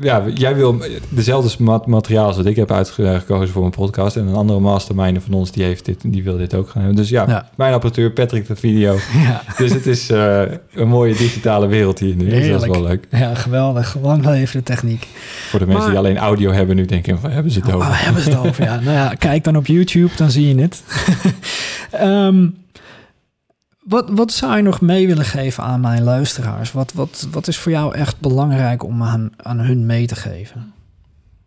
ja, 0.01 0.23
jij 0.35 0.55
wil 0.55 0.81
dezelfde 1.09 1.63
mat- 1.63 1.87
materiaal 1.87 2.27
als 2.27 2.37
wat 2.37 2.47
ik 2.47 2.57
heb 2.57 2.71
uitgekozen 2.73 3.49
voor 3.55 3.65
een 3.65 3.71
podcast. 3.71 4.17
En 4.17 4.27
een 4.27 4.35
andere 4.35 4.61
mastermind 4.61 5.23
van 5.23 5.33
ons, 5.35 5.53
die, 5.53 5.65
heeft 5.65 5.85
dit, 5.85 6.01
die 6.07 6.25
wil 6.25 6.37
dit 6.37 6.55
ook 6.55 6.69
gaan 6.69 6.83
hebben. 6.83 7.01
Dus 7.01 7.09
ja, 7.09 7.25
Ja. 7.29 7.49
mijn 7.57 7.73
apparatuur, 7.75 8.11
Patrick 8.13 8.47
de 8.47 8.57
video. 8.57 8.97
ja, 9.27 9.43
Dus 9.57 9.73
het 9.73 9.87
is 9.87 10.11
eh, 10.11 10.43
een 10.75 10.89
mooie 10.89 11.15
digitale 11.15 11.67
wereld 11.67 11.99
hier 11.99 12.17
nu. 12.17 12.29
Dus 12.31 12.49
dat 12.49 12.63
is 12.63 12.69
wel 12.69 12.83
leuk. 12.83 13.07
ja, 13.11 13.35
geweldig. 13.35 13.97
Lang 14.03 14.25
leven 14.25 14.59
de 14.59 14.63
techniek. 14.65 15.07
Voor 15.49 15.59
de 15.59 15.67
mensen 15.67 15.83
Maar- 15.85 16.03
die 16.03 16.11
alleen 16.11 16.19
audio 16.19 16.51
hebben 16.53 16.77
nu 16.77 16.85
denken, 16.85 17.19
waar 17.21 17.33
hebben 17.33 17.53
ze 17.53 17.59
het 17.59 17.69
Oh, 17.69 17.75
over? 17.75 17.89
waar 17.89 18.05
hebben 18.05 18.23
ze 18.23 18.31
het 18.31 18.39
over? 18.39 18.65
Ja, 18.65 18.75
nou 18.81 18.97
ja, 18.97 19.15
kijk 19.29 19.45
dan 19.45 19.57
op 19.57 19.67
YouTube, 19.67 20.11
dan 20.17 20.31
zie 20.31 20.49
je 20.55 20.61
het. 20.63 20.83
Ehm, 21.91 22.47
wat, 23.85 24.11
wat 24.11 24.33
zou 24.33 24.57
je 24.57 24.63
nog 24.63 24.81
mee 24.81 25.07
willen 25.07 25.25
geven 25.25 25.65
aan 25.65 25.81
mijn 25.81 26.03
luisteraars? 26.03 26.73
Wat, 26.73 26.93
wat, 26.93 27.29
wat 27.31 27.49
is 27.49 27.59
voor 27.59 27.73
jou 27.73 27.95
echt 27.95 28.21
belangrijk 28.21 28.83
om 28.83 29.03
aan, 29.03 29.33
aan 29.37 29.59
hun 29.59 29.87
mee 29.87 30.07
te 30.07 30.15
geven? 30.15 30.73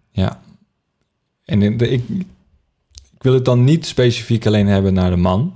Ja. 0.09 0.41
En 1.45 1.61
ik, 1.61 1.81
ik 1.81 2.03
wil 3.17 3.33
het 3.33 3.45
dan 3.45 3.63
niet 3.63 3.85
specifiek 3.85 4.45
alleen 4.45 4.67
hebben 4.67 4.93
naar 4.93 5.09
de 5.09 5.15
man. 5.15 5.55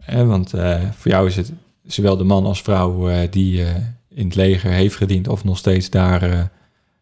Hè, 0.00 0.24
want 0.24 0.54
eh, 0.54 0.82
voor 0.96 1.10
jou 1.10 1.26
is 1.26 1.36
het 1.36 1.52
zowel 1.82 2.16
de 2.16 2.24
man 2.24 2.46
als 2.46 2.62
vrouw 2.62 3.08
eh, 3.08 3.30
die 3.30 3.64
eh, 3.64 3.74
in 4.08 4.24
het 4.24 4.34
leger 4.34 4.70
heeft 4.70 4.96
gediend 4.96 5.28
of 5.28 5.44
nog 5.44 5.58
steeds 5.58 5.90
daar 5.90 6.50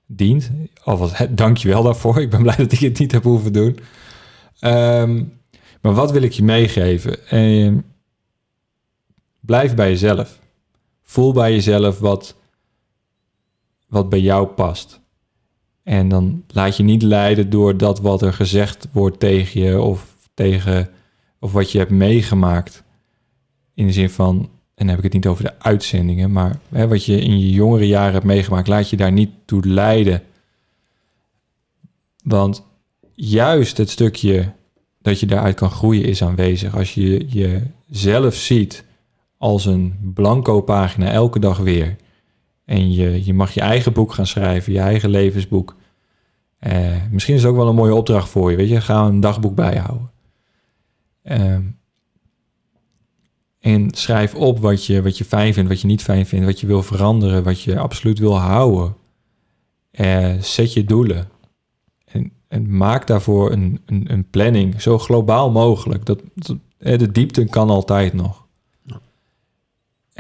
dient. 0.07 0.51
Alvast 0.83 1.37
dank 1.37 1.57
je 1.57 1.69
wel 1.69 1.83
daarvoor. 1.83 2.21
Ik 2.21 2.31
ben 2.31 2.43
blij 2.43 2.57
dat 2.57 2.73
ik 2.73 2.79
het 2.79 2.99
niet 2.99 3.13
heb 3.13 3.23
hoeven 3.23 3.53
doen. 3.53 3.79
Ehm, 4.59 5.25
maar 5.81 5.95
wat 5.95 6.11
wil 6.11 6.23
ik 6.23 6.33
je 6.33 6.43
meegeven? 6.43 7.29
Ehm, 7.29 7.77
blijf 9.43 9.75
bij 9.75 9.89
jezelf. 9.89 10.41
Voel 11.03 11.33
bij 11.33 11.53
jezelf 11.53 11.99
wat, 11.99 12.37
wat 13.87 14.09
bij 14.09 14.21
jou 14.21 14.47
past. 14.47 15.01
En 15.83 16.09
dan 16.09 16.45
laat 16.49 16.77
je 16.77 16.83
niet 16.83 17.03
leiden 17.03 17.51
door 17.51 17.77
dat 17.77 18.01
wat 18.01 18.23
er 18.23 18.33
gezegd 18.33 18.89
wordt 18.93 19.21
tegen 19.21 19.61
je 19.61 19.81
of 19.81 20.17
tegen 20.35 20.91
of 21.39 21.53
wat 21.53 21.73
je 21.73 21.79
hebt 21.79 21.91
meegemaakt. 21.91 22.83
In 23.75 23.87
de 23.87 23.93
zin 23.93 24.11
van, 24.11 24.37
en 24.39 24.51
dan 24.75 24.89
heb 24.89 24.97
ik 24.97 25.05
het 25.05 25.13
niet 25.13 25.27
over 25.27 25.45
de 25.45 25.59
uitzendingen, 25.59 26.33
maar 26.33 26.59
hè, 26.69 26.89
wat 26.89 27.05
je 27.05 27.21
in 27.21 27.41
je 27.41 27.51
jongere 27.51 27.87
jaren 27.87 28.13
hebt 28.13 28.25
meegemaakt, 28.25 28.69
laat 28.69 28.91
je 28.91 28.97
daar 28.97 29.13
niet 29.13 29.31
toe 29.45 29.67
leiden. 29.67 30.23
Want 32.25 32.67
juist 33.15 33.77
het 33.77 33.91
stukje 33.91 34.53
dat 35.01 35.21
je 35.21 35.27
daaruit 35.27 35.55
kan 35.55 35.71
groeien 35.71 36.05
is 36.05 36.23
aanwezig. 36.23 36.77
Als 36.77 36.95
je 36.95 37.27
jezelf 37.27 38.35
ziet 38.35 38.85
als 39.43 39.65
een 39.65 40.13
blanco 40.15 40.61
pagina 40.61 41.11
elke 41.11 41.39
dag 41.39 41.59
weer. 41.59 41.97
En 42.65 42.93
je, 42.93 43.25
je 43.25 43.35
mag 43.35 43.55
je 43.55 43.61
eigen 43.61 43.93
boek 43.93 44.13
gaan 44.13 44.27
schrijven, 44.27 44.73
je 44.73 44.79
eigen 44.79 45.11
levensboek. 45.11 45.77
Eh, 46.59 46.97
misschien 47.11 47.35
is 47.35 47.43
het 47.43 47.51
ook 47.51 47.57
wel 47.57 47.69
een 47.69 47.75
mooie 47.75 47.95
opdracht 47.95 48.29
voor 48.29 48.51
je. 48.51 48.57
Weet 48.57 48.69
je, 48.69 48.81
ga 48.81 49.07
een 49.07 49.21
dagboek 49.21 49.55
bijhouden. 49.55 50.11
Ehm, 51.23 51.63
en 53.59 53.89
schrijf 53.95 54.35
op 54.35 54.59
wat 54.59 54.87
je, 54.87 55.03
wat 55.03 55.19
je 55.19 55.25
fijn 55.25 55.55
vindt, 55.55 55.69
wat 55.69 55.81
je 55.81 55.87
niet 55.87 56.03
fijn 56.03 56.27
vindt, 56.27 56.47
wat 56.47 56.61
je 56.61 56.67
wil 56.67 56.83
veranderen, 56.83 57.43
wat 57.43 57.63
je 57.63 57.79
absoluut 57.79 58.19
wil 58.19 58.39
houden. 58.39 58.95
Eh, 59.91 60.35
zet 60.41 60.73
je 60.73 60.85
doelen. 60.85 61.29
En, 62.05 62.33
en 62.49 62.77
maak 62.77 63.07
daarvoor 63.07 63.53
een, 63.53 63.81
een, 63.87 64.13
een 64.13 64.31
planning, 64.31 64.83
zo 64.83 64.99
globaal 64.99 65.51
mogelijk. 65.51 66.05
Dat, 66.05 66.23
dat, 66.35 66.57
eh, 66.79 66.99
de 66.99 67.13
diepte 67.13 67.45
kan 67.45 67.71
altijd 67.71 68.13
nog. 68.13 68.42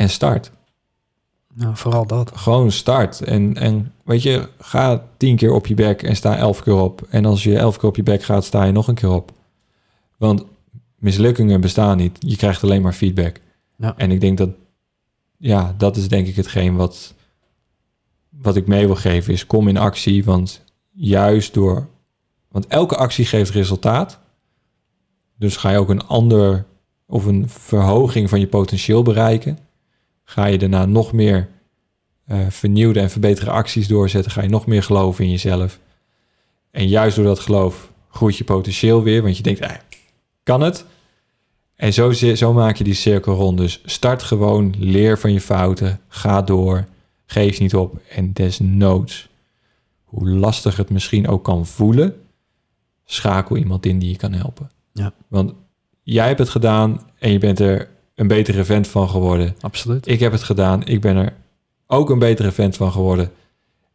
En 0.02 0.10
start. 0.10 0.50
Nou, 1.54 1.76
vooral 1.76 2.06
dat. 2.06 2.32
Gewoon 2.34 2.70
start. 2.70 3.20
En, 3.20 3.56
en 3.56 3.92
weet 4.04 4.22
je, 4.22 4.48
ga 4.58 5.06
tien 5.16 5.36
keer 5.36 5.52
op 5.52 5.66
je 5.66 5.74
bek 5.74 6.02
en 6.02 6.16
sta 6.16 6.36
elf 6.36 6.62
keer 6.62 6.74
op. 6.74 7.06
En 7.10 7.24
als 7.24 7.42
je 7.42 7.58
elf 7.58 7.76
keer 7.76 7.88
op 7.88 7.96
je 7.96 8.02
bek 8.02 8.22
gaat, 8.22 8.44
sta 8.44 8.64
je 8.64 8.72
nog 8.72 8.88
een 8.88 8.94
keer 8.94 9.10
op. 9.10 9.32
Want 10.16 10.44
mislukkingen 10.96 11.60
bestaan 11.60 11.96
niet. 11.96 12.16
Je 12.18 12.36
krijgt 12.36 12.62
alleen 12.62 12.82
maar 12.82 12.92
feedback. 12.92 13.40
Ja. 13.76 13.94
En 13.96 14.10
ik 14.10 14.20
denk 14.20 14.38
dat, 14.38 14.50
ja, 15.36 15.74
dat 15.78 15.96
is 15.96 16.08
denk 16.08 16.26
ik 16.26 16.36
hetgeen 16.36 16.76
wat, 16.76 17.14
wat 18.28 18.56
ik 18.56 18.66
mee 18.66 18.86
wil 18.86 18.96
geven, 18.96 19.32
is 19.32 19.46
kom 19.46 19.68
in 19.68 19.76
actie. 19.76 20.24
Want 20.24 20.64
juist 20.90 21.54
door, 21.54 21.88
want 22.48 22.66
elke 22.66 22.96
actie 22.96 23.24
geeft 23.24 23.50
resultaat. 23.50 24.18
Dus 25.38 25.56
ga 25.56 25.70
je 25.70 25.78
ook 25.78 25.90
een 25.90 26.06
ander 26.06 26.64
of 27.06 27.24
een 27.24 27.48
verhoging 27.48 28.28
van 28.28 28.40
je 28.40 28.46
potentieel 28.46 29.02
bereiken. 29.02 29.58
Ga 30.32 30.46
je 30.46 30.58
daarna 30.58 30.86
nog 30.86 31.12
meer 31.12 31.48
eh, 32.24 32.38
vernieuwde 32.48 33.00
en 33.00 33.10
verbeterde 33.10 33.50
acties 33.50 33.88
doorzetten, 33.88 34.32
ga 34.32 34.42
je 34.42 34.48
nog 34.48 34.66
meer 34.66 34.82
geloven 34.82 35.24
in 35.24 35.30
jezelf. 35.30 35.78
En 36.70 36.88
juist 36.88 37.16
door 37.16 37.24
dat 37.24 37.38
geloof 37.38 37.92
groeit 38.10 38.36
je 38.36 38.44
potentieel 38.44 39.02
weer, 39.02 39.22
want 39.22 39.36
je 39.36 39.42
denkt, 39.42 39.60
eh, 39.60 39.70
kan 40.42 40.60
het? 40.60 40.84
En 41.74 41.92
zo, 41.92 42.12
zo 42.12 42.52
maak 42.52 42.76
je 42.76 42.84
die 42.84 42.94
cirkel 42.94 43.34
rond. 43.34 43.58
Dus 43.58 43.80
start 43.84 44.22
gewoon, 44.22 44.74
leer 44.78 45.18
van 45.18 45.32
je 45.32 45.40
fouten, 45.40 46.00
ga 46.08 46.42
door, 46.42 46.86
geef 47.26 47.60
niet 47.60 47.74
op. 47.74 48.00
En 48.08 48.32
desnoods, 48.32 49.28
hoe 50.04 50.28
lastig 50.28 50.76
het 50.76 50.90
misschien 50.90 51.28
ook 51.28 51.44
kan 51.44 51.66
voelen, 51.66 52.14
schakel 53.04 53.56
iemand 53.56 53.86
in 53.86 53.98
die 53.98 54.10
je 54.10 54.16
kan 54.16 54.32
helpen. 54.32 54.70
Ja. 54.92 55.12
Want 55.28 55.52
jij 56.02 56.26
hebt 56.26 56.38
het 56.38 56.48
gedaan 56.48 57.00
en 57.18 57.32
je 57.32 57.38
bent 57.38 57.58
er 57.58 57.91
een 58.22 58.28
betere 58.28 58.64
vent 58.64 58.88
van 58.88 59.08
geworden. 59.08 59.54
Absoluut. 59.60 60.06
Ik 60.08 60.20
heb 60.20 60.32
het 60.32 60.42
gedaan. 60.42 60.86
Ik 60.86 61.00
ben 61.00 61.16
er 61.16 61.32
ook 61.86 62.10
een 62.10 62.18
betere 62.18 62.52
vent 62.52 62.76
van 62.76 62.92
geworden. 62.92 63.30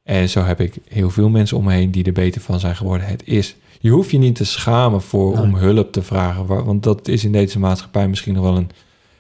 En 0.03 0.30
zo 0.30 0.43
heb 0.43 0.59
ik 0.61 0.73
heel 0.88 1.09
veel 1.09 1.30
mensen 1.30 1.57
om 1.57 1.63
me 1.63 1.73
heen 1.73 1.91
die 1.91 2.03
er 2.03 2.11
beter 2.13 2.41
van 2.41 2.59
zijn 2.59 2.75
geworden. 2.75 3.07
Het 3.07 3.21
is. 3.25 3.55
Je 3.80 3.89
hoeft 3.89 4.09
je 4.11 4.17
niet 4.17 4.36
te 4.36 4.45
schamen 4.45 5.01
voor 5.01 5.34
Nee. 5.34 5.41
om 5.43 5.55
hulp 5.55 5.91
te 5.91 6.01
vragen. 6.03 6.45
wa- 6.45 6.63
Want 6.63 6.84
dat 6.84 7.07
is 7.07 7.23
in 7.23 7.32
deze 7.32 7.59
maatschappij 7.59 8.07
misschien 8.07 8.34
nog 8.34 8.43
wel 8.43 8.57
een 8.57 8.69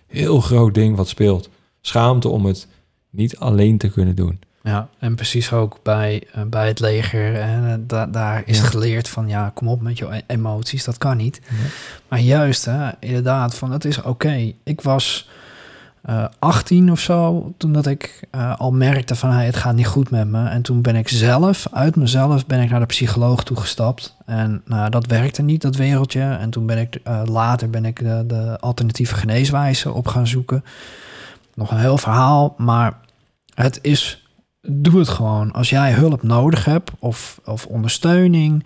heel 0.07 0.39
groot 0.41 0.73
ding 0.73 0.95
wat 0.95 1.07
speelt. 1.07 1.49
Schaamte 1.81 2.29
om 2.29 2.45
het 2.45 2.67
niet 3.09 3.37
alleen 3.37 3.77
te 3.77 3.89
kunnen 3.89 4.15
doen. 4.15 4.39
Ja, 4.67 4.87
en 4.99 5.15
precies 5.15 5.51
ook 5.51 5.79
bij, 5.83 6.23
eh, 6.33 6.41
bij 6.43 6.67
het 6.67 6.79
leger. 6.79 7.33
Hè, 7.43 7.85
da- 7.85 8.05
daar 8.05 8.41
is 8.45 8.57
Ja. 8.57 8.63
geleerd 8.63 9.09
van, 9.09 9.27
ja, 9.27 9.51
kom 9.53 9.67
op 9.67 9.81
met 9.81 9.97
je 9.97 10.15
e- 10.15 10.21
emoties, 10.27 10.83
dat 10.83 10.97
kan 10.97 11.17
niet. 11.17 11.41
Maar 12.07 12.19
juist, 12.19 12.65
hè, 12.65 12.89
inderdaad, 12.99 13.55
van 13.55 13.71
het 13.71 13.85
is 13.85 14.01
oké. 14.01 14.51
Ik 14.63 14.81
was 14.81 15.29
uh, 16.09 16.25
18 16.39 16.91
of 16.91 16.99
zo, 16.99 17.53
toen 17.57 17.71
dat 17.71 17.85
ik 17.85 18.27
uh, 18.35 18.59
al 18.59 18.71
merkte 18.71 19.15
van 19.15 19.29
hey, 19.31 19.45
het 19.45 19.55
gaat 19.55 19.75
niet 19.75 19.87
goed 19.87 20.09
met 20.09 20.27
me. 20.27 20.47
En 20.49 20.61
toen 20.61 20.81
ben 20.81 20.95
ik 20.95 21.09
zelf, 21.09 21.67
uit 21.71 21.95
mezelf, 21.95 22.45
ben 22.45 22.61
ik 22.61 22.69
naar 22.69 22.79
de 22.79 22.85
psycholoog 22.85 23.43
toegestapt. 23.43 24.15
En 24.25 24.61
nou, 24.65 24.89
dat 24.89 25.05
werkte 25.05 25.41
niet, 25.41 25.61
dat 25.61 25.75
wereldje. 25.75 26.21
En 26.21 26.49
toen 26.49 26.65
ben 26.65 26.77
ik 26.77 26.99
later 27.25 27.69
ben 27.69 27.85
ik 27.85 27.99
de, 27.99 28.23
de 28.27 28.57
alternatieve 28.59 29.15
geneeswijze 29.15 29.91
op 29.91 30.07
gaan 30.07 30.27
zoeken. 30.27 30.63
Nog 31.53 31.71
een 31.71 31.79
heel 31.79 31.97
verhaal, 31.97 32.53
maar 32.57 32.93
het 33.53 33.79
is 33.81 34.26
doe 34.69 34.99
het 34.99 35.09
gewoon. 35.09 35.51
Als 35.51 35.69
jij 35.69 35.91
hulp 35.91 36.23
nodig 36.23 36.65
hebt 36.65 36.91
of, 36.99 37.39
of 37.45 37.65
ondersteuning, 37.65 38.65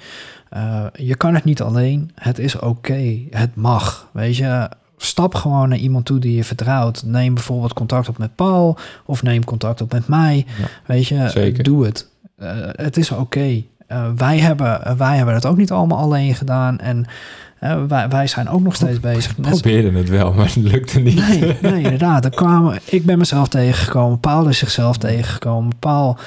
uh, 0.53 0.85
je 0.93 1.15
kan 1.15 1.33
het 1.33 1.43
niet 1.43 1.61
alleen. 1.61 2.11
Het 2.15 2.39
is 2.39 2.59
oké. 2.59 3.19
Het 3.29 3.55
mag. 3.55 4.09
Weet 4.13 4.35
je, 4.37 4.69
stap 4.97 5.35
gewoon 5.35 5.69
naar 5.69 5.77
iemand 5.77 6.05
toe 6.05 6.19
die 6.19 6.35
je 6.35 6.43
vertrouwt. 6.43 7.03
Neem 7.05 7.33
bijvoorbeeld 7.33 7.73
contact 7.73 8.09
op 8.09 8.17
met 8.17 8.35
Paul 8.35 8.77
of 9.05 9.23
neem 9.23 9.43
contact 9.43 9.81
op 9.81 9.91
met 9.91 10.07
mij. 10.07 10.45
Ja, 10.59 10.65
Weet 10.85 11.07
je, 11.07 11.29
zeker. 11.29 11.63
doe 11.63 11.85
het. 11.85 12.09
Uh, 12.37 12.49
het 12.71 12.97
is 12.97 13.11
oké. 13.11 13.63
Uh, 13.91 14.09
wij, 14.15 14.39
hebben, 14.39 14.97
wij 14.97 15.17
hebben 15.17 15.35
het 15.35 15.45
ook 15.45 15.57
niet 15.57 15.71
allemaal 15.71 15.97
alleen 15.97 16.35
gedaan. 16.35 16.79
En 16.79 17.05
wij, 17.87 18.09
wij 18.09 18.27
zijn 18.27 18.49
ook 18.49 18.61
nog 18.61 18.75
steeds 18.75 18.99
bezig. 18.99 19.35
We 19.35 19.41
probeerden 19.41 19.93
het 19.93 20.09
wel, 20.09 20.33
maar 20.33 20.45
het 20.45 20.55
lukte 20.55 20.99
niet. 20.99 21.27
Nee, 21.27 21.57
nee 21.71 21.83
inderdaad. 21.83 22.25
Er 22.25 22.31
kwamen, 22.31 22.79
ik 22.85 23.05
ben 23.05 23.17
mezelf 23.17 23.47
tegengekomen. 23.47 24.19
Paul 24.19 24.47
is 24.47 24.57
zichzelf 24.57 24.97
tegengekomen. 24.97 25.71
Paul 25.79 26.17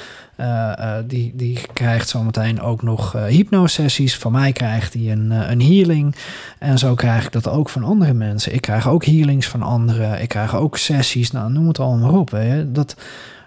uh, 0.41 0.47
uh, 0.47 0.95
die, 1.07 1.33
die 1.37 1.59
krijgt 1.73 2.09
zometeen 2.09 2.61
ook 2.61 2.83
nog 2.83 3.17
uh, 3.17 3.25
hypnosessies. 3.25 4.17
Van 4.17 4.33
mij 4.33 4.53
krijgt 4.53 4.95
hij 4.95 5.13
een, 5.13 5.31
een 5.31 5.63
healing. 5.63 6.15
En 6.59 6.79
zo 6.79 6.95
krijg 6.95 7.25
ik 7.25 7.33
dat 7.33 7.49
ook 7.49 7.69
van 7.69 7.85
andere 7.85 8.13
mensen. 8.13 8.55
Ik 8.55 8.61
krijg 8.61 8.89
ook 8.89 9.05
healings 9.05 9.49
van 9.49 9.63
anderen. 9.63 10.23
Ik 10.23 10.29
krijg 10.29 10.57
ook 10.57 10.77
sessies. 10.77 11.31
Nou, 11.31 11.53
noem 11.53 11.69
het 11.69 11.81
allemaal 11.81 12.11
maar 12.11 12.21
op. 12.21 12.31
Je. 12.31 12.69
Dat, 12.73 12.97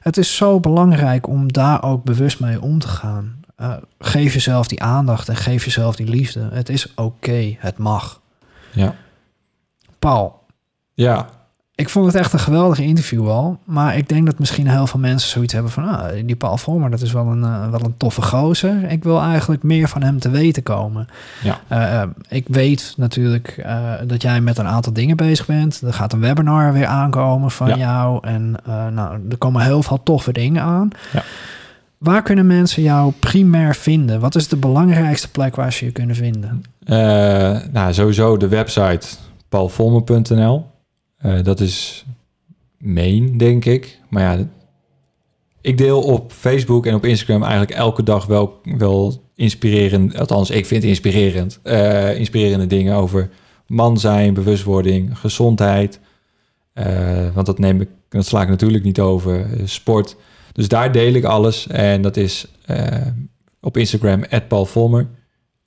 het 0.02 0.18
is 0.18 0.36
zo 0.36 0.60
belangrijk 0.60 1.28
om 1.28 1.52
daar 1.52 1.84
ook 1.84 2.04
bewust 2.04 2.40
mee 2.40 2.62
om 2.62 2.80
te 2.80 2.88
gaan. 2.88 3.36
Uh, 3.62 3.74
geef 4.00 4.34
jezelf 4.34 4.68
die 4.68 4.84
aandacht 4.84 5.30
en 5.30 5.36
geef 5.36 5.66
jezelf 5.66 5.96
die 5.96 6.08
liefde. 6.08 6.50
Het 6.52 6.70
is 6.70 6.90
oké, 6.90 7.02
okay, 7.02 7.58
het 7.60 7.78
mag. 7.78 8.22
Ja. 8.72 8.96
Paul. 10.00 10.44
Ja. 10.94 11.28
Ik 11.76 11.90
vond 11.90 12.06
het 12.06 12.16
echt 12.16 12.34
een 12.34 12.40
geweldig 12.40 12.80
interview 12.80 13.30
al. 13.30 13.60
Maar 13.64 13.98
ik 13.98 14.10
denk 14.10 14.26
dat 14.26 14.40
misschien 14.40 14.68
heel 14.68 14.88
veel 14.88 15.00
mensen 15.00 15.30
zoiets 15.30 15.54
hebben 15.54 15.72
van... 15.72 15.84
Ah, 15.84 16.26
die 16.26 16.36
Paul 16.36 16.58
Vormer, 16.58 16.90
dat 16.90 17.02
is 17.02 17.12
wel 17.12 17.26
een, 17.26 17.42
uh, 17.42 17.70
wel 17.70 17.82
een 17.84 17.98
toffe 17.98 18.22
gozer. 18.22 18.92
Ik 18.92 19.04
wil 19.04 19.22
eigenlijk 19.22 19.64
meer 19.64 19.88
van 19.88 20.04
hem 20.04 20.20
te 20.20 20.30
weten 20.30 20.64
komen. 20.64 21.08
Ja. 21.44 21.60
Uh, 21.72 22.10
ik 22.30 22.46
weet 22.48 22.94
natuurlijk 22.98 23.66
dat 24.06 24.22
jij 24.22 24.42
met 24.42 24.58
een 24.58 24.68
aantal 24.68 24.94
dingen 24.94 25.18
bezig 25.18 25.46
bent. 25.46 25.82
Er 25.82 25.94
gaat 25.94 26.14
een 26.14 26.20
webinar 26.20 26.74
weer 26.74 26.88
aankomen 26.88 27.52
van 27.52 27.68
ja. 27.68 27.78
jou. 27.78 28.28
En 28.28 28.56
nou, 28.94 29.22
er 29.30 29.38
komen 29.38 29.62
heel 29.62 29.84
veel 29.84 30.04
toffe 30.04 30.32
dingen 30.32 30.64
aan. 30.64 30.90
Ja. 31.14 31.24
Waar 31.98 32.24
kunnen 32.24 32.48
mensen 32.48 32.84
jou 32.84 33.12
primair 33.20 33.76
vinden? 33.76 34.20
Wat 34.20 34.36
is 34.36 34.48
de 34.48 34.58
belangrijkste 34.58 35.32
plek 35.32 35.56
waar 35.56 35.74
ze 35.74 35.86
je 35.86 35.92
kunnen 35.92 36.16
vinden? 36.16 36.64
Uh, 36.86 37.58
nou, 37.72 37.94
sowieso 37.94 38.38
de 38.38 38.48
website 38.48 39.08
paulvolmer.nl. 39.50 40.66
Uh, 41.26 41.44
dat 41.44 41.60
is 41.60 42.06
main, 42.78 43.38
denk 43.38 43.66
ik. 43.66 44.00
Maar 44.10 44.22
ja, 44.24 44.48
ik 45.62 45.78
deel 45.78 46.02
op 46.02 46.32
Facebook 46.32 46.86
en 46.86 46.96
op 46.96 47.06
Instagram 47.06 47.42
eigenlijk 47.44 47.72
elke 47.72 48.04
dag 48.04 48.26
wel, 48.26 48.62
wel 48.64 49.24
inspirerend, 49.36 50.20
althans 50.20 50.50
ik 50.50 50.66
vind 50.66 50.84
inspirerend, 50.84 51.60
uh, 51.64 52.20
inspirerende 52.20 52.68
dingen 52.68 52.96
over 52.96 53.30
man 53.68 54.00
zijn, 54.00 54.34
bewustwording, 54.34 55.18
gezondheid. 55.20 56.00
want 57.34 57.46
dat 57.46 57.60
neem 57.60 57.82
ik, 57.82 57.90
dat 58.10 58.26
sla 58.26 58.42
ik 58.42 58.50
natuurlijk 58.50 58.84
niet 58.84 59.00
over. 59.00 59.48
sport. 59.64 60.16
Dus 60.58 60.68
daar 60.68 60.92
deel 60.92 61.14
ik 61.14 61.24
alles. 61.24 61.68
En 61.68 62.02
dat 62.02 62.18
is 62.18 62.48
uh, 62.70 62.78
op 63.62 63.78
Instagram, 63.78 64.24
Paul 64.48 64.66
Volmer. 64.66 65.08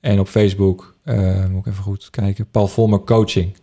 En 0.00 0.20
op 0.20 0.28
Facebook, 0.28 0.96
uh, 1.04 1.46
moet 1.46 1.66
ik 1.66 1.72
even 1.72 1.82
goed 1.82 2.10
kijken, 2.10 2.50
Paul 2.50 2.66
Volmer 2.66 3.00
Coaching. 3.00 3.56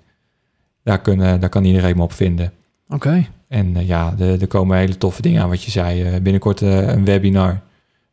Daar, 0.83 1.01
kunnen, 1.01 1.39
daar 1.39 1.49
kan 1.49 1.63
iedereen 1.63 1.95
me 1.95 2.03
op 2.03 2.13
vinden. 2.13 2.53
Oké. 2.85 2.95
Okay. 2.95 3.29
En 3.47 3.75
uh, 3.75 3.87
ja, 3.87 4.15
er, 4.19 4.41
er 4.41 4.47
komen 4.47 4.77
hele 4.77 4.97
toffe 4.97 5.21
dingen 5.21 5.41
aan 5.41 5.49
wat 5.49 5.63
je 5.63 5.71
zei. 5.71 6.19
binnenkort 6.19 6.61
een 6.61 7.05
webinar. 7.05 7.61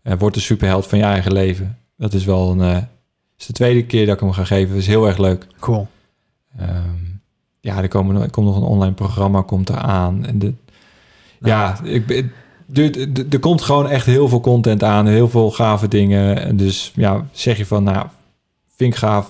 Word 0.02 0.34
de 0.34 0.40
superheld 0.40 0.86
van 0.86 0.98
je 0.98 1.04
eigen 1.04 1.32
leven. 1.32 1.78
Dat 1.96 2.12
is 2.12 2.24
wel 2.24 2.50
een... 2.50 2.86
is 3.38 3.46
de 3.46 3.52
tweede 3.52 3.86
keer 3.86 4.06
dat 4.06 4.14
ik 4.14 4.20
hem 4.20 4.32
ga 4.32 4.44
geven. 4.44 4.68
Dat 4.68 4.82
is 4.82 4.86
heel 4.86 5.06
erg 5.06 5.18
leuk. 5.18 5.46
Cool. 5.58 5.86
Um, 6.60 7.20
ja, 7.60 7.82
er, 7.82 7.88
komen, 7.88 8.22
er 8.22 8.30
komt 8.30 8.46
nog 8.46 8.56
een 8.56 8.62
online 8.62 8.94
programma 8.94 9.42
komt 9.42 9.68
eraan. 9.68 10.26
En 10.26 10.38
de, 10.38 10.54
nou. 11.38 11.52
ja, 11.52 11.80
ik 11.82 12.06
er, 13.30 13.38
komt 13.38 13.62
gewoon 13.62 13.88
echt 13.88 14.06
heel 14.06 14.28
veel 14.28 14.40
content 14.40 14.82
aan, 14.82 15.06
heel 15.06 15.28
veel 15.28 15.50
gave 15.50 15.88
dingen. 15.88 16.42
En 16.44 16.56
dus 16.56 16.92
ja, 16.94 17.26
zeg 17.32 17.56
je 17.56 17.66
van, 17.66 17.82
nou, 17.82 18.06
vind 18.76 18.92
ik 18.92 18.98
gaaf. 18.98 19.26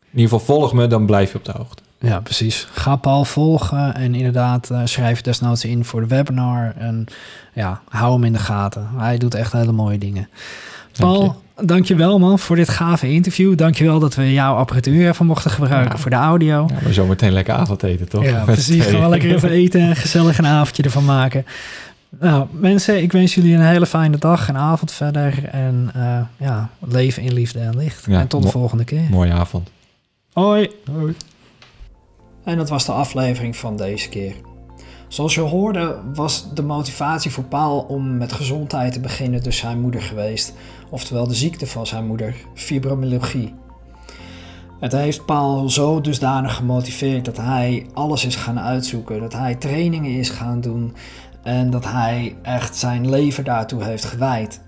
In 0.00 0.20
ieder 0.20 0.38
geval 0.38 0.56
volg 0.56 0.72
me, 0.72 0.86
dan 0.86 1.06
blijf 1.06 1.32
je 1.32 1.38
op 1.38 1.44
de 1.44 1.52
hoogte. 1.56 1.82
Ja, 1.98 2.20
precies. 2.20 2.66
Ga 2.72 2.96
Paul 2.96 3.24
volgen 3.24 3.94
en 3.94 4.14
inderdaad 4.14 4.68
uh, 4.72 4.80
schrijf 4.84 5.20
desnoods 5.20 5.64
in 5.64 5.84
voor 5.84 6.00
de 6.00 6.06
webinar. 6.06 6.74
En 6.78 7.06
ja, 7.52 7.80
hou 7.88 8.12
hem 8.12 8.24
in 8.24 8.32
de 8.32 8.38
gaten. 8.38 8.88
Hij 8.96 9.18
doet 9.18 9.34
echt 9.34 9.52
hele 9.52 9.72
mooie 9.72 9.98
dingen. 9.98 10.28
Paul, 10.98 11.20
Dank 11.20 11.36
je. 11.56 11.66
dankjewel 11.66 12.18
man 12.18 12.38
voor 12.38 12.56
dit 12.56 12.68
gave 12.68 13.12
interview. 13.12 13.56
Dankjewel 13.56 13.98
dat 13.98 14.14
we 14.14 14.32
jouw 14.32 14.54
apparatuur 14.54 15.08
even 15.08 15.26
mochten 15.26 15.50
gebruiken 15.50 15.92
ja. 15.92 15.98
voor 15.98 16.10
de 16.10 16.16
audio. 16.16 16.66
Ja, 16.68 16.78
maar 16.82 16.92
zometeen 16.92 17.32
lekker 17.32 17.54
avondeten, 17.54 18.08
toch? 18.08 18.24
Ja, 18.24 18.44
precies. 18.44 18.84
Gewoon 18.84 19.10
lekker 19.10 19.34
even 19.34 19.50
eten 19.50 19.80
en 19.80 19.96
gezellig 19.96 20.38
een 20.38 20.46
avondje 20.46 20.82
ervan 20.82 21.04
maken. 21.04 21.46
Nou, 22.20 22.46
mensen, 22.50 23.02
ik 23.02 23.12
wens 23.12 23.34
jullie 23.34 23.54
een 23.54 23.66
hele 23.66 23.86
fijne 23.86 24.18
dag 24.18 24.48
en 24.48 24.56
avond 24.56 24.92
verder. 24.92 25.48
En 25.48 25.90
uh, 25.96 26.20
ja, 26.36 26.70
leven 26.78 27.22
in 27.22 27.32
liefde 27.32 27.58
en 27.58 27.76
licht. 27.76 28.04
Ja, 28.06 28.20
en 28.20 28.28
tot 28.28 28.42
de 28.42 28.48
volgende 28.48 28.84
keer. 28.84 29.06
Mooie 29.10 29.32
avond. 29.32 29.70
Hoi. 30.32 30.70
Hoi. 30.92 31.14
En 32.44 32.56
dat 32.56 32.68
was 32.68 32.84
de 32.84 32.92
aflevering 32.92 33.56
van 33.56 33.76
deze 33.76 34.08
keer. 34.08 34.34
Zoals 35.08 35.34
je 35.34 35.40
hoorde 35.40 35.98
was 36.14 36.54
de 36.54 36.62
motivatie 36.62 37.30
voor 37.30 37.44
Paul 37.44 37.78
om 37.80 38.16
met 38.16 38.32
gezondheid 38.32 38.92
te 38.92 39.00
beginnen 39.00 39.42
dus 39.42 39.56
zijn 39.56 39.80
moeder 39.80 40.02
geweest. 40.02 40.54
Oftewel 40.90 41.28
de 41.28 41.34
ziekte 41.34 41.66
van 41.66 41.86
zijn 41.86 42.06
moeder, 42.06 42.34
fibromyalgie. 42.54 43.54
Het 44.80 44.92
heeft 44.92 45.24
Paul 45.24 45.70
zo 45.70 46.00
dusdanig 46.00 46.54
gemotiveerd 46.54 47.24
dat 47.24 47.36
hij 47.36 47.86
alles 47.92 48.24
is 48.24 48.36
gaan 48.36 48.60
uitzoeken. 48.60 49.20
Dat 49.20 49.32
hij 49.32 49.54
trainingen 49.54 50.10
is 50.10 50.30
gaan 50.30 50.60
doen. 50.60 50.94
En 51.44 51.70
dat 51.70 51.84
hij 51.84 52.36
echt 52.42 52.76
zijn 52.76 53.10
leven 53.10 53.44
daartoe 53.44 53.84
heeft 53.84 54.04
gewijd. 54.04 54.60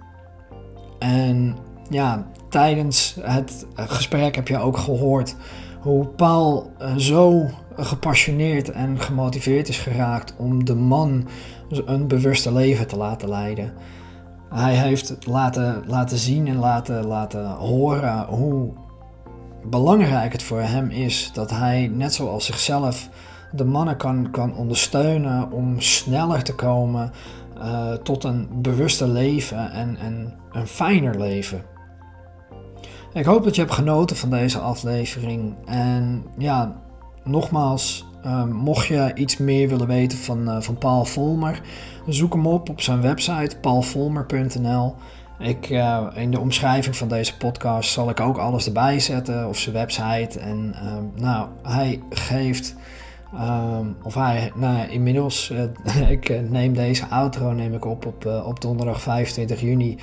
En 0.99 1.57
ja, 1.91 2.27
tijdens 2.49 3.17
het 3.21 3.67
gesprek 3.75 4.35
heb 4.35 4.49
je 4.49 4.59
ook 4.59 4.77
gehoord 4.77 5.37
hoe 5.81 6.07
Paul 6.07 6.71
zo 6.97 7.51
gepassioneerd 7.77 8.71
en 8.71 9.01
gemotiveerd 9.01 9.69
is 9.69 9.79
geraakt 9.79 10.35
om 10.37 10.65
de 10.65 10.75
man 10.75 11.29
een 11.69 12.09
bewuste 12.09 12.53
leven 12.53 12.87
te 12.87 12.97
laten 12.97 13.29
leiden. 13.29 13.73
Hij 14.51 14.75
heeft 14.75 15.27
laten, 15.27 15.83
laten 15.87 16.19
zien 16.19 16.47
en 16.47 16.57
laten, 16.57 17.07
laten 17.07 17.51
horen 17.51 18.25
hoe 18.25 18.73
belangrijk 19.65 20.33
het 20.33 20.43
voor 20.43 20.61
hem 20.61 20.91
is 20.91 21.31
dat 21.33 21.51
hij, 21.51 21.91
net 21.95 22.15
zoals 22.15 22.47
zichzelf, 22.47 23.09
de 23.57 23.65
mannen 23.65 23.97
kan, 23.97 24.31
kan 24.31 24.57
ondersteunen 24.57 25.51
om 25.53 25.81
sneller 25.81 26.43
te 26.43 26.55
komen 26.55 27.13
uh, 27.59 27.93
tot 27.93 28.25
een 28.25 28.49
bewuster 28.53 29.09
leven 29.09 29.71
en, 29.71 29.97
en 29.97 30.35
een 30.53 30.67
fijner 30.67 31.19
leven. 31.19 31.63
Ik 33.13 33.25
hoop 33.25 33.45
dat 33.45 33.55
je 33.55 33.61
hebt 33.61 33.75
genoten 33.75 34.17
van 34.17 34.31
deze 34.31 34.59
aflevering. 34.59 35.55
En 35.65 36.25
ja, 36.39 36.77
nogmaals, 37.25 38.07
uh, 38.25 38.45
mocht 38.45 38.87
je 38.87 39.13
iets 39.15 39.37
meer 39.37 39.69
willen 39.69 39.87
weten 39.87 40.19
van, 40.19 40.49
uh, 40.49 40.61
van 40.61 40.79
Paul 40.79 41.05
Volmer, 41.05 41.61
zoek 42.07 42.33
hem 42.33 42.47
op 42.47 42.69
op 42.69 42.81
zijn 42.81 43.01
website 43.01 43.57
paulvolmer.nl. 43.61 44.95
Ik, 45.39 45.69
in 46.15 46.31
de 46.31 46.41
omschrijving 46.41 46.97
van 46.97 47.09
deze 47.09 47.37
podcast 47.37 47.91
zal 47.91 48.11
ik 48.11 48.21
ook 48.21 48.39
alles 48.39 48.67
erbij 48.67 49.01
zetten, 49.01 49.49
of 49.49 49.59
zijn 49.59 49.75
website. 49.75 50.39
En 50.39 50.75
nou, 51.15 51.49
hij 51.63 52.03
geeft 52.11 52.75
Um, 53.41 53.97
of 54.03 54.15
hij, 54.15 54.53
nou 54.55 54.89
inmiddels, 54.89 55.51
uh, 55.51 56.11
ik 56.17 56.29
uh, 56.29 56.41
neem 56.41 56.75
deze 56.75 57.07
outro 57.07 57.53
neem 57.53 57.75
ik 57.75 57.85
op 57.85 58.07
op, 58.07 58.25
uh, 58.25 58.47
op 58.47 58.61
donderdag 58.61 59.01
25 59.01 59.61
juni. 59.61 59.99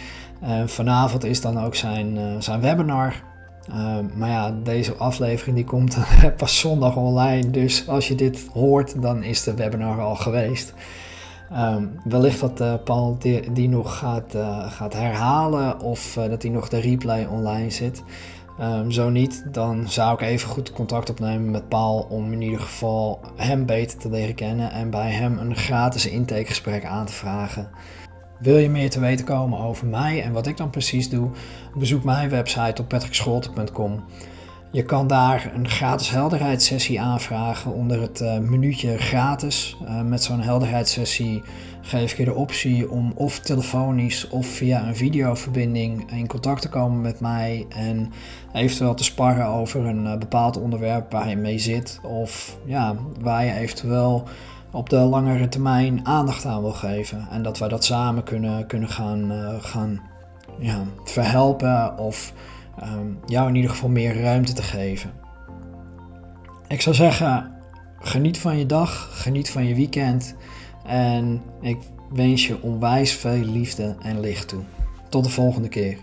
vanavond 0.66 1.24
is 1.24 1.42
dan 1.42 1.60
ook 1.60 1.76
zijn, 1.76 2.42
zijn 2.42 2.62
webinar. 2.62 3.24
Ehm, 3.70 4.06
maar 4.16 4.30
ja, 4.30 4.56
deze 4.64 4.94
aflevering 4.94 5.56
die 5.56 5.66
komt 5.66 5.98
pas 6.38 6.60
zondag 6.60 6.96
online. 6.96 7.50
Dus 7.50 7.88
als 7.88 8.08
je 8.08 8.16
dit 8.16 8.48
hoort, 8.54 9.02
dan 9.02 9.24
is 9.24 9.44
de 9.44 9.54
webinar 9.54 10.02
al 10.02 10.16
geweest. 10.16 10.74
Wellicht 12.04 12.40
dat 12.40 12.84
Paul 12.84 13.16
die, 13.20 13.52
die 13.52 13.70
nog 13.70 13.98
gaat, 13.98 14.36
gaat 14.68 14.94
herhalen 14.94 15.80
of 15.80 16.14
dat 16.14 16.42
hij 16.42 16.52
nog 16.52 16.70
de 16.70 16.80
replay 16.80 17.26
online 17.26 17.70
zit. 17.70 18.04
Ehm, 18.60 18.90
zo 18.90 19.10
niet, 19.10 19.44
dan 19.52 19.90
zou 19.90 20.14
ik 20.14 20.22
even 20.22 20.50
goed 20.50 20.72
contact 20.72 21.10
opnemen 21.10 21.52
met 21.52 21.68
Paul 21.68 22.08
om 22.10 22.32
in 22.32 22.42
ieder 22.42 22.60
geval 22.60 23.20
hem 23.36 23.66
beter 23.66 23.98
te 23.98 24.10
leren 24.10 24.36
kennen 24.36 24.72
en 24.72 24.90
bij 24.90 25.12
hem 25.12 25.38
een 25.38 25.56
gratis 25.56 26.08
intakegesprek 26.08 26.86
aan 26.86 27.06
te 27.06 27.14
vragen. 27.14 27.70
Wil 28.40 28.58
je 28.58 28.70
meer 28.70 28.90
te 28.90 29.00
weten 29.00 29.26
komen 29.26 29.60
over 29.60 29.88
mij 29.88 30.24
en 30.24 30.32
wat 30.32 30.48
ik 30.48 30.58
dan 30.58 30.70
precies 30.70 31.10
doe? 31.10 31.30
Bezoek 31.78 32.04
mijn 32.04 32.30
website 32.30 32.82
op 32.82 32.88
patrickscholten.com. 32.88 34.04
Je 34.72 34.84
kan 34.84 35.08
daar 35.08 35.52
een 35.54 35.70
gratis 35.70 36.10
helderheidssessie 36.10 37.02
aanvragen 37.02 37.74
onder 37.74 38.02
het 38.02 38.22
uh, 38.22 38.38
minuutje 38.38 38.98
gratis. 38.98 39.78
Uh, 39.82 40.02
met 40.02 40.24
zo'n 40.24 40.42
helderheidssessie 40.42 41.44
geef 41.86 42.12
ik 42.12 42.18
je 42.18 42.26
de 42.26 42.34
optie 42.34 42.92
om 42.92 43.12
of 43.16 43.40
telefonisch 43.40 44.28
of 44.28 44.48
via 44.48 44.88
een 44.88 44.96
videoverbinding 44.96 46.12
in 46.12 46.28
contact 46.28 46.62
te 46.62 46.70
komen 46.70 47.02
met 47.02 47.20
mij 47.20 47.66
en 47.70 48.12
eventueel 48.54 48.94
te 48.94 49.04
sparren 49.04 49.46
over 49.46 49.86
een 49.86 50.06
uh, 50.06 50.18
bepaald 50.18 50.58
onderwerp 50.58 51.12
waar 51.12 51.30
je 51.30 51.36
mee 51.36 51.60
zit 51.60 52.00
of 52.04 52.58
ja, 52.66 52.96
waar 53.22 53.46
je 53.46 53.54
eventueel 53.54 54.28
op 54.72 54.90
de 54.90 54.98
langere 54.98 55.48
termijn 55.48 56.06
aandacht 56.06 56.46
aan 56.46 56.62
wil 56.62 56.72
geven. 56.72 57.28
En 57.32 57.44
dat 57.44 57.60
wij 57.60 57.70
dat 57.70 57.86
samen 57.86 58.24
kunnen, 58.24 58.68
kunnen 58.68 58.90
gaan, 58.90 59.32
gaan 59.62 60.02
ja, 60.60 60.84
verhelpen 61.04 61.98
of 61.98 62.34
um, 62.84 63.20
jou 63.26 63.48
in 63.48 63.56
ieder 63.56 63.72
geval 63.72 63.90
meer 63.90 64.22
ruimte 64.22 64.54
te 64.54 64.64
geven. 64.64 65.12
Ik 66.68 66.82
zou 66.82 66.96
zeggen, 66.96 67.52
geniet 68.00 68.40
van 68.40 68.58
je 68.58 68.66
dag, 68.66 69.10
geniet 69.12 69.50
van 69.50 69.66
je 69.66 69.76
weekend 69.76 70.36
en 70.86 71.42
ik 71.62 71.78
wens 72.10 72.48
je 72.48 72.62
onwijs 72.62 73.14
veel 73.14 73.44
liefde 73.44 73.96
en 74.02 74.20
licht 74.20 74.48
toe. 74.48 74.64
Tot 75.10 75.24
de 75.24 75.30
volgende 75.30 75.70
keer. 75.70 75.98